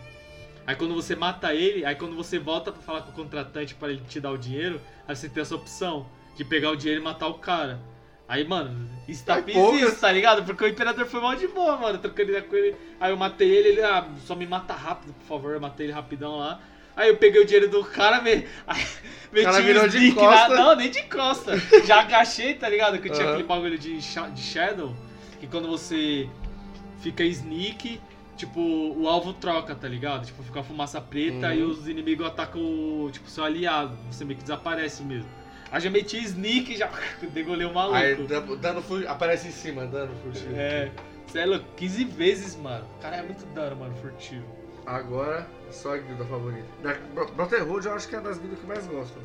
Aí 0.67 0.75
quando 0.75 0.93
você 0.95 1.15
mata 1.15 1.55
ele, 1.55 1.85
aí 1.85 1.95
quando 1.95 2.17
você 2.17 2.39
volta 2.39 2.73
pra 2.73 2.83
falar 2.83 3.03
com 3.03 3.11
o 3.11 3.15
contratante 3.15 3.75
para 3.77 3.93
ele 3.93 4.03
te 4.09 4.21
dar 4.21 4.33
o 4.33 4.39
dinheiro, 4.39 4.81
aí 5.07 5.15
você 5.15 5.29
tem 5.29 5.41
essa 5.41 5.55
opção 5.55 6.07
de 6.37 6.45
pegar 6.45 6.71
o 6.71 6.77
dinheiro 6.77 7.01
e 7.01 7.05
matar 7.05 7.29
o 7.29 7.35
cara. 7.35 7.81
Aí, 8.27 8.47
mano, 8.47 8.89
tá 9.27 9.43
fiz 9.43 9.55
poucas. 9.55 9.83
isso, 9.83 10.01
tá 10.01 10.11
ligado? 10.11 10.45
Porque 10.45 10.65
o 10.65 10.69
imperador 10.69 11.05
foi 11.07 11.21
mal 11.21 11.35
de 11.37 11.47
boa, 11.47 11.77
mano, 11.77 11.99
trocando 11.99 12.31
ideia 12.31 12.43
com 12.43 12.57
ele. 12.57 12.77
Aí 12.99 13.13
eu 13.13 13.17
matei 13.17 13.51
ele, 13.51 13.69
ele, 13.69 13.83
ah, 13.83 14.09
só 14.25 14.35
me 14.35 14.47
mata 14.47 14.73
rápido, 14.73 15.13
por 15.13 15.27
favor. 15.27 15.53
Eu 15.53 15.61
matei 15.61 15.87
ele 15.87 15.93
rapidão 15.93 16.39
lá. 16.39 16.61
Aí 16.97 17.09
eu 17.09 17.17
peguei 17.17 17.41
o 17.41 17.45
dinheiro 17.45 17.69
do 17.71 17.85
cara, 17.85 18.21
me... 18.21 18.47
aí, 18.67 18.87
meti 19.33 19.45
cara 19.47 19.61
o 19.61 19.63
virou 19.65 19.89
de 19.89 19.97
sneak 19.99 20.15
costa. 20.15 20.49
Na... 20.49 20.55
Não, 20.57 20.77
nem 20.77 20.91
de 20.91 21.03
costa. 21.05 21.57
Já 21.87 22.01
agachei, 22.01 22.55
tá 22.55 22.69
ligado? 22.69 22.99
Que 22.99 23.09
tinha 23.09 23.23
Aham. 23.25 23.33
aquele 23.33 23.49
bagulho 23.49 23.79
de, 23.79 23.97
de 23.99 24.41
Shadow, 24.43 24.95
que 25.41 25.47
quando 25.47 25.69
você 25.69 26.29
fica 27.01 27.25
sneak, 27.25 27.99
tipo, 28.37 28.61
o 28.61 29.09
alvo 29.09 29.33
troca, 29.33 29.75
tá 29.75 29.89
ligado? 29.89 30.27
Tipo, 30.27 30.43
fica 30.43 30.61
a 30.61 30.63
fumaça 30.63 31.01
preta 31.01 31.49
Uhum. 31.49 31.55
e 31.55 31.63
os 31.63 31.89
inimigos 31.89 32.27
atacam 32.27 32.61
o, 32.61 33.09
tipo, 33.11 33.29
seu 33.31 33.45
aliado. 33.45 33.97
Você 34.11 34.25
meio 34.25 34.37
que 34.37 34.43
desaparece 34.45 35.03
mesmo. 35.03 35.29
Aí 35.71 35.81
já 35.81 35.89
meti 35.89 36.19
sneak 36.19 36.75
e 36.75 36.77
já 36.77 36.91
degolei 37.33 37.67
o 37.67 37.73
maluco. 37.73 37.97
Aí 37.97 38.15
dano, 38.15 38.57
dano 38.57 38.83
fu- 38.83 39.09
aparece 39.09 39.49
em 39.49 39.53
cima, 39.53 39.87
dano 39.87 40.15
furtivo. 40.23 40.53
É, 40.55 40.91
você 41.27 41.39
é 41.39 41.47
louco, 41.47 41.65
15 41.77 42.05
vezes, 42.05 42.55
mano. 42.57 42.85
O 42.99 43.03
cara 43.03 43.17
é 43.17 43.23
muito 43.23 43.47
dano, 43.55 43.77
mano, 43.77 43.95
furtivo. 43.97 44.45
Agora, 44.85 45.47
só 45.73 45.95
a 45.95 45.99
guilda 45.99 46.25
favorita. 46.25 46.67
Da 46.83 46.95
Bro- 47.15 47.33
Brotherhood 47.33 47.87
eu 47.87 47.95
acho 47.95 48.09
que 48.09 48.17
é 48.17 48.21
das 48.21 48.39
guildas 48.39 48.59
que 48.59 48.65
eu 48.65 48.69
mais 48.69 48.87
gosto. 48.87 49.19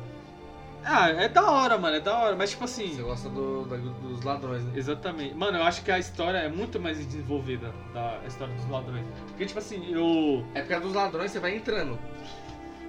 Ah, 0.84 1.08
é 1.10 1.28
da 1.28 1.42
hora, 1.50 1.76
mano, 1.76 1.96
é 1.96 2.00
da 2.00 2.16
hora. 2.16 2.36
Mas, 2.36 2.50
tipo 2.50 2.66
Você 2.66 2.82
assim, 2.84 3.02
gosta 3.02 3.28
do, 3.28 3.64
da 3.64 3.76
dos 3.76 4.22
ladrões, 4.22 4.62
né? 4.64 4.72
exatamente. 4.76 5.34
Mano, 5.34 5.58
eu 5.58 5.64
acho 5.64 5.82
que 5.82 5.90
a 5.90 5.98
história 5.98 6.38
é 6.38 6.48
muito 6.48 6.78
mais 6.80 6.96
desenvolvida 7.04 7.72
da 7.92 8.20
história 8.26 8.54
dos 8.54 8.68
ladrões. 8.70 9.04
Porque, 9.28 9.44
tipo 9.46 9.58
assim, 9.58 9.92
eu. 9.92 10.46
É 10.54 10.60
porque 10.60 10.74
a 10.74 10.78
dos 10.78 10.94
ladrões 10.94 11.30
você 11.32 11.40
vai 11.40 11.56
entrando. 11.56 11.98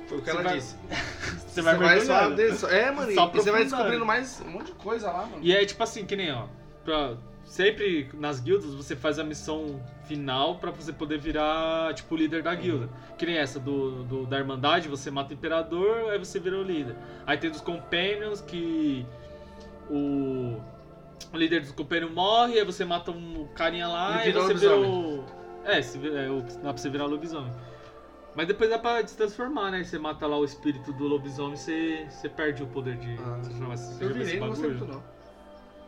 Foi 0.08 0.20
o 0.20 0.22
que 0.22 0.26
Você 0.30 0.38
ela 0.38 0.44
vai- 0.44 0.58
disse. 0.58 0.76
Você 1.50 1.62
vai 1.64 1.76
só 1.76 1.80
mergulhando. 2.14 2.36
des- 2.36 2.64
É, 2.64 2.92
mano, 2.92 3.12
Só 3.12 3.28
e 3.34 3.38
você 3.38 3.52
vai 3.52 3.64
descobrindo 3.64 4.06
mais 4.06 4.40
um 4.46 4.50
monte 4.52 4.68
de 4.68 4.72
coisa 4.74 5.08
lá, 5.12 5.26
mano. 5.26 5.40
E 5.42 5.52
é 5.54 5.66
tipo 5.66 5.82
assim, 5.84 6.06
que 6.06 6.16
nem, 6.16 6.32
ó. 6.32 6.46
Pra, 6.86 7.16
sempre 7.50 8.10
nas 8.14 8.40
guildas 8.40 8.74
você 8.74 8.96
faz 8.96 9.18
a 9.20 9.24
missão 9.24 9.82
final 10.06 10.56
pra 10.60 10.72
você 10.72 10.94
poder 10.94 11.18
virar, 11.20 11.94
tipo, 11.96 12.14
o 12.16 12.18
líder 12.18 12.44
da 12.44 12.54
guilda. 12.56 12.88
Que 13.18 13.26
nem 13.26 13.38
essa 13.38 13.60
do, 13.60 14.04
do- 14.04 14.26
da 14.26 14.38
Irmandade, 14.38 14.88
você 14.88 15.10
mata 15.12 15.32
o 15.32 15.34
Imperador, 15.34 16.12
aí 16.12 16.18
você 16.20 16.40
vira 16.40 16.58
o 16.58 16.64
líder. 16.64 16.96
Aí 17.26 17.38
tem 17.38 17.50
dos 17.50 17.60
Companions 17.62 18.40
que 18.42 19.06
o, 19.90 20.58
o 21.34 21.38
líder 21.38 21.62
dos 21.62 21.72
Companions 21.72 22.12
morre, 22.14 22.60
aí 22.60 22.66
você 22.66 22.86
mata 22.86 23.12
um 23.12 23.48
carinha 23.56 23.88
lá 23.88 24.26
E 24.26 24.30
e 24.30 24.32
você 24.32 24.54
vira 24.54 24.78
o. 24.80 25.24
É, 25.66 25.82
se 25.82 25.98
é, 26.08 26.30
o- 26.30 26.42
dá 26.42 26.72
pra 26.74 26.78
você 26.78 26.90
virar 26.90 27.06
lobisomem. 27.06 27.52
Mas 28.36 28.48
depois 28.48 28.70
dá 28.70 28.78
pra 28.78 29.06
se 29.06 29.18
transformar, 29.18 29.72
né? 29.72 29.84
Você 29.84 29.98
mata 29.98 30.26
lá 30.28 30.38
o 30.38 30.46
espírito 30.46 30.94
do 30.94 31.08
lobisomem, 31.08 31.58
você, 31.58 32.06
você 32.10 32.30
perde 32.30 32.62
o 32.64 32.68
poder 32.68 32.96
de 32.98 33.16
Ah, 33.20 33.40
transformar. 33.42 33.76
Você 33.76 34.04
Eu 34.04 34.14
virei, 34.14 34.40
não 34.40 34.48
gostei 34.50 34.70
muito 34.70 34.86
não. 34.86 35.04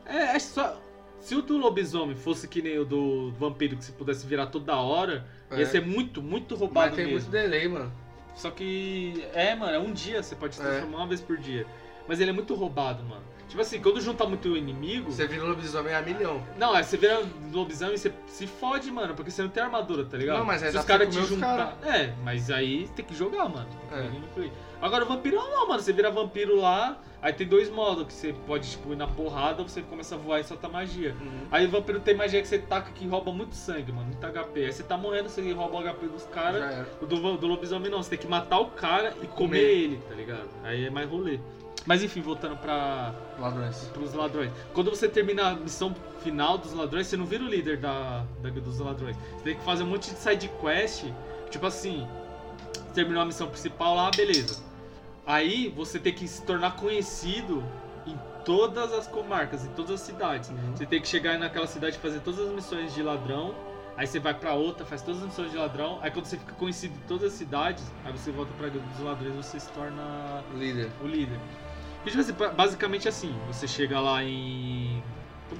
É, 0.05 0.35
é 0.35 0.39
só. 0.39 0.77
Se 1.21 1.35
o 1.35 1.41
do 1.41 1.55
lobisomem 1.57 2.15
fosse 2.15 2.47
que 2.47 2.61
nem 2.61 2.77
o 2.79 2.83
do 2.85 3.31
vampiro, 3.31 3.77
que 3.77 3.85
se 3.85 3.91
pudesse 3.91 4.25
virar 4.25 4.47
toda 4.47 4.75
hora, 4.75 5.25
ia 5.51 5.61
É. 5.61 5.65
ser 5.65 5.85
muito, 5.85 6.21
muito 6.21 6.55
Mas 6.55 6.59
roubado 6.59 6.95
tem 6.95 7.05
mesmo. 7.05 7.19
muito 7.21 7.31
delay, 7.31 7.67
mano. 7.67 7.91
Só 8.35 8.49
que. 8.49 9.23
É, 9.33 9.55
mano, 9.55 9.71
é 9.73 9.79
um 9.79 9.93
dia, 9.93 10.21
você 10.23 10.35
pode 10.35 10.55
se 10.55 10.61
É. 10.61 10.65
transformar 10.65 10.97
uma 10.97 11.07
vez 11.07 11.21
por 11.21 11.37
dia. 11.37 11.65
Mas 12.07 12.19
ele 12.19 12.31
é 12.31 12.33
muito 12.33 12.55
roubado, 12.55 13.03
mano. 13.03 13.21
Tipo 13.51 13.63
assim, 13.63 13.81
quando 13.81 13.99
juntar 13.99 14.25
muito 14.27 14.55
inimigo. 14.55 15.11
Você 15.11 15.27
vira 15.27 15.43
lobisomem 15.43 15.93
a 15.93 16.01
milhão. 16.01 16.41
Não, 16.57 16.73
é 16.73 16.81
você 16.81 16.95
vira 16.95 17.21
lobisomem 17.51 17.95
e 17.95 17.97
você 17.97 18.13
se 18.25 18.47
fode, 18.47 18.89
mano, 18.89 19.13
porque 19.13 19.29
você 19.29 19.41
não 19.41 19.49
tem 19.49 19.61
armadura, 19.61 20.05
tá 20.05 20.15
ligado? 20.15 20.37
Não, 20.37 20.45
mas 20.45 20.63
aí 20.63 20.69
Se 20.69 20.75
dá 20.75 20.79
os 20.79 20.85
pra 20.85 20.97
caras 20.97 21.13
comer 21.13 21.19
te 21.19 21.33
os 21.33 21.37
juntar. 21.37 21.77
É, 21.83 22.13
mas 22.23 22.49
aí 22.49 22.87
tem 22.95 23.03
que 23.03 23.13
jogar, 23.13 23.49
mano. 23.49 23.67
É. 23.91 24.49
Agora 24.81 25.03
o 25.03 25.07
vampiro 25.09 25.35
não, 25.35 25.67
mano. 25.67 25.81
Você 25.81 25.91
vira 25.91 26.09
vampiro 26.09 26.61
lá, 26.61 26.97
aí 27.21 27.33
tem 27.33 27.45
dois 27.45 27.69
modos 27.69 28.07
que 28.07 28.13
você 28.13 28.33
pode, 28.47 28.71
tipo, 28.71 28.93
ir 28.93 28.95
na 28.95 29.05
porrada 29.05 29.61
ou 29.61 29.67
você 29.67 29.81
começa 29.81 30.15
a 30.15 30.17
voar 30.17 30.39
e 30.39 30.45
solta 30.45 30.69
magia. 30.69 31.13
Aí 31.51 31.65
o 31.65 31.69
vampiro 31.69 31.99
tem 31.99 32.15
magia 32.15 32.41
que 32.41 32.47
você 32.47 32.57
taca 32.57 32.89
que 32.93 33.05
rouba 33.05 33.33
muito 33.33 33.53
sangue, 33.53 33.91
mano, 33.91 34.07
muito 34.07 34.25
HP. 34.25 34.63
Aí 34.63 34.71
você 34.71 34.81
tá 34.81 34.95
morrendo, 34.95 35.27
você 35.27 35.51
rouba 35.51 35.77
o 35.77 35.83
HP 35.83 36.07
dos 36.07 36.23
Já 36.23 36.29
caras. 36.29 36.63
era. 36.63 36.87
O 37.01 37.05
do, 37.05 37.35
do 37.35 37.47
lobisomem 37.47 37.91
não, 37.91 38.01
você 38.01 38.11
tem 38.11 38.19
que 38.19 38.27
matar 38.27 38.59
o 38.59 38.67
cara 38.67 39.09
e 39.21 39.27
comer, 39.27 39.27
comer. 39.27 39.59
ele, 39.59 39.97
tá 40.07 40.15
ligado? 40.15 40.47
Aí 40.63 40.85
é 40.85 40.89
mais 40.89 41.09
rolê. 41.09 41.37
Mas 41.85 42.03
enfim, 42.03 42.21
voltando 42.21 42.55
pra, 42.57 43.13
Ladrões. 43.39 43.89
pros 43.93 44.13
ladrões. 44.13 44.51
Quando 44.73 44.89
você 44.91 45.07
termina 45.09 45.49
a 45.49 45.55
missão 45.55 45.95
final 46.23 46.57
dos 46.57 46.73
ladrões, 46.73 47.07
você 47.07 47.17
não 47.17 47.25
vira 47.25 47.43
o 47.43 47.47
líder 47.47 47.77
da, 47.77 48.23
da 48.41 48.49
dos 48.49 48.79
ladrões. 48.79 49.17
Você 49.37 49.43
tem 49.43 49.55
que 49.55 49.63
fazer 49.63 49.83
um 49.83 49.87
monte 49.87 50.11
de 50.11 50.17
side 50.19 50.49
quest. 50.61 51.05
Tipo 51.49 51.65
assim, 51.65 52.07
terminou 52.93 53.23
a 53.23 53.25
missão 53.25 53.47
principal 53.47 53.95
lá, 53.95 54.11
beleza. 54.11 54.63
Aí 55.25 55.69
você 55.75 55.99
tem 55.99 56.13
que 56.13 56.27
se 56.27 56.43
tornar 56.43 56.75
conhecido 56.75 57.63
em 58.05 58.17
todas 58.45 58.93
as 58.93 59.07
comarcas, 59.07 59.65
em 59.65 59.69
todas 59.69 59.91
as 59.91 60.01
cidades. 60.01 60.49
Uhum. 60.49 60.75
Você 60.75 60.85
tem 60.85 61.01
que 61.01 61.07
chegar 61.07 61.37
naquela 61.39 61.67
cidade 61.67 61.95
e 61.97 61.99
fazer 61.99 62.19
todas 62.21 62.39
as 62.39 62.49
missões 62.53 62.93
de 62.93 63.01
ladrão. 63.01 63.55
Aí 63.97 64.07
você 64.07 64.19
vai 64.19 64.33
pra 64.33 64.53
outra, 64.53 64.85
faz 64.85 65.01
todas 65.01 65.19
as 65.21 65.27
missões 65.27 65.51
de 65.51 65.57
ladrão. 65.57 65.99
Aí 66.01 66.09
quando 66.09 66.25
você 66.25 66.37
fica 66.37 66.53
conhecido 66.53 66.93
em 66.95 67.07
todas 67.07 67.25
as 67.25 67.33
cidades, 67.33 67.83
aí 68.05 68.11
você 68.11 68.31
volta 68.31 68.51
pra 68.57 68.69
guilda 68.69 68.87
dos 68.87 68.99
ladrões 69.03 69.35
você 69.35 69.59
se 69.59 69.69
torna 69.71 70.43
Líder. 70.55 70.89
o 71.03 71.07
líder. 71.07 71.39
E, 72.05 72.09
tipo 72.09 72.21
assim, 72.21 72.33
ba- 72.33 72.49
basicamente 72.49 73.07
assim, 73.07 73.33
você 73.47 73.67
chega 73.67 73.99
lá 73.99 74.23
em. 74.23 75.01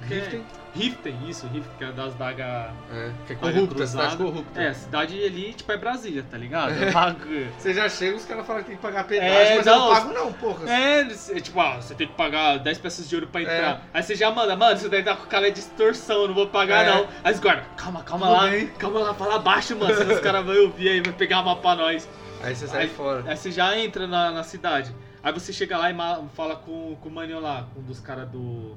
É? 0.03 0.13
Riften? 0.13 0.45
Riften, 0.73 1.17
isso, 1.27 1.45
Riften, 1.47 1.73
que 1.77 1.83
é 1.83 1.91
das 1.91 2.15
dagas. 2.15 2.71
É, 2.93 3.11
que 3.27 3.33
é 3.33 3.35
Daga 3.35 3.53
corrupta, 3.53 3.85
cidade 3.85 4.15
corrupta. 4.15 4.61
É, 4.61 4.69
a 4.69 4.73
cidade 4.73 5.21
ali, 5.21 5.53
tipo, 5.53 5.69
é 5.69 5.75
Brasília, 5.77 6.25
tá 6.31 6.37
ligado? 6.37 6.71
É 6.81 6.89
bagulho. 6.91 7.51
Você 7.57 7.73
já 7.73 7.89
chega, 7.89 8.15
os 8.15 8.23
caras 8.23 8.47
falam 8.47 8.61
que 8.63 8.69
tem 8.69 8.77
que 8.77 8.81
pagar 8.81 9.03
pedágio, 9.03 9.33
É, 9.35 9.57
mas 9.57 9.67
eu 9.67 9.75
não, 9.75 9.87
não 9.89 9.93
pago 9.93 10.13
não, 10.13 10.31
porra. 10.33 10.71
É, 10.71 11.01
é 11.01 11.39
tipo, 11.41 11.59
ah, 11.59 11.75
você 11.75 11.93
tem 11.93 12.07
que 12.07 12.13
pagar 12.13 12.57
10 12.59 12.77
peças 12.77 13.09
de 13.09 13.15
ouro 13.15 13.27
pra 13.27 13.41
entrar. 13.41 13.53
É. 13.53 13.81
Aí 13.93 14.01
você 14.01 14.15
já 14.15 14.31
manda, 14.31 14.55
mano, 14.55 14.77
isso 14.77 14.87
daí 14.87 15.03
tá 15.03 15.13
com 15.13 15.25
cara 15.25 15.51
de 15.51 15.59
extorsão, 15.59 16.21
eu 16.21 16.27
não 16.29 16.35
vou 16.35 16.47
pagar 16.47 16.85
É. 16.85 16.89
não. 16.89 17.07
Aí 17.21 17.33
os 17.33 17.39
guardas, 17.41 17.65
calma, 17.75 18.01
calma 18.01 18.27
Tudo 18.27 18.37
lá, 18.37 18.47
bem. 18.49 18.67
calma 18.67 18.99
lá, 19.01 19.13
fala 19.13 19.39
baixo, 19.39 19.75
mano, 19.75 19.93
senão 19.93 20.15
os 20.15 20.21
caras 20.21 20.45
vão 20.45 20.55
ouvir 20.55 20.87
aí, 20.87 21.01
vai 21.01 21.11
pegar 21.13 21.41
uma 21.41 21.57
pra 21.57 21.75
nós. 21.75 22.07
Aí 22.41 22.55
você 22.55 22.65
sai 22.65 22.83
Aí- 22.83 22.89
fora. 22.89 23.25
Aí 23.27 23.35
você 23.35 23.51
já 23.51 23.77
entra 23.77 24.07
na, 24.07 24.31
na 24.31 24.43
cidade. 24.43 24.95
Aí 25.23 25.31
você 25.31 25.53
chega 25.53 25.77
lá 25.77 25.91
e 25.91 25.95
fala 26.35 26.55
com, 26.55 26.95
com 26.95 27.09
o 27.09 27.11
maninho 27.11 27.39
lá, 27.39 27.67
um 27.77 27.81
dos 27.81 27.99
caras 27.99 28.29
do. 28.29 28.75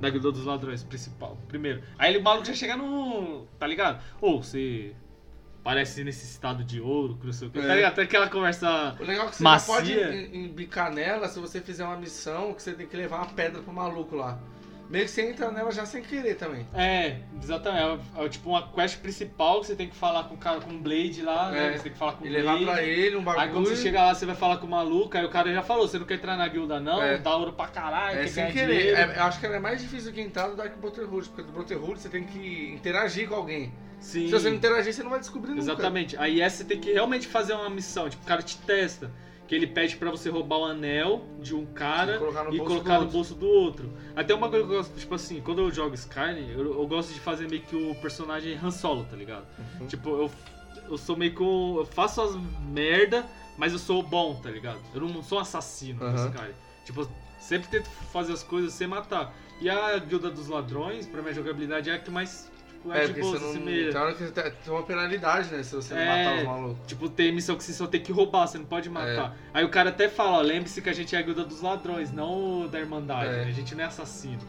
Da 0.00 0.10
Guilda 0.10 0.32
dos 0.32 0.44
Ladrões, 0.44 0.82
principal, 0.82 1.38
primeiro. 1.46 1.82
Aí 1.96 2.10
ele, 2.10 2.18
o 2.18 2.22
maluco 2.22 2.44
já 2.46 2.54
chega 2.54 2.76
no. 2.76 3.46
Tá 3.58 3.66
ligado? 3.66 4.02
Ou 4.20 4.42
você 4.42 4.94
parece 5.62 6.02
necessitado 6.02 6.64
de 6.64 6.80
ouro, 6.80 7.16
não 7.22 7.32
sei 7.32 7.46
o 7.48 7.50
que. 7.52 7.58
É. 7.60 7.66
Tá 7.66 7.74
ligado? 7.74 7.94
Tem 7.94 8.04
aquela 8.04 8.28
conversa. 8.28 8.96
O 8.98 9.04
legal 9.04 9.26
é 9.26 9.30
que 9.30 9.36
você 9.36 9.42
Macia. 9.44 9.74
pode 9.74 9.92
em- 9.92 10.46
embicar 10.46 10.92
nela 10.92 11.28
se 11.28 11.38
você 11.38 11.60
fizer 11.60 11.84
uma 11.84 11.96
missão 11.96 12.52
que 12.52 12.62
você 12.62 12.72
tem 12.72 12.86
que 12.86 12.96
levar 12.96 13.18
uma 13.18 13.26
pedra 13.26 13.62
pro 13.62 13.72
maluco 13.72 14.16
lá. 14.16 14.40
Meio 14.92 15.06
que 15.06 15.10
você 15.10 15.22
entra 15.22 15.50
nela 15.50 15.70
já 15.72 15.86
sem 15.86 16.02
querer 16.02 16.34
também. 16.34 16.66
É, 16.74 17.16
exatamente. 17.42 18.02
É, 18.14 18.24
é 18.26 18.28
tipo 18.28 18.50
uma 18.50 18.68
quest 18.72 18.98
principal 18.98 19.62
que 19.62 19.68
você 19.68 19.74
tem 19.74 19.88
que 19.88 19.96
falar 19.96 20.24
com 20.24 20.34
o 20.34 20.36
cara 20.36 20.60
com 20.60 20.70
o 20.70 20.78
Blade 20.78 21.22
lá, 21.22 21.50
né? 21.50 21.68
É. 21.68 21.72
Você 21.78 21.84
tem 21.84 21.92
que 21.92 21.98
falar 21.98 22.12
com 22.12 22.26
o 22.26 22.28
levar 22.28 22.58
Blade. 22.58 22.64
pra 22.66 22.82
ele 22.82 23.16
um 23.16 23.20
Aí 23.20 23.24
bagulho. 23.24 23.52
quando 23.54 23.66
você 23.68 23.76
chega 23.76 24.02
lá, 24.04 24.14
você 24.14 24.26
vai 24.26 24.34
falar 24.34 24.58
com 24.58 24.66
o 24.66 24.70
maluco, 24.70 25.16
aí 25.16 25.24
o 25.24 25.30
cara 25.30 25.50
já 25.50 25.62
falou, 25.62 25.88
você 25.88 25.98
não 25.98 26.04
quer 26.04 26.16
entrar 26.16 26.36
na 26.36 26.46
guilda 26.46 26.78
não, 26.78 27.02
É. 27.02 27.16
dá 27.16 27.34
ouro 27.34 27.54
pra 27.54 27.68
caralho, 27.68 28.18
É 28.18 28.22
quer 28.24 28.28
sem 28.28 28.52
querer. 28.52 28.94
É, 28.94 29.16
eu 29.16 29.22
acho 29.22 29.40
que 29.40 29.46
ela 29.46 29.56
é 29.56 29.60
mais 29.60 29.80
difícil 29.80 30.12
que 30.12 30.20
entrar 30.20 30.48
do 30.48 30.56
Dark 30.56 30.76
Brotherhood, 30.76 31.26
porque 31.30 31.42
do 31.42 31.52
Brotherhood 31.52 31.98
você 31.98 32.10
tem 32.10 32.24
que 32.24 32.70
interagir 32.74 33.26
com 33.30 33.34
alguém. 33.34 33.72
Sim. 33.98 34.26
Se 34.26 34.32
você 34.32 34.50
não 34.50 34.56
interagir, 34.56 34.92
você 34.92 35.02
não 35.02 35.10
vai 35.10 35.20
descobrir 35.20 35.52
nunca. 35.52 35.62
Exatamente. 35.62 36.18
Aí 36.18 36.38
essa 36.42 36.58
você 36.58 36.64
tem 36.64 36.78
que 36.78 36.92
realmente 36.92 37.26
fazer 37.28 37.54
uma 37.54 37.70
missão. 37.70 38.10
Tipo, 38.10 38.24
o 38.24 38.26
cara 38.26 38.42
te 38.42 38.58
testa. 38.58 39.10
Que 39.52 39.56
ele 39.56 39.66
pede 39.66 39.98
pra 39.98 40.10
você 40.10 40.30
roubar 40.30 40.56
o 40.60 40.64
anel 40.64 41.26
de 41.38 41.54
um 41.54 41.66
cara 41.66 42.14
E 42.16 42.18
colocar 42.18 42.44
no 42.44 42.54
e 42.54 42.56
bolso 42.56 42.72
colocar 42.72 42.88
do 42.94 42.94
no 42.94 43.00
outro. 43.02 43.12
bolso 43.12 43.34
do 43.34 43.46
outro. 43.46 43.92
Até 44.16 44.34
uma 44.34 44.48
coisa 44.48 44.64
que 44.66 44.72
eu 44.72 44.76
gosto, 44.78 44.98
tipo 44.98 45.14
assim, 45.14 45.42
quando 45.42 45.58
eu 45.60 45.70
jogo 45.70 45.94
Skyrim, 45.94 46.48
eu, 46.52 46.72
eu 46.80 46.86
gosto 46.86 47.12
de 47.12 47.20
fazer 47.20 47.50
meio 47.50 47.60
que 47.60 47.76
o 47.76 47.94
personagem 47.96 48.56
Han 48.56 48.70
Solo, 48.70 49.04
tá 49.04 49.14
ligado? 49.14 49.44
Uhum. 49.78 49.86
Tipo, 49.88 50.08
eu, 50.08 50.30
eu 50.88 50.96
sou 50.96 51.18
meio 51.18 51.34
que 51.34 51.42
um. 51.42 51.76
Eu 51.76 51.84
faço 51.84 52.22
as 52.22 52.34
merda, 52.66 53.26
mas 53.58 53.74
eu 53.74 53.78
sou 53.78 54.02
bom, 54.02 54.40
tá 54.42 54.48
ligado? 54.48 54.78
Eu 54.94 55.02
não 55.02 55.22
sou 55.22 55.36
um 55.36 55.42
assassino 55.42 55.98
no 56.00 56.06
Aham. 56.06 56.28
Skyrim. 56.30 56.54
Tipo, 56.86 57.08
sempre 57.38 57.68
tento 57.68 57.90
fazer 58.10 58.32
as 58.32 58.42
coisas 58.42 58.72
sem 58.72 58.86
matar. 58.86 59.34
E 59.60 59.68
a 59.68 59.98
Guilda 59.98 60.30
dos 60.30 60.48
Ladrões, 60.48 61.06
pra 61.06 61.20
minha 61.20 61.34
jogabilidade, 61.34 61.90
é 61.90 61.92
a 61.92 61.98
que 61.98 62.10
mais. 62.10 62.50
Tipo, 62.82 62.92
é, 62.92 63.04
É, 63.04 63.06
de 63.06 63.20
boa, 63.20 63.38
você 63.38 63.92
não. 63.92 64.02
hora 64.02 64.12
que 64.14 64.24
você 64.24 64.32
tem 64.32 64.52
uma 64.72 64.82
penalidade, 64.82 65.54
né? 65.54 65.62
Se 65.62 65.74
você 65.74 65.94
não 65.94 66.00
É. 66.02 66.24
matar 66.24 66.38
os 66.38 66.44
malucos. 66.44 66.86
Tipo, 66.88 67.08
tem 67.08 67.32
missão 67.32 67.54
que 67.56 67.62
você 67.62 67.72
só 67.72 67.86
tem 67.86 68.00
que 68.00 68.10
roubar, 68.10 68.48
você 68.48 68.58
não 68.58 68.64
pode 68.64 68.90
matar. 68.90 69.36
Aí 69.54 69.64
o 69.64 69.68
cara 69.68 69.90
até 69.90 70.08
fala, 70.08 70.38
ó, 70.38 70.40
lembre-se 70.40 70.82
que 70.82 70.90
a 70.90 70.92
gente 70.92 71.14
é 71.14 71.18
a 71.18 71.22
guilda 71.22 71.44
dos 71.44 71.60
ladrões, 71.60 72.10
não 72.12 72.66
da 72.66 72.80
Irmandade, 72.80 73.28
É. 73.28 73.44
né? 73.44 73.44
A 73.48 73.52
gente 73.52 73.74
não 73.74 73.84
é 73.84 73.86
assassino. 73.86 74.40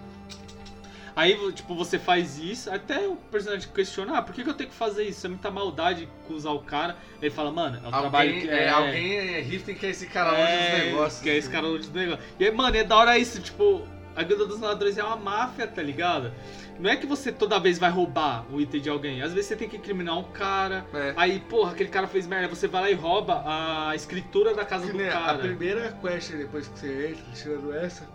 Aí, 1.16 1.38
tipo, 1.52 1.76
você 1.76 2.00
faz 2.00 2.40
isso, 2.40 2.72
até 2.74 3.08
o 3.08 3.16
personagem 3.16 3.70
questiona, 3.72 4.18
ah, 4.18 4.22
por 4.24 4.34
que, 4.34 4.44
que 4.44 4.50
eu 4.50 4.54
tenho 4.56 4.72
que 4.72 4.76
fazer 4.76 5.04
isso? 5.04 5.24
É 5.28 5.30
muita 5.30 5.52
maldade 5.52 6.10
usar 6.28 6.50
o 6.50 6.60
cara. 6.60 6.98
Ele 7.22 7.30
fala, 7.30 7.52
mano, 7.52 7.80
é 7.84 7.88
o 7.88 7.92
trabalho 7.92 8.30
Alguém, 8.32 8.42
que 8.42 8.50
é, 8.50 8.70
alguém 8.70 9.16
é 9.36 9.40
Riften 9.42 9.76
que 9.76 9.86
é 9.86 9.90
esse 9.92 10.08
cara 10.08 10.32
longe 10.32 10.42
dos 10.72 10.86
negócios. 10.86 11.22
Que 11.22 11.30
é 11.30 11.38
esse 11.38 11.50
cara 11.52 11.68
longe 11.68 11.84
dos 11.84 11.92
negócios. 11.94 12.26
E 12.40 12.46
aí, 12.46 12.52
mano, 12.52 12.76
é 12.76 12.84
da 12.84 12.98
hora 12.98 13.16
isso, 13.16 13.40
tipo, 13.40 13.84
a 14.16 14.24
guilda 14.24 14.48
dos 14.48 14.60
ladrões 14.60 14.98
é 14.98 15.04
uma 15.04 15.16
máfia, 15.16 15.68
tá 15.68 15.84
ligado? 15.84 16.32
Não 16.80 16.90
é 16.90 16.96
que 16.96 17.06
você 17.06 17.32
toda 17.32 17.60
vez 17.60 17.78
vai 17.78 17.90
roubar 17.90 18.46
o 18.52 18.60
item 18.60 18.82
de 18.82 18.90
alguém. 18.90 19.22
Às 19.22 19.32
vezes 19.34 19.48
você 19.48 19.56
tem 19.56 19.70
que 19.70 19.78
incriminar 19.78 20.18
um 20.18 20.24
cara. 20.24 20.86
É. 20.94 21.14
Aí, 21.16 21.40
porra, 21.40 21.72
aquele 21.72 21.90
cara 21.90 22.08
fez 22.08 22.26
merda. 22.28 22.48
Você 22.54 22.68
vai 22.68 22.82
lá 22.82 22.90
e 22.92 22.94
rouba 22.96 23.44
a 23.46 23.96
escritura 23.96 24.54
da 24.56 24.66
casa 24.66 24.86
Que 24.88 24.92
do 24.92 24.98
nem 24.98 25.08
a 25.08 25.12
cara. 25.12 25.38
primeira 25.38 25.92
quest 26.02 26.32
depois 26.32 26.68
que 26.68 26.80
você 26.80 27.10
entra, 27.12 27.24
tirando 27.34 27.74
essa. 27.74 28.08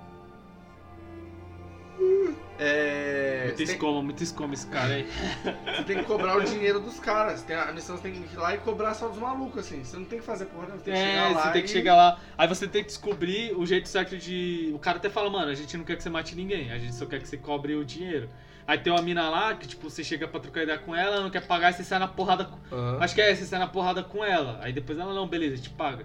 É. 2.59 3.43
Muito 3.47 3.57
Você 3.59 3.65
tem, 3.65 3.75
escoma, 3.75 4.03
muito 4.03 4.23
escoma 4.23 4.55
esse 4.55 4.67
cara 4.67 4.95
aí. 4.95 5.07
você 5.77 5.83
tem 5.85 5.99
que 5.99 6.05
cobrar 6.05 6.37
o 6.37 6.45
dinheiro 6.45 6.81
dos 6.81 6.99
caras. 6.99 7.43
Tem 7.43 7.55
a 7.57 7.73
missão 7.73 7.97
você 7.97 8.03
tem 8.03 8.13
que 8.13 8.35
ir 8.35 8.37
lá 8.37 8.55
e 8.55 8.59
cobrar 8.59 8.95
só 8.95 9.09
dos 9.09 9.19
malucos, 9.19 9.61
assim. 9.65 9.83
Você 9.85 9.97
não 9.97 10.05
tem 10.05 10.19
que 10.19 10.25
fazer 10.25 10.47
porra, 10.47 10.67
não. 10.69 10.79
Você 10.79 10.85
tem 10.85 10.95
que 10.95 10.99
É, 11.01 11.05
chegar 11.13 11.29
lá. 11.31 11.43
você 11.43 11.53
tem 11.53 11.63
que 11.63 11.69
e- 11.69 11.73
chegar 11.73 11.97
lá. 11.97 12.21
Aí 12.37 12.49
você 12.49 12.67
tem 12.69 12.83
que 12.83 12.89
descobrir 12.89 13.53
o 13.57 13.65
jeito 13.65 13.89
certo 13.89 14.17
de. 14.17 14.71
O 14.75 14.79
cara 14.79 14.99
até 14.99 15.09
fala, 15.09 15.31
mano, 15.31 15.51
a 15.51 15.55
gente 15.55 15.77
não 15.77 15.85
quer 15.85 15.97
que 15.97 16.03
você 16.03 16.11
mate 16.11 16.35
ninguém, 16.35 16.73
a 16.73 16.79
gente 16.79 16.95
só 16.95 17.07
quer 17.07 17.21
que 17.21 17.29
você 17.29 17.37
cobre 17.37 17.75
o 17.77 17.85
dinheiro. 17.85 18.29
Aí 18.69 18.77
tem 18.77 18.93
uma 18.93 19.01
mina 19.01 19.31
lá 19.31 19.55
que, 19.55 19.67
tipo, 19.67 19.89
você 19.89 20.05
chega 20.05 20.29
pra 20.29 20.39
trocar 20.39 20.63
ideia 20.63 20.77
com 20.79 20.95
ela, 20.95 21.23
não 21.23 21.31
quer 21.31 21.41
pagar, 21.47 21.71
e 21.71 21.73
você 21.73 21.83
sai 21.83 21.99
na 21.99 22.07
porrada 22.07 22.45
com. 22.45 22.59
Aham. 22.71 22.99
Acho 23.01 23.15
que 23.15 23.23
é, 23.23 23.35
você 23.35 23.47
sai 23.47 23.59
na 23.59 23.67
porrada 23.67 24.03
com 24.03 24.23
ela. 24.23 24.59
Aí 24.61 24.75
depois 24.75 24.99
ela, 24.99 25.15
não, 25.15 25.27
beleza, 25.27 25.57
te 25.57 25.71
paga. 25.71 26.05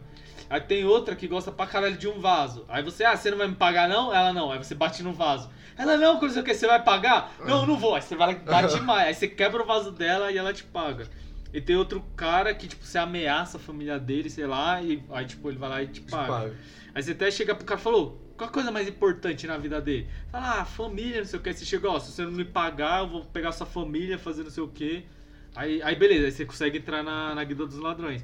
Aí 0.50 0.62
tem 0.62 0.86
outra 0.86 1.14
que 1.14 1.28
gosta 1.28 1.52
pra 1.52 1.68
caralho 1.68 1.98
de 1.98 2.08
um 2.08 2.22
vaso. 2.22 2.64
Aí 2.70 2.82
você, 2.82 3.04
ah, 3.04 3.18
você 3.18 3.30
não 3.30 3.38
vai 3.38 3.50
me 3.50 3.56
pagar 3.56 3.90
não? 3.90 4.14
Ela 4.16 4.32
não. 4.32 4.50
Aí 4.50 4.58
você 4.58 4.74
bate 4.74 5.04
no 5.04 5.12
vaso. 5.12 5.50
Ela 5.78 5.98
não, 5.98 6.20
quando 6.20 6.32
você 6.32 6.42
quer, 6.42 6.54
você 6.54 6.66
vai 6.66 6.82
pagar? 6.82 7.36
Não, 7.46 7.66
não 7.66 7.76
vou. 7.78 7.96
Aí 7.96 8.02
você 8.02 8.16
vai 8.16 8.34
bate 8.36 8.80
mais. 8.80 9.08
Aí 9.08 9.14
você 9.14 9.28
quebra 9.28 9.62
o 9.62 9.66
vaso 9.66 9.92
dela 9.92 10.32
e 10.32 10.38
ela 10.38 10.54
te 10.54 10.64
paga. 10.64 11.10
E 11.54 11.60
tem 11.60 11.76
outro 11.76 12.02
cara 12.16 12.54
que, 12.54 12.70
tipo, 12.70 12.86
você 12.86 12.98
ameaça 12.98 13.58
a 13.58 13.60
família 13.60 14.00
dele, 14.00 14.30
sei 14.30 14.48
lá, 14.48 14.82
e 14.82 15.04
aí, 15.12 15.26
tipo, 15.26 15.50
ele 15.50 15.58
vai 15.58 15.70
lá 15.70 15.84
e 15.84 15.88
te 15.88 16.00
Te 16.02 16.10
paga. 16.10 16.28
paga. 16.32 16.58
Aí 16.96 17.04
você 17.04 17.12
até 17.12 17.30
chega 17.30 17.54
pro 17.54 17.66
cara 17.66 17.80
e 17.80 17.84
falou, 17.84 18.23
qual 18.38 18.50
a 18.50 18.54
coisa 18.54 18.72
mais 18.72 18.88
importante 18.88 19.46
na 19.48 19.58
vida 19.58 19.82
dele? 19.82 20.10
Fala, 20.32 20.62
ah, 20.62 20.66
família, 20.66 21.20
não 21.20 21.26
sei 21.26 21.40
o 21.40 21.42
que. 21.44 21.54
Você 21.54 21.66
chega, 21.66 21.90
ó, 21.90 22.00
se 22.00 22.12
você 22.12 22.24
não 22.26 22.32
me 22.32 22.46
pagar, 22.46 23.02
eu 23.04 23.10
vou 23.10 23.26
pegar 23.26 23.52
sua 23.52 23.68
família, 23.68 24.18
fazer 24.18 24.44
não 24.44 24.50
sei 24.52 24.64
o 24.64 24.68
que. 24.70 25.08
Aí, 25.56 25.82
aí 25.84 25.96
beleza, 25.96 26.26
aí 26.26 26.32
você 26.32 26.46
consegue 26.46 26.80
entrar 26.80 27.04
na, 27.04 27.36
na 27.36 27.44
guilda 27.44 27.66
dos 27.68 27.78
ladrões. 27.78 28.24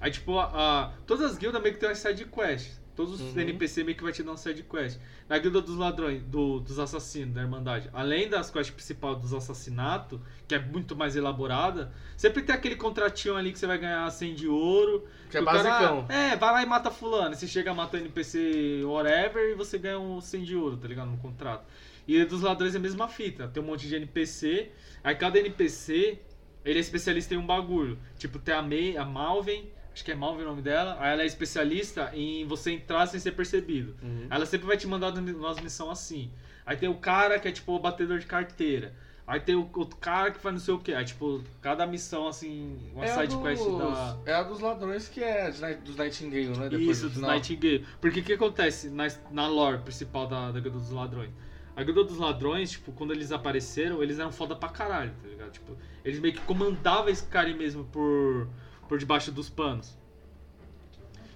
Aí, 0.00 0.10
tipo, 0.10 0.38
a, 0.38 0.86
a- 0.86 0.92
todas 1.06 1.32
as 1.32 1.38
guildas 1.38 1.62
meio 1.62 1.74
que 1.74 1.80
tem 1.80 1.88
uma 1.88 1.94
side 1.94 2.26
quest. 2.26 2.79
Todos 2.96 3.14
os 3.20 3.34
Uhum. 3.34 3.40
NPC 3.40 3.82
meio 3.84 3.96
que 3.96 4.02
vai 4.02 4.12
te 4.12 4.22
dar 4.22 4.32
uma 4.32 4.36
side 4.36 4.62
quest. 4.64 4.98
Na 5.28 5.38
guilda 5.38 5.60
dos 5.62 5.76
ladrões, 5.76 6.22
do- 6.24 6.60
dos 6.60 6.78
assassinos, 6.78 7.32
da 7.34 7.40
Irmandade, 7.40 7.88
além 7.92 8.28
das 8.28 8.50
quests 8.50 8.74
principais 8.74 9.16
dos 9.18 9.32
assassinatos, 9.32 10.20
que 10.46 10.54
é 10.54 10.58
muito 10.58 10.94
mais 10.96 11.16
elaborada, 11.16 11.92
sempre 12.16 12.42
tem 12.42 12.54
aquele 12.54 12.76
contratinho 12.76 13.36
ali 13.36 13.52
que 13.52 13.58
você 13.58 13.66
vai 13.66 13.78
ganhar 13.78 14.10
100 14.10 14.34
de 14.34 14.48
ouro. 14.48 15.06
Que 15.30 15.38
é 15.38 15.40
o 15.40 15.44
cara, 15.44 15.62
basicão. 15.62 16.06
é, 16.08 16.36
vai 16.36 16.52
lá 16.52 16.62
e 16.62 16.66
mata 16.66 16.90
fulano. 16.90 17.34
Você 17.34 17.46
chega 17.46 17.72
matando 17.72 18.04
NPC 18.04 18.82
whatever 18.84 19.50
e 19.50 19.54
você 19.54 19.78
ganha 19.78 19.98
um 19.98 20.20
100 20.20 20.42
de 20.44 20.56
ouro, 20.56 20.76
tá 20.76 20.86
ligado? 20.88 21.10
No 21.10 21.16
contrato. 21.18 21.64
E 22.08 22.24
dos 22.24 22.42
ladrões 22.42 22.74
é 22.74 22.78
a 22.78 22.80
mesma 22.80 23.06
fita. 23.08 23.46
Tem 23.48 23.62
um 23.62 23.66
monte 23.66 23.86
de 23.86 23.94
NPC. 23.94 24.70
Aí 25.04 25.14
cada 25.14 25.38
NPC, 25.38 26.18
ele 26.64 26.78
é 26.78 26.80
especialista 26.80 27.34
em 27.34 27.36
um 27.36 27.46
bagulho. 27.46 27.98
Tipo, 28.18 28.38
tem 28.38 28.52
a, 28.54 28.60
May, 28.62 28.96
a 28.96 29.04
Malvin, 29.04 29.70
acho 30.00 30.04
que 30.04 30.10
é 30.10 30.14
Malvin 30.14 30.42
o 30.42 30.46
nome 30.46 30.62
dela. 30.62 30.96
Aí 30.98 31.12
ela 31.12 31.22
é 31.22 31.26
especialista 31.26 32.10
em 32.14 32.46
você 32.46 32.72
entrar 32.72 33.06
sem 33.06 33.20
ser 33.20 33.32
percebido. 33.32 33.94
Uhum. 34.02 34.26
Ela 34.30 34.46
sempre 34.46 34.66
vai 34.66 34.76
te 34.76 34.86
mandar 34.86 35.12
umas 35.16 35.60
missões 35.60 35.90
assim. 35.92 36.30
Aí 36.64 36.76
tem 36.76 36.88
o 36.88 36.94
cara 36.96 37.38
que 37.38 37.46
é 37.48 37.52
tipo 37.52 37.72
o 37.74 37.78
batedor 37.78 38.18
de 38.18 38.26
carteira. 38.26 38.94
Aí 39.26 39.38
tem 39.38 39.54
o 39.54 39.70
outro 39.74 39.96
cara 39.98 40.32
que 40.32 40.40
faz 40.40 40.52
não 40.54 40.60
sei 40.60 40.74
o 40.74 40.78
que. 40.78 40.92
Aí, 40.92 41.04
tipo, 41.04 41.40
cada 41.62 41.86
missão, 41.86 42.26
assim, 42.26 42.90
uma 42.92 43.04
É 43.04 43.08
side 43.14 43.36
quest 43.40 43.62
dos- 43.62 43.78
da. 43.78 44.18
É 44.26 44.34
a 44.34 44.42
dos 44.42 44.58
ladrões 44.58 45.06
que 45.08 45.22
é 45.22 45.50
de 45.50 45.74
dos 45.76 45.94
Nightingale, 45.96 46.48
né? 46.58 46.68
Depois 46.68 46.96
Isso, 46.98 47.08
do 47.08 47.12
dos. 47.12 47.22
Nightingale. 47.22 47.86
Porque 48.00 48.20
o 48.20 48.24
que 48.24 48.32
acontece 48.32 48.88
na, 48.88 49.06
na 49.30 49.46
lore 49.46 49.78
principal 49.82 50.26
da, 50.26 50.50
da 50.50 50.58
Guilda 50.58 50.78
dos 50.78 50.90
Ladrões? 50.90 51.30
A 51.76 51.84
Guilda 51.84 52.02
dos 52.02 52.16
Ladrões, 52.18 52.72
tipo, 52.72 52.90
quando 52.90 53.12
eles 53.12 53.30
apareceram, 53.30 54.02
eles 54.02 54.18
eram 54.18 54.32
foda 54.32 54.56
pra 54.56 54.68
caralho, 54.68 55.12
tá 55.22 55.28
ligado? 55.28 55.52
Tipo, 55.52 55.76
eles 56.04 56.18
meio 56.18 56.34
que 56.34 56.40
comandavam 56.40 57.08
esse 57.08 57.24
cara 57.26 57.54
mesmo 57.54 57.84
por, 57.84 58.48
por 58.90 58.98
debaixo 58.98 59.30
dos 59.30 59.48
panos. 59.48 59.96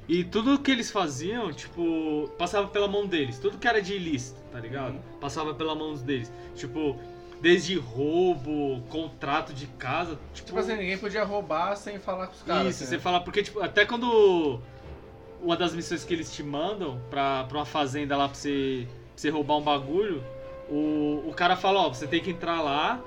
E 0.08 0.24
tudo 0.24 0.58
que 0.58 0.72
eles 0.72 0.90
faziam, 0.90 1.52
tipo, 1.52 2.28
passava 2.36 2.66
pela 2.66 2.88
mão 2.88 3.06
deles. 3.06 3.38
Tudo 3.38 3.58
que 3.58 3.68
era 3.68 3.80
de 3.80 3.94
ilícito, 3.94 4.40
tá 4.50 4.58
ligado? 4.58 4.94
Uhum. 4.94 5.18
Passava 5.20 5.54
pela 5.54 5.72
mão 5.72 5.94
deles. 5.94 6.32
Tipo, 6.56 6.98
desde 7.40 7.78
roubo, 7.78 8.82
contrato 8.88 9.54
de 9.54 9.68
casa. 9.68 10.18
Tipo, 10.34 10.48
Tipo 10.48 10.58
assim, 10.58 10.76
ninguém 10.76 10.98
podia 10.98 11.22
roubar 11.22 11.76
sem 11.76 12.00
falar 12.00 12.26
com 12.26 12.34
os 12.34 12.42
caras. 12.42 12.66
isso, 12.74 12.82
assim, 12.82 12.90
você 12.90 12.96
né? 12.96 13.02
fala, 13.02 13.20
porque 13.20 13.42
tipo, 13.44 13.60
até 13.62 13.86
quando 13.86 14.60
uma 15.40 15.56
das 15.56 15.72
missões 15.72 16.04
que 16.04 16.12
eles 16.12 16.34
te 16.34 16.42
mandam 16.42 17.00
pra, 17.08 17.44
pra 17.44 17.58
uma 17.58 17.64
fazenda 17.64 18.16
lá 18.16 18.26
pra 18.28 18.34
você, 18.36 18.88
pra 18.88 18.96
você 19.14 19.30
roubar 19.30 19.56
um 19.58 19.62
bagulho, 19.62 20.22
o, 20.68 21.22
o 21.28 21.32
cara 21.36 21.56
fala, 21.56 21.80
ó, 21.82 21.88
você 21.88 22.06
tem 22.08 22.20
que 22.20 22.30
entrar 22.30 22.60
lá 22.60 23.00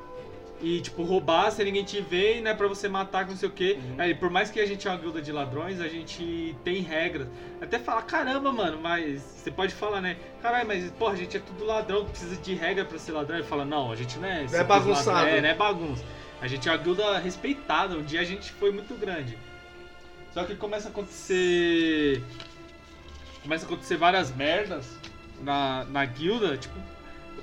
e, 0.62 0.82
tipo, 0.82 1.03
roubar 1.03 1.51
se 1.51 1.64
ninguém 1.64 1.84
te 1.84 2.01
vê, 2.01 2.41
né, 2.41 2.53
pra 2.53 2.68
você 2.68 2.89
matar, 2.89 3.26
que 3.26 3.32
não 3.32 3.38
sei 3.38 3.47
o 3.47 3.51
quê. 3.51 3.78
Uhum. 3.80 3.95
Aí, 3.97 4.16
por 4.16 4.30
mais 4.30 4.49
que 4.49 4.60
a 4.60 4.66
gente 4.66 4.88
é 4.88 4.91
uma 4.91 4.97
guilda 4.97 5.22
de 5.22 5.32
ladrões, 5.32 5.80
a 5.80 5.88
gente 5.88 6.55
tem 6.64 6.82
regras. 6.82 7.28
Até 7.62 7.78
fala, 7.78 8.01
caramba, 8.01 8.51
mano, 8.51 8.80
mas 8.82 9.22
você 9.22 9.51
pode 9.51 9.74
falar, 9.74 10.01
né, 10.01 10.18
caralho, 10.41 10.68
mas, 10.68 10.89
porra, 10.91 11.14
a 11.14 11.18
gente 11.18 11.38
é 11.38 11.39
tudo 11.39 11.64
ladrão, 11.64 12.05
precisa 12.05 12.36
de 12.36 12.53
regra 12.55 12.86
pra 12.86 12.97
ser 12.97 13.12
ladrão. 13.12 13.38
Ele 13.38 13.47
fala, 13.47 13.66
não, 13.66 13.91
a 13.91 13.95
gente 13.95 14.18
não 14.18 14.28
é... 14.28 14.47
simples 14.47 14.68
bagunçado. 14.68 15.12
ladrão, 15.12 15.36
É, 15.36 15.41
não 15.41 15.49
é 15.49 15.53
bagunça. 15.53 16.03
A 16.41 16.47
gente 16.47 16.68
é 16.68 16.72
uma 16.72 16.78
guilda 16.78 17.18
respeitada, 17.20 17.95
um 17.95 18.03
dia 18.03 18.22
a 18.22 18.24
gente 18.24 18.51
foi 18.51 18.72
muito 18.72 18.95
grande. 18.95 19.38
Só 20.34 20.43
que 20.43 20.55
começa 20.55 20.88
a 20.88 20.91
acontecer. 20.91 22.24
Começa 23.41 23.66
a 23.66 23.68
acontecer 23.68 23.97
várias 23.97 24.36
merdas 24.36 24.86
na, 25.41 25.86
na 25.86 26.05
guilda, 26.05 26.58
tipo. 26.58 26.76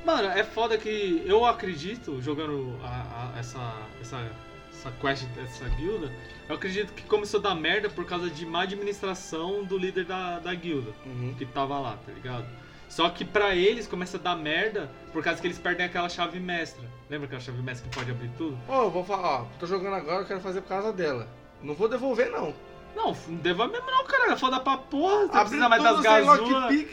Mano, 0.05 0.29
é 0.29 0.45
foda 0.45 0.77
que 0.77 1.23
eu 1.25 1.45
acredito, 1.47 2.21
jogando 2.21 2.79
a- 2.83 3.33
a- 3.35 3.39
essa, 3.39 3.75
essa, 4.01 4.31
essa 4.71 4.91
quest 5.01 5.25
dessa 5.35 5.67
guilda, 5.71 6.13
eu 6.49 6.55
acredito 6.57 6.93
que 6.93 7.03
começou 7.05 7.41
a 7.41 7.43
dar 7.43 7.55
merda 7.55 7.89
por 7.89 8.05
causa 8.05 8.29
de 8.29 8.45
má 8.45 8.63
administração 8.63 9.65
do 9.65 9.79
líder 9.79 10.05
da, 10.05 10.39
da 10.41 10.55
guilda 10.55 10.93
Uhum. 11.07 11.35
que 11.39 11.47
tava 11.47 11.79
lá, 11.79 11.97
tá 12.05 12.13
ligado? 12.13 12.45
Só 12.89 13.09
que 13.09 13.25
pra 13.25 13.55
eles 13.57 13.87
começa 13.87 14.19
a 14.19 14.21
dar 14.21 14.37
merda 14.37 14.91
por 15.13 15.23
causa 15.25 15.41
que 15.41 15.47
eles 15.47 15.59
perdem 15.59 15.87
aquela 15.87 16.09
chave 16.09 16.39
mestra. 16.39 16.85
Lembra 17.09 17.27
aquela 17.27 17.41
chave 17.41 17.63
mestra 17.63 17.89
que 17.89 17.97
pode 17.97 18.11
abrir 18.11 18.31
tudo? 18.37 18.59
Ô, 18.69 18.83
eu 18.83 18.91
vou 18.91 19.03
falar, 19.05 19.41
ó, 19.41 19.47
tô 19.59 19.67
jogando 19.67 19.95
agora, 19.95 20.21
eu 20.23 20.27
quero 20.27 20.41
fazer 20.41 20.61
por 20.61 20.69
causa 20.69 20.93
dela. 20.93 21.27
Não 21.63 21.75
vou 21.75 21.89
devolver, 21.89 22.31
não. 22.31 22.55
Não, 22.95 23.17
não 23.27 23.37
devo 23.39 23.67
mesmo 23.67 23.91
não, 23.91 24.05
cara. 24.05 24.33
É 24.33 24.37
foda 24.37 24.61
pra 24.61 24.77
porra. 24.77 25.23
Você 25.23 25.31
Abrir 25.33 25.41
precisa 25.41 25.69
mais 25.69 25.83
das 25.83 26.01
gazulas. 26.03 26.39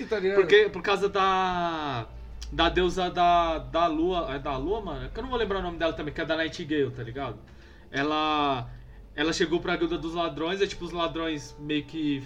tá 0.10 0.20
ligado? 0.20 0.36
Porque 0.36 0.70
por 0.70 0.82
causa 0.82 1.08
da. 1.08 2.08
Da 2.52 2.68
deusa 2.70 3.10
da, 3.10 3.60
da 3.60 3.88
lua. 3.88 4.28
É 4.36 4.40
da 4.40 4.58
lua, 4.58 4.82
mano? 4.82 5.06
É 5.06 5.10
que 5.10 5.18
eu 5.18 5.24
não 5.24 5.30
vou 5.30 5.40
lembrar 5.40 5.60
o 5.60 5.62
nome 5.62 5.78
dela 5.78 5.94
também, 5.94 6.14
que 6.14 6.20
é 6.22 6.26
da 6.26 6.36
Nightingale, 6.36 6.92
tá 6.92 7.04
ligado? 7.04 7.38
Ela. 7.92 8.70
Ela 9.16 9.34
chegou 9.34 9.60
pra 9.60 9.76
guilda 9.76 9.98
dos 9.98 10.14
ladrões, 10.14 10.62
e 10.62 10.68
tipo, 10.68 10.86
os 10.86 10.92
ladrões 10.92 11.56
meio 11.60 11.84
que. 11.86 12.24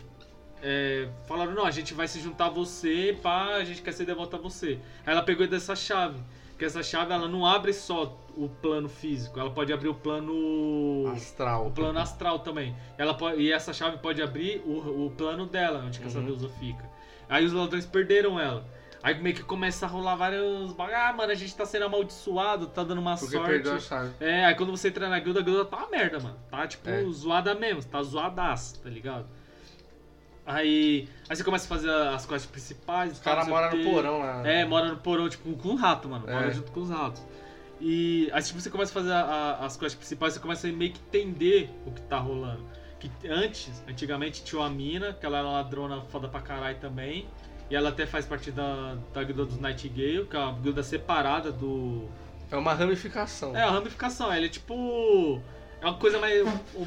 é, 0.62 1.08
falaram, 1.28 1.54
não, 1.54 1.66
a 1.66 1.72
gente 1.72 1.94
vai 1.94 2.08
se 2.08 2.20
juntar 2.20 2.46
a 2.48 2.50
você, 2.50 3.18
pá, 3.22 3.56
a 3.56 3.64
gente 3.64 3.82
quer 3.82 3.92
ser 3.92 4.06
devoto 4.06 4.36
a 4.36 4.40
você. 4.40 4.80
Aí 5.06 5.14
ela 5.14 5.24
pegou 5.24 5.48
dessa 5.48 5.76
chave. 5.76 6.20
Que 6.58 6.64
essa 6.64 6.82
chave 6.82 7.12
ela 7.12 7.28
não 7.28 7.46
abre 7.46 7.74
só 7.74 8.18
o 8.38 8.48
plano 8.48 8.88
físico, 8.88 9.38
ela 9.40 9.50
pode 9.52 9.74
abrir 9.74 9.90
o 9.90 9.94
plano. 9.94 11.12
Astral. 11.12 11.68
O 11.68 11.72
plano 11.72 12.00
astral 12.00 12.40
também. 12.40 12.74
Ela 12.98 13.14
pode, 13.14 13.42
e 13.42 13.52
essa 13.52 13.74
chave 13.74 13.98
pode 13.98 14.22
abrir 14.22 14.62
o, 14.66 15.06
o 15.08 15.12
plano 15.18 15.46
dela, 15.46 15.84
onde 15.86 16.00
que 16.00 16.06
essa 16.08 16.20
Uhum. 16.20 16.26
deusa 16.26 16.48
fica. 16.58 16.90
Aí 17.28 17.44
os 17.46 17.52
ladrões 17.52 17.86
perderam 17.86 18.40
ela. 18.40 18.66
Aí 19.06 19.22
meio 19.22 19.36
que 19.36 19.44
começa 19.44 19.86
a 19.86 19.90
rolar 19.90 20.16
vários. 20.16 20.74
Ah, 20.80 21.14
mano, 21.14 21.32
a 21.32 21.36
gente 21.36 21.56
tá 21.56 21.64
sendo 21.64 21.86
amaldiçoado, 21.86 22.66
tá 22.66 22.84
dando 22.84 23.00
uma 23.02 23.16
Porque 23.16 23.36
sorte. 23.36 23.48
perdeu 23.52 23.76
a 23.76 23.80
chave. 23.80 24.12
É, 24.20 24.46
aí 24.46 24.56
quando 24.56 24.72
você 24.76 24.88
entra 24.88 25.08
na 25.08 25.20
guilda, 25.20 25.42
a 25.42 25.44
guilda 25.44 25.64
tá 25.64 25.78
uma 25.78 25.90
merda, 25.90 26.20
mano. 26.20 26.36
Tá 26.50 26.66
tipo 26.66 26.90
É. 26.90 27.04
zoada 27.12 27.54
mesmo, 27.54 27.84
tá 27.84 28.02
zoadaço, 28.02 28.82
tá 28.82 28.90
ligado? 28.90 29.28
Aí, 30.44 31.08
aí 31.30 31.36
você 31.36 31.44
começa 31.44 31.66
a 31.66 31.68
fazer 31.70 31.92
as 31.92 32.26
quests 32.26 32.50
principais. 32.50 33.12
Os 33.14 33.20
caras 33.20 33.48
moram 33.48 33.78
no 33.78 33.84
porão 33.84 34.20
lá. 34.20 34.48
É, 34.48 34.66
mora 34.66 34.90
no 34.90 34.98
porão, 34.98 35.30
tipo, 35.30 35.54
com 35.56 35.70
um 35.70 35.76
rato, 35.76 36.10
mano. 36.10 36.26
Mora 36.26 36.48
É. 36.48 36.52
junto 36.52 36.72
com 36.72 36.80
os 36.82 36.90
ratos. 36.90 37.22
E 37.80 38.28
aí, 38.34 38.42
tipo, 38.42 38.60
você 38.60 38.70
começa 38.72 38.92
a 38.92 38.94
fazer 38.94 39.12
a- 39.12 39.22
a- 39.62 39.66
as 39.66 39.78
quests 39.78 39.96
principais, 40.00 40.34
você 40.34 40.40
começa 40.40 40.68
a 40.68 40.72
meio 40.72 40.92
que 40.94 41.00
entender 41.00 41.70
o 41.86 41.92
que 41.92 42.02
tá 42.02 42.18
rolando. 42.18 42.64
Que 43.00 43.12
antes, 43.28 43.84
antigamente, 43.88 44.44
tinha 44.44 44.62
uma 44.62 44.70
mina, 44.70 45.14
que 45.14 45.26
ela 45.26 45.40
era 45.40 45.48
ladrona 45.48 46.02
foda 46.10 46.28
pra 46.28 46.42
caralho 46.42 46.78
também. 46.80 47.28
E 47.70 47.76
ela 47.76 47.90
até 47.90 48.06
faz 48.06 48.26
parte 48.26 48.52
da, 48.52 48.96
da 49.14 49.24
guilda 49.24 49.46
dos 49.46 49.58
Nightingale, 49.60 50.26
que 50.30 50.36
é 50.36 50.40
uma 50.40 50.54
guilda 50.60 50.84
separada 50.84 51.52
do. 51.52 52.08
É 52.52 52.56
uma 52.58 52.74
ramificação. 52.74 53.56
É, 53.58 53.64
a 53.64 53.72
ramificação, 53.72 54.32
ela 54.32 54.46
é 54.46 54.50
tipo. 54.50 55.42
É 55.82 55.86
uma 55.86 55.98
coisa 55.98 56.20
mais. 56.20 56.42
O, 56.76 56.82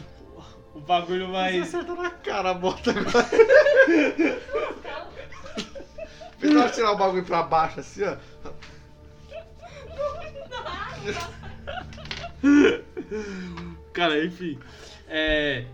o- 0.74 0.80
bagulho 0.80 1.26
Você 1.26 1.32
mais. 1.32 1.62
acerta 1.74 1.94
na 1.94 2.10
cara, 2.10 2.54
bota 2.54 2.90
agora. 2.90 3.26
Ela 6.40 6.68
tirar 6.70 6.92
o 6.92 6.96
bagulho 6.96 7.24
pra 7.24 7.42
baixo 7.42 7.80
assim, 7.80 8.04
ó. 8.04 8.16
Cara, 13.92 14.24
enfim. 14.24 14.58
É. 15.08 15.64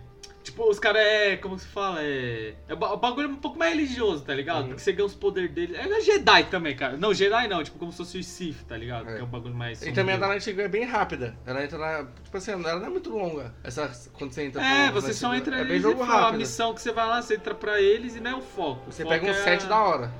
Tipo, 0.44 0.68
os 0.70 0.78
caras 0.78 1.00
é. 1.02 1.36
Como 1.38 1.58
se 1.58 1.66
fala? 1.66 2.02
É. 2.02 2.54
é 2.68 2.74
o 2.74 2.96
bagulho 2.98 3.28
é 3.28 3.30
um 3.30 3.36
pouco 3.36 3.58
mais 3.58 3.72
religioso, 3.74 4.22
tá 4.24 4.34
ligado? 4.34 4.58
Uhum. 4.60 4.66
Porque 4.68 4.82
você 4.82 4.92
ganha 4.92 5.06
os 5.06 5.14
poderes 5.14 5.50
dele. 5.50 5.74
É 5.74 6.00
Jedi 6.02 6.44
também, 6.44 6.76
cara. 6.76 6.98
Não, 6.98 7.14
Jedi 7.14 7.48
não, 7.48 7.64
tipo, 7.64 7.78
como 7.78 7.90
se 7.90 7.96
fosse 7.98 8.18
o 8.18 8.22
Sith, 8.22 8.62
tá 8.68 8.76
ligado? 8.76 9.08
É. 9.08 9.14
Que 9.14 9.20
é 9.20 9.24
um 9.24 9.26
bagulho 9.26 9.54
mais. 9.54 9.80
E 9.82 9.90
também 9.90 10.14
a 10.14 10.18
da. 10.18 10.28
Nightingale 10.28 10.66
é 10.66 10.68
bem 10.68 10.84
rápida. 10.84 11.34
Ela 11.46 11.64
entra 11.64 11.78
na. 11.78 12.06
Tipo 12.22 12.36
assim, 12.36 12.50
ela 12.52 12.78
não 12.78 12.86
é 12.86 12.90
muito 12.90 13.08
longa. 13.10 13.54
Essa, 13.64 13.90
quando 14.18 14.32
você 14.32 14.44
entra 14.44 14.62
É, 14.62 14.90
pro 14.90 15.00
você 15.00 15.14
só 15.14 15.30
Nightingale. 15.30 15.56
entra 15.62 15.66
É 15.66 15.72
bem 15.72 15.80
jogo 15.80 16.04
fala, 16.04 16.18
a 16.18 16.22
rápido. 16.26 16.38
missão 16.40 16.74
que 16.74 16.82
você 16.82 16.92
vai 16.92 17.06
lá, 17.06 17.22
você 17.22 17.34
entra 17.36 17.54
pra 17.54 17.80
eles 17.80 18.14
e 18.14 18.20
não 18.20 18.30
é 18.32 18.34
o 18.36 18.42
foco. 18.42 18.82
O 18.86 18.92
Você 18.92 19.02
foco 19.02 19.14
pega 19.14 19.26
um 19.26 19.30
é... 19.30 19.34
set 19.34 19.64
da 19.66 19.78
hora. 19.82 20.12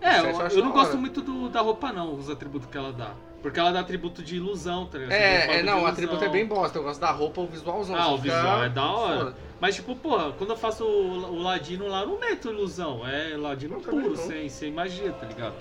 É, 0.00 0.22
O 0.22 0.26
eu, 0.26 0.40
eu 0.40 0.48
eu 0.48 0.64
não 0.64 0.72
gosto 0.72 0.90
hora. 0.92 0.96
muito 0.98 1.20
do- 1.20 1.48
da 1.50 1.60
roupa, 1.60 1.92
não, 1.92 2.14
os 2.14 2.30
atributos 2.30 2.68
que 2.70 2.78
ela 2.78 2.92
dá. 2.92 3.12
Porque 3.42 3.60
ela 3.60 3.70
dá 3.70 3.80
atributo 3.80 4.20
de 4.22 4.36
ilusão, 4.36 4.86
tá 4.86 4.98
ligado? 4.98 5.12
É, 5.12 5.58
é, 5.58 5.62
não, 5.62 5.82
o 5.82 5.86
atributo 5.86 6.24
é 6.24 6.28
bem 6.28 6.44
bosta. 6.46 6.78
Eu 6.78 6.82
gosto 6.82 7.00
da 7.00 7.10
roupa, 7.12 7.40
o 7.40 7.46
visualzão. 7.46 7.94
Ah, 7.96 8.12
o 8.12 8.18
fica- 8.18 8.34
visual 8.34 8.64
é 8.64 8.68
da 8.68 8.84
hora. 8.90 9.18
Foda. 9.18 9.36
Mas, 9.60 9.74
tipo, 9.74 9.96
porra, 9.96 10.32
quando 10.32 10.50
eu 10.50 10.56
faço 10.56 10.84
o, 10.84 11.34
o 11.34 11.42
ladino 11.42 11.88
lá, 11.88 12.02
eu 12.02 12.08
não 12.08 12.18
meto 12.18 12.48
ilusão. 12.48 13.06
É 13.06 13.36
ladino 13.36 13.80
puro, 13.80 14.16
sem, 14.16 14.48
sem 14.48 14.70
magia, 14.70 15.12
tá 15.12 15.26
ligado? 15.26 15.56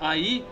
Aí, 0.00 0.44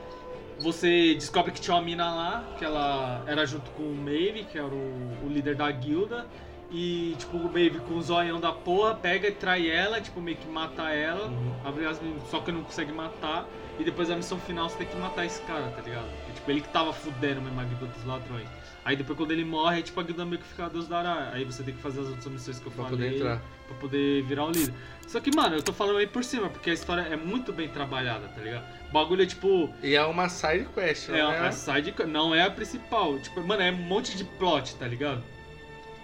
você 0.59 1.15
descobre 1.15 1.53
que 1.53 1.61
tinha 1.61 1.75
uma 1.75 1.83
mina 1.83 2.15
lá, 2.15 2.45
que 2.59 2.65
ela 2.65 3.23
era 3.27 3.47
junto 3.47 3.71
com 3.73 3.83
o 3.83 3.95
Maeve, 3.95 4.45
que 4.45 4.59
era 4.59 4.67
o, 4.67 5.19
o 5.25 5.29
líder 5.29 5.57
da 5.57 5.71
guilda. 5.71 6.27
E, 6.71 7.15
tipo, 7.19 7.37
o 7.37 7.53
Maeve 7.53 7.81
com 7.81 7.95
o 7.95 8.03
zoião 8.03 8.41
da 8.41 8.53
porra, 8.53 8.95
pega 8.95 9.29
e 9.29 9.33
trai 9.33 9.71
ela, 9.71 10.01
tipo, 10.01 10.21
meio 10.21 10.37
que 10.37 10.49
mata 10.49 10.91
ela. 10.91 11.29
Uhum. 11.29 11.55
Abre 11.65 11.87
as 11.87 12.01
só 12.31 12.41
que 12.41 12.53
não 12.53 12.63
consegue 12.63 12.93
matar. 12.93 13.47
E 13.79 13.85
depois 13.85 14.11
a 14.11 14.17
missão 14.17 14.39
final 14.39 14.69
você 14.69 14.79
tem 14.79 14.87
que 14.87 14.97
matar 14.97 15.25
esse 15.25 15.41
cara, 15.43 15.71
tá 15.71 15.81
ligado? 15.81 16.09
Porque, 16.19 16.33
tipo, 16.33 16.51
ele 16.51 16.61
que 16.61 16.69
tava 16.69 16.93
fudendo 16.93 17.41
mesmo 17.41 17.59
a 17.61 17.65
guilda 17.65 17.87
dos 17.87 18.05
ladrões. 18.05 18.49
Aí 18.85 18.97
depois 18.97 19.17
quando 19.17 19.31
ele 19.31 19.45
morre, 19.45 19.81
tipo, 19.83 20.01
a 20.01 20.03
guilda 20.03 20.25
meio 20.25 20.41
que 20.41 20.49
fica 20.49 20.69
Deus 20.69 20.89
dará. 20.89 21.31
Aí 21.33 21.45
você 21.45 21.63
tem 21.63 21.73
que 21.75 21.81
fazer 21.81 22.01
as 22.01 22.09
outras 22.09 22.27
missões 22.27 22.59
que 22.59 22.67
eu 22.67 22.73
Pra 22.73 22.85
falei. 22.85 22.99
poder 22.99 23.17
entrar. 23.17 23.41
Pra 23.69 23.77
poder 23.77 24.23
virar 24.25 24.45
o 24.47 24.51
líder. 24.51 24.75
Só 25.07 25.21
que, 25.21 25.35
mano, 25.35 25.55
eu 25.57 25.63
tô 25.63 25.73
falando 25.73 25.99
aí 25.99 26.07
por 26.07 26.25
cima, 26.25 26.49
porque 26.49 26.71
a 26.71 26.73
história 26.75 27.03
é 27.03 27.17
muito 27.17 27.53
bem 27.53 27.69
trabalhada, 27.69 28.27
tá 28.29 28.41
ligado? 28.41 28.65
O 28.89 28.93
bagulho 28.93 29.23
é 29.23 29.27
tipo. 29.27 29.73
E 29.83 29.95
é 29.95 30.05
uma 30.05 30.29
side 30.29 30.67
quest, 30.75 31.09
É, 31.11 31.13
né? 31.13 31.23
a 31.47 31.53
side, 31.53 31.95
não 32.09 32.35
é 32.35 32.43
a 32.43 32.51
principal. 32.51 33.19
Tipo, 33.21 33.41
mano, 33.43 33.63
é 33.63 33.71
um 33.71 33.77
monte 33.77 34.17
de 34.17 34.25
plot, 34.25 34.75
tá 34.77 34.87
ligado? 34.87 35.23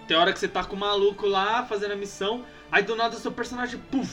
Tem 0.07 0.15
hora 0.15 0.31
que 0.33 0.39
você 0.39 0.47
tá 0.47 0.63
com 0.63 0.75
o 0.75 0.79
maluco 0.79 1.27
lá 1.27 1.65
fazendo 1.65 1.91
a 1.91 1.95
missão, 1.95 2.43
aí 2.71 2.81
do 2.81 2.95
nada 2.95 3.15
o 3.15 3.19
seu 3.19 3.31
personagem, 3.31 3.79
puf, 3.91 4.09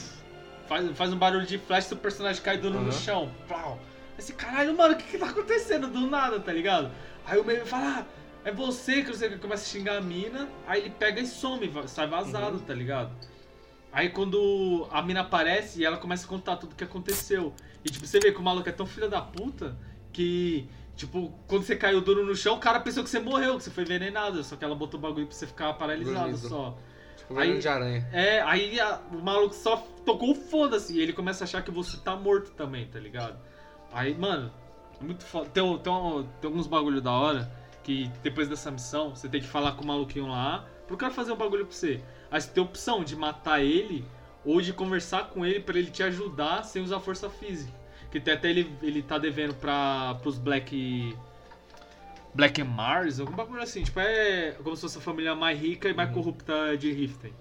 faz, 0.67 0.91
faz 0.95 1.11
um 1.13 1.17
barulho 1.17 1.45
de 1.45 1.57
flash, 1.57 1.85
seu 1.85 1.97
personagem 1.97 2.41
cai 2.43 2.57
duro 2.57 2.75
no 2.75 2.81
Aham. 2.89 2.91
chão. 2.91 3.31
Plau. 3.47 3.79
Esse 4.19 4.33
caralho, 4.33 4.75
mano, 4.75 4.93
o 4.93 4.97
que 4.97 5.03
que 5.05 5.17
tá 5.17 5.27
acontecendo 5.27 5.87
do 5.87 6.01
nada, 6.07 6.39
tá 6.39 6.51
ligado? 6.51 6.91
Aí 7.25 7.39
o 7.39 7.43
meio 7.43 7.65
fala, 7.65 7.99
ah, 7.99 8.05
é 8.47 8.51
você 8.51 9.03
que 9.03 9.09
você 9.09 9.29
começa 9.37 9.63
a 9.63 9.67
xingar 9.67 9.97
a 9.97 10.01
mina, 10.01 10.47
aí 10.65 10.81
ele 10.81 10.89
pega 10.91 11.19
e 11.21 11.27
some, 11.27 11.69
sai 11.87 12.07
vazado, 12.07 12.57
Uhum. 12.57 12.63
tá 12.63 12.73
ligado? 12.73 13.11
Aí 13.91 14.09
quando 14.09 14.87
a 14.91 15.01
mina 15.01 15.21
aparece, 15.21 15.83
ela 15.83 15.97
começa 15.97 16.25
a 16.25 16.29
contar 16.29 16.55
tudo 16.57 16.73
o 16.73 16.75
que 16.75 16.83
aconteceu. 16.83 17.53
E 17.83 17.89
tipo, 17.89 18.05
você 18.05 18.19
vê 18.19 18.31
que 18.31 18.39
o 18.39 18.43
maluco 18.43 18.67
é 18.69 18.71
tão 18.71 18.85
filho 18.85 19.09
da 19.09 19.21
puta 19.21 19.75
que, 20.13 20.67
tipo, 20.95 21.33
quando 21.47 21.63
você 21.63 21.75
caiu 21.75 22.01
duro 22.01 22.25
no 22.25 22.35
chão, 22.35 22.55
o 22.55 22.59
cara 22.59 22.79
pensou 22.79 23.03
que 23.03 23.09
você 23.09 23.19
morreu, 23.19 23.57
que 23.57 23.63
você 23.63 23.71
foi 23.71 23.83
envenenado. 23.83 24.43
Só 24.43 24.55
que 24.55 24.63
ela 24.63 24.75
botou 24.75 24.99
o 24.99 25.01
bagulho 25.01 25.25
pra 25.27 25.35
você 25.35 25.47
ficar 25.47 25.73
paralisado 25.73 26.37
só. 26.37 26.77
Tipo, 27.17 27.37
Aí- 27.39 27.57
de 27.59 27.67
aranha. 27.67 28.07
É, 28.13 28.41
aí 28.41 28.79
a- 28.79 29.01
o 29.11 29.17
maluco 29.21 29.55
só 29.55 29.77
tocou 30.05 30.31
o 30.31 30.35
foda-se 30.35 30.93
e 30.95 31.01
ele 31.01 31.11
começa 31.13 31.43
a 31.43 31.45
achar 31.45 31.61
que 31.63 31.71
você 31.71 31.97
tá 31.97 32.15
morto 32.15 32.51
também, 32.51 32.85
tá 32.87 32.99
ligado? 32.99 33.37
Aí, 33.91 34.15
mano, 34.15 34.51
é 34.99 35.03
muito 35.03 35.23
foda. 35.25 35.49
Tem, 35.49 35.63
tem, 35.79 35.93
tem 36.41 36.49
alguns 36.49 36.67
bagulho 36.67 37.01
da 37.01 37.11
hora 37.11 37.51
que 37.87 38.11
depois 38.21 38.49
dessa 38.49 38.69
missão 38.69 39.15
você 39.15 39.29
tem 39.29 39.39
que 39.39 39.47
falar 39.47 39.71
com 39.71 39.83
o 39.85 39.87
maluquinho 39.87 40.27
lá 40.27 40.67
pro 40.85 40.97
cara 40.97 41.13
fazer 41.13 41.31
um 41.31 41.37
bagulho 41.37 41.65
pra 41.65 41.73
você. 41.73 42.01
Aí 42.29 42.41
você 42.41 42.49
tem 42.49 42.61
a 42.61 42.65
opção 42.65 43.01
de 43.01 43.15
matar 43.15 43.63
ele 43.63 44.03
ou 44.43 44.59
de 44.59 44.73
conversar 44.73 45.29
com 45.29 45.45
ele 45.45 45.61
pra 45.61 45.79
ele 45.79 45.89
te 45.89 46.03
ajudar 46.03 46.63
sem 46.63 46.81
usar 46.81 46.99
força 46.99 47.29
física. 47.29 47.71
Que 48.11 48.17
até 48.29 48.49
ele, 48.49 48.75
ele 48.81 49.01
tá 49.01 49.17
devendo 49.17 49.53
pra, 49.55 50.15
pros 50.21 50.37
Black. 50.37 51.15
Black 52.33 52.61
Mars, 52.61 53.21
algum 53.21 53.33
bagulho 53.33 53.61
assim. 53.61 53.83
Tipo, 53.83 54.01
é 54.01 54.51
como 54.61 54.75
se 54.75 54.81
fosse 54.81 54.97
a 54.97 55.01
família 55.01 55.33
mais 55.33 55.57
rica 55.57 55.87
e 55.87 55.93
mais 55.93 56.09
Uhum. 56.09 56.15
corrupta 56.15 56.77
de 56.77 56.91
Riften. 56.91 57.33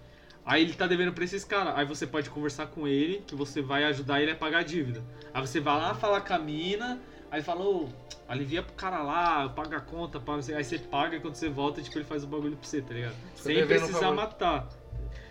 Aí 0.44 0.62
ele 0.62 0.74
tá 0.74 0.86
devendo 0.86 1.12
pra 1.12 1.24
esses 1.24 1.44
caras. 1.44 1.74
Aí 1.76 1.84
você 1.84 2.07
pode 2.07 2.30
conversar 2.30 2.68
com 2.68 2.86
ele, 2.86 3.20
que 3.26 3.34
você 3.34 3.61
vai 3.61 3.82
ajudar 3.84 4.22
ele 4.22 4.30
a 4.30 4.36
pagar 4.36 4.59
a 4.59 4.62
dívida. 4.62 5.03
Aí 5.34 5.40
você 5.44 5.59
vai 5.61 5.74
lá 5.76 5.92
falar 5.92 6.20
com 6.20 6.34
a 6.34 6.38
mina, 6.38 7.01
aí 7.37 7.43
fala, 7.43 7.64
ô, 7.64 7.89
alivia 8.26 8.62
pro 8.62 8.72
cara 8.74 9.03
lá, 9.03 9.49
paga 9.49 9.76
a 9.76 9.80
conta, 9.80 10.18
paga, 10.18 10.57
aí 10.57 10.64
você 10.64 10.78
paga 10.78 11.16
e 11.16 11.20
quando 11.20 11.34
você 11.34 11.49
volta, 11.49 11.82
tipo, 11.82 11.97
ele 11.99 12.05
faz 12.05 12.24
o 12.24 12.26
bagulho 12.26 12.57
pra 12.57 12.66
você, 12.66 12.80
tá 12.80 12.95
ligado? 12.95 13.14
Sem 13.34 13.66
precisar 13.66 14.12
matar. 14.12 14.68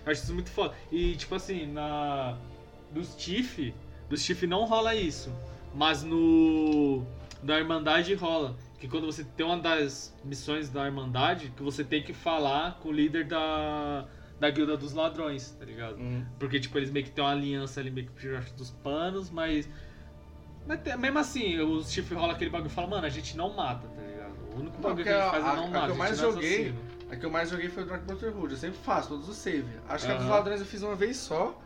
Eu 0.05 0.11
acho 0.11 0.23
isso 0.23 0.33
muito 0.33 0.51
foda. 0.51 0.75
E 0.91 1.15
tipo 1.15 1.33
assim, 1.35 1.65
na. 1.65 2.37
Dos 2.91 3.15
Tiff, 3.15 3.73
dos 4.07 4.23
Tiff 4.23 4.45
não 4.45 4.65
rola 4.65 4.93
isso. 4.93 5.33
Mas 5.73 6.03
no. 6.03 7.03
Da 7.41 7.57
Irmandade 7.57 8.13
rola. 8.13 8.55
Que 8.77 8.87
quando 8.87 9.07
você 9.07 9.23
tem 9.23 9.45
uma 9.45 9.57
das 9.57 10.15
missões 10.23 10.69
da 10.69 10.85
Irmandade, 10.85 11.51
que 11.55 11.63
você 11.63 11.83
tem 11.83 12.03
que 12.03 12.13
falar 12.13 12.79
com 12.79 12.89
o 12.89 12.91
líder 12.91 13.25
da. 13.25 14.05
Da 14.39 14.49
guilda 14.49 14.75
dos 14.75 14.91
ladrões, 14.93 15.51
tá 15.51 15.63
ligado? 15.63 15.95
Uhum. 15.95 16.25
Porque, 16.37 16.59
tipo, 16.59 16.77
eles 16.77 16.91
meio 16.91 17.05
que 17.05 17.11
tem 17.11 17.23
uma 17.23 17.31
aliança 17.31 17.79
ali 17.79 17.89
meio 17.89 18.07
que 18.07 18.13
por 18.13 18.43
dos 18.51 18.69
panos, 18.69 19.29
mas. 19.29 19.67
Mas 20.67 20.81
tem- 20.81 20.97
mesmo 20.97 21.19
assim, 21.19 21.59
os 21.59 21.91
chifres 21.91 22.17
rola 22.19 22.33
aquele 22.33 22.49
bagulho 22.49 22.69
e 22.69 22.73
fala, 22.73 22.87
mano, 22.87 23.05
a 23.05 23.09
gente 23.09 23.37
não 23.37 23.53
mata, 23.53 23.87
tá 23.87 24.01
ligado? 24.01 24.33
O 24.55 24.59
único 24.59 24.77
bagulho 24.81 25.03
que 25.03 25.09
a 25.09 25.13
gente 25.13 25.21
a- 25.27 25.31
faz 25.31 25.43
é 25.45 25.47
a- 25.47 25.55
não 25.55 25.65
a 25.67 25.69
que 25.69 25.89
eu 25.89 25.93
a 25.93 25.97
mais 25.97 26.11
é 26.11 26.21
joguei- 26.21 26.53
assassino. 26.55 26.79
A 27.11 27.15
que 27.15 27.25
eu 27.25 27.29
mais 27.29 27.49
joguei 27.49 27.69
foi 27.69 27.83
o 27.83 27.85
Dark 27.85 28.01
Brotherhood. 28.03 28.53
Eu 28.53 28.57
sempre 28.59 28.77
faço 28.79 29.09
todos 29.09 29.29
os 29.29 29.37
save. 29.37 29.67
Acho 29.87 30.05
que 30.07 30.11
a 30.11 30.15
dos 30.15 30.25
Aham. 30.25 30.33
ladrões 30.33 30.59
eu 30.59 30.65
fiz 30.65 30.81
uma 30.81 30.95
vez 30.95 31.17
só. 31.17 31.59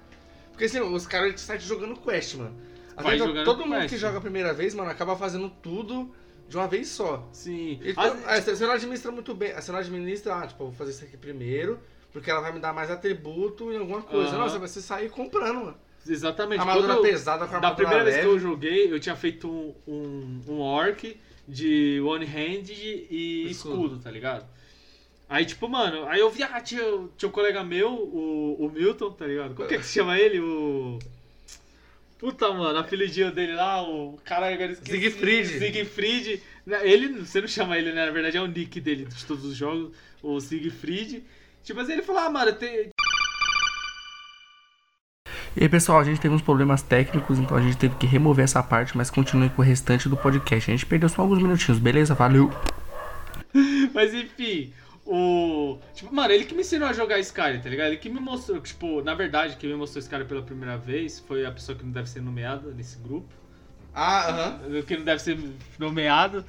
Porque 0.51 0.65
assim, 0.65 0.81
os 0.81 1.07
caras 1.07 1.39
saem 1.39 1.59
jogando 1.61 1.95
quest, 1.95 2.35
mano. 2.35 2.55
Até 2.97 3.17
jogando 3.17 3.45
todo 3.45 3.65
mundo 3.65 3.75
quest. 3.79 3.89
que 3.89 3.97
joga 3.97 4.17
a 4.17 4.21
primeira 4.21 4.53
vez, 4.53 4.75
mano, 4.75 4.89
acaba 4.91 5.15
fazendo 5.15 5.49
tudo 5.49 6.13
de 6.49 6.57
uma 6.57 6.67
vez 6.67 6.89
só. 6.89 7.25
Sim. 7.31 7.79
Então, 7.81 8.03
As- 8.03 8.27
ah, 8.27 8.41
você 8.55 8.65
não 8.65 8.73
administra 8.73 9.11
muito 9.13 9.33
bem. 9.33 9.53
Você 9.53 9.71
não 9.71 9.79
administra, 9.79 10.35
ah, 10.35 10.45
tipo, 10.47 10.61
eu 10.63 10.67
vou 10.67 10.75
fazer 10.75 10.91
isso 10.91 11.05
aqui 11.05 11.15
primeiro, 11.15 11.79
porque 12.11 12.29
ela 12.29 12.41
vai 12.41 12.51
me 12.51 12.59
dar 12.59 12.73
mais 12.73 12.91
atributo 12.91 13.71
em 13.71 13.77
alguma 13.77 14.01
coisa. 14.01 14.31
Aham. 14.31 14.39
Não, 14.39 14.49
você 14.49 14.57
vai 14.59 14.67
sair 14.67 15.09
comprando, 15.09 15.55
mano. 15.63 15.77
Exatamente. 16.07 16.59
Armadura 16.59 16.95
Quando- 16.95 17.01
pesada 17.01 17.45
com 17.45 17.51
Da 17.51 17.57
armadura 17.69 17.75
primeira 17.75 18.03
vez 18.03 18.15
que 18.17 18.21
leve. 18.23 18.33
eu 18.35 18.39
joguei, 18.39 18.91
eu 18.93 18.99
tinha 18.99 19.15
feito 19.15 19.47
um, 19.49 19.73
um, 19.87 20.41
um 20.47 20.59
orc 20.59 21.17
de 21.47 21.99
one 22.01 22.25
hand 22.25 22.69
e 22.69 23.47
Escudo. 23.49 23.75
escudo. 23.75 23.99
tá 23.99 24.09
ligado? 24.11 24.45
Aí, 25.27 25.45
tipo, 25.45 25.67
mano, 25.69 26.05
aí 26.07 26.19
eu 26.19 26.29
vi, 26.31 26.41
ah, 26.41 26.59
tinha, 26.59 26.81
tinha 27.15 27.29
um 27.29 27.31
colega 27.31 27.63
meu, 27.63 27.91
o, 27.93 28.65
o 28.65 28.69
Milton, 28.71 29.11
tá 29.11 29.27
ligado? 29.27 29.53
Como 29.53 29.67
que 29.67 29.75
é 29.75 29.77
que 29.77 29.85
se 29.85 29.93
chama 29.93 30.17
ele? 30.17 30.39
O. 30.39 30.97
Puta, 32.17 32.51
mano, 32.51 32.77
a 32.77 32.81
apelidinho 32.81 33.31
dele 33.31 33.53
lá, 33.53 33.81
o. 33.87 34.17
Caralho, 34.25 34.55
agora 34.55 34.71
esqueci. 34.73 34.91
Siegfried. 34.99 35.47
Siegfried. 35.47 36.41
Ele, 36.81 37.19
você 37.19 37.39
não 37.41 37.47
chama 37.47 37.77
ele, 37.77 37.93
né? 37.93 38.05
Na 38.07 38.11
verdade 38.11 38.37
é 38.37 38.41
o 38.41 38.47
nick 38.47 38.79
dele 38.81 39.05
de 39.05 39.25
todos 39.25 39.45
os 39.45 39.55
jogos, 39.55 39.91
o 40.21 40.39
Siegfried. 40.41 41.23
Tipo, 41.63 41.79
mas 41.79 41.89
ele 41.89 42.01
falou, 42.01 42.21
ah, 42.23 42.29
mano, 42.29 42.51
tem, 42.53 42.89
E 45.55 45.63
aí, 45.63 45.69
pessoal, 45.69 45.99
a 45.99 46.03
gente 46.03 46.21
teve 46.21 46.33
uns 46.33 46.41
problemas 46.41 46.81
técnicos, 46.81 47.37
então 47.39 47.57
a 47.57 47.61
gente 47.61 47.75
teve 47.77 47.95
que 47.95 48.05
remover 48.05 48.43
essa 48.45 48.61
parte, 48.63 48.95
mas 48.95 49.09
continue 49.09 49.49
com 49.49 49.61
o 49.61 49.65
restante 49.65 50.07
do 50.07 50.15
podcast. 50.15 50.69
A 50.69 50.73
gente 50.73 50.85
perdeu 50.85 51.09
só 51.09 51.21
alguns 51.21 51.39
minutinhos, 51.41 51.79
beleza? 51.79 52.13
Valeu! 52.13 52.51
Mas 53.93 54.13
enfim, 54.13 54.71
o. 55.05 55.79
Tipo, 55.95 56.13
mano, 56.13 56.31
ele 56.31 56.45
que 56.45 56.53
me 56.53 56.61
ensinou 56.61 56.87
a 56.87 56.93
jogar 56.93 57.17
Skyrim, 57.19 57.59
tá 57.59 57.67
ligado? 57.67 57.87
Ele 57.87 57.97
que 57.97 58.09
me 58.09 58.19
mostrou, 58.19 58.59
tipo, 58.61 59.01
na 59.01 59.15
verdade, 59.15 59.55
quem 59.57 59.71
me 59.71 59.75
mostrou 59.75 59.99
Skyrim 59.99 60.25
pela 60.25 60.43
primeira 60.43 60.77
vez 60.77 61.19
foi 61.19 61.43
a 61.45 61.51
pessoa 61.51 61.75
que 61.75 61.83
não 61.83 61.91
deve 61.91 62.07
ser 62.07 62.21
nomeada 62.21 62.69
nesse 62.71 62.99
grupo. 62.99 63.27
Ah, 63.93 64.29
aham. 64.29 64.81
Que 64.83 64.97
não 64.97 65.03
deve 65.03 65.19
ser 65.21 65.37
nomeado. 65.79 66.45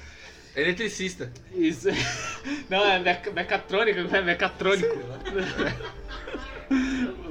Eletricista. 0.54 1.32
Isso. 1.54 1.88
Não, 2.68 2.84
é 2.84 2.98
meca- 2.98 3.30
mecatrônica, 3.30 4.02
não 4.02 4.14
é 4.14 4.22
mecatrônico. 4.22 4.88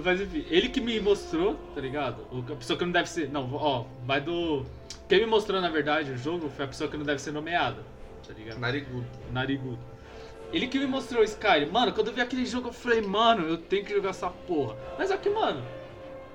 Mas 0.04 0.20
enfim, 0.20 0.46
ele 0.50 0.70
que 0.70 0.82
me 0.82 1.00
mostrou, 1.00 1.56
tá 1.74 1.82
ligado? 1.82 2.26
A 2.52 2.56
pessoa 2.56 2.78
que 2.78 2.86
não 2.86 2.92
deve 2.92 3.10
ser. 3.10 3.30
Não, 3.30 3.52
ó, 3.54 3.86
vai 4.06 4.20
do. 4.20 4.66
Quem 5.08 5.20
me 5.20 5.26
mostrou, 5.26 5.62
na 5.62 5.70
verdade, 5.70 6.12
o 6.12 6.18
jogo 6.18 6.50
foi 6.50 6.66
a 6.66 6.68
pessoa 6.68 6.90
que 6.90 6.98
não 6.98 7.06
deve 7.06 7.22
ser 7.22 7.32
nomeada, 7.32 7.84
tá 8.28 8.34
ligado? 8.34 8.60
Narigudo. 8.60 9.08
Narigudo. 9.32 9.80
Ele 10.52 10.68
que 10.68 10.80
me 10.80 10.88
mostrou 10.88 11.22
o 11.22 11.24
Skyrim. 11.24 11.68
Mano, 11.68 11.94
quando 11.94 12.08
eu 12.08 12.14
vi 12.14 12.22
aquele 12.22 12.46
jogo, 12.46 12.70
eu 12.70 12.74
falei, 12.74 13.02
mano, 13.02 13.48
eu 13.48 13.58
tenho 13.58 13.86
que 13.86 13.94
jogar 13.94 14.10
essa 14.10 14.30
porra. 14.30 14.76
Mas 14.98 15.12
aqui, 15.12 15.30
mano, 15.30 15.64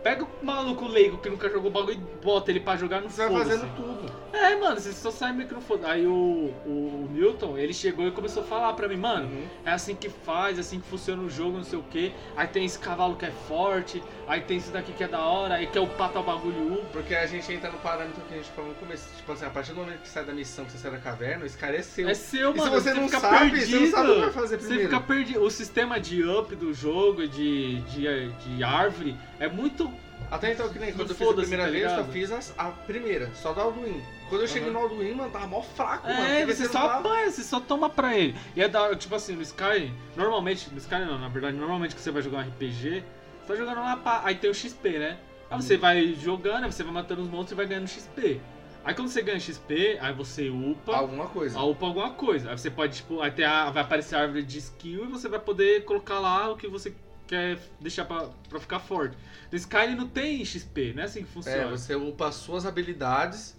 pega 0.04 0.22
o 0.22 0.28
maluco 0.44 0.86
leigo 0.86 1.16
que 1.18 1.30
nunca 1.30 1.48
jogou 1.48 1.70
o 1.70 1.72
bagulho 1.72 1.94
e 1.94 2.24
bota 2.24 2.50
ele 2.50 2.60
pra 2.60 2.76
jogar 2.76 3.00
no 3.00 3.08
Você 3.10 3.26
vai 3.26 3.42
fazendo 3.42 3.74
tudo. 3.74 4.12
É, 4.34 4.54
mano, 4.56 4.78
você 4.78 4.92
só 4.92 5.10
sai 5.10 5.32
meio 5.32 5.48
que 5.48 5.54
no 5.54 5.60
foda. 5.62 5.88
Aí 5.90 6.06
o, 6.06 6.52
o, 6.66 6.68
o 6.68 7.08
Milton, 7.10 7.56
ele 7.56 7.72
chegou 7.72 8.06
e 8.06 8.10
começou 8.10 8.42
a 8.42 8.46
falar 8.46 8.72
pra 8.74 8.86
mim, 8.86 8.96
mano, 8.96 9.24
Uhum. 9.26 9.46
é 9.64 9.70
assim 9.72 9.94
que 9.94 10.10
faz, 10.10 10.58
é 10.58 10.60
assim 10.60 10.78
que 10.78 10.86
funciona 10.86 11.22
o 11.22 11.30
jogo, 11.30 11.56
não 11.56 11.64
sei 11.64 11.78
o 11.78 11.82
que. 11.82 12.12
Aí 12.36 12.46
tem 12.46 12.64
esse 12.66 12.78
cavalo 12.78 13.16
que 13.16 13.24
é 13.24 13.30
forte, 13.48 14.02
aí 14.28 14.40
tem 14.40 14.56
esse 14.58 14.70
daqui 14.70 14.92
que 14.92 15.04
é 15.04 15.08
da 15.08 15.20
hora, 15.20 15.54
aí 15.54 15.66
quer 15.66 15.80
upar 15.80 16.10
tal 16.10 16.22
bagulho 16.22 16.74
up. 16.74 16.86
Porque 16.92 17.14
a 17.14 17.26
gente 17.26 17.52
entra 17.52 17.70
no 17.70 17.78
parâmetro 17.78 18.20
que 18.28 18.34
a 18.34 18.36
gente 18.36 18.50
falou 18.50 18.70
no 18.70 18.76
começo. 18.76 19.08
Tipo 19.16 19.32
assim, 19.32 19.46
a 19.46 19.50
partir 19.50 19.72
do 19.72 19.76
momento 19.80 20.00
que 20.00 20.08
sai 20.08 20.24
da 20.24 20.32
missão, 20.32 20.64
que 20.64 20.72
você 20.72 20.78
sai 20.78 20.90
da 20.90 20.98
caverna, 20.98 21.44
esse 21.46 21.56
cara 21.56 21.76
é 21.76 21.82
seu. 21.82 22.08
É 22.08 22.14
seu, 22.14 22.54
E 22.54 22.56
mano. 22.58 22.70
se 22.70 22.82
você 22.82 22.94
não 22.94 23.04
fica 23.06 23.20
sabe, 23.20 23.50
perdido. 23.50 23.70
você 23.70 23.78
não 23.84 23.90
sabe 23.90 24.10
o 24.10 24.14
que 24.14 24.20
vai 24.20 24.32
fazer 24.32 24.58
Você 24.60 24.66
primeiro. 24.66 24.90
fica 24.90 25.00
perdido. 25.02 25.42
O 25.42 25.50
sistema 25.50 26.00
de 26.00 26.22
up 26.28 26.54
do 26.56 26.72
jogo, 26.74 27.26
de, 27.28 27.80
de, 27.82 28.28
de 28.32 28.64
árvore, 28.64 29.16
é 29.38 29.48
muito. 29.48 29.90
Até 30.30 30.52
então, 30.52 30.68
que 30.70 30.78
nem 30.78 30.92
quando 30.92 31.10
eu 31.10 31.14
fiz 31.16 31.28
a 31.28 31.34
primeira 31.34 31.64
tá 31.64 31.70
vez, 31.70 31.92
eu 31.92 32.04
fiz 32.06 32.32
as- 32.32 32.54
a, 32.56 32.64
primeira, 32.70 33.30
só 33.34 33.52
do 33.52 33.60
Alduin. 33.60 34.02
Quando 34.30 34.40
eu 34.40 34.48
cheguei 34.48 34.70
Aham. 34.70 34.78
no 34.78 34.84
Alduin, 34.84 35.12
mano, 35.14 35.30
tava 35.30 35.46
mó 35.46 35.60
fraco, 35.60 36.08
mano. 36.08 36.24
É, 36.26 36.46
você 36.46 36.64
não 36.64 36.72
só 36.72 36.78
apanha, 36.90 37.30
você 37.30 37.42
só 37.42 37.60
toma 37.60 37.90
pra 37.90 38.16
ele. 38.16 38.34
E 38.56 38.62
é 38.62 38.66
da 38.66 38.82
hora, 38.82 38.96
tipo 38.96 39.14
assim, 39.14 39.34
no 39.34 39.42
Skyrim, 39.42 39.92
normalmente, 40.16 40.70
no 40.72 40.78
Skyrim 40.78 41.04
não, 41.04 41.18
na 41.18 41.28
verdade, 41.28 41.56
normalmente 41.56 41.94
que 41.94 42.00
você 42.00 42.10
vai 42.10 42.22
jogar 42.22 42.38
um 42.38 42.40
RPG, 42.48 43.04
você 43.46 43.52
tá 43.52 43.56
jogando 43.56 43.80
lá, 43.80 43.96
pá, 43.96 44.22
aí 44.24 44.34
tem 44.36 44.50
o 44.50 44.54
XP, 44.54 44.98
né? 44.98 45.18
Aí 45.50 45.60
você 45.62 45.74
Uhum. 45.74 45.80
vai 45.80 46.14
jogando, 46.14 46.64
aí 46.64 46.72
você 46.72 46.82
vai 46.82 46.92
matando 46.92 47.22
os 47.22 47.28
monstros 47.28 47.52
e 47.52 47.54
vai 47.54 47.66
ganhando 47.66 47.86
XP. 47.88 48.40
Aí 48.84 48.94
quando 48.94 49.08
você 49.08 49.22
ganha 49.22 49.38
XP, 49.40 49.98
aí 50.00 50.12
você 50.12 50.50
upa, 50.50 50.96
Alguma 50.96 51.26
coisa. 51.28 51.58
upa 51.60 51.86
alguma 51.86 52.10
coisa. 52.10 52.50
Aí 52.50 52.58
você 52.58 52.70
pode, 52.70 52.96
tipo, 52.96 53.20
aí 53.20 53.30
tem 53.30 53.44
a- 53.44 53.70
vai 53.70 53.82
aparecer 53.82 54.16
a 54.16 54.20
árvore 54.22 54.42
de 54.42 54.58
skill 54.58 55.04
e 55.04 55.08
você 55.08 55.28
vai 55.28 55.38
poder 55.40 55.84
colocar 55.84 56.18
lá 56.20 56.50
o 56.50 56.56
que 56.56 56.68
você 56.68 56.94
quer 57.26 57.58
deixar 57.80 58.04
pra, 58.04 58.28
pra 58.48 58.60
ficar 58.60 58.78
forte. 58.80 59.16
No 59.50 59.56
Skyrim 59.56 59.94
não 59.94 60.06
tem 60.08 60.44
XP, 60.44 60.92
não 60.94 61.02
é 61.02 61.06
assim 61.06 61.20
que 61.22 61.28
É, 61.30 61.32
funciona. 61.32 61.70
você 61.70 61.94
upa 61.94 62.30
suas 62.32 62.66
habilidades. 62.66 63.54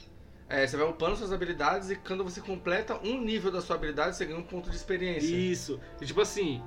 É, 0.48 0.68
você 0.68 0.78
vai 0.78 0.88
upando 0.88 1.16
suas 1.16 1.34
habilidades 1.34 1.90
e 1.90 1.96
quando 1.96 2.24
você 2.24 2.40
completa 2.40 3.00
um 3.04 3.20
nível 3.20 3.52
da 3.52 3.62
sua 3.62 3.76
habilidade, 3.78 4.16
você 4.16 4.26
ganha 4.26 4.38
um 4.38 4.44
ponto 4.44 4.70
de 4.70 4.76
experiência. 4.76 5.36
Isso. 5.36 5.80
E, 6.00 6.06
tipo 6.06 6.22
assim, 6.22 6.62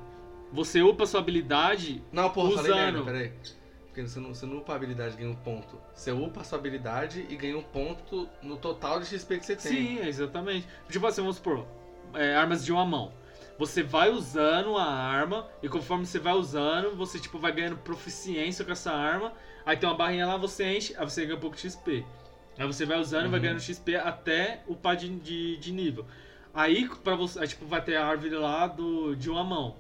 você 0.53 0.83
upa 0.83 1.07
sua 1.07 1.21
habilidade 1.21 2.03
Não, 2.13 2.31
porra, 2.31 2.53
falei 2.57 2.73
Usando. 2.73 2.83
merda, 2.85 3.05
peraí. 3.05 3.33
Porque 3.87 4.03
você 4.09 4.21
não, 4.21 4.35
você 4.35 4.47
não 4.47 4.59
upa 4.59 4.73
a 4.73 4.77
habilidade 4.77 5.15
e 5.15 5.19
ganha 5.19 5.31
um 5.31 5.35
ponto. 5.35 5.79
Você 5.95 6.13
upa 6.13 6.41
a 6.41 6.45
sua 6.45 6.59
habilidade 6.59 7.27
e 7.29 7.37
ganha 7.37 7.59
um 7.59 7.63
ponto 7.63 8.29
no 8.43 8.57
total 8.57 9.01
de 9.01 9.07
XP 9.07 9.39
que 9.39 9.47
você 9.47 9.57
tem. 9.57 9.73
Sim, 9.73 9.99
exatamente. 10.07 10.67
Tipo 10.89 11.07
assim, 11.07 11.21
vamos 11.21 11.37
supor, 11.37 11.67
é, 12.15 12.35
armas 12.35 12.65
de 12.65 12.73
uma 12.73 12.85
mão. 12.87 13.13
Você 13.59 13.83
vai 13.83 14.09
usando 14.09 14.77
a 14.77 14.85
arma 14.85 15.49
e 15.63 15.69
conforme 15.69 16.07
você 16.07 16.21
vai 16.21 16.35
usando, 16.35 16.95
você 16.97 17.19
tipo 17.19 17.39
vai 17.39 17.51
ganhando 17.51 17.77
proficiência 17.79 18.65
com 18.65 18.71
essa 18.71 18.93
arma. 18.93 19.33
Aí 19.67 19.77
tem 19.77 19.89
uma 19.89 19.97
barrinha 19.97 20.27
lá, 20.27 20.37
você 20.37 20.77
enche, 20.77 20.95
aí 20.97 21.05
você 21.05 21.25
ganha 21.25 21.37
um 21.37 21.41
pouco 21.41 21.57
de 21.57 21.63
XP. 21.63 22.05
Aí 22.57 22.67
você 22.67 22.87
vai 22.87 22.99
usando 23.01 23.27
e 23.27 23.29
vai 23.29 23.39
Uhum. 23.39 23.43
ganhando 23.43 23.61
XP 23.61 23.97
até 23.97 24.63
upar 24.69 24.95
de, 24.97 25.09
de, 25.09 25.57
de 25.57 25.73
nível. 25.73 26.07
Aí 26.55 26.89
para 27.03 27.17
você, 27.17 27.41
aí, 27.41 27.49
tipo 27.49 27.67
vai 27.67 27.83
ter 27.83 27.97
a 27.97 28.07
árvore 28.07 28.31
lá 28.31 28.69
do 28.69 29.17
de 29.17 29.29
uma 29.29 29.43
mão. 29.43 29.77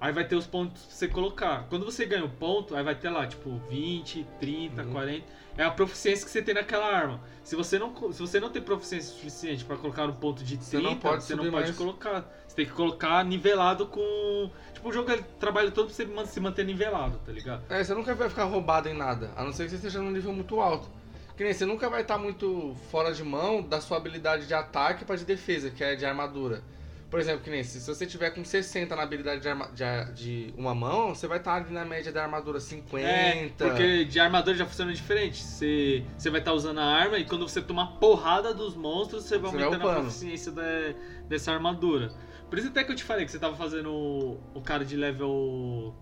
Aí 0.00 0.12
vai 0.12 0.24
ter 0.24 0.36
os 0.36 0.46
pontos 0.46 0.82
pra 0.84 0.94
você 0.94 1.08
colocar. 1.08 1.66
Quando 1.68 1.84
você 1.84 2.06
ganha 2.06 2.24
o 2.24 2.28
ponto, 2.28 2.76
aí 2.76 2.84
vai 2.84 2.94
ter 2.94 3.10
lá, 3.10 3.26
tipo, 3.26 3.60
20, 3.68 4.24
30, 4.38 4.82
Uhum. 4.84 4.92
40. 4.92 5.24
É 5.56 5.64
a 5.64 5.70
proficiência 5.72 6.24
que 6.24 6.30
você 6.30 6.40
tem 6.40 6.54
naquela 6.54 6.86
arma. 6.86 7.20
Se 7.42 7.56
você 7.56 7.80
não, 7.80 7.92
se 8.12 8.20
você 8.20 8.38
não 8.38 8.48
tem 8.48 8.62
proficiência 8.62 9.12
suficiente 9.12 9.64
pra 9.64 9.76
colocar 9.76 10.06
no 10.06 10.12
ponto 10.12 10.44
de 10.44 10.56
30, 10.56 10.64
Você 10.64 10.78
não 10.78 10.96
pode 10.96 11.24
você 11.24 11.34
não 11.34 11.44
pode 11.50 11.64
mais. 11.66 11.76
colocar. 11.76 12.32
Você 12.46 12.54
tem 12.54 12.66
que 12.66 12.70
colocar 12.72 13.24
nivelado 13.24 13.86
com. 13.86 14.50
Tipo, 14.72 14.88
o 14.88 14.92
jogo 14.92 15.10
trabalha 15.40 15.72
todo 15.72 15.86
pra 15.86 15.94
você 15.94 16.06
se 16.30 16.38
manter 16.40 16.64
nivelado, 16.64 17.18
tá 17.26 17.32
ligado? 17.32 17.64
É, 17.68 17.82
você 17.82 17.92
nunca 17.92 18.14
vai 18.14 18.28
ficar 18.28 18.44
roubado 18.44 18.88
em 18.88 18.94
nada, 18.94 19.32
a 19.36 19.42
não 19.42 19.52
ser 19.52 19.64
que 19.64 19.70
você 19.70 19.76
esteja 19.76 20.00
num 20.00 20.12
nível 20.12 20.32
muito 20.32 20.60
alto. 20.60 20.88
Que 21.36 21.42
nem 21.42 21.52
você 21.52 21.66
nunca 21.66 21.90
vai 21.90 22.02
estar 22.02 22.18
muito 22.18 22.76
fora 22.90 23.12
de 23.12 23.24
mão 23.24 23.60
da 23.62 23.80
sua 23.80 23.96
habilidade 23.96 24.46
de 24.46 24.54
ataque 24.54 25.04
para 25.04 25.16
de 25.16 25.24
defesa, 25.24 25.70
que 25.70 25.82
é 25.82 25.96
de 25.96 26.06
armadura. 26.06 26.62
Por 27.10 27.18
exemplo, 27.18 27.40
que 27.42 27.48
nem 27.48 27.64
se, 27.64 27.80
se 27.80 27.86
você 27.94 28.04
tiver 28.04 28.30
com 28.30 28.44
60 28.44 28.94
na 28.94 29.02
habilidade 29.02 29.40
de, 29.40 29.48
arma- 29.48 29.70
de 29.72 30.12
de 30.12 30.54
uma 30.58 30.74
mão, 30.74 31.14
você 31.14 31.26
vai 31.26 31.38
estar 31.38 31.54
ali 31.54 31.72
na 31.72 31.84
média 31.84 32.12
da 32.12 32.22
armadura 32.22 32.60
50. 32.60 33.06
É, 33.06 33.48
porque 33.56 34.04
de 34.04 34.20
armadura 34.20 34.54
já 34.56 34.66
funciona 34.66 34.92
diferente. 34.92 35.42
Você, 35.42 36.04
você 36.18 36.28
vai 36.28 36.40
estar 36.40 36.52
usando 36.52 36.78
a 36.80 36.84
arma 36.84 37.18
e 37.18 37.24
quando 37.24 37.48
você 37.48 37.62
tomar 37.62 37.98
porrada 37.98 38.52
dos 38.52 38.74
monstros, 38.76 39.24
você 39.24 39.38
vai 39.38 39.50
Você 39.50 39.56
vai 39.56 39.64
aumentando 39.66 39.88
a 39.88 39.94
proficiência 39.94 40.52
da- 40.52 40.94
dessa 41.26 41.50
armadura. 41.52 42.12
Por 42.50 42.58
isso 42.58 42.68
até 42.68 42.84
que 42.84 42.92
eu 42.92 42.96
te 42.96 43.04
falei 43.04 43.24
que 43.24 43.30
você 43.32 43.38
tava 43.38 43.56
fazendo 43.56 43.90
o, 43.90 44.40
o 44.54 44.60
cara 44.60 44.84
de 44.84 44.96
level. 44.96 45.94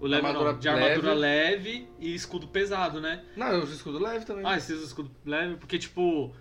O 0.00 0.06
level 0.06 0.26
Armadura 0.26 0.52
não, 0.52 0.58
de 0.58 0.68
armadura 0.68 1.14
leve. 1.14 1.88
e 1.98 2.14
escudo 2.14 2.48
pesado, 2.48 3.00
né? 3.00 3.22
Não, 3.36 3.48
eu 3.48 3.62
uso 3.62 3.72
escudo 3.74 3.98
leve 3.98 4.24
também. 4.24 4.44
Ah, 4.44 4.58
você 4.58 4.72
usa 4.74 4.84
escudo 4.86 5.10
leve, 5.24 5.56
porque 5.56 5.78
tipo. 5.78 6.34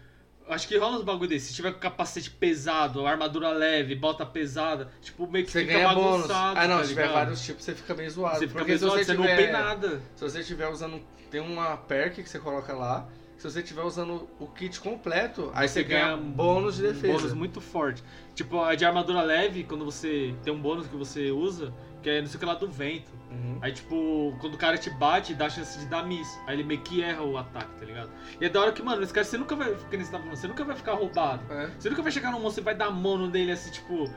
Acho 0.49 0.67
que 0.67 0.77
rola 0.77 0.97
uns 0.97 1.03
bagulho 1.03 1.29
desse. 1.29 1.47
Se 1.47 1.53
tiver 1.53 1.71
com 1.71 1.79
capacete 1.79 2.29
pesado, 2.29 3.05
armadura 3.05 3.49
leve, 3.51 3.95
bota 3.95 4.25
pesada, 4.25 4.89
tipo, 5.01 5.25
meio 5.25 5.45
que 5.45 5.51
você 5.51 5.61
fica 5.61 5.73
ganha 5.73 5.93
bônus. 5.93 6.27
bagunçado. 6.27 6.59
Ah, 6.59 6.67
não, 6.67 6.77
tá 6.77 6.83
se 6.83 6.89
tiver 6.89 7.01
ligado? 7.01 7.15
vários 7.15 7.45
tipos, 7.45 7.63
você 7.63 7.73
fica 7.73 7.93
bem 7.93 8.09
zoado. 8.09 8.39
Você 8.39 8.47
fica 8.47 8.59
porque 8.59 8.71
meio 8.71 8.79
se 8.79 8.85
zoado, 8.85 8.99
você 8.99 9.05
você 9.05 9.13
não 9.13 9.24
tiver, 9.24 9.37
tem 9.37 9.51
nada. 9.51 10.01
Se 10.15 10.21
você 10.24 10.39
estiver 10.39 10.67
usando. 10.67 11.01
Tem 11.32 11.41
uma 11.41 11.78
perk 11.78 12.21
que 12.21 12.29
você 12.29 12.39
coloca 12.39 12.74
lá. 12.74 13.07
Se 13.37 13.49
você 13.49 13.59
estiver 13.59 13.82
usando 13.82 14.29
o 14.39 14.47
kit 14.47 14.79
completo, 14.79 15.51
aí 15.53 15.67
você, 15.67 15.83
ganha 15.83 16.15
bônus 16.15 16.75
de 16.75 16.83
defesa. 16.83 17.07
Um 17.07 17.17
bônus 17.17 17.33
muito 17.33 17.59
forte. 17.59 18.03
Tipo, 18.36 18.61
a 18.61 18.75
de 18.75 18.86
armadura 18.86 19.21
leve, 19.21 19.63
quando 19.63 19.83
você 19.83 20.33
tem 20.43 20.53
um 20.53 20.61
bônus 20.61 20.87
que 20.87 20.95
você 20.95 21.32
usa, 21.32 21.74
que 22.04 22.09
é 22.09 22.20
não 22.21 22.28
sei 22.28 22.36
o 22.36 22.39
que 22.39 22.46
lá 22.46 22.54
do 22.54 22.67
vento. 22.67 23.12
Uhum. 23.32 23.58
Aí, 23.62 23.71
tipo, 23.71 24.36
quando 24.39 24.54
o 24.54 24.58
cara 24.58 24.78
te 24.78 24.89
bate, 24.92 25.34
dá 25.34 25.50
chance 25.50 25.80
de 25.80 25.86
dar 25.88 26.05
miss. 26.05 26.28
Aí 26.46 26.55
ele 26.55 26.63
meio 26.63 26.82
que 26.82 27.01
erra 27.01 27.24
o 27.24 27.38
ataque, 27.38 27.74
tá 27.80 27.86
ligado? 27.86 28.12
E 28.39 28.46
é 28.46 28.50
da 28.50 28.62
hora 28.62 28.71
que, 28.71 28.84
mano, 28.84 29.01
esse 29.01 29.13
cara, 29.13 29.25
você 29.25 29.38
nunca 29.38 29.55
vai. 29.55 29.74
Que 29.74 29.97
nem 29.97 30.05
você 30.05 30.12
tava 30.12 30.24
falando, 30.24 30.38
você 30.38 30.47
nunca 30.47 30.63
vai 30.63 30.75
ficar 30.75 30.93
roubado. 30.93 31.42
É. 31.51 31.67
Você 31.80 31.89
nunca 31.89 32.04
vai 32.04 32.12
chegar 32.12 32.32
num 32.32 32.39
monstro 32.39 32.62
e 32.62 32.66
vai 32.66 32.75
dar 32.75 32.92
mão 32.92 33.17
no 33.17 33.32
dele 33.32 33.51
assim, 33.54 33.71
tipo. 33.71 34.08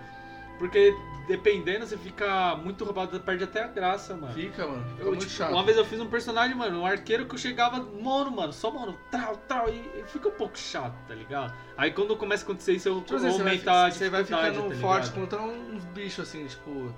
Porque 0.59 0.95
dependendo, 1.29 1.87
você 1.87 1.99
fica 1.99 2.57
muito 2.57 2.83
roubado, 2.85 3.21
perde 3.21 3.45
até 3.45 3.65
a 3.65 3.67
graça, 3.67 4.15
mano. 4.17 4.33
Fica, 4.33 4.67
mano. 4.67 4.85
Fica 4.89 5.03
Eu, 5.03 5.09
muito 5.09 5.21
tipo, 5.21 5.33
chato. 5.33 5.53
uma 5.53 5.63
vez 5.63 5.77
eu 5.77 5.85
fiz 5.85 6.01
um 6.01 6.07
personagem, 6.07 6.57
mano, 6.57 6.81
um 6.81 6.87
arqueiro 6.87 7.27
que 7.27 7.35
eu 7.35 7.39
chegava 7.39 7.79
mono, 7.79 8.31
mano, 8.31 8.53
só 8.53 8.71
mono, 8.71 8.97
tal, 9.11 9.37
tal, 9.37 9.69
e, 9.69 9.77
e 9.99 10.05
fica 10.07 10.29
um 10.29 10.33
pouco 10.33 10.57
chato, 10.59 10.95
tá 11.07 11.15
ligado? 11.15 11.53
Aí 11.77 11.91
quando 11.91 12.17
começa 12.17 12.43
a 12.43 12.47
acontecer 12.47 12.73
isso, 12.73 12.89
eu 12.89 13.01
Tipo 13.03 13.17
assim, 13.17 13.31
você 13.33 13.43
vai, 13.43 13.57
a 13.67 13.91
você 13.91 14.09
vai 14.09 14.25
ficando 14.25 14.71
tá 14.71 14.75
forte 14.77 15.11
ligado? 15.11 15.21
contra 15.21 15.43
uns 15.43 15.85
bichos 15.87 16.27
assim, 16.27 16.47
tipo. 16.47 16.95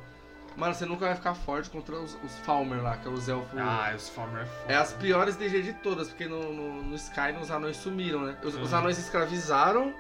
Mano, 0.59 0.75
você 0.75 0.85
nunca 0.85 1.07
vai 1.07 1.15
ficar 1.15 1.35
forte 1.35 1.71
contra 1.71 1.95
os, 1.95 2.19
os 2.25 2.37
Falmer 2.39 2.83
lá, 2.83 2.97
que 2.97 3.07
é 3.07 3.11
os 3.11 3.29
elfos. 3.29 3.57
Ah, 3.59 3.93
os 3.97 4.09
Farmer 4.09 4.43
é 4.43 4.47
foda. 4.47 4.73
É 4.73 4.77
as 4.77 4.93
piores 4.93 5.37
DG 5.37 5.63
de 5.63 5.73
todas, 5.75 6.09
porque 6.09 6.27
no, 6.27 6.53
no, 6.53 6.83
no 6.83 6.95
Sky 6.97 7.33
os 7.41 7.51
anões 7.51 7.77
sumiram, 7.77 8.23
né? 8.23 8.37
Os, 8.43 8.57
os 8.57 8.73
Uhum. 8.73 8.79
anões 8.79 8.99
escravizaram, 8.99 9.95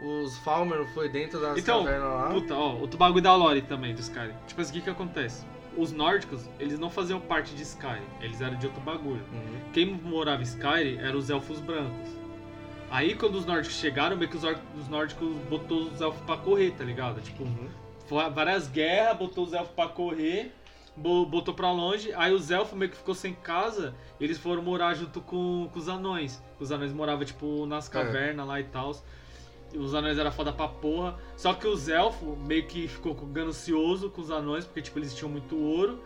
os 0.00 0.38
Falmer 0.38 0.86
foi 0.94 1.10
dentro 1.10 1.38
das 1.40 1.58
Então, 1.58 1.84
cavernas 1.84 2.08
lá. 2.10 2.28
Puta, 2.30 2.54
ó, 2.54 2.74
outro 2.76 2.98
bagulho 2.98 3.22
da 3.22 3.34
lore 3.36 3.60
também 3.62 3.94
do 3.94 4.00
Skyrim. 4.00 4.32
Tipo 4.46 4.60
assim, 4.62 4.70
o 4.70 4.74
que 4.76 4.80
que 4.80 4.90
acontece? 4.90 5.44
Os 5.76 5.92
nórdicos, 5.92 6.48
eles 6.58 6.78
não 6.78 6.88
faziam 6.88 7.20
parte 7.20 7.54
de 7.54 7.62
Skyrim, 7.62 8.02
eles 8.22 8.40
eram 8.40 8.56
de 8.56 8.66
outro 8.66 8.80
bagulho. 8.80 9.22
Uhum. 9.30 9.60
Quem 9.74 9.86
morava 9.92 10.40
em 10.40 10.44
Skyrim 10.44 10.96
eram 11.00 11.18
os 11.18 11.28
elfos 11.28 11.60
brancos. 11.60 12.08
Aí 12.90 13.14
quando 13.14 13.34
os 13.34 13.44
nórdicos 13.44 13.76
chegaram, 13.76 14.16
meio 14.16 14.30
que 14.30 14.38
os, 14.38 14.44
os 14.74 14.88
nórdicos 14.88 15.36
botou 15.50 15.82
os 15.82 16.00
elfos 16.00 16.22
pra 16.22 16.38
correr, 16.38 16.70
tá 16.70 16.82
ligado? 16.82 17.20
Tipo, 17.20 17.42
Uhum. 17.42 17.68
Várias 18.08 18.68
guerras, 18.68 19.16
botou 19.18 19.44
os 19.44 19.52
elfos 19.52 19.72
pra 19.74 19.88
correr, 19.88 20.52
bo- 20.96 21.26
botou 21.26 21.52
pra 21.54 21.70
longe. 21.70 22.12
Aí 22.14 22.32
os 22.32 22.50
elfos 22.50 22.76
meio 22.78 22.90
que 22.90 22.96
ficou 22.96 23.14
sem 23.14 23.34
casa, 23.34 23.94
eles 24.20 24.38
foram 24.38 24.62
morar 24.62 24.94
junto 24.94 25.20
com, 25.20 25.68
com 25.72 25.78
os 25.78 25.88
anões. 25.88 26.42
Os 26.58 26.72
anões 26.72 26.92
moravam, 26.92 27.24
tipo, 27.24 27.66
nas 27.66 27.88
cavernas 27.88 28.46
lá 28.46 28.60
e 28.60 28.64
tal. 28.64 28.92
Os 29.74 29.94
anões 29.94 30.16
eram 30.18 30.32
foda 30.32 30.52
pra 30.52 30.66
porra. 30.66 31.16
Só 31.36 31.52
que 31.52 31.66
os 31.68 31.88
elfos 31.88 32.38
meio 32.38 32.66
que 32.66 32.88
ficou 32.88 33.14
ganancioso 33.14 34.08
com 34.10 34.20
os 34.22 34.30
anões, 34.30 34.64
porque, 34.64 34.80
tipo, 34.82 34.98
eles 34.98 35.14
tinham 35.14 35.30
muito 35.30 35.56
ouro. 35.58 36.02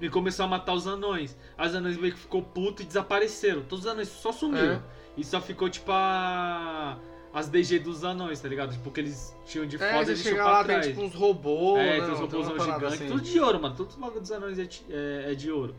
E 0.00 0.08
começou 0.08 0.46
a 0.46 0.48
matar 0.48 0.72
os 0.72 0.86
anões. 0.86 1.36
As 1.58 1.74
anões 1.74 1.98
meio 1.98 2.14
que 2.14 2.20
ficou 2.20 2.40
puto 2.42 2.80
e 2.82 2.86
desapareceram. 2.86 3.62
Todos 3.62 3.84
os 3.84 3.90
anões 3.90 4.08
só 4.08 4.32
sumiram. 4.32 4.76
É. 4.76 4.80
E 5.18 5.24
só 5.24 5.40
ficou, 5.42 5.68
tipo, 5.68 5.90
a... 5.92 6.96
as 7.32 7.48
DG 7.48 7.78
dos 7.78 8.02
anões, 8.04 8.40
tá 8.40 8.48
ligado? 8.48 8.72
Tipo, 8.72 8.90
que 8.90 9.00
eles 9.00 9.36
tinham 9.46 9.64
de 9.66 9.76
É, 9.76 9.78
foda, 9.78 10.04
você 10.04 10.10
eles 10.12 10.22
chega 10.22 10.36
deixou 10.36 10.52
lá, 10.52 10.64
pra 10.64 10.74
tem 10.74 10.74
trás. 10.82 10.86
tipo 10.88 11.00
uns 11.02 11.14
robôs, 11.14 11.78
É, 11.80 12.00
né? 12.00 12.06
tem 12.06 12.14
robôzão 12.14 12.56
parada 12.56 12.74
gigantes, 12.74 13.00
assim. 13.00 13.06
tudo 13.08 13.20
de 13.20 13.40
ouro, 13.40 13.62
mano. 13.62 13.74
Todos 13.76 13.94
os 13.94 14.00
bagulhos 14.00 14.22
dos 14.22 14.32
anões 14.32 14.58
é, 14.58 14.64
de- 14.64 14.84
é- 14.90 15.32
é 15.32 15.34
de 15.34 15.50
ouro. 15.50 15.74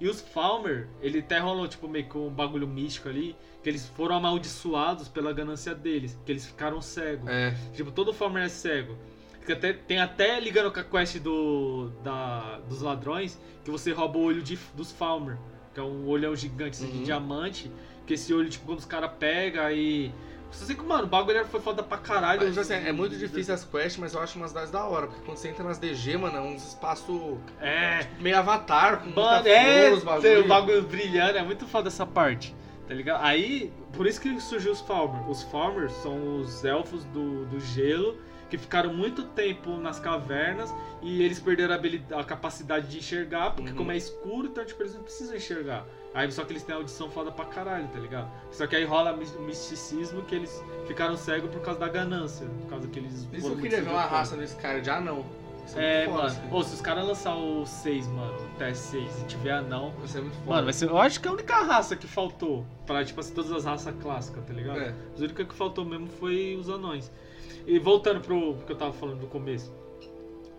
E 0.00 0.08
os 0.08 0.20
Falmer, 0.20 0.88
ele 1.00 1.20
até 1.20 1.38
rolou, 1.38 1.66
tipo, 1.68 1.88
meio 1.88 2.08
que 2.08 2.18
um 2.18 2.28
bagulho 2.28 2.66
místico 2.66 3.08
ali, 3.08 3.36
que 3.62 3.68
eles 3.68 3.86
foram 3.96 4.16
amaldiçoados 4.16 5.08
pela 5.08 5.32
ganância 5.32 5.74
deles, 5.74 6.18
que 6.24 6.32
eles 6.32 6.44
ficaram 6.46 6.80
cegos. 6.82 7.28
É, 7.28 7.54
Tipo, 7.72 7.90
todo 7.90 8.12
Falmer 8.12 8.44
é 8.44 8.48
cego. 8.48 8.96
Que 9.44 9.52
até, 9.52 9.72
tem 9.72 10.00
até 10.00 10.40
ligando 10.40 10.72
com 10.72 10.80
a 10.80 10.84
quest 10.84 11.18
do, 11.20 11.90
da, 12.02 12.58
dos 12.68 12.82
ladrões, 12.82 13.40
que 13.64 13.70
você 13.70 13.92
rouba 13.92 14.18
o 14.18 14.22
olho 14.22 14.42
de, 14.42 14.58
dos 14.74 14.90
Falmer, 14.90 15.38
que 15.72 15.78
é 15.78 15.82
um 15.84 16.08
olhão 16.08 16.34
gigante 16.34 16.76
assim, 16.82 16.90
de 16.90 16.98
Uhum. 16.98 17.04
diamante, 17.04 17.70
que 18.04 18.14
esse 18.14 18.34
olho, 18.34 18.48
tipo, 18.50 18.66
quando 18.66 18.80
os 18.80 18.84
caras 18.84 19.10
pegam 19.20 19.64
aí... 19.64 20.12
Você 20.56 20.64
sei 20.66 20.74
que, 20.74 20.82
mano, 20.82 21.04
o 21.04 21.06
bagulho 21.06 21.44
foi 21.46 21.60
foda 21.60 21.82
pra 21.82 21.98
caralho. 21.98 22.40
Mas, 22.40 22.48
tipo 22.50 22.60
assim, 22.60 22.74
é 22.74 22.92
muito 22.92 23.16
difícil 23.16 23.52
as 23.54 23.64
quests, 23.64 23.98
mas 23.98 24.14
eu 24.14 24.20
acho 24.22 24.38
umas 24.38 24.52
das 24.52 24.70
da 24.70 24.84
hora, 24.84 25.06
porque 25.06 25.22
quando 25.24 25.36
você 25.36 25.48
entra 25.48 25.62
nas 25.64 25.78
DG, 25.78 26.16
mano, 26.16 26.36
é 26.38 26.40
uns 26.40 26.66
espaços 26.66 27.20
É, 27.60 28.06
meio 28.18 28.38
avatar, 28.38 29.00
com 29.00 29.06
muita 29.06 29.20
Mano, 29.20 29.42
flor, 29.42 29.50
é, 29.52 29.90
tem 29.90 30.00
bagulho. 30.04 30.44
o 30.44 30.48
bagulho 30.48 30.82
brilhando, 30.82 31.38
é 31.38 31.42
muito 31.42 31.66
foda 31.66 31.88
essa 31.88 32.06
parte, 32.06 32.54
tá 32.88 32.94
ligado? 32.94 33.22
Aí, 33.22 33.70
por 33.92 34.06
isso 34.06 34.20
que 34.20 34.40
surgiu 34.40 34.72
os 34.72 34.80
Falmer. 34.80 35.28
Os 35.28 35.42
Falmer 35.44 35.90
são 35.90 36.38
os 36.40 36.64
elfos 36.64 37.04
do, 37.04 37.44
do 37.46 37.60
gelo 37.60 38.16
que 38.48 38.56
ficaram 38.56 38.94
muito 38.94 39.24
tempo 39.24 39.76
nas 39.76 39.98
cavernas 39.98 40.72
e 41.02 41.20
eles 41.20 41.40
perderam 41.40 41.74
a, 41.74 42.20
a 42.20 42.24
capacidade 42.24 42.86
de 42.86 42.98
enxergar, 42.98 43.50
porque 43.50 43.72
Uhum. 43.72 43.76
como 43.76 43.90
é 43.90 43.96
escuro, 43.96 44.46
então 44.46 44.64
tipo, 44.64 44.80
eles 44.82 44.94
não 44.94 45.02
precisam 45.02 45.34
enxergar. 45.36 45.84
Aí 46.16 46.32
só 46.32 46.44
que 46.46 46.52
eles 46.54 46.62
têm 46.62 46.74
audição 46.74 47.10
foda 47.10 47.30
pra 47.30 47.44
caralho, 47.44 47.86
tá 47.88 47.98
ligado? 47.98 48.30
Só 48.50 48.66
que 48.66 48.74
aí 48.74 48.84
rola 48.84 49.12
o 49.12 49.42
misticismo 49.42 50.22
que 50.22 50.34
eles 50.34 50.64
ficaram 50.86 51.14
cegos 51.14 51.50
por 51.50 51.60
causa 51.60 51.78
da 51.78 51.88
ganância, 51.88 52.46
por 52.62 52.70
causa 52.70 52.88
que 52.88 52.98
eles 53.00 53.28
Isso 53.34 53.48
eu 53.48 53.56
queria 53.58 53.82
ver 53.82 53.90
uma 53.90 54.06
raça 54.06 54.34
nesse 54.34 54.56
cara 54.56 54.80
de 54.80 54.88
anão. 54.88 55.26
Isso 55.66 55.78
É, 55.78 56.06
muito 56.06 56.16
foda, 56.16 56.22
mano. 56.32 56.38
assim. 56.46 56.54
Ô, 56.56 56.62
se 56.62 56.74
os 56.74 56.80
caras 56.80 57.06
lançar 57.06 57.36
o 57.36 57.66
6, 57.66 58.06
mano, 58.06 58.32
o 58.34 58.58
TS6 58.58 58.96
e 59.20 59.26
tiver 59.26 59.50
anão, 59.50 59.92
Vai 59.98 60.08
ser 60.08 60.22
muito 60.22 60.36
foda. 60.38 60.50
Mano, 60.52 60.64
vai 60.64 60.72
ser, 60.72 60.88
eu 60.88 60.96
acho 60.96 61.20
que 61.20 61.28
é 61.28 61.30
a 61.30 61.34
única 61.34 61.56
raça 61.62 61.94
que 61.94 62.06
faltou 62.06 62.64
pra, 62.86 63.04
tipo 63.04 63.20
assim, 63.20 63.34
todas 63.34 63.52
as 63.52 63.64
raças 63.66 63.94
clássicas, 64.00 64.42
tá 64.46 64.54
ligado? 64.54 64.80
É. 64.80 64.94
A 65.18 65.20
única 65.20 65.44
que 65.44 65.54
faltou 65.54 65.84
mesmo 65.84 66.06
foi 66.08 66.56
os 66.58 66.70
anões. 66.70 67.12
E 67.66 67.78
voltando 67.78 68.22
pro 68.22 68.56
que 68.64 68.72
eu 68.72 68.76
tava 68.76 68.94
falando 68.94 69.20
no 69.20 69.26
começo. 69.26 69.70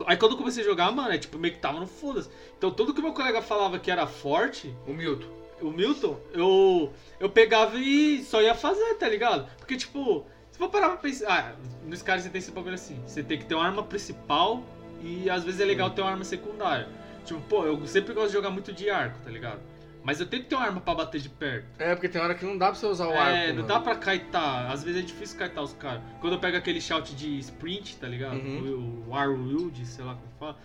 Aí 0.05 0.15
quando 0.17 0.33
eu 0.33 0.37
comecei 0.37 0.61
a 0.61 0.65
jogar, 0.67 0.91
mano, 0.91 1.11
é 1.11 1.17
tipo, 1.17 1.39
meio 1.39 1.55
que 1.55 1.59
tava 1.59 1.79
no 1.79 1.87
foda-se. 1.87 2.29
Então 2.55 2.69
tudo 2.69 2.93
que 2.93 3.01
meu 3.01 3.13
colega 3.13 3.41
falava 3.41 3.79
que 3.79 3.89
era 3.89 4.05
forte, 4.05 4.75
O 4.85 4.93
Milton. 4.93 5.36
O 5.61 5.71
Milton, 5.71 6.19
eu, 6.33 6.93
eu 7.19 7.29
pegava 7.29 7.77
e 7.77 8.23
só 8.23 8.41
ia 8.41 8.55
fazer, 8.55 8.95
tá 8.95 9.07
ligado? 9.07 9.49
Porque, 9.57 9.75
tipo, 9.75 10.25
se 10.51 10.57
for 10.57 10.69
parar 10.69 10.89
pra 10.89 10.97
pensar. 10.97 11.27
Ah, 11.29 11.55
nos 11.85 12.01
caras 12.01 12.23
você 12.23 12.29
tem 12.29 12.39
esse 12.39 12.51
bagulho 12.51 12.75
assim: 12.75 13.01
você 13.05 13.23
tem 13.23 13.37
que 13.37 13.45
ter 13.45 13.55
uma 13.55 13.65
arma 13.65 13.83
principal 13.83 14.63
e 15.01 15.29
às 15.29 15.43
vezes 15.43 15.59
é 15.61 15.65
legal 15.65 15.89
ter 15.91 16.01
uma 16.01 16.11
arma 16.11 16.23
secundária. 16.23 16.87
Tipo, 17.25 17.41
pô, 17.41 17.65
eu 17.65 17.85
sempre 17.85 18.13
gosto 18.13 18.27
de 18.27 18.33
jogar 18.33 18.49
muito 18.49 18.71
de 18.71 18.89
arco, 18.89 19.19
tá 19.23 19.29
ligado? 19.29 19.59
Mas 20.03 20.21
eu 20.21 20.25
tenho 20.25 20.43
que 20.43 20.49
ter 20.49 20.55
uma 20.55 20.63
arma 20.63 20.79
pra 20.79 20.95
bater 20.95 21.19
de 21.19 21.27
perto. 21.27 21.67
É, 21.77 21.93
porque 21.93 22.07
tem 22.07 22.21
hora 22.21 22.33
que 22.33 22.45
não 22.45 22.57
dá 22.57 22.67
pra 22.67 22.75
você 22.75 22.85
usar 22.85 23.07
o 23.07 23.11
é, 23.11 23.17
arco. 23.17 23.47
não 23.49 23.55
mano. 23.55 23.67
dá 23.67 23.79
pra 23.81 23.95
kaitar. 23.95 24.71
Às 24.71 24.81
vezes 24.81 25.03
é 25.03 25.05
difícil 25.05 25.37
kaitar 25.37 25.61
os 25.61 25.73
caras. 25.73 26.01
Quando 26.21 26.33
eu 26.33 26.39
pego 26.39 26.55
aquele 26.55 26.79
shout 26.79 27.13
de 27.13 27.37
sprint, 27.39 27.97
tá 27.97 28.07
ligado? 28.07 28.37
Uhum. 28.37 29.03
O, 29.05 29.09
o 29.09 29.09
Warwild, 29.09 29.85
sei 29.85 30.05
lá 30.05 30.15
como 30.15 30.31
fala. 30.39 30.57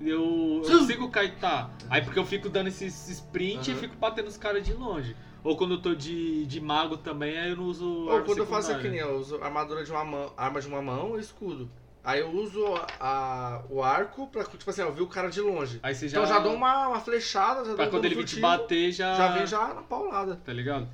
Eu, 0.00 0.62
eu 0.64 0.70
consigo 0.78 1.08
kaitar. 1.10 1.70
Aí 1.90 2.02
porque 2.02 2.18
eu 2.18 2.24
fico 2.24 2.48
dando 2.48 2.68
esses 2.68 3.08
sprint 3.08 3.70
e 3.70 3.74
Uhum. 3.74 3.80
fico 3.80 3.96
batendo 3.96 4.28
os 4.28 4.36
caras 4.36 4.64
de 4.64 4.72
longe. 4.72 5.16
Ou 5.42 5.56
quando 5.56 5.74
eu 5.74 5.82
tô 5.82 5.94
de, 5.94 6.44
de 6.46 6.60
mago 6.60 6.96
também, 6.96 7.38
aí 7.38 7.50
eu 7.50 7.56
não 7.56 7.64
uso. 7.64 7.86
Ou 8.08 8.22
quando 8.22 8.38
eu 8.38 8.46
faço 8.46 8.70
aqui, 8.72 8.82
secundária. 8.82 9.06
né? 9.06 9.12
Eu 9.12 9.18
uso 9.20 9.42
armadura 9.42 9.84
de 9.84 9.90
uma 9.90 10.04
mão, 10.04 10.32
arma 10.36 10.60
de 10.60 10.66
uma 10.68 10.82
mão 10.82 11.16
e 11.16 11.20
escudo. 11.20 11.70
Aí 12.04 12.20
eu 12.20 12.30
uso 12.30 12.64
a, 13.00 13.62
o 13.68 13.82
arco 13.82 14.26
pra, 14.28 14.44
tipo 14.44 14.70
assim, 14.70 14.82
eu 14.82 14.92
vi 14.92 15.02
o 15.02 15.06
cara 15.06 15.28
de 15.30 15.40
longe. 15.40 15.78
Aí 15.82 15.94
você 15.94 16.08
já. 16.08 16.18
Então 16.18 16.28
já 16.32 16.38
dou 16.40 16.54
uma, 16.54 16.88
uma 16.88 17.00
flechada, 17.00 17.64
já 17.64 17.74
Pra 17.74 17.84
dou 17.84 17.92
quando 17.94 18.04
ele 18.04 18.14
vir 18.14 18.24
te 18.24 18.40
bater, 18.40 18.92
já. 18.92 19.14
Já 19.14 19.28
vem 19.32 19.46
já 19.46 19.68
na 19.74 19.82
paulada. 19.82 20.40
Tá 20.44 20.52
ligado? 20.52 20.88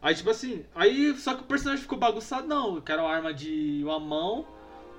Aí, 0.00 0.14
tipo 0.14 0.28
assim, 0.30 0.64
aí 0.74 1.14
só 1.16 1.34
que 1.34 1.40
o 1.42 1.46
personagem 1.46 1.82
ficou 1.82 1.98
bagunçado, 1.98 2.46
não. 2.46 2.76
Eu 2.76 2.82
quero 2.82 3.04
a 3.06 3.10
arma 3.14 3.32
de 3.32 3.80
uma 3.84 3.98
mão, 3.98 4.46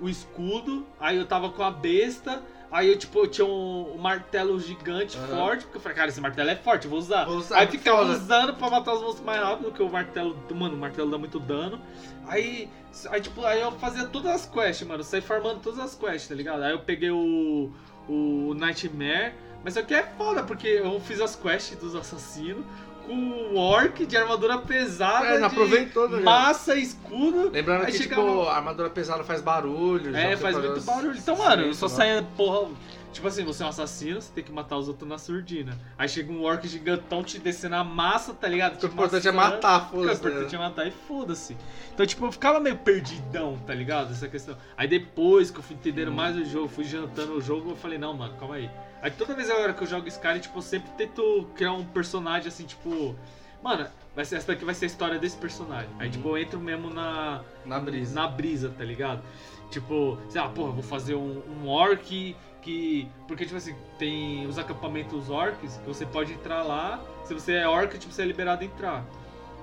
o 0.00 0.08
escudo, 0.08 0.86
aí 1.00 1.16
eu 1.16 1.26
tava 1.26 1.50
com 1.50 1.62
a 1.62 1.70
besta, 1.70 2.42
aí 2.70 2.88
eu, 2.88 2.98
tipo, 2.98 3.18
eu 3.20 3.26
tinha 3.26 3.46
um, 3.46 3.94
um 3.94 3.98
martelo 3.98 4.58
gigante 4.58 5.16
Aham. 5.16 5.28
forte, 5.28 5.64
porque 5.64 5.76
eu 5.78 5.80
falei, 5.80 5.96
cara, 5.96 6.08
esse 6.08 6.20
martelo 6.20 6.50
é 6.50 6.56
forte, 6.56 6.84
eu 6.84 6.90
vou 6.90 6.98
usar. 6.98 7.24
Vou 7.24 7.36
usar, 7.38 7.58
aí 7.58 7.66
ficava 7.66 7.98
foda. 7.98 8.12
usando 8.12 8.54
pra 8.54 8.70
matar 8.70 8.94
os 8.94 9.02
monstros 9.02 9.24
mais 9.24 9.40
rápido, 9.40 9.64
porque 9.66 9.82
o 9.82 9.88
martelo, 9.90 10.36
mano, 10.54 10.74
o 10.74 10.78
martelo 10.78 11.10
dá 11.10 11.18
muito 11.18 11.38
dano. 11.38 11.80
Aí, 12.26 12.68
aí 13.10 13.20
tipo, 13.20 13.44
aí 13.44 13.60
eu 13.60 13.72
fazia 13.72 14.06
todas 14.06 14.32
as 14.32 14.46
quests, 14.46 14.86
mano, 14.86 15.00
eu 15.00 15.04
saí 15.04 15.20
farmando 15.20 15.60
todas 15.60 15.78
as 15.78 15.94
quests, 15.94 16.28
tá 16.28 16.34
ligado? 16.34 16.62
Aí 16.62 16.72
eu 16.72 16.80
peguei 16.80 17.10
o, 17.10 17.70
o 18.08 18.54
Nightmare, 18.54 19.34
mas 19.62 19.74
isso 19.74 19.80
aqui 19.80 19.94
é 19.94 20.02
foda, 20.02 20.42
porque 20.42 20.66
eu 20.68 21.00
fiz 21.00 21.20
as 21.20 21.36
quests 21.36 21.78
dos 21.78 21.94
assassinos, 21.94 22.64
o 23.08 23.56
orc 23.56 24.04
de 24.04 24.16
armadura 24.16 24.58
pesada, 24.58 25.26
É, 25.26 25.38
não 25.38 25.46
aproveitou, 25.46 26.08
né? 26.08 26.20
massa, 26.20 26.74
escudo. 26.74 27.50
Lembrando 27.50 27.86
que, 27.86 27.92
tipo, 27.98 28.42
a 28.42 28.56
armadura 28.56 28.90
pesada 28.90 29.22
faz 29.24 29.40
barulho. 29.40 30.12
já 30.12 30.18
É, 30.18 30.36
faz 30.36 30.56
muito 30.56 30.72
os- 30.78 30.84
barulho. 30.84 31.16
Então, 31.16 31.36
mano, 31.36 31.62
eu 31.62 31.74
só 31.74 31.88
Sim, 31.88 31.96
saía, 31.96 32.26
porra. 32.36 32.70
Tipo 33.12 33.28
assim, 33.28 33.44
você 33.46 33.62
é 33.62 33.66
um 33.66 33.70
assassino, 33.70 34.20
você 34.20 34.30
tem 34.30 34.44
que 34.44 34.52
matar 34.52 34.76
os 34.76 34.88
outros 34.88 35.08
na 35.08 35.16
surdina. 35.16 35.78
Aí 35.96 36.06
chega 36.06 36.30
um 36.30 36.42
orc 36.44 36.68
gigantão 36.68 37.24
te 37.24 37.38
descendo 37.38 37.76
a 37.76 37.82
massa, 37.82 38.34
tá 38.34 38.46
ligado? 38.46 38.74
O 38.82 38.86
importante 38.86 39.26
é 39.26 39.32
matar, 39.32 39.86
O 39.86 39.96
foda-se. 40.02 40.20
importante 40.20 40.52
né? 40.52 40.58
é 40.58 40.58
matar 40.68 40.86
e 40.86 40.90
foda-se. 40.90 41.56
Então, 41.94 42.04
tipo, 42.04 42.26
eu 42.26 42.32
ficava 42.32 42.60
meio 42.60 42.76
perdidão, 42.76 43.56
tá 43.66 43.72
ligado? 43.72 44.10
Essa 44.12 44.28
questão. 44.28 44.54
Aí 44.76 44.86
depois 44.86 45.50
que 45.50 45.58
eu 45.58 45.62
fui 45.62 45.76
entendendo 45.76 46.10
Hum. 46.10 46.14
mais 46.14 46.36
o 46.36 46.44
jogo, 46.44 46.68
fui 46.68 46.84
jantando 46.84 47.32
o 47.32 47.40
jogo, 47.40 47.70
eu 47.70 47.76
falei, 47.76 47.96
não, 47.96 48.12
mano, 48.12 48.34
calma 48.38 48.56
aí. 48.56 48.68
Aí 49.02 49.10
toda 49.10 49.34
vez 49.34 49.50
agora 49.50 49.72
que 49.74 49.82
eu 49.82 49.86
jogo 49.86 50.08
Skyrim, 50.08 50.40
tipo, 50.40 50.58
eu 50.58 50.62
sempre 50.62 50.90
tento 50.92 51.48
criar 51.54 51.72
um 51.72 51.84
personagem 51.84 52.48
assim, 52.48 52.64
tipo. 52.64 53.14
Mano, 53.62 53.86
vai 54.14 54.24
ser, 54.24 54.36
essa 54.36 54.48
daqui 54.48 54.64
vai 54.64 54.74
ser 54.74 54.84
a 54.84 54.88
história 54.88 55.18
desse 55.18 55.36
personagem. 55.36 55.88
Aí, 55.98 56.06
Uhum. 56.06 56.12
tipo, 56.12 56.28
eu 56.28 56.38
entro 56.38 56.60
mesmo 56.60 56.90
na, 56.90 57.42
Na 57.64 57.78
brisa. 57.80 58.14
na 58.14 58.28
brisa, 58.28 58.70
tá 58.76 58.84
ligado? 58.84 59.22
Tipo, 59.70 60.18
sei 60.28 60.40
lá, 60.40 60.48
porra, 60.48 60.70
vou 60.72 60.82
fazer 60.82 61.14
um, 61.14 61.42
um 61.62 61.68
orc 61.68 62.36
que. 62.62 63.08
Porque, 63.26 63.44
tipo 63.44 63.56
assim, 63.56 63.74
tem 63.98 64.46
os 64.46 64.58
acampamentos 64.58 65.28
orcs 65.30 65.76
que 65.78 65.86
você 65.86 66.06
pode 66.06 66.32
entrar 66.32 66.62
lá. 66.62 67.00
Se 67.24 67.34
você 67.34 67.54
é 67.54 67.68
orc, 67.68 67.98
tipo, 67.98 68.12
você 68.12 68.22
é 68.22 68.24
liberado 68.24 68.62
a 68.62 68.64
entrar. 68.66 69.04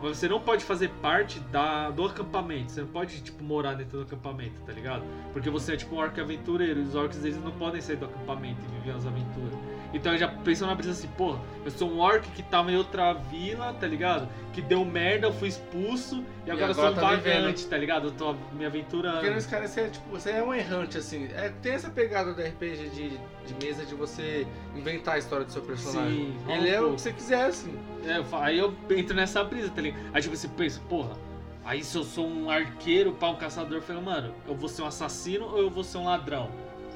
Mas 0.03 0.17
você 0.17 0.27
não 0.27 0.41
pode 0.41 0.65
fazer 0.65 0.89
parte 1.01 1.39
da, 1.39 1.89
do 1.89 2.03
acampamento. 2.03 2.73
Você 2.73 2.81
não 2.81 2.89
pode, 2.89 3.21
tipo, 3.21 3.41
morar 3.41 3.73
dentro 3.73 3.99
do 3.99 4.03
acampamento, 4.03 4.59
tá 4.65 4.73
ligado? 4.73 5.01
Porque 5.31 5.49
você 5.49 5.75
é 5.75 5.77
tipo 5.77 5.95
um 5.95 5.99
orc 5.99 6.19
aventureiro. 6.19 6.81
E 6.81 6.83
os 6.83 6.93
orcs 6.93 7.23
eles 7.23 7.41
não 7.41 7.53
podem 7.53 7.79
sair 7.79 7.95
do 7.95 8.03
acampamento 8.03 8.59
e 8.65 8.79
viver 8.79 8.97
as 8.97 9.05
aventuras. 9.05 9.53
Então 9.93 10.11
eu 10.11 10.17
já 10.17 10.27
pensou 10.27 10.67
na 10.67 10.73
brisa 10.73 10.91
assim, 10.91 11.07
porra, 11.09 11.39
eu 11.63 11.71
sou 11.71 11.89
um 11.89 11.99
orc 11.99 12.27
que 12.31 12.41
tava 12.41 12.71
em 12.71 12.75
outra 12.75 13.13
vila, 13.13 13.73
tá 13.79 13.85
ligado? 13.85 14.27
Que 14.51 14.61
deu 14.61 14.83
merda, 14.83 15.27
eu 15.27 15.33
fui 15.33 15.47
expulso 15.47 16.23
e 16.45 16.51
agora, 16.51 16.71
eu 16.71 16.73
sou 16.73 16.89
um 16.89 16.93
tá 16.95 17.01
vagante, 17.01 17.67
tá 17.67 17.77
ligado? 17.77 18.07
Eu 18.07 18.11
tô 18.11 18.35
me 18.53 18.65
aventurando. 18.65 19.17
Porque 19.19 19.29
nesse 19.29 19.47
cara 19.47 19.67
você 19.67 19.81
é, 19.81 19.89
tipo, 19.89 20.09
você 20.09 20.31
é 20.31 20.43
um 20.43 20.53
errante, 20.53 20.97
assim. 20.97 21.29
É, 21.35 21.49
tem 21.61 21.73
essa 21.73 21.89
pegada 21.89 22.33
do 22.33 22.41
RPG 22.41 22.89
de, 22.89 23.09
de 23.45 23.65
mesa 23.65 23.85
de 23.85 23.93
você 23.93 24.47
inventar 24.75 25.15
a 25.15 25.17
história 25.19 25.45
do 25.45 25.51
seu 25.51 25.61
personagem. 25.61 26.33
Sim, 26.45 26.51
Ele 26.51 26.69
é 26.69 26.81
o 26.81 26.95
que 26.95 27.01
você 27.01 27.13
quiser, 27.13 27.45
assim. 27.45 27.77
É, 28.05 28.23
aí 28.37 28.57
eu 28.57 28.75
entro 28.89 29.15
nessa 29.15 29.43
brisa, 29.43 29.69
tá 29.69 29.81
ligado? 29.81 30.01
Aí 30.13 30.21
tipo, 30.21 30.35
você 30.35 30.47
pensa, 30.47 30.81
porra, 30.89 31.15
aí 31.63 31.83
se 31.83 31.95
eu 31.95 32.03
sou 32.03 32.27
um 32.27 32.49
arqueiro, 32.49 33.13
pá, 33.13 33.29
um 33.29 33.35
caçador, 33.35 33.77
eu 33.77 33.81
falo, 33.81 34.01
mano, 34.01 34.33
eu 34.47 34.55
vou 34.55 34.67
ser 34.67 34.81
um 34.81 34.87
assassino 34.87 35.45
ou 35.45 35.59
eu 35.59 35.69
vou 35.69 35.83
ser 35.83 35.99
um 35.99 36.05
ladrão? 36.05 36.49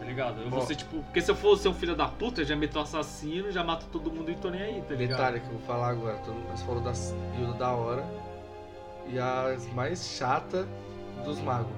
Ligado? 0.08 0.42
Eu 0.42 0.50
vou 0.50 0.62
Ó. 0.62 0.66
ser 0.66 0.76
tipo. 0.76 1.04
Porque 1.04 1.20
se 1.20 1.30
eu 1.30 1.36
for 1.36 1.58
ser 1.58 1.68
um 1.68 1.74
filho 1.74 1.94
da 1.94 2.08
puta, 2.08 2.42
eu 2.42 2.46
já 2.46 2.56
meto 2.56 2.80
um 2.80 2.82
assassino, 2.82 3.52
já 3.52 3.62
mato 3.62 3.88
todo 3.92 4.10
mundo 4.10 4.32
e 4.32 4.36
tô 4.36 4.50
nem 4.50 4.62
aí, 4.62 4.82
tá 4.88 4.96
ligado? 4.96 5.18
Detalhe 5.18 5.40
que 5.42 5.48
eu 5.48 5.52
vou 5.52 5.62
falar 5.62 5.90
agora. 5.90 6.16
Todo 6.20 6.34
mundo 6.34 6.58
falou 6.60 6.82
das 6.82 7.14
guilda 7.36 7.54
da 7.54 7.72
hora. 7.72 8.06
E 9.10 9.20
as 9.20 9.68
mais 9.74 10.08
chata 10.18 10.66
dos 11.26 11.40
magos. 11.42 11.72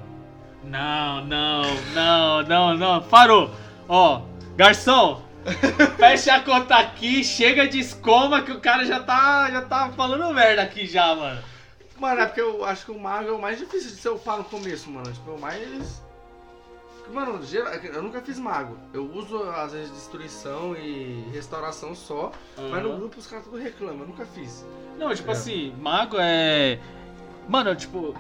Não, 0.63 1.25
não, 1.25 1.63
não, 1.95 2.43
não, 2.43 2.77
não. 2.77 3.01
Parou! 3.01 3.49
Ó, 3.87 4.21
garçom! 4.55 5.23
Fecha 5.97 6.35
a 6.35 6.41
conta 6.41 6.75
aqui, 6.75 7.23
chega 7.23 7.67
de 7.67 7.79
escoma 7.79 8.43
que 8.43 8.51
o 8.51 8.59
cara 8.59 8.85
já 8.85 8.99
tá, 8.99 9.49
já 9.49 9.61
tá 9.63 9.89
falando 9.95 10.31
merda 10.35 10.61
aqui 10.61 10.85
já, 10.85 11.15
mano. 11.15 11.41
Mano, 11.97 12.21
é 12.21 12.25
porque 12.27 12.41
eu 12.41 12.63
acho 12.63 12.85
que 12.85 12.91
o 12.91 12.99
mago 12.99 13.29
é 13.29 13.31
o 13.31 13.41
mais 13.41 13.57
difícil 13.57 13.89
de 13.89 13.97
ser 13.97 14.09
upar 14.09 14.37
no 14.37 14.43
começo, 14.43 14.89
mano. 14.89 15.11
Tipo, 15.11 15.31
é 15.31 15.33
o 15.33 15.39
mais. 15.39 16.03
Mano, 17.11 17.43
geral- 17.43 17.73
eu 17.73 18.03
nunca 18.03 18.21
fiz 18.21 18.37
mago. 18.37 18.77
Eu 18.93 19.11
uso 19.11 19.41
às 19.43 19.71
vezes 19.73 19.91
destruição 19.91 20.75
e 20.75 21.25
restauração 21.33 21.95
só. 21.95 22.31
Mas 22.69 22.83
no 22.83 22.97
grupo 22.97 23.17
os 23.19 23.25
caras 23.27 23.45
tudo 23.45 23.57
reclamam, 23.57 24.01
eu 24.01 24.07
nunca 24.07 24.25
fiz. 24.25 24.65
Não, 24.97 25.13
tipo 25.15 25.29
É. 25.29 25.33
assim, 25.33 25.73
mago 25.79 26.17
é. 26.19 26.79
Mano, 27.47 27.75
tipo, 27.75 28.13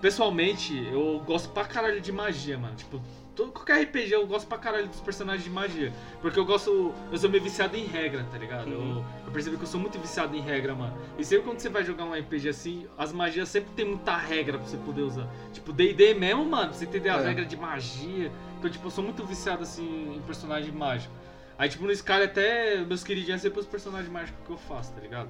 pessoalmente, 0.00 0.76
eu 0.92 1.22
gosto 1.24 1.50
pra 1.50 1.64
caralho 1.64 2.00
de 2.00 2.10
magia, 2.10 2.58
mano. 2.58 2.74
Tipo, 2.74 3.00
todo, 3.34 3.52
qualquer 3.52 3.82
RPG 3.82 4.12
eu 4.12 4.26
gosto 4.26 4.46
pra 4.46 4.58
caralho 4.58 4.88
dos 4.88 5.00
personagens 5.00 5.44
de 5.44 5.50
magia. 5.50 5.92
Porque 6.20 6.38
eu 6.38 6.44
gosto. 6.44 6.92
Eu 7.10 7.18
sou 7.18 7.28
meio 7.30 7.42
viciado 7.42 7.76
em 7.76 7.84
regra, 7.84 8.24
tá 8.30 8.38
ligado? 8.38 8.68
Uhum. 8.68 8.98
Eu, 8.98 9.04
eu 9.26 9.32
percebi 9.32 9.56
que 9.56 9.62
eu 9.62 9.66
sou 9.68 9.80
muito 9.80 9.98
viciado 9.98 10.36
em 10.36 10.40
regra, 10.40 10.74
mano. 10.74 10.96
E 11.18 11.24
sempre 11.24 11.44
quando 11.44 11.58
você 11.60 11.68
vai 11.68 11.84
jogar 11.84 12.04
um 12.04 12.12
RPG 12.14 12.48
assim, 12.48 12.86
as 12.96 13.12
magias 13.12 13.48
sempre 13.48 13.72
tem 13.74 13.84
muita 13.86 14.16
regra 14.16 14.58
pra 14.58 14.66
você 14.66 14.76
poder 14.76 15.02
usar. 15.02 15.28
Tipo, 15.52 15.72
DD 15.72 16.14
mesmo, 16.14 16.44
mano, 16.44 16.68
pra 16.70 16.78
você 16.78 16.84
entender 16.84 17.08
as 17.08 17.22
É. 17.24 17.28
regras 17.28 17.48
de 17.48 17.56
magia. 17.56 18.30
Então, 18.58 18.70
tipo, 18.70 18.86
eu 18.86 18.90
sou 18.90 19.02
muito 19.04 19.24
viciado 19.24 19.62
assim 19.62 20.14
em 20.16 20.20
personagem 20.22 20.70
mágico. 20.72 21.12
Aí, 21.58 21.68
tipo, 21.68 21.84
no 21.84 21.92
Skyrim 21.92 22.24
até 22.24 22.78
meus 22.84 23.04
queridinhos 23.04 23.40
é 23.40 23.42
sempre 23.42 23.60
os 23.60 23.66
personagens 23.66 24.10
mágicos 24.10 24.40
que 24.44 24.50
eu 24.52 24.56
faço, 24.56 24.92
tá 24.92 25.00
ligado? 25.00 25.28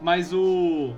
Mas 0.00 0.32
o. 0.32 0.94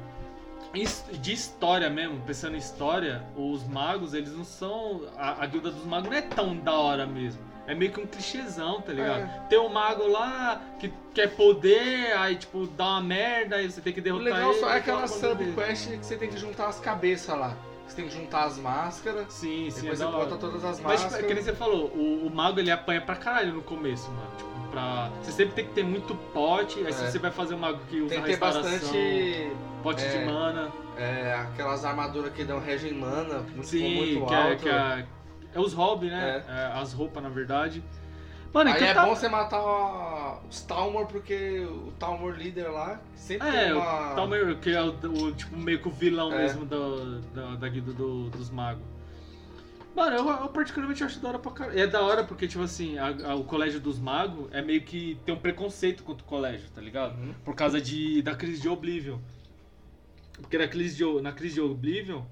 De 1.21 1.33
história 1.33 1.91
mesmo, 1.91 2.21
pensando 2.27 2.55
em 2.55 2.59
história, 2.59 3.23
os 3.37 3.63
magos, 3.67 4.15
eles 4.15 4.33
não 4.35 4.45
são. 4.45 5.03
A, 5.17 5.43
a 5.43 5.47
guilda 5.47 5.71
dos 5.71 5.85
magos 5.85 6.09
não 6.11 6.17
é 6.17 6.23
tão 6.23 6.57
da 6.57 6.73
hora 6.73 7.07
mesmo. 7.07 7.41
É 7.67 7.75
meio 7.75 7.93
que 7.93 8.01
um 8.01 8.07
clichêzão, 8.07 8.81
tá 8.81 8.93
ligado? 8.93 9.21
É. 9.21 9.43
Tem 9.49 9.59
um 9.59 9.69
mago 9.69 10.07
lá 10.09 10.61
que 10.81 10.93
quer 11.15 11.29
poder, 11.37 12.13
aí 12.17 12.35
tipo, 12.37 12.67
dá 12.67 12.85
uma 12.87 13.01
merda, 13.03 13.57
aí 13.57 13.71
você 13.71 13.81
tem 13.81 13.93
que 13.93 14.01
O 14.01 14.03
derrotar 14.03 14.25
legal 14.25 14.51
ele. 14.51 14.61
só 14.61 14.71
é 14.71 14.79
aquela 14.79 15.05
o 15.05 15.09
subquest 15.09 15.89
que 15.91 15.97
você 16.05 16.17
tem 16.17 16.29
que 16.29 16.37
juntar 16.37 16.67
as 16.67 16.81
cabeças 16.81 17.39
lá. 17.39 17.57
Você 17.87 17.97
tem 17.97 18.09
que 18.09 18.15
juntar 18.15 18.45
as 18.45 18.59
máscaras. 18.59 19.27
Sim, 19.33 19.69
sim, 19.71 19.83
depois 19.83 20.01
é 20.01 20.05
você 20.07 20.11
bota 20.13 20.37
todas 20.37 20.65
as 20.65 20.81
Mas, 20.81 21.01
máscaras. 21.03 21.13
tipo, 21.13 21.25
é 21.25 21.29
que 21.29 21.35
nem 21.35 21.43
você 21.43 21.53
falou, 21.55 21.87
o, 21.89 22.27
o 22.27 22.31
mago 22.35 22.59
ele 22.59 22.71
apanha 22.71 23.01
pra 23.01 23.17
caralho 23.17 23.53
no 23.55 23.63
começo, 23.63 24.11
mano. 24.11 24.31
Tipo, 24.39 24.51
pra. 24.71 25.11
Você 25.23 25.33
sempre 25.33 25.55
tem 25.55 25.67
que 25.67 25.73
ter 25.73 25.85
muito 25.85 26.15
pote, 26.33 26.79
aí 26.87 26.93
se 26.93 27.05
É. 27.05 27.11
você 27.11 27.19
vai 27.19 27.31
fazer 27.31 27.55
um 27.55 27.59
mago 27.59 27.81
que 27.91 28.01
usa 28.01 28.15
Tem 28.15 28.23
que 28.23 28.31
ter 28.31 28.37
bastante. 28.39 29.53
pote 29.83 30.01
de 30.09 30.17
é, 30.17 30.25
mana. 30.25 30.73
é, 30.97 31.35
aquelas 31.35 31.85
armaduras 31.85 32.33
que 32.33 32.45
dão 32.45 32.59
regen 32.61 32.95
mana, 32.95 33.41
muito, 33.41 33.67
Sim, 33.67 33.97
muito 33.97 34.27
que, 34.27 34.35
alto. 34.35 34.53
é, 34.53 34.57
que 34.57 34.69
é, 34.69 35.07
é 35.55 35.61
os 35.61 35.75
hobby, 35.75 36.07
né? 36.07 36.43
É, 36.49 36.79
as 36.79 36.93
roupas, 36.95 37.23
na 37.23 37.29
verdade. 37.29 37.83
Mano, 38.53 38.69
Aí 38.71 38.77
então 38.77 38.89
é 38.89 38.95
tá- 38.95 39.05
bom 39.07 39.15
você 39.17 39.29
matar 39.29 39.57
a- 39.59 40.39
os 40.49 40.61
Talmor, 40.63 41.07
porque 41.07 41.61
o 41.61 41.91
Talmor 41.99 42.35
líder 42.35 42.69
lá 42.69 43.01
sempre 43.15 43.49
É, 43.49 43.65
tem 43.65 43.73
o 43.73 43.79
uma. 43.79 44.15
Talmer, 44.15 44.59
que 44.59 44.71
é 44.71 44.83
o, 44.83 44.91
o, 44.91 45.33
tipo, 45.33 45.57
meio 45.57 45.81
que 45.81 45.89
o 45.89 45.91
vilão 45.91 46.31
É. 46.33 46.39
mesmo 46.43 46.67
do, 46.67 47.21
da, 47.21 47.55
da 47.57 47.69
guilda 47.69 47.93
do- 47.95 48.29
dos 48.29 48.51
magos. 48.51 48.85
Mano, 49.97 50.17
eu, 50.17 50.29
eu 50.29 50.49
particularmente 50.49 51.03
acho 51.03 51.19
da 51.21 51.29
hora 51.31 51.39
pra 51.39 51.51
caralho. 51.53 51.79
É 51.79 51.87
da 51.87 52.03
hora 52.03 52.25
porque, 52.25 52.47
tipo 52.47 52.63
assim, 52.63 52.99
a- 52.99 53.31
a- 53.31 53.35
o 53.35 53.45
colégio 53.45 53.81
dos 53.81 53.99
magos 53.99 54.49
é 54.53 54.61
meio 54.61 54.83
que 54.83 55.19
tem 55.25 55.35
um 55.35 55.39
preconceito 55.39 56.03
contra 56.03 56.23
o 56.23 56.27
colégio, 56.29 56.69
tá 56.75 56.81
ligado? 56.81 57.19
Uhum. 57.19 57.35
Por 57.45 57.55
causa 57.55 57.81
de, 57.81 58.21
da 58.21 58.35
crise 58.35 58.61
de 58.61 58.69
Oblivion. 58.69 59.19
Porque 60.41 60.59
na 60.59 60.69
crise 60.69 60.97
de, 60.97 61.23
na 61.23 61.33
crise 61.33 61.55
de 61.55 61.61
Oblivion, 61.63 62.23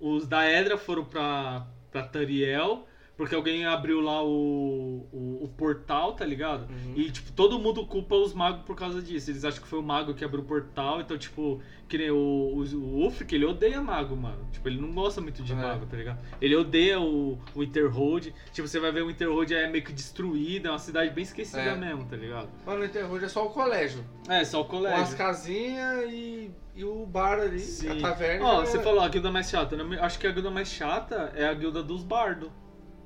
os 0.00 0.26
da 0.26 0.44
Edra 0.48 0.76
foram 0.76 1.04
pra, 1.04 1.66
pra 1.90 2.02
Tariel, 2.04 2.86
porque 3.22 3.36
alguém 3.36 3.64
abriu 3.64 4.00
lá 4.00 4.20
o, 4.24 5.06
o, 5.12 5.44
o 5.44 5.48
portal, 5.56 6.14
tá 6.14 6.24
ligado? 6.26 6.62
Uhum. 6.68 6.94
E, 6.96 7.08
tipo, 7.08 7.30
todo 7.30 7.56
mundo 7.56 7.86
culpa 7.86 8.16
os 8.16 8.34
magos 8.34 8.62
por 8.64 8.74
causa 8.74 9.00
disso. 9.00 9.30
Eles 9.30 9.44
acham 9.44 9.62
que 9.62 9.68
foi 9.68 9.78
o 9.78 9.82
mago 9.82 10.12
que 10.12 10.24
abriu 10.24 10.40
o 10.42 10.44
portal, 10.44 11.00
então, 11.00 11.16
tipo, 11.16 11.60
que 11.88 11.96
nem 11.98 12.10
o, 12.10 12.16
o, 12.16 12.64
o 12.64 13.04
Ulfric, 13.04 13.32
ele 13.32 13.44
odeia 13.44 13.80
mago, 13.80 14.16
mano. 14.16 14.44
Tipo, 14.50 14.68
ele 14.68 14.80
não 14.80 14.90
gosta 14.92 15.20
muito 15.20 15.40
de 15.40 15.52
É. 15.52 15.54
mago, 15.54 15.86
tá 15.86 15.96
ligado? 15.96 16.18
Ele 16.40 16.56
odeia 16.56 16.98
o, 17.00 17.38
o 17.54 17.62
Interhold. 17.62 18.34
Tipo, 18.52 18.66
você 18.66 18.80
vai 18.80 18.90
ver 18.90 19.02
o 19.04 19.10
Interhold 19.10 19.54
é 19.54 19.68
meio 19.70 19.84
que 19.84 19.92
destruído, 19.92 20.66
é 20.66 20.70
uma 20.72 20.80
cidade 20.80 21.10
bem 21.10 21.22
esquecida 21.22 21.60
É. 21.62 21.76
mesmo, 21.76 22.04
tá 22.06 22.16
ligado? 22.16 22.48
Mano, 22.66 22.80
no 22.80 22.84
Interroad 22.86 23.24
é 23.24 23.28
só 23.28 23.46
o 23.46 23.50
colégio. 23.50 24.04
É, 24.28 24.44
só 24.44 24.62
o 24.62 24.64
Com 24.64 24.78
colégio. 24.78 25.00
as 25.02 25.14
casinhas 25.14 26.10
e, 26.10 26.50
e 26.74 26.82
o 26.84 27.06
bar 27.06 27.38
ali, 27.38 27.60
Sim. 27.60 27.88
a 27.98 28.00
taverna. 28.00 28.44
Ó, 28.46 28.60
já- 28.64 28.66
você 28.66 28.78
falou 28.82 29.00
a 29.00 29.08
guilda 29.08 29.30
mais 29.30 29.48
chata. 29.48 29.76
Acho 30.00 30.18
que 30.18 30.26
a 30.26 30.32
guilda 30.32 30.50
mais 30.50 30.68
chata 30.72 31.32
é 31.36 31.44
a 31.46 31.54
guilda 31.54 31.82
dos 31.84 32.02
bardos, 32.02 32.48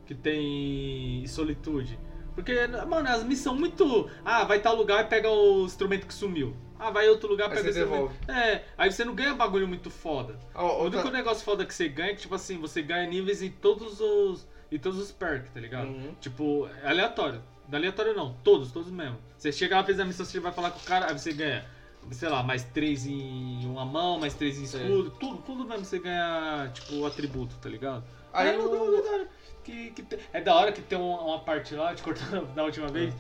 que 0.07 0.15
tem 0.15 1.27
solitude. 1.27 1.99
Porque, 2.35 2.67
mano, 2.87 3.09
as 3.09 3.25
missões 3.25 3.59
muito. 3.59 4.11
Ah, 4.25 4.45
vai 4.45 4.61
tal 4.61 4.77
lugar 4.77 5.05
e 5.05 5.09
pega 5.09 5.31
o 5.31 5.65
instrumento 5.65 6.07
que 6.07 6.13
sumiu. 6.15 6.55
Ah, 6.79 6.91
vai 6.91 7.09
outro 7.09 7.29
lugar 7.31 7.49
Aí 7.51 7.57
pega 7.57 7.71
o 7.71 7.73
você 7.73 7.81
instrumento. 7.83 8.31
É, 8.31 8.63
aí 8.77 8.93
você 8.93 9.05
não 9.05 9.15
ganha 9.15 9.35
bagulho 9.35 9.67
muito 9.67 9.91
foda. 9.91 10.39
Ó, 10.55 10.63
O 10.81 10.85
outra- 10.85 11.01
único 11.01 11.15
negócio 11.17 11.43
foda 11.45 11.65
que 11.65 11.73
você 11.75 11.89
ganha 11.89 12.11
é 12.11 12.15
que, 12.15 12.21
tipo 12.21 12.35
assim, 12.35 12.59
você 12.59 12.83
ganha 12.83 13.09
níveis 13.09 13.41
em 13.43 13.51
todos 13.51 14.01
os. 14.01 14.47
em 14.71 14.79
todos 14.79 14.99
os 14.99 15.11
perks, 15.11 15.51
tá 15.51 15.61
ligado? 15.61 15.87
Uhum. 15.89 16.15
Tipo, 16.21 16.69
é 16.83 16.89
aleatório. 16.91 17.43
Não 17.69 17.75
é 17.75 17.77
aleatório 17.79 18.15
não, 18.15 18.35
todos, 18.45 18.71
todos 18.71 18.91
mesmo. 18.91 19.17
Você 19.39 19.51
chega 19.51 19.77
lá, 19.77 19.83
fez 19.85 19.99
a 19.99 20.05
missão, 20.05 20.27
você 20.27 20.39
vai 20.39 20.53
falar 20.53 20.71
com 20.73 20.79
o 20.79 20.83
cara, 20.83 21.07
aí 21.11 21.19
você 21.19 21.33
ganha, 21.33 21.65
sei 22.11 22.29
lá, 22.29 22.43
mais 22.43 22.63
três 22.65 23.07
em 23.07 23.65
uma 23.67 23.85
mão, 23.87 24.21
mais 24.21 24.35
três 24.35 24.59
em 24.59 24.67
Sim. 24.67 24.77
escudo, 24.83 25.11
tudo, 25.19 25.39
tudo 25.39 25.65
mesmo 25.65 25.85
você 25.85 25.99
ganha, 25.99 26.71
tipo, 26.75 26.97
o 26.97 27.07
atributo, 27.07 27.57
tá 27.57 27.69
ligado? 27.69 28.05
Aí 28.33 28.51
é, 28.51 28.59
o- 28.59 28.63
não, 28.63 28.75
não, 28.91 29.03
não, 29.03 29.27
que, 29.67 29.91
que 29.91 30.03
te- 30.03 30.19
é 30.33 30.41
da 30.41 30.55
hora 30.55 30.73
que 30.73 30.81
tem 30.81 30.97
uma, 30.99 31.21
uma 31.21 31.39
parte 31.41 31.75
lá, 31.75 31.95
te 31.95 32.03
cortando 32.03 32.47
da 32.55 32.65
última 32.65 32.89
vez, 32.89 33.13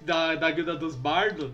da, 0.00 0.34
da 0.34 0.50
guilda 0.50 0.74
dos 0.76 0.94
bardos, 0.96 1.50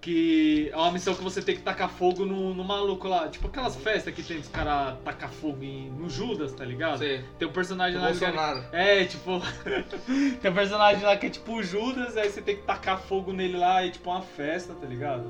que 0.00 0.68
é 0.72 0.76
uma 0.76 0.92
missão 0.92 1.14
que 1.14 1.22
você 1.22 1.40
tem 1.40 1.54
que 1.56 1.62
tacar 1.62 1.88
fogo 1.88 2.26
no, 2.26 2.52
no 2.52 2.62
maluco 2.62 3.08
lá. 3.08 3.26
Tipo 3.28 3.46
aquelas 3.48 3.74
festas 3.76 4.12
que 4.14 4.22
tem 4.22 4.36
os 4.38 4.48
caras 4.48 4.98
tacar 5.02 5.30
fogo 5.30 5.62
em, 5.64 5.88
no 5.90 6.10
Judas, 6.10 6.52
tá 6.52 6.64
ligado? 6.64 6.98
Sei. 6.98 7.24
Tem 7.38 7.48
um 7.48 7.52
personagem 7.52 7.98
O 7.98 8.02
lá 8.02 8.12
que 8.12 8.18
Bolsonaro. 8.18 8.64
é, 8.72 9.04
tipo. 9.06 9.40
tem 10.42 10.50
um 10.50 10.54
personagem 10.54 11.02
lá 11.04 11.16
que 11.16 11.26
é 11.26 11.30
tipo 11.30 11.52
o 11.54 11.62
Judas, 11.62 12.16
aí 12.18 12.28
você 12.30 12.42
tem 12.42 12.56
que 12.56 12.62
tacar 12.64 13.00
fogo 13.00 13.32
nele 13.32 13.56
lá 13.56 13.84
e 13.84 13.90
tipo 13.90 14.10
uma 14.10 14.20
festa, 14.20 14.74
tá 14.74 14.86
ligado? 14.86 15.24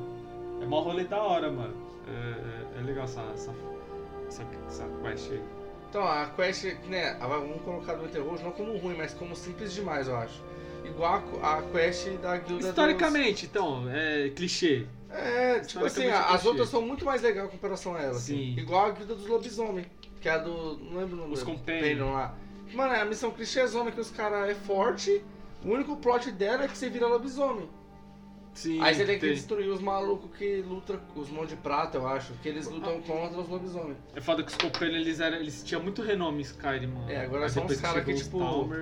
É 0.61 0.67
mó 0.67 0.81
rolê 0.81 1.05
da 1.05 1.23
hora, 1.23 1.51
mano. 1.53 1.75
É, 2.09 2.79
é- 2.79 2.81
é 2.81 2.83
legal 2.83 3.05
essa, 3.05 3.23
essa, 3.33 3.55
essa, 4.29 4.43
essa 4.67 4.89
quest 5.03 5.31
aí. 5.31 5.41
Então, 5.95 6.09
a 6.09 6.27
quest, 6.27 6.65
né, 6.89 7.17
vamos 7.21 7.63
colocar 7.63 7.95
no 7.95 8.05
Interroad 8.07 8.43
não 8.43 8.51
como 8.51 8.77
ruim, 8.79 8.97
mas 8.99 9.15
como 9.15 9.37
simples 9.37 9.73
demais, 9.73 10.09
eu 10.09 10.17
acho. 10.17 10.43
Igual 10.85 11.23
a, 11.41 11.59
a 11.59 11.63
quest 11.63 12.09
da 12.21 12.37
guilda 12.37 12.67
Historicamente, 12.69 13.47
então, 13.47 13.89
é 13.89 14.29
clichê. 14.31 14.79
dos... 14.81 15.17
É, 15.17 15.61
tipo 15.61 15.85
assim, 15.85 16.09
a- 16.09 16.31
as 16.31 16.45
outras 16.45 16.69
são 16.69 16.83
muito 16.83 17.05
mais 17.05 17.23
legais 17.23 17.47
em 17.47 17.51
comparação 17.53 17.95
a 17.95 18.01
ela. 18.01 18.17
assim. 18.17 18.55
Sim. 18.57 18.61
Igual 18.61 18.87
a 18.87 18.91
guilda 18.91 19.15
dos 19.15 19.25
lobisomem, 19.29 19.87
que 20.21 20.29
é 20.29 20.33
a 20.33 20.39
do... 20.39 20.79
não 20.79 20.99
lembro 20.99 21.15
o 21.15 21.21
nome. 21.21 21.33
Os 21.35 21.39
do- 21.39 21.47
Companion. 21.47 22.13
lá. 22.13 22.35
Mano, 22.73 22.93
é 22.93 23.01
a 23.01 23.05
missão 23.05 23.31
clichêzona 23.31 23.93
que 23.93 24.01
os 24.01 24.11
caras 24.11 24.51
é 24.51 24.55
forte, 24.57 25.23
o 25.65 25.69
único 25.69 25.97
plot 25.99 26.29
dela 26.33 26.65
é 26.65 26.67
que 26.67 26.77
você 26.77 26.91
vira 26.91 27.07
lobisomem. 27.07 27.71
Sim. 28.55 28.81
Aí 28.81 28.95
você 28.95 29.05
tem 29.05 29.19
que 29.19 29.29
destruir 29.29 29.69
os 29.69 29.81
malucos 29.81 30.31
que 30.39 30.63
lutam, 30.63 30.99
os 31.17 31.29
mãos 31.29 31.49
de 31.49 31.57
prata, 31.57 31.99
eu 31.99 32.07
acho, 32.07 32.33
que 32.35 32.49
eles 32.49 32.69
lutam 32.69 33.01
contra 33.03 33.41
os 33.41 33.49
lobisomens. 33.49 33.99
É 34.15 34.21
foda 34.21 34.45
que 34.45 34.51
os 34.51 34.57
Companions, 34.57 35.01
eles, 35.01 35.21
eram, 35.21 35.37
eles 35.39 35.63
tinham 35.65 35.83
muito 35.83 36.01
renome 36.01 36.39
em 36.39 36.43
Skyrim, 36.43 36.87
mano. 36.87 37.11
É, 37.11 37.23
agora 37.23 37.45
Aí 37.45 37.51
são 37.51 37.63
depois 37.63 37.79
uns 37.79 37.83
cara 37.83 37.95
chegou 37.99 38.15
que, 38.15 38.21
os 38.21 38.27
tipo-. 38.27 38.77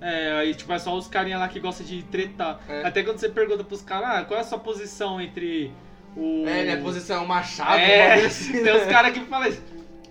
É, 0.00 0.32
aí 0.32 0.54
tipo, 0.54 0.72
é 0.72 0.78
só 0.80 0.96
os 0.96 1.06
carinha 1.06 1.38
lá 1.38 1.48
que 1.48 1.60
gostam 1.60 1.86
de 1.86 2.02
tretar. 2.02 2.60
É. 2.68 2.84
Até 2.84 3.04
quando 3.04 3.18
você 3.18 3.28
pergunta 3.28 3.62
pros 3.62 3.82
caras, 3.82 4.08
ah, 4.10 4.24
qual 4.24 4.36
é 4.36 4.40
a 4.40 4.44
sua 4.44 4.58
posição 4.58 5.20
entre 5.20 5.72
o... 6.16 6.44
É, 6.44 6.64
minha 6.64 6.80
posição 6.80 7.22
é 7.22 7.26
machado, 7.26 7.78
É, 7.78 8.14
assim, 8.26 8.52
tem 8.52 8.64
né? 8.64 8.74
uns 8.74 8.90
caras 8.90 9.12
que 9.12 9.20
falam 9.20 9.48
isso. 9.48 9.62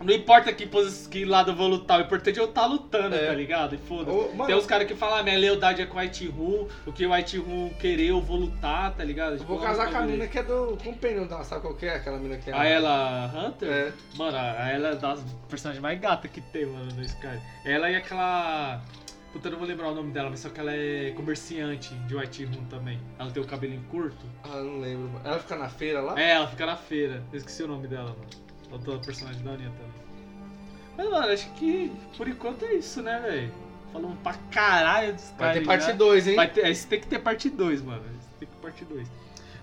Não 0.03 0.13
importa 0.13 0.51
que, 0.53 0.67
que 1.09 1.25
lado 1.25 1.51
eu 1.51 1.55
vou 1.55 1.67
lutar, 1.67 1.99
o 1.99 2.03
importante 2.03 2.39
é 2.39 2.41
eu 2.41 2.45
estar 2.49 2.65
lutando, 2.65 3.15
É. 3.15 3.27
tá 3.27 3.33
ligado? 3.33 3.75
E 3.75 3.77
foda-se. 3.77 4.45
Tem 4.45 4.55
uns 4.55 4.65
caras 4.65 4.87
que 4.87 4.95
falam, 4.95 5.17
ah, 5.17 5.23
minha 5.23 5.37
lealdade 5.37 5.81
é 5.81 5.85
com 5.85 5.97
o 5.97 6.01
White 6.01 6.27
Room, 6.27 6.67
o 6.85 6.91
que 6.91 7.05
o 7.05 7.13
White 7.13 7.37
Room 7.37 7.69
querer 7.79 8.07
eu 8.07 8.21
vou 8.21 8.37
lutar, 8.37 8.93
tá 8.93 9.03
ligado? 9.03 9.33
Eu 9.33 9.43
vou 9.43 9.57
Tipo, 9.57 9.67
casar 9.67 9.91
com 9.91 9.97
a 9.97 10.01
mina 10.01 10.27
que 10.27 10.39
é 10.39 10.43
do 10.43 10.77
Companion, 10.83 11.27
tá? 11.27 11.43
sabe 11.43 11.61
qual 11.61 11.73
que 11.75 11.85
é? 11.85 11.95
Aquela 11.95 12.17
mina 12.17 12.37
que 12.37 12.49
é. 12.49 12.53
A 12.53 12.65
ela 12.65 13.31
Hunter? 13.33 13.69
É. 13.69 13.93
Mano, 14.17 14.37
a 14.37 14.69
ela 14.69 14.87
é 14.89 14.95
das 14.95 15.21
personagens 15.49 15.81
mais 15.81 15.99
gatas 15.99 16.29
que 16.31 16.41
tem, 16.41 16.65
mano, 16.65 16.91
no 16.93 17.01
Sky. 17.01 17.39
Ela 17.65 17.89
e 17.91 17.95
aquela. 17.95 18.81
Puta, 19.31 19.47
eu 19.47 19.51
não 19.53 19.59
vou 19.59 19.67
lembrar 19.67 19.87
o 19.87 19.95
nome 19.95 20.11
dela, 20.11 20.29
mas 20.29 20.41
só 20.41 20.49
que 20.49 20.59
ela 20.59 20.73
é 20.75 21.13
comerciante 21.15 21.93
de 21.95 22.15
White 22.15 22.43
Room 22.45 22.65
também. 22.65 22.99
Ela 23.17 23.31
tem 23.31 23.41
o 23.41 23.45
cabelinho 23.45 23.81
curto. 23.89 24.25
Ah, 24.43 24.57
não 24.57 24.79
lembro. 24.81 25.09
Ela 25.23 25.39
fica 25.39 25.55
na 25.55 25.69
feira 25.69 26.01
lá? 26.01 26.19
É, 26.21 26.31
ela 26.31 26.47
fica 26.47 26.65
na 26.65 26.75
feira. 26.75 27.23
Eu 27.31 27.37
esqueci 27.37 27.63
o 27.63 27.67
nome 27.67 27.87
dela, 27.87 28.09
mano. 28.09 28.50
Outra 28.71 28.97
personagem 28.99 29.43
da 29.43 29.51
Anya 29.51 29.69
também. 29.69 30.01
Mas, 30.97 31.09
mano, 31.09 31.33
acho 31.33 31.49
que 31.53 31.91
por 32.17 32.27
enquanto 32.27 32.65
é 32.65 32.73
isso, 32.75 33.01
né, 33.01 33.19
velho? 33.19 33.51
Falamos 33.91 34.17
pra 34.23 34.33
caralho 34.49 35.13
dos 35.13 35.33
Vai 35.37 35.53
ter 35.53 35.65
caras 35.65 35.67
parte 35.67 35.85
já. 35.85 35.91
2, 35.93 36.27
hein? 36.27 36.35
Vai 36.35 36.49
ter, 36.49 36.67
esse 36.67 36.87
tem 36.87 36.99
que 36.99 37.07
ter 37.07 37.19
parte 37.19 37.49
2, 37.49 37.81
mano. 37.81 38.01
Esse 38.17 38.29
tem 38.39 38.47
que 38.47 38.55
ter 38.55 38.61
parte 38.61 38.85
2. 38.85 39.07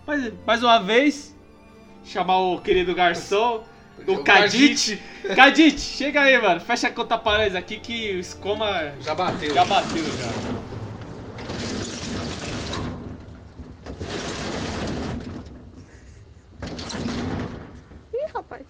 Mas, 0.07 0.33
mais 0.47 0.63
uma 0.63 0.79
vez, 0.79 1.35
chamar 2.05 2.39
o 2.39 2.61
querido 2.61 2.95
garçom, 2.95 3.65
o 4.07 4.23
Kadit. 4.23 5.03
Kadit, 5.35 5.81
chega 5.81 6.23
aí, 6.23 6.41
mano. 6.41 6.61
Fecha 6.61 6.89
a 6.89 6.91
conta 6.91 7.17
para 7.19 7.45
nós 7.45 7.55
aqui 7.55 7.79
que 7.79 8.13
o 8.13 8.21
Escoma 8.21 8.93
Já 9.01 9.15
bateu. 9.15 9.55
já 9.55 9.65
bateu 9.65 10.05
já. 10.05 10.59
Ih, 18.13 18.27
rapaz. 18.35 18.67